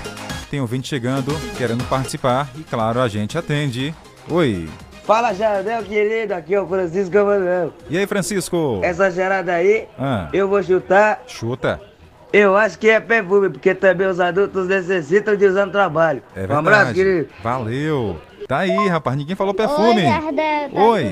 Tem 0.50 0.60
ouvinte 0.60 0.88
chegando, 0.88 1.32
querendo 1.56 1.84
participar. 1.88 2.48
E 2.56 2.62
claro, 2.62 3.00
a 3.00 3.08
gente 3.08 3.36
atende. 3.36 3.94
Oi. 4.30 4.68
Fala, 5.04 5.32
Jardel, 5.32 5.82
querido. 5.84 6.34
Aqui 6.34 6.54
é 6.54 6.60
o 6.60 6.66
Francisco 6.66 7.12
Camarão. 7.12 7.72
E 7.88 7.96
aí, 7.96 8.06
Francisco? 8.06 8.80
Essa 8.82 9.10
gerada 9.10 9.52
aí, 9.52 9.86
Ah, 9.98 10.28
eu 10.32 10.48
vou 10.48 10.62
chutar. 10.62 11.22
chuta. 11.26 11.80
Eu 12.32 12.56
acho 12.56 12.78
que 12.78 12.90
é 12.90 12.98
perfume, 13.00 13.48
porque 13.48 13.72
também 13.74 14.06
os 14.08 14.18
adultos 14.20 14.66
necessitam 14.66 15.36
de 15.36 15.46
usar 15.46 15.64
no 15.66 15.72
trabalho. 15.72 16.22
É 16.34 16.40
um 16.40 16.46
verdade. 16.46 16.58
abraço, 16.58 16.94
querido. 16.94 17.28
Valeu. 17.42 18.20
Tá 18.48 18.58
aí, 18.58 18.88
rapaz. 18.88 19.16
Ninguém 19.16 19.34
falou 19.36 19.54
perfume. 19.54 20.02
Oi, 20.02 20.08
Jardel, 20.08 20.70
tá 20.70 20.80
Oi. 20.82 21.04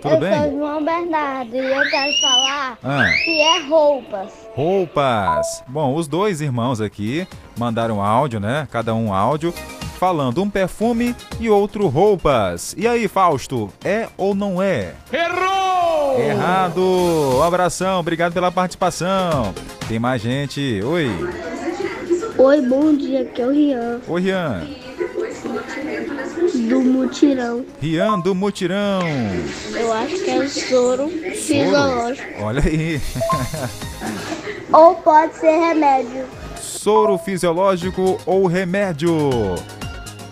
Tudo 0.00 0.14
eu 0.14 0.20
bem? 0.20 0.42
sou 0.42 0.50
João 0.58 0.84
Bernardo 0.84 1.54
e 1.54 1.58
eu 1.58 1.90
quero 1.90 2.12
falar 2.20 2.78
Ah. 2.84 3.10
que 3.24 3.40
é 3.40 3.68
roupas. 3.68 4.32
Roupas. 4.54 5.62
Bom, 5.68 5.94
os 5.94 6.06
dois 6.08 6.40
irmãos 6.40 6.80
aqui 6.80 7.26
mandaram 7.56 8.02
áudio, 8.02 8.40
né? 8.40 8.66
Cada 8.70 8.94
um 8.94 9.12
áudio, 9.12 9.52
falando 9.98 10.42
um 10.42 10.50
perfume 10.50 11.14
e 11.40 11.48
outro 11.50 11.86
roupas. 11.88 12.74
E 12.78 12.86
aí, 12.86 13.08
Fausto, 13.08 13.70
é 13.84 14.08
ou 14.16 14.34
não 14.34 14.60
é? 14.62 14.94
Errou! 15.12 16.18
Errado! 16.20 16.80
Um 16.80 17.42
abração, 17.42 18.00
obrigado 18.00 18.32
pela 18.32 18.50
participação. 18.50 19.52
Tem 19.88 19.98
mais 19.98 20.20
gente. 20.22 20.80
Oi. 20.84 21.08
Oi, 22.38 22.60
bom 22.62 22.94
dia, 22.94 23.22
aqui 23.22 23.42
é 23.42 23.46
o 23.46 23.50
Rian, 23.50 24.00
Oi, 24.06 24.20
Rian. 24.20 24.66
Do 26.68 26.80
Mutirão. 26.80 27.64
Rian 27.80 28.20
do 28.20 28.34
Mutirão. 28.34 29.00
Eu 29.74 29.92
acho 29.92 30.22
que 30.22 30.30
é 30.30 30.38
o 30.38 30.48
soro 30.48 31.08
fisiológico. 31.08 32.42
Olha 32.42 32.62
aí. 32.62 33.00
Ou 34.72 34.94
pode 34.96 35.34
ser 35.36 35.58
remédio. 35.58 36.26
Soro 36.60 37.16
fisiológico 37.16 38.18
ou 38.26 38.46
remédio? 38.46 39.10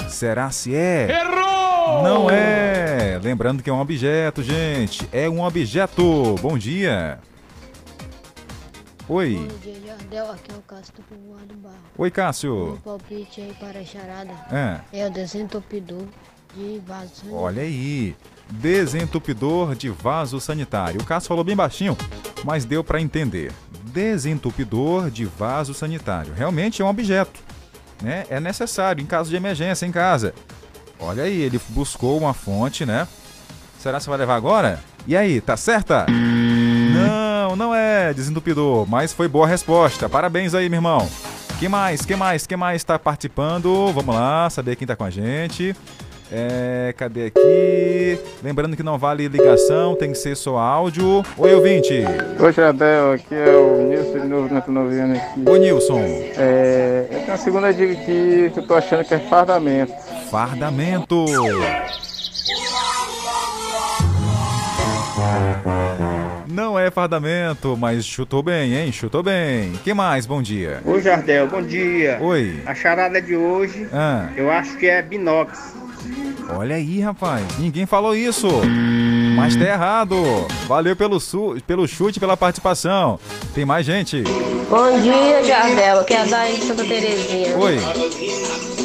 Será 0.09 0.51
se 0.51 0.75
é? 0.75 1.09
Errou! 1.11 2.03
Não 2.03 2.31
é! 2.31 3.19
Lembrando 3.23 3.63
que 3.63 3.71
é 3.71 3.73
um 3.73 3.81
objeto, 3.81 4.43
gente. 4.43 5.09
É 5.13 5.29
um 5.29 5.43
objeto. 5.43 6.35
Bom 6.43 6.59
dia. 6.59 7.19
Oi. 9.09 9.35
Bom 9.35 9.59
dia, 9.63 9.75
Jardel. 10.11 10.31
Aqui 10.33 10.53
é 10.53 10.55
o 10.55 10.63
Cássio 10.63 10.95
do 10.95 11.03
Povoado 11.03 11.55
Barro. 11.57 11.75
Oi, 11.99 12.11
Cássio. 12.11 12.79
palpite 12.85 13.41
aí 13.41 13.55
para 13.59 13.81
a 13.81 13.85
charada 13.85 14.31
É. 14.93 15.01
é 15.01 15.07
o 15.07 15.11
desentupidor 15.11 16.05
de 16.55 16.81
vaso 16.87 17.15
sanitário. 17.15 17.37
Olha 17.37 17.63
aí. 17.63 18.17
Desentupidor 18.51 19.75
de 19.75 19.89
vaso 19.91 20.41
sanitário. 20.41 21.01
O 21.01 21.05
Cássio 21.05 21.29
falou 21.29 21.45
bem 21.45 21.57
baixinho, 21.57 21.97
mas 22.45 22.65
deu 22.65 22.85
para 22.85 23.01
entender. 23.01 23.53
Desentupidor 23.93 25.11
de 25.11 25.25
vaso 25.25 25.75
sanitário. 25.75 26.33
Realmente 26.35 26.83
é 26.83 26.85
um 26.85 26.89
objeto. 26.89 27.41
Né? 28.03 28.25
É 28.29 28.39
necessário 28.39 29.03
em 29.03 29.07
caso 29.07 29.31
de 29.31 29.37
emergência 29.37 29.87
em 29.87 29.93
casa. 29.93 30.35
Olha 30.99 31.25
aí, 31.25 31.41
ele 31.43 31.61
buscou 31.71 32.19
uma 32.19 32.33
fonte, 32.35 32.87
né? 32.87 33.07
Será 33.79 33.99
que 33.99 34.05
você 34.05 34.11
vai 34.11 34.19
levar 34.19 34.37
agora? 34.37 34.81
E 35.07 35.17
aí, 35.17 35.41
tá 35.41 35.57
certa? 35.57 36.07
Não, 36.97 37.57
não 37.57 37.75
é 37.75 38.13
desentupidor, 38.13 38.87
mas 38.89 39.13
foi 39.13 39.29
boa 39.29 39.47
resposta. 39.47 40.09
Parabéns 40.09 40.55
aí, 40.55 40.69
meu 40.69 40.79
irmão. 40.79 41.09
Que 41.59 41.69
mais? 41.69 42.05
Que 42.05 42.15
mais? 42.15 42.47
Que 42.47 42.57
mais 42.57 42.83
está 42.83 42.99
participando? 42.99 43.93
Vamos 43.93 44.15
lá, 44.15 44.49
saber 44.51 44.77
quem 44.77 44.87
tá 44.87 44.95
com 44.95 45.05
a 45.05 45.11
gente. 45.11 45.75
É, 46.31 46.93
cadê 46.97 47.27
aqui? 47.27 48.19
Lembrando 48.43 48.77
que 48.77 48.83
não 48.83 48.99
vale 48.99 49.29
ligação, 49.29 49.95
tem 49.95 50.11
que 50.11 50.19
ser 50.19 50.37
só 50.37 50.59
áudio. 50.59 51.25
Oi, 51.39 51.55
ouvinte. 51.55 52.05
Oi, 52.41 52.53
Jadel, 52.53 53.13
aqui 53.13 53.35
é 53.35 53.57
o 53.57 53.89
Nilson 53.89 54.21
de 54.21 54.27
novo, 54.27 54.53
Neto 54.53 54.73
Noviano 54.73 55.17
aqui. 55.17 55.49
Ô, 55.49 55.57
Nilson. 55.57 56.01
É, 56.01 57.07
eu 57.11 57.19
tenho 57.19 57.29
uma 57.29 57.37
segunda 57.37 57.73
dica 57.73 57.93
aqui 57.93 58.51
que 58.53 58.59
eu 58.59 58.67
tô 58.67 58.75
achando 58.75 59.05
que 59.05 59.15
é 59.15 59.19
fardamento. 59.21 59.93
Fardamento. 60.31 61.25
Não 66.57 66.79
é 66.79 66.91
fardamento, 66.91 67.77
mas 67.77 68.03
chutou 68.07 68.43
bem, 68.43 68.75
hein? 68.75 68.91
Chutou 68.91 69.23
bem. 69.23 69.73
que 69.85 69.93
mais? 69.93 70.25
Bom 70.25 70.41
dia. 70.41 70.81
Oi, 70.87 71.03
Jardel, 71.03 71.47
bom 71.49 71.61
dia. 71.61 72.17
Oi. 72.19 72.63
A 72.65 72.75
charada 72.75 73.21
de 73.21 73.37
hoje, 73.37 73.87
Ah. 73.93 74.31
eu 74.35 74.51
acho 74.51 74.75
que 74.79 74.87
é 74.87 75.03
binox. 75.03 75.75
Olha 76.49 76.77
aí, 76.77 76.99
rapaz. 77.03 77.45
Ninguém 77.59 77.85
falou 77.85 78.17
isso. 78.17 78.49
Mas 79.37 79.55
tá 79.55 79.67
errado. 79.67 80.17
Valeu 80.67 80.97
pelo, 80.97 81.21
su 81.21 81.59
pelo 81.67 81.87
chute, 81.87 82.19
pela 82.19 82.39
participação. 82.39 83.21
Tem 83.55 83.67
mais 83.67 83.85
gente. 83.85 84.25
Bom 84.71 84.99
dia, 84.99 85.45
Jardel. 85.45 86.01
Aqui 86.01 86.15
é 86.15 86.21
a 86.23 86.47
de 86.55 86.65
Santa 86.65 86.85
Terezinha. 86.87 87.55
Oi. 87.59 87.77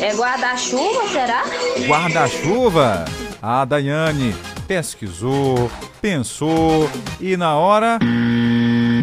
É 0.02 0.14
guarda-chuva, 0.14 1.08
será? 1.08 1.46
Guarda-chuva. 1.88 3.06
A 3.42 3.64
Daiane 3.64 4.36
pesquisou, 4.72 5.70
pensou 6.02 6.90
e 7.20 7.36
na 7.36 7.58
hora. 7.58 8.00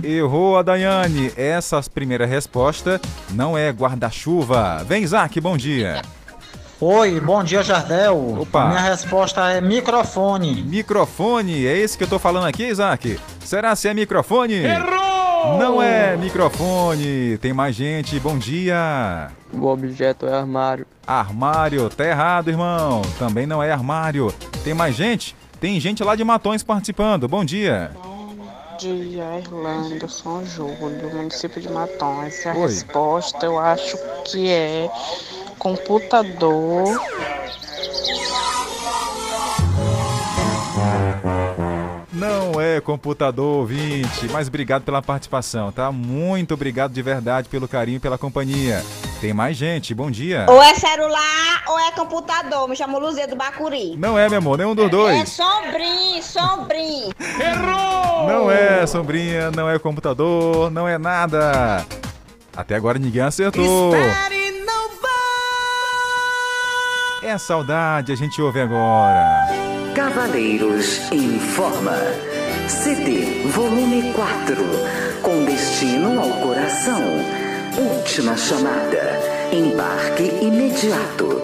Errou 0.02 0.56
a 0.56 0.62
Daiane. 0.62 1.30
Essa 1.36 1.82
primeira 1.92 2.24
resposta 2.24 2.98
não 3.32 3.56
é 3.56 3.70
guarda-chuva. 3.70 4.82
Vem, 4.88 5.02
Isaac, 5.02 5.38
bom 5.42 5.58
dia. 5.58 6.00
Oi, 6.80 7.20
bom 7.20 7.44
dia, 7.44 7.62
Jardel. 7.62 8.38
Opa. 8.40 8.68
Minha 8.68 8.80
resposta 8.80 9.50
é 9.50 9.60
microfone. 9.60 10.62
Microfone, 10.62 11.66
é 11.66 11.76
esse 11.76 11.98
que 11.98 12.04
eu 12.04 12.08
tô 12.08 12.18
falando 12.18 12.46
aqui, 12.46 12.64
Isaac? 12.64 13.20
Será 13.40 13.76
se 13.76 13.88
é 13.88 13.92
microfone? 13.92 14.54
Errou! 14.54 15.58
Não 15.58 15.82
é 15.82 16.16
microfone. 16.16 17.36
Tem 17.42 17.52
mais 17.52 17.76
gente, 17.76 18.18
bom 18.18 18.38
dia. 18.38 19.28
O 19.52 19.66
objeto 19.66 20.26
é 20.26 20.32
armário. 20.32 20.86
Armário, 21.06 21.90
tá 21.90 22.06
errado, 22.06 22.48
irmão. 22.48 23.02
Também 23.18 23.46
não 23.46 23.62
é 23.62 23.70
armário. 23.70 24.32
Tem 24.64 24.72
mais 24.72 24.94
gente? 24.94 25.36
Tem 25.60 25.80
gente 25.80 26.04
lá 26.04 26.14
de 26.14 26.22
Matões 26.22 26.62
participando. 26.62 27.26
Bom 27.26 27.44
dia. 27.44 27.90
dia, 28.78 29.40
Irlanda, 29.40 30.06
São 30.08 30.44
Júlio, 30.46 31.10
município 31.12 31.60
de 31.60 31.68
Matões. 31.68 32.46
A 32.46 32.54
Oi. 32.54 32.60
resposta 32.60 33.44
eu 33.44 33.58
acho 33.58 33.98
que 34.24 34.48
é 34.48 34.88
computador. 35.58 37.00
Não 42.18 42.60
é 42.60 42.80
computador, 42.80 43.58
ouvinte, 43.60 44.28
mas 44.32 44.48
obrigado 44.48 44.82
pela 44.82 45.00
participação, 45.00 45.70
tá? 45.70 45.92
Muito 45.92 46.52
obrigado 46.54 46.92
de 46.92 47.00
verdade 47.00 47.48
pelo 47.48 47.68
carinho 47.68 47.96
e 47.96 48.00
pela 48.00 48.18
companhia. 48.18 48.84
Tem 49.20 49.32
mais 49.32 49.56
gente, 49.56 49.94
bom 49.94 50.10
dia. 50.10 50.44
Ou 50.48 50.60
é 50.60 50.74
celular 50.74 51.62
ou 51.68 51.78
é 51.78 51.92
computador. 51.92 52.68
Me 52.68 52.74
chamo 52.74 52.98
Luzia 52.98 53.26
do 53.28 53.36
Bacuri. 53.36 53.96
Não 53.96 54.18
é, 54.18 54.28
meu 54.28 54.38
amor, 54.38 54.58
nenhum 54.58 54.74
dos 54.74 54.86
É 54.86 54.88
dois. 54.88 55.28
sombrinho, 55.28 56.22
sombrinho. 56.22 57.12
Não 58.26 58.50
é 58.50 58.84
sombrinha, 58.86 59.50
não 59.52 59.70
é 59.70 59.78
computador, 59.78 60.70
não 60.72 60.88
é 60.88 60.98
nada. 60.98 61.86
Até 62.56 62.74
agora 62.74 62.98
ninguém 62.98 63.22
acertou. 63.22 63.94
É 67.22 67.36
saudade, 67.36 68.10
a 68.12 68.16
gente 68.16 68.40
ouve 68.40 68.60
agora. 68.60 69.67
Cavaleiros 69.98 71.10
em 71.10 71.40
Forma. 71.40 71.98
CD 72.68 73.42
Volume 73.48 74.12
4. 74.12 74.56
Com 75.22 75.44
destino 75.44 76.20
ao 76.20 76.30
coração. 76.40 77.02
Última 77.76 78.36
chamada. 78.36 79.20
Embarque 79.50 80.22
imediato. 80.40 81.42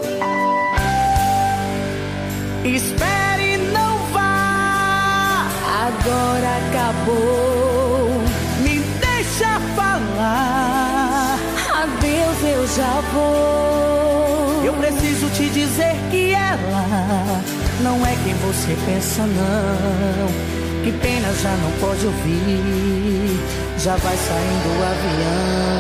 Espere, 2.65 3.57
não 3.73 3.99
vá. 4.13 5.49
Agora 5.89 6.59
acabou. 6.69 8.23
Me 8.63 8.79
deixa 9.01 9.59
falar. 9.75 11.41
Adeus, 11.83 12.57
eu 12.57 12.69
já 12.69 13.01
vou. 13.13 14.65
Eu 14.65 14.75
preciso 14.75 15.29
te 15.31 15.49
dizer 15.49 15.97
que 16.13 16.33
ela 16.33 17.64
não 17.81 18.05
é 18.07 18.15
quem 18.25 18.35
você 18.35 18.77
pensa, 18.87 19.27
não. 19.27 20.55
Que 20.83 20.93
pena 20.93 21.33
já 21.35 21.57
não 21.57 21.71
pode 21.81 22.07
ouvir. 22.07 23.41
Já 23.79 23.97
vai 23.97 24.17
saindo 24.17 24.69
o 24.69 24.83
avião. 24.93 25.75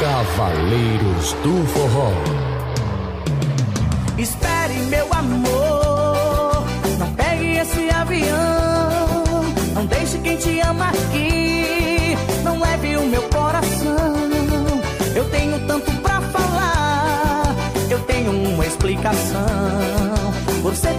Cavaleiros 0.00 1.32
do 1.42 1.66
Forró. 1.68 2.12
Espere, 4.18 4.74
meu 4.90 5.06
amor. 5.12 5.45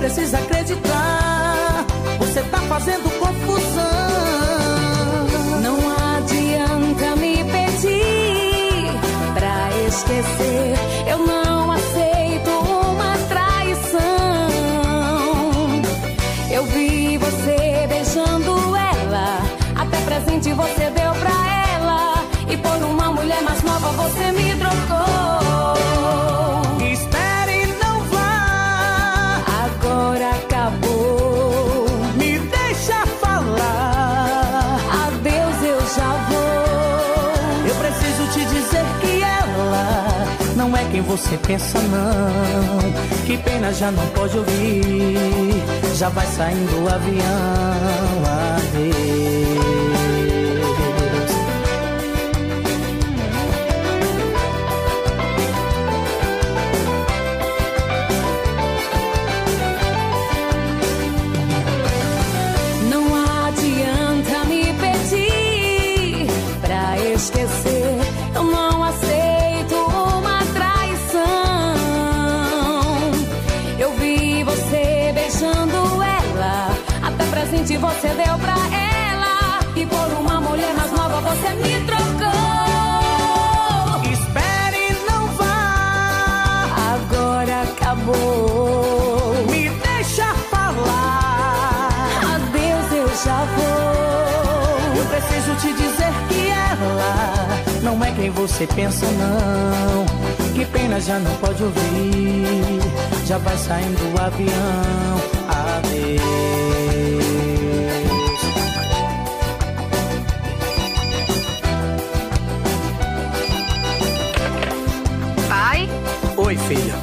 Precisa 0.08 0.38
acreditar. 0.38 1.86
Você 2.19 2.42
tá 2.44 2.60
fazendo 2.60 3.10
confusão. 3.19 3.84
Não 5.61 5.77
adianta 6.16 7.16
me 7.18 7.44
pedir 7.44 8.88
pra 9.34 9.69
esquecer. 9.86 10.76
Eu 11.10 11.18
não 11.27 11.74
aceito 11.74 12.50
uma 12.50 13.18
traição. 13.27 14.00
Eu 16.52 16.64
vi 16.68 17.18
você 17.18 17.86
beijando 17.90 18.77
ela. 18.77 19.42
Até 19.76 19.98
presente 20.06 20.53
você 20.53 20.90
deu 20.90 21.11
pra 21.16 21.36
ela. 21.74 22.24
E 22.50 22.56
por 22.56 22.82
uma 22.82 23.11
mulher 23.11 23.42
mais 23.42 23.61
nova 23.61 23.92
você 23.92 24.32
me 24.32 24.47
você 41.18 41.38
pensa, 41.38 41.80
não. 41.80 43.26
Que 43.26 43.38
pena 43.38 43.74
já 43.74 43.92
não 43.92 44.06
pode 44.08 44.38
ouvir. 44.38 45.64
Já 45.96 46.10
vai 46.10 46.28
saindo 46.28 46.84
o 46.84 46.88
avião. 46.88 48.24
Adeus. 48.56 49.47
Quem 98.28 98.32
você 98.32 98.68
pensa, 98.68 99.06
não. 99.06 100.06
Que 100.54 100.66
pena 100.66 101.00
já 101.00 101.18
não 101.18 101.34
pode 101.36 101.64
ouvir. 101.64 102.82
Já 103.26 103.38
vai 103.38 103.58
saindo 103.58 104.04
o 104.14 104.22
avião. 104.22 105.22
Adeus. 105.48 106.22
Pai, 115.48 115.90
foi, 116.36 116.58
filha? 116.58 116.96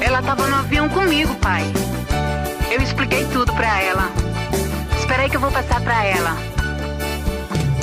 Ela 0.00 0.22
tava 0.22 0.46
no 0.46 0.56
avião 0.56 0.88
comigo, 0.88 1.34
pai. 1.36 1.64
Eu 2.70 2.80
expliquei 2.80 3.24
tudo 3.32 3.52
pra 3.54 3.82
ela. 3.82 4.08
Espera 5.00 5.22
aí 5.22 5.30
que 5.30 5.36
eu 5.36 5.40
vou 5.40 5.50
passar 5.50 5.80
pra 5.80 6.04
ela. 6.04 6.36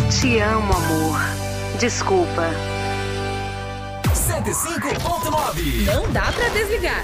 Te 0.10 0.40
amo, 0.40 0.74
amor. 0.74 1.41
Desculpa. 1.82 2.48
105.9 4.14 5.86
Não 5.88 6.12
dá 6.12 6.32
pra 6.32 6.50
desligar. 6.50 7.04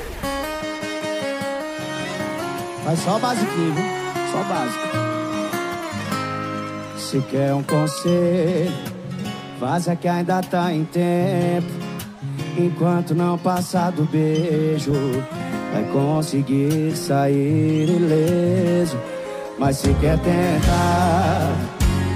Mas 2.86 3.00
só 3.00 3.18
basiquinho, 3.18 3.74
viu? 3.74 3.84
Só 4.32 4.44
básico. 4.44 4.88
Se 6.96 7.20
quer 7.22 7.56
um 7.56 7.64
conselho, 7.64 8.72
vaza 9.60 9.96
que 9.96 10.08
ainda 10.08 10.44
tá 10.44 10.72
em 10.72 10.86
tempo. 10.86 11.74
Enquanto 12.56 13.16
não 13.16 13.36
passar 13.36 13.92
do 13.92 14.04
beijo, 14.04 14.94
vai 15.74 15.86
conseguir 15.92 16.96
sair 16.96 17.90
ileso. 17.90 19.00
Mas 19.58 19.78
se 19.78 19.92
quer 19.96 20.20
tentar, 20.20 21.52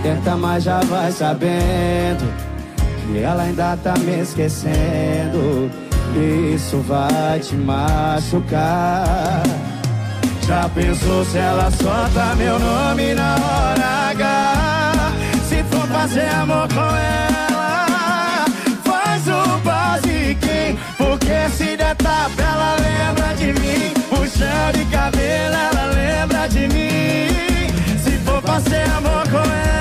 tenta, 0.03 0.37
mas 0.37 0.63
já 0.63 0.79
vai 0.81 1.11
sabendo 1.11 2.50
que 3.11 3.19
ela 3.19 3.43
ainda 3.43 3.77
tá 3.83 3.93
me 3.99 4.21
esquecendo. 4.21 5.69
Isso 6.53 6.77
vai 6.79 7.39
te 7.39 7.55
machucar. 7.55 9.43
Já 10.47 10.69
pensou 10.69 11.23
se 11.25 11.37
ela 11.37 11.69
solta 11.71 12.35
meu 12.35 12.59
nome 12.59 13.13
na 13.13 13.35
hora 13.35 14.09
H? 14.11 15.13
Se 15.47 15.63
for 15.63 15.87
fazer 15.87 16.27
amor 16.29 16.67
com 16.73 16.79
ela, 16.79 18.45
faz 18.83 19.27
o 19.27 19.57
basiquinho. 19.59 20.77
Porque 20.97 21.49
se 21.55 21.77
der 21.77 21.95
tapa, 21.95 22.41
ela 22.41 22.75
lembra 22.75 23.33
de 23.35 23.53
mim. 23.59 23.93
Puxão 24.09 24.71
de 24.73 24.85
cabelo, 24.85 25.55
ela 25.55 25.85
lembra 25.93 26.47
de 26.47 26.67
mim. 26.67 27.99
Se 28.03 28.11
for 28.25 28.41
fazer 28.41 28.83
amor 28.97 29.23
com 29.29 29.37
ela, 29.37 29.80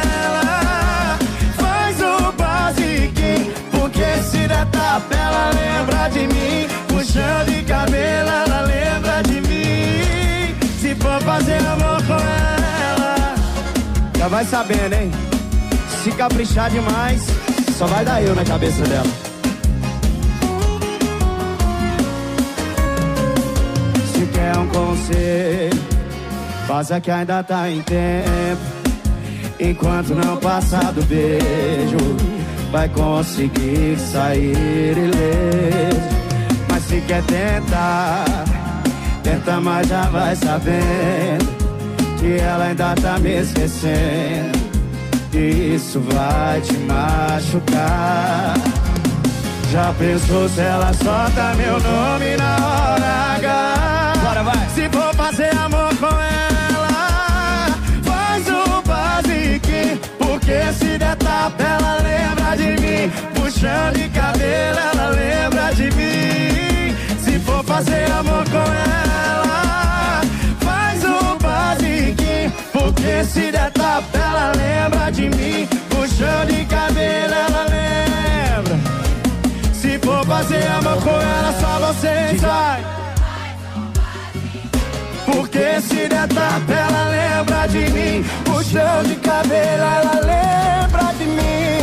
se 4.31 4.49
der 4.49 4.67
tapa, 4.67 5.15
ela 5.15 5.51
lembra 5.61 6.09
de 6.09 6.27
mim. 6.35 6.69
Puxão 6.89 7.45
de 7.47 7.63
cabelo, 7.65 8.31
ela 8.43 8.61
lembra 8.63 9.23
de 9.23 9.41
mim. 9.41 10.55
Se 10.81 10.95
for 10.95 11.21
fazer 11.23 11.59
amor 11.67 12.03
com 12.07 12.15
ela, 12.15 13.35
já 14.19 14.29
vai 14.29 14.45
sabendo, 14.45 14.95
hein? 14.95 15.11
Se 16.03 16.11
caprichar 16.13 16.71
demais, 16.71 17.23
só 17.77 17.87
vai 17.87 18.05
dar 18.05 18.23
eu 18.23 18.35
na 18.35 18.45
cabeça 18.45 18.83
dela. 18.85 19.11
Se 24.13 24.27
quer 24.27 24.57
um 24.57 24.67
conselho, 24.69 25.83
faça 26.67 27.01
que 27.01 27.11
ainda 27.11 27.43
tá 27.43 27.69
em 27.69 27.83
tempo. 27.83 28.81
Enquanto 29.59 30.15
não 30.15 30.39
passar 30.39 30.91
do 30.93 31.03
beijo, 31.05 31.99
vai 32.71 32.89
conseguir 32.89 33.99
sair 33.99 34.97
ileso. 34.97 36.01
Mas 36.69 36.85
se 36.85 37.01
quer 37.03 37.23
tentar, 37.25 38.25
tenta, 39.23 39.61
mas 39.61 39.89
já 39.89 40.03
vai 40.05 40.37
sabendo 40.37 41.51
que 42.19 42.39
ela 42.41 42.65
ainda 42.65 42.95
tá 42.95 43.19
me 43.19 43.41
esquecendo. 43.41 44.61
Isso 45.33 46.01
vai 46.01 46.61
te 46.61 46.75
machucar. 46.79 48.55
Já 49.71 49.93
pensou 49.99 50.49
se 50.49 50.61
ela 50.61 50.93
solta 50.93 51.55
meu 51.57 51.75
nome 51.75 52.37
na 52.37 52.57
hora 52.57 53.37
H? 53.37 54.13
Bora, 54.25 54.43
vai. 54.43 54.69
Se 54.75 54.89
for 54.89 55.15
fazer 55.15 55.55
amor 55.57 55.90
Puxão 63.61 63.93
de 63.93 64.09
cabelo, 64.09 64.79
ela 64.79 65.11
lembra 65.11 65.75
de 65.75 65.91
mim. 65.95 66.97
Se 67.23 67.39
for 67.41 67.63
fazer 67.63 68.11
amor 68.11 68.43
com 68.49 68.57
ela, 68.57 70.23
faz 70.61 71.05
o 71.05 71.37
basiquinho. 71.39 72.51
Porque 72.73 73.23
se 73.23 73.53
der 73.53 73.71
tapa, 73.73 74.17
ela 74.17 74.53
lembra 74.57 75.13
de 75.13 75.29
mim. 75.29 75.69
Puxão 75.91 76.47
de 76.47 76.65
cabelo, 76.65 77.35
ela 77.35 77.67
lembra. 77.69 78.79
Se 79.75 79.99
for 79.99 80.25
fazer 80.25 80.67
amor 80.67 81.03
com 81.03 81.21
ela, 81.21 81.55
só 81.61 81.87
você 81.87 82.39
sai. 82.41 82.83
Porque 85.27 85.83
se 85.83 86.09
der 86.09 86.27
tapa, 86.29 86.73
ela 86.73 87.09
lembra 87.11 87.67
de 87.69 87.91
mim. 87.91 88.25
Puxão 88.43 89.03
de 89.03 89.17
cabelo, 89.17 89.83
ela 89.83 90.15
lembra 90.15 91.13
de 91.19 91.25
mim. 91.27 91.80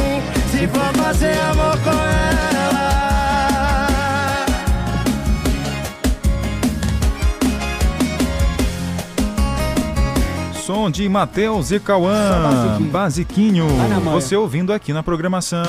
Se 0.58 0.68
for 0.70 0.92
fazer 0.96 1.40
amor 1.40 1.78
com 1.84 1.92
ela. 1.92 2.48
Som 10.66 10.90
de 10.90 11.08
Matheus 11.08 11.70
e 11.70 11.80
Cauã, 11.80 12.80
basiquinho. 12.92 13.68
Você 14.12 14.36
ouvindo 14.36 14.74
aqui 14.74 14.92
na 14.92 15.04
programação. 15.04 15.62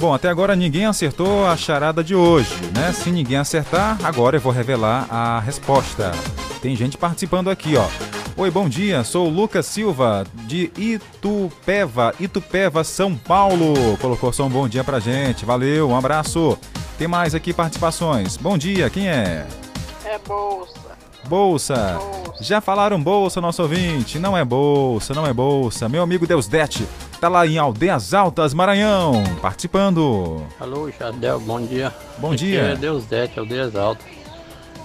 Bom, 0.00 0.14
até 0.14 0.30
agora 0.30 0.56
ninguém 0.56 0.86
acertou 0.86 1.46
a 1.46 1.54
charada 1.54 2.02
de 2.02 2.14
hoje, 2.14 2.54
né? 2.74 2.90
Se 2.94 3.10
ninguém 3.10 3.36
acertar, 3.36 3.98
agora 4.02 4.38
eu 4.38 4.40
vou 4.40 4.50
revelar 4.50 5.06
a 5.10 5.40
resposta. 5.40 6.12
Tem 6.62 6.74
gente 6.74 6.96
participando 6.96 7.50
aqui, 7.50 7.76
ó. 7.76 8.17
Oi, 8.38 8.52
bom 8.52 8.68
dia. 8.68 9.02
Sou 9.02 9.26
o 9.26 9.30
Lucas 9.30 9.66
Silva 9.66 10.24
de 10.46 10.70
Itupeva, 10.78 12.14
Itupeva, 12.20 12.84
São 12.84 13.16
Paulo. 13.16 13.98
Colocou 14.00 14.32
só 14.32 14.44
um 14.44 14.48
bom 14.48 14.68
dia 14.68 14.84
pra 14.84 15.00
gente. 15.00 15.44
Valeu, 15.44 15.88
um 15.88 15.96
abraço. 15.96 16.56
Tem 16.96 17.08
mais 17.08 17.34
aqui 17.34 17.52
participações. 17.52 18.36
Bom 18.36 18.56
dia, 18.56 18.88
quem 18.90 19.08
é? 19.08 19.44
É 20.04 20.18
bolsa. 20.24 20.78
Bolsa. 21.28 21.98
Já 22.40 22.60
falaram 22.60 23.02
bolsa, 23.02 23.40
nosso 23.40 23.60
ouvinte. 23.60 24.20
Não 24.20 24.38
é 24.38 24.44
bolsa, 24.44 25.12
não 25.12 25.26
é 25.26 25.32
bolsa. 25.32 25.88
Meu 25.88 26.04
amigo 26.04 26.24
Deusdete 26.24 26.86
tá 27.20 27.28
lá 27.28 27.44
em 27.44 27.58
Aldeias 27.58 28.14
Altas, 28.14 28.54
Maranhão, 28.54 29.14
participando. 29.42 30.46
Alô, 30.60 30.88
Jardel, 30.96 31.40
bom 31.40 31.60
dia. 31.60 31.92
Bom 32.18 32.28
Aqui 32.28 32.36
dia. 32.36 32.60
É 32.60 32.76
Deus 32.76 33.04
Dete, 33.04 33.40
Aldeias 33.40 33.74
Altas. 33.74 34.17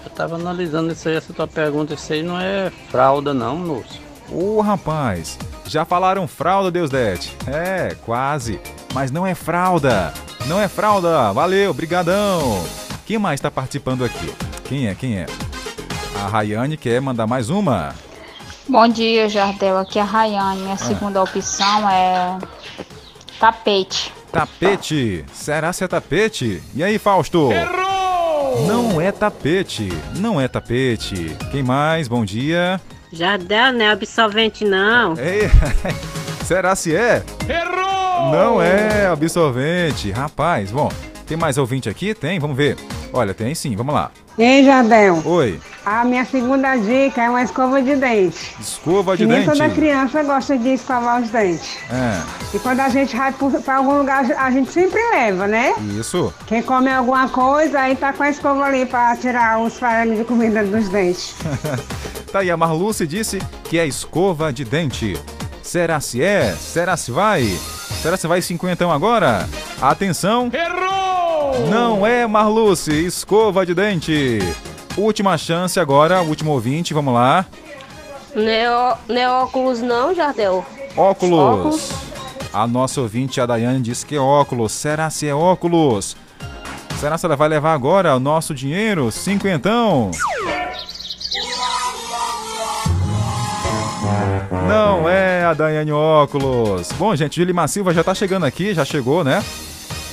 Eu 0.03 0.11
tava 0.11 0.35
analisando 0.35 0.91
isso 0.91 1.07
aí, 1.07 1.15
essa 1.15 1.33
tua 1.33 1.48
pergunta, 1.48 1.93
isso 1.93 2.11
aí 2.11 2.22
não 2.23 2.40
é 2.40 2.72
fralda 2.90 3.33
não, 3.33 3.56
moço. 3.56 4.01
Ô, 4.32 4.61
rapaz, 4.61 5.38
já 5.65 5.85
falaram 5.85 6.27
fralda, 6.27 6.72
Deusdete? 6.72 7.35
É, 7.48 7.95
quase. 8.06 8.59
Mas 8.93 9.11
não 9.11 9.25
é 9.25 9.35
fralda. 9.35 10.14
Não 10.45 10.59
é 10.59 10.67
fralda. 10.67 11.32
Valeu, 11.32 11.73
brigadão. 11.73 12.64
Quem 13.06 13.17
mais 13.17 13.40
tá 13.40 13.49
participando 13.51 14.03
aqui? 14.03 14.33
Quem 14.65 14.88
é, 14.88 14.95
quem 14.95 15.17
é? 15.17 15.25
A 16.23 16.27
Rayane 16.27 16.77
quer 16.77 17.01
mandar 17.01 17.27
mais 17.27 17.49
uma. 17.49 17.93
Bom 18.67 18.88
dia, 18.88 19.27
Jardel. 19.27 19.77
Aqui 19.77 19.99
é 19.99 20.01
a 20.01 20.06
Rayane. 20.06 20.61
Minha 20.61 20.77
segunda 20.77 21.22
opção 21.22 21.90
é 21.90 22.38
tapete. 23.40 24.14
Tapete. 24.32 25.25
Será 25.33 25.73
se 25.73 25.83
é 25.83 25.88
tapete? 25.88 26.64
E 26.73 26.83
aí, 26.83 26.98
Fausto? 26.98 27.51
Errou! 27.51 27.82
Não 28.67 29.01
é 29.01 29.11
tapete. 29.11 29.90
Não 30.17 30.40
é 30.40 30.48
tapete. 30.48 31.35
Quem 31.51 31.64
mais? 31.64 32.07
Bom 32.07 32.23
dia. 32.23 32.80
Jardel 33.11 33.73
não 33.73 33.82
é 33.85 33.91
absolvente, 33.91 34.64
não. 34.64 35.15
Ei, 35.17 35.49
será 36.45 36.75
se 36.75 36.95
é? 36.95 37.23
Errou! 37.48 38.32
Não 38.32 38.61
é 38.61 39.07
absorvente. 39.07 40.11
Rapaz, 40.11 40.72
bom, 40.72 40.90
tem 41.26 41.38
mais 41.38 41.58
ouvinte 41.58 41.90
aqui? 41.90 42.14
Tem? 42.14 42.40
Vamos 42.40 42.56
ver. 42.58 42.77
Olha, 43.11 43.34
tem 43.34 43.53
sim, 43.56 43.76
vamos 43.76 43.93
lá. 43.93 44.11
Ei, 44.38 44.64
Jardel. 44.66 45.22
Oi, 45.26 45.60
A 45.85 46.03
minha 46.03 46.26
segunda 46.26 46.76
dica 46.76 47.22
é 47.22 47.30
uma 47.30 47.43
escova 47.43 47.82
de 47.82 47.95
dente. 47.95 48.56
escova 48.60 49.16
de 49.16 49.24
que 49.24 49.30
nem 49.30 49.45
dente. 49.45 49.52
toda 49.52 49.69
criança 49.69 50.24
gosta 50.24 50.58
de 50.58 50.69
escovar 50.74 51.22
os 51.22 51.30
dentes. 51.30 51.77
É, 51.92 52.56
E 52.56 52.60
quando 52.60 52.80
a 52.80 52.90
gente 52.90 53.16
vai 53.16 53.32
para 53.64 53.76
algum 53.76 54.00
lugar, 54.00 54.26
a 54.32 54.50
gente 54.50 54.72
sempre 54.72 55.00
leva, 55.11 55.48
né? 55.48 55.74
isso. 56.00 56.34
Quem 56.48 56.64
come 56.64 56.90
alguma 56.90 57.30
coisa, 57.30 57.80
aí 57.82 57.95
tá 57.95 58.11
com 58.11 58.24
a 58.24 58.30
escova 58.32 58.66
ali 58.66 58.85
para 58.88 59.16
tirar 59.18 59.60
os 59.60 59.77
farames 59.77 60.18
de 60.18 60.24
comida 60.26 60.64
dos 60.64 60.90
dentes. 60.90 61.35
tá 62.32 62.40
aí, 62.40 62.50
a 62.50 62.58
Marluce 62.58 63.06
disse 63.06 63.38
que 63.66 63.77
é 63.77 63.85
escova 63.85 64.52
de 64.52 64.66
dente. 64.66 65.16
Será 65.61 66.00
se 66.00 66.24
é? 66.24 66.53
Será 66.60 66.98
se 66.98 67.11
vai? 67.11 67.43
Será 68.03 68.17
se 68.17 68.27
vai 68.27 68.41
cinquentão 68.41 68.91
agora? 68.91 69.48
Atenção! 69.82 70.51
Errou! 70.53 71.69
Não 71.69 72.06
é, 72.06 72.27
Marluce, 72.27 72.91
escova 72.91 73.65
de 73.65 73.73
dente. 73.73 74.40
Última 74.98 75.38
chance 75.38 75.80
agora, 75.80 76.22
último 76.22 76.51
ouvinte, 76.51 76.93
vamos 76.93 77.14
lá. 77.14 77.45
Neo, 78.35 78.98
não 79.07 79.17
é 79.22 79.30
óculos 79.30 79.80
não, 79.80 80.14
Jardel. 80.14 80.65
Óculos. 80.98 81.40
Óculos. 81.40 81.91
A 82.51 82.67
nossa 82.67 82.99
ouvinte, 82.99 83.40
a 83.40 83.45
Daiane, 83.45 83.80
disse 83.80 84.06
que 84.06 84.17
é 84.17 84.19
óculos. 84.19 84.73
Será 84.73 85.09
se 85.09 85.25
é 85.25 85.33
óculos? 85.33 86.17
Será 86.99 87.17
que 87.17 87.25
ela 87.25 87.38
vai 87.38 87.48
levar 87.48 87.73
agora 87.73 88.14
o 88.17 88.19
nosso 88.19 88.53
dinheiro? 88.53 89.09
Cinquentão. 89.14 90.11
Não 94.67 95.07
é 95.07 95.32
a 95.43 95.53
Daiane 95.53 95.91
Óculos. 95.91 96.91
Bom, 96.93 97.15
gente, 97.15 97.35
Julimar 97.35 97.67
Silva 97.67 97.93
já 97.93 98.03
tá 98.03 98.13
chegando 98.13 98.45
aqui, 98.45 98.73
já 98.73 98.85
chegou, 98.85 99.23
né? 99.23 99.43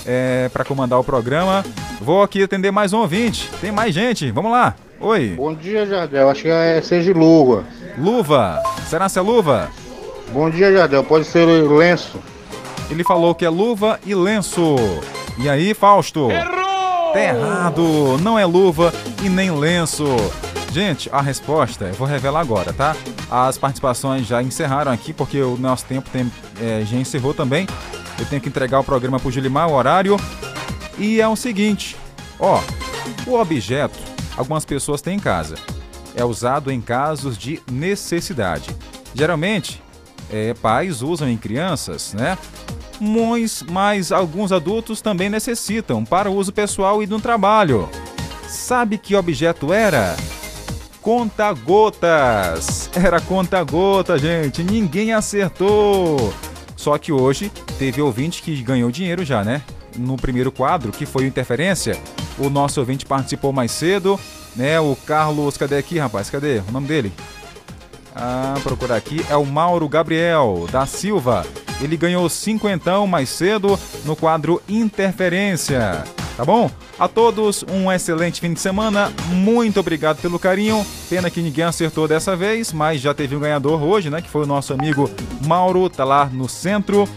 É, 0.06 0.48
para 0.52 0.64
comandar 0.64 0.98
o 0.98 1.04
programa. 1.04 1.64
Vou 2.00 2.22
aqui 2.22 2.42
atender 2.42 2.70
mais 2.70 2.92
um 2.92 2.98
ouvinte. 2.98 3.50
Tem 3.60 3.70
mais 3.70 3.94
gente, 3.94 4.30
vamos 4.30 4.50
lá. 4.50 4.74
Oi. 5.00 5.34
Bom 5.36 5.54
dia, 5.54 5.86
Jardel. 5.86 6.28
Acho 6.28 6.42
que 6.42 6.48
é 6.48 6.80
seja 6.82 7.12
luva. 7.12 7.64
Luva. 7.98 8.62
Será 8.86 9.08
que 9.08 9.18
é 9.18 9.22
luva? 9.22 9.70
Bom 10.32 10.50
dia, 10.50 10.72
Jardel. 10.72 11.04
Pode 11.04 11.24
ser 11.24 11.44
lenço. 11.44 12.18
Ele 12.90 13.04
falou 13.04 13.34
que 13.34 13.44
é 13.44 13.48
luva 13.48 13.98
e 14.04 14.14
lenço. 14.14 14.76
E 15.38 15.48
aí, 15.48 15.74
Fausto? 15.74 16.30
Errou! 16.30 17.12
Tá 17.12 17.20
errado. 17.20 18.18
Não 18.22 18.38
é 18.38 18.44
luva 18.44 18.92
e 19.22 19.28
nem 19.28 19.50
lenço. 19.50 20.04
Gente, 20.72 21.10
a 21.12 21.20
resposta 21.20 21.86
eu 21.86 21.94
vou 21.94 22.06
revelar 22.06 22.40
agora, 22.40 22.72
tá? 22.72 22.94
As 23.28 23.58
participações 23.58 24.26
já 24.26 24.40
encerraram 24.40 24.92
aqui, 24.92 25.12
porque 25.12 25.40
o 25.42 25.56
nosso 25.56 25.84
tempo 25.84 26.08
tem, 26.10 26.30
é, 26.60 26.84
já 26.84 26.96
encerrou 26.96 27.34
também. 27.34 27.66
Eu 28.16 28.24
tenho 28.26 28.40
que 28.40 28.48
entregar 28.48 28.78
o 28.78 28.84
programa 28.84 29.18
pro 29.18 29.32
Julimar, 29.32 29.68
o 29.68 29.72
horário. 29.72 30.16
E 30.96 31.20
é 31.20 31.26
o 31.26 31.34
seguinte, 31.34 31.96
ó, 32.38 32.60
o 33.26 33.34
objeto, 33.34 33.98
algumas 34.36 34.64
pessoas 34.64 35.02
têm 35.02 35.16
em 35.16 35.20
casa. 35.20 35.56
É 36.14 36.24
usado 36.24 36.70
em 36.70 36.80
casos 36.80 37.36
de 37.36 37.60
necessidade. 37.70 38.70
Geralmente, 39.12 39.82
é, 40.30 40.54
pais 40.54 41.02
usam 41.02 41.28
em 41.28 41.36
crianças, 41.36 42.14
né? 42.14 42.38
Muitos, 43.00 43.64
mas 43.64 44.12
alguns 44.12 44.52
adultos 44.52 45.00
também 45.00 45.28
necessitam 45.28 46.04
para 46.04 46.30
uso 46.30 46.52
pessoal 46.52 47.02
e 47.02 47.08
no 47.08 47.20
trabalho. 47.20 47.88
Sabe 48.46 48.98
que 48.98 49.16
objeto 49.16 49.72
era? 49.72 50.16
Conta-gotas. 51.02 52.90
Era 52.94 53.20
conta-gota, 53.20 54.18
gente. 54.18 54.62
Ninguém 54.62 55.12
acertou. 55.12 56.32
Só 56.76 56.96
que 56.98 57.12
hoje 57.12 57.50
teve 57.78 58.00
ouvinte 58.00 58.42
que 58.42 58.62
ganhou 58.62 58.90
dinheiro 58.90 59.24
já, 59.24 59.42
né? 59.44 59.62
No 59.96 60.16
primeiro 60.16 60.52
quadro, 60.52 60.92
que 60.92 61.04
foi 61.04 61.24
o 61.24 61.26
Interferência, 61.26 61.98
o 62.38 62.48
nosso 62.48 62.80
ouvinte 62.80 63.04
participou 63.04 63.52
mais 63.52 63.70
cedo, 63.70 64.18
né? 64.54 64.80
O 64.80 64.96
Carlos, 65.06 65.56
cadê 65.56 65.76
aqui, 65.76 65.98
rapaz? 65.98 66.30
Cadê 66.30 66.62
o 66.66 66.72
nome 66.72 66.86
dele? 66.86 67.12
Ah, 68.14 68.54
procurar 68.62 68.96
aqui. 68.96 69.24
É 69.28 69.36
o 69.36 69.44
Mauro 69.44 69.88
Gabriel 69.88 70.66
da 70.70 70.86
Silva. 70.86 71.46
Ele 71.80 71.96
ganhou 71.96 72.28
cinquentão 72.28 73.06
mais 73.06 73.28
cedo 73.28 73.78
no 74.04 74.14
quadro 74.14 74.62
Interferência. 74.68 76.04
Tá 76.36 76.44
bom? 76.44 76.70
A 76.98 77.06
todos 77.08 77.64
um 77.70 77.90
excelente 77.90 78.40
fim 78.40 78.52
de 78.52 78.60
semana. 78.60 79.12
Muito 79.26 79.80
obrigado 79.80 80.20
pelo 80.20 80.38
carinho. 80.38 80.84
Pena 81.08 81.30
que 81.30 81.42
ninguém 81.42 81.64
acertou 81.64 82.08
dessa 82.08 82.34
vez, 82.34 82.72
mas 82.72 83.00
já 83.00 83.12
teve 83.12 83.36
um 83.36 83.40
ganhador 83.40 83.82
hoje, 83.82 84.10
né? 84.10 84.22
Que 84.22 84.28
foi 84.28 84.44
o 84.44 84.46
nosso 84.46 84.72
amigo 84.72 85.10
Mauro, 85.46 85.88
tá 85.90 86.04
lá 86.04 86.26
no 86.26 86.48
centro. 86.48 87.08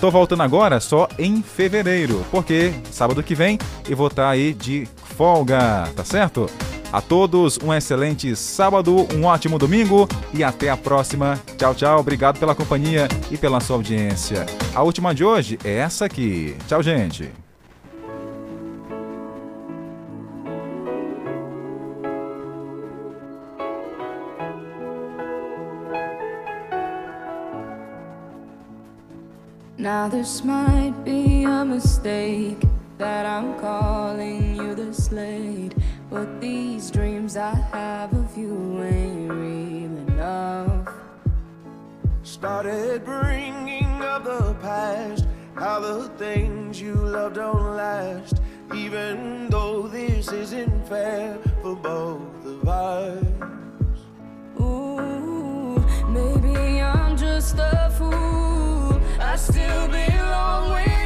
Tô 0.00 0.10
voltando 0.10 0.42
agora 0.42 0.80
só 0.80 1.06
em 1.16 1.42
fevereiro, 1.42 2.26
porque 2.28 2.72
sábado 2.90 3.22
que 3.22 3.36
vem 3.36 3.56
eu 3.88 3.96
vou 3.96 4.08
estar 4.08 4.28
aí 4.28 4.52
de 4.52 4.88
folga, 5.16 5.88
tá 5.94 6.04
certo? 6.04 6.50
A 6.92 7.00
todos 7.00 7.58
um 7.62 7.72
excelente 7.72 8.36
sábado, 8.36 9.06
um 9.14 9.24
ótimo 9.24 9.58
domingo 9.58 10.08
e 10.34 10.44
até 10.44 10.68
a 10.68 10.76
próxima. 10.76 11.40
Tchau, 11.56 11.74
tchau. 11.74 12.00
Obrigado 12.00 12.38
pela 12.38 12.54
companhia 12.54 13.08
e 13.30 13.38
pela 13.38 13.60
sua 13.60 13.76
audiência. 13.76 14.44
A 14.74 14.82
última 14.82 15.14
de 15.14 15.24
hoje 15.24 15.58
é 15.64 15.78
essa 15.78 16.04
aqui. 16.04 16.54
Tchau, 16.68 16.82
gente. 16.82 17.41
Now 29.82 30.06
this 30.06 30.44
might 30.44 30.94
be 31.04 31.42
a 31.42 31.64
mistake 31.64 32.62
that 32.98 33.26
I'm 33.26 33.58
calling 33.58 34.54
you 34.54 34.76
this 34.76 35.10
late, 35.10 35.74
but 36.08 36.40
these 36.40 36.88
dreams 36.88 37.36
I 37.36 37.52
have 37.72 38.12
of 38.12 38.38
you 38.38 38.80
ain't 38.80 39.32
real 39.32 39.96
enough. 40.06 40.88
Started 42.22 43.04
bringing 43.04 44.00
up 44.02 44.22
the 44.22 44.54
past, 44.62 45.26
how 45.56 45.80
the 45.80 46.08
things 46.10 46.80
you 46.80 46.94
love 46.94 47.34
don't 47.34 47.74
last. 47.74 48.40
Even 48.72 49.48
though 49.50 49.88
this 49.88 50.30
isn't 50.30 50.86
fair 50.88 51.36
for 51.60 51.74
both 51.74 52.46
of 52.46 52.68
us. 52.68 53.24
Ooh, 54.60 55.84
maybe 56.06 56.80
I'm 56.80 57.16
just 57.16 57.56
a 57.58 57.92
fool. 57.98 58.71
I 59.24 59.36
still 59.36 59.86
belong 59.88 60.72
with 60.72 61.01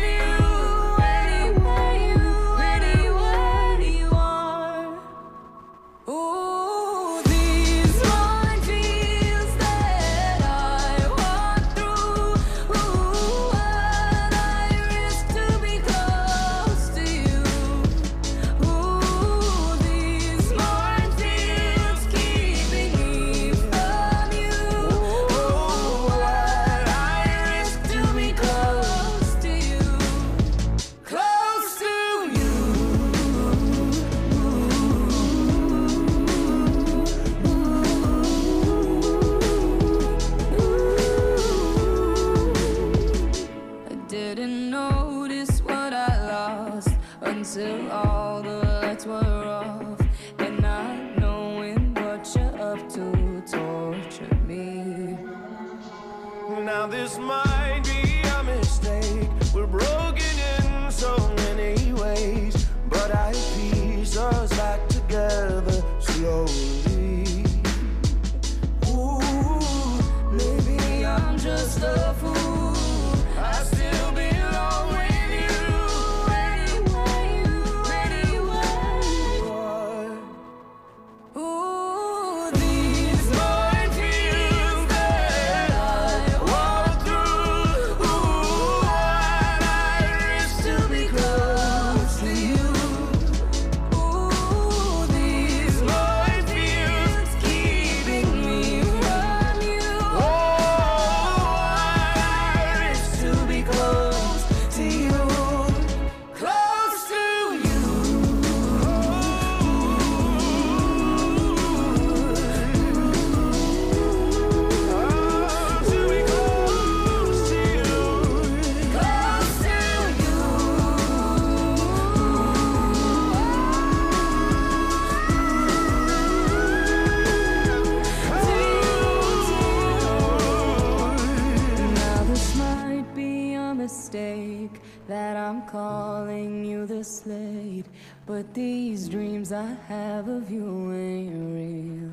I'm 135.46 135.62
calling 135.62 136.64
you 136.64 136.86
this 136.86 137.24
late. 137.24 137.84
But 138.26 138.52
these 138.52 139.08
dreams 139.08 139.52
I 139.52 139.76
have 139.86 140.26
of 140.26 140.50
you 140.50 140.92
ain't 140.92 141.34
real 141.54 142.10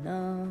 enough. 0.00 0.48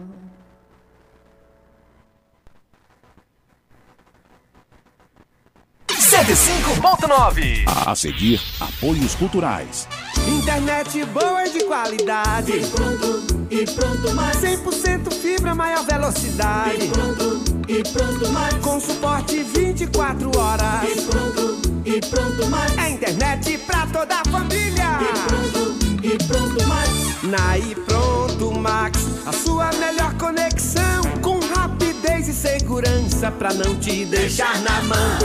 A 7.88 7.96
seguir, 7.96 8.40
apoios 8.60 9.16
culturais. 9.16 9.88
Internet 10.28 11.06
boa 11.06 11.50
de 11.50 11.64
qualidade. 11.64 12.62
Pronto, 12.76 13.19
e 13.62 13.66
pronto 13.66 14.16
mais. 14.16 14.38
100% 14.38 15.14
fibra, 15.14 15.54
maior 15.54 15.84
velocidade. 15.84 16.86
E 16.86 16.88
pronto, 16.88 17.44
e 17.68 17.84
pronto 17.84 18.30
mais. 18.30 18.54
Com 18.56 18.80
suporte 18.80 19.44
24 19.44 20.32
horas. 20.38 20.84
E 20.84 21.02
pronto, 21.02 21.62
e 21.86 22.00
pronto 22.00 22.48
mais. 22.48 22.78
É 22.78 22.90
internet 22.92 23.58
pra 23.60 23.86
toda 23.88 24.16
a 24.16 24.30
família. 24.30 25.00
E 25.02 25.28
pronto, 25.28 25.76
e 26.04 26.18
pronto 26.26 26.68
mais. 26.68 26.90
Na 27.24 27.58
e 27.58 27.76
pronto 27.76 28.52
Max, 28.60 29.06
a 29.26 29.34
sua 29.34 29.70
melhor 29.74 30.14
conexão. 30.14 31.02
Com 31.22 31.40
rapidez 31.40 32.30
e 32.30 32.34
segurança 32.34 33.30
pra 33.30 33.54
não 33.54 33.76
te 33.76 34.06
deixar 34.06 34.58
na 34.62 34.82
mão. 34.84 35.20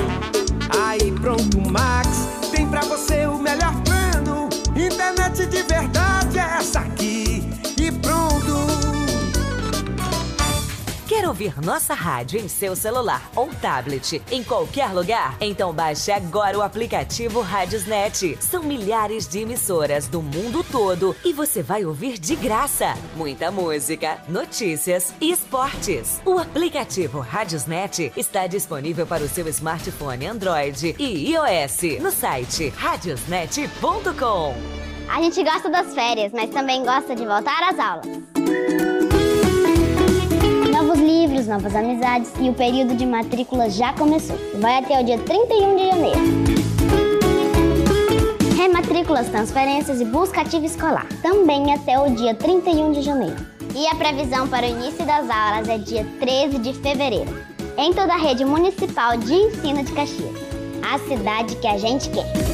Aí 0.88 1.12
pronto 1.12 1.60
Max, 1.70 2.08
tem 2.50 2.66
pra 2.66 2.80
você 2.80 3.26
o 3.26 3.38
melhor 3.38 3.74
plano. 3.82 4.48
Internet 4.76 5.46
de 5.46 5.62
verdade 5.62 6.38
é 6.38 6.58
essa 6.58 6.80
aqui. 6.80 7.13
Quer 11.14 11.28
ouvir 11.28 11.64
nossa 11.64 11.94
rádio 11.94 12.40
em 12.40 12.48
seu 12.48 12.74
celular 12.74 13.30
ou 13.36 13.46
tablet, 13.46 14.20
em 14.32 14.42
qualquer 14.42 14.92
lugar? 14.92 15.36
Então 15.40 15.72
baixe 15.72 16.10
agora 16.10 16.58
o 16.58 16.60
aplicativo 16.60 17.40
Rádiosnet. 17.40 18.36
São 18.40 18.64
milhares 18.64 19.28
de 19.28 19.38
emissoras 19.38 20.08
do 20.08 20.20
mundo 20.20 20.64
todo 20.64 21.14
e 21.24 21.32
você 21.32 21.62
vai 21.62 21.84
ouvir 21.84 22.18
de 22.18 22.34
graça 22.34 22.96
muita 23.14 23.52
música, 23.52 24.18
notícias 24.28 25.14
e 25.20 25.30
esportes. 25.30 26.20
O 26.24 26.36
aplicativo 26.36 27.20
Rádiosnet 27.20 28.12
está 28.16 28.48
disponível 28.48 29.06
para 29.06 29.22
o 29.22 29.28
seu 29.28 29.46
smartphone 29.46 30.26
Android 30.26 30.96
e 30.98 31.30
iOS 31.30 32.02
no 32.02 32.10
site 32.10 32.70
radiosnet.com. 32.70 34.54
A 35.08 35.22
gente 35.22 35.44
gosta 35.44 35.70
das 35.70 35.94
férias, 35.94 36.32
mas 36.32 36.50
também 36.50 36.84
gosta 36.84 37.14
de 37.14 37.24
voltar 37.24 37.70
às 37.70 37.78
aulas. 37.78 39.03
Livros, 41.34 41.48
novas 41.48 41.74
amizades 41.74 42.30
e 42.38 42.48
o 42.48 42.54
período 42.54 42.94
de 42.94 43.04
matrícula 43.04 43.68
já 43.68 43.92
começou. 43.92 44.38
Vai 44.60 44.78
até 44.78 45.00
o 45.00 45.04
dia 45.04 45.18
31 45.18 45.76
de 45.76 45.86
janeiro. 45.86 46.20
Rematrículas, 48.56 49.28
transferências 49.28 50.00
e 50.00 50.04
busca 50.04 50.42
ativa 50.42 50.64
escolar. 50.64 51.08
Também 51.22 51.74
até 51.74 51.98
o 51.98 52.08
dia 52.14 52.36
31 52.36 52.92
de 52.92 53.02
janeiro. 53.02 53.36
E 53.74 53.84
a 53.88 53.96
previsão 53.96 54.46
para 54.46 54.64
o 54.64 54.70
início 54.70 55.04
das 55.04 55.28
aulas 55.28 55.68
é 55.68 55.76
dia 55.76 56.06
13 56.20 56.58
de 56.58 56.72
fevereiro. 56.72 57.34
Em 57.76 57.92
toda 57.92 58.14
a 58.14 58.18
rede 58.18 58.44
municipal 58.44 59.16
de 59.16 59.34
ensino 59.34 59.82
de 59.82 59.92
Caxias. 59.92 60.36
A 60.88 61.00
cidade 61.00 61.56
que 61.56 61.66
a 61.66 61.76
gente 61.76 62.10
quer. 62.10 62.53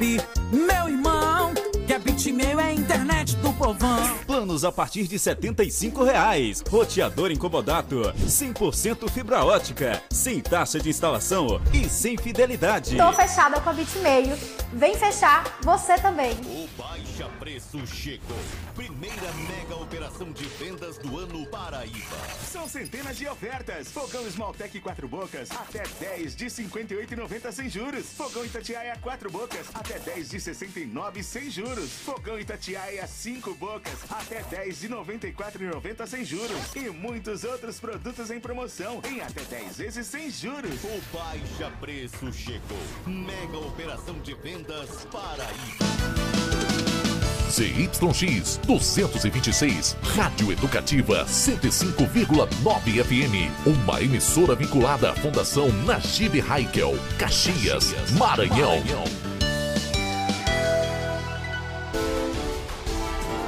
meu 0.53 0.89
irmão. 0.89 1.53
Que 1.85 1.93
a 1.93 1.99
Bitmail 1.99 2.61
é 2.61 2.67
a 2.67 2.73
internet 2.73 3.35
do 3.39 3.53
povão. 3.55 4.19
Planos 4.25 4.65
a 4.65 4.71
partir 4.71 5.09
de 5.09 5.19
75 5.19 6.05
reais. 6.05 6.63
Roteador 6.71 7.33
incomodato. 7.33 8.03
100% 8.25 9.11
fibra 9.11 9.45
ótica. 9.45 10.01
Sem 10.11 10.41
taxa 10.41 10.79
de 10.79 10.89
instalação 10.89 11.61
e 11.75 11.89
sem 11.89 12.17
fidelidade. 12.17 12.97
Tô 12.97 13.13
fechada 13.15 13.61
com 13.61 13.71
a 13.71 13.73
Bitmail. 13.73 14.39
Vem 14.75 14.95
fechar 14.95 15.43
você 15.65 15.97
também. 15.97 16.35
O 16.45 16.69
Baixa 16.79 17.29
Preço 17.47 17.87
chegou. 17.87 18.37
Primeira 18.75 19.33
mega 19.49 19.77
operação 19.77 20.33
de 20.33 20.43
vendas 20.59 20.99
do 20.99 21.17
ano 21.17 21.47
Paraíba. 21.47 22.17
São 22.45 22.69
centenas 22.69 23.17
de 23.17 23.29
ofertas. 23.29 23.87
Fogão 23.87 24.27
Smalltech 24.27 24.81
4 24.81 25.07
bocas, 25.07 25.49
até 25.53 25.85
10 26.01 26.35
de 26.35 26.47
58,90 26.47 27.53
sem 27.53 27.71
juros. 27.71 28.07
Fogão 28.17 28.45
Itatiaia 28.45 28.99
4 29.01 29.31
bocas, 29.31 29.69
até 29.73 29.97
10 30.01 30.31
de 30.31 30.41
69 30.41 31.23
sem 31.23 31.49
juros. 31.49 31.93
Fogão 32.05 32.37
Itatiaia 32.37 33.07
5 33.07 33.55
bocas, 33.55 33.95
até 34.11 34.43
10 34.43 34.81
de 34.81 34.89
94,90 34.89 36.07
sem 36.09 36.25
juros. 36.25 36.75
E 36.75 36.91
muitos 36.91 37.45
outros 37.45 37.79
produtos 37.79 38.29
em 38.33 38.41
promoção, 38.41 39.01
em 39.09 39.21
até 39.21 39.43
10 39.43 39.77
vezes 39.77 40.05
sem 40.09 40.33
juros. 40.33 40.83
O 40.83 41.17
Baixa 41.17 41.71
Preço 41.79 42.33
chegou. 42.33 42.83
Mega 43.07 43.59
operação 43.59 44.19
de 44.19 44.35
vendas 44.35 45.05
Paraíba. 45.13 46.66
ZYX 47.51 48.61
226, 48.67 49.97
Rádio 50.15 50.53
Educativa 50.53 51.25
105,9 51.25 53.05
FM. 53.05 53.51
Uma 53.67 54.03
emissora 54.03 54.55
vinculada 54.55 55.11
à 55.11 55.15
Fundação 55.15 55.69
Najib 55.85 56.41
Haikel, 56.41 56.99
Caxias, 57.19 57.95
Maranhão. 58.19 58.83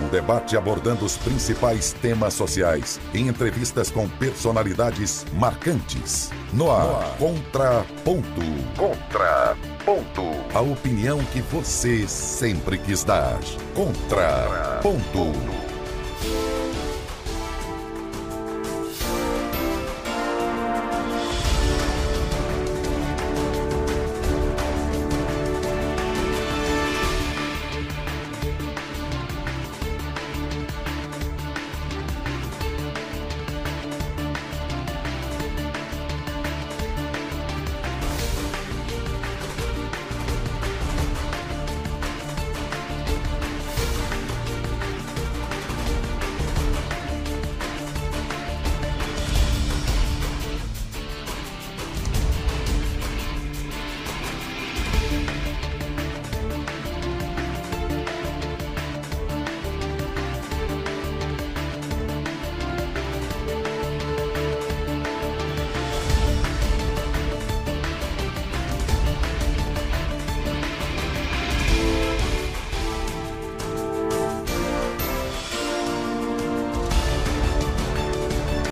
Um 0.09 0.11
debate 0.11 0.57
abordando 0.57 1.05
os 1.05 1.19
principais 1.19 1.93
temas 1.93 2.33
sociais, 2.33 2.99
em 3.13 3.29
entrevistas 3.29 3.91
com 3.91 4.09
personalidades 4.09 5.27
marcantes. 5.35 6.31
No 6.51 6.71
ar, 6.71 7.15
Contra 7.19 7.85
Ponto. 8.05 8.41
Contra 8.75 9.55
Ponto. 9.85 10.23
A 10.55 10.63
opinião 10.63 11.23
que 11.27 11.43
você 11.43 12.09
sempre 12.09 12.79
quis 12.79 13.05
dar. 13.05 13.39
Contra 13.75 14.81
Ponto. 14.83 15.68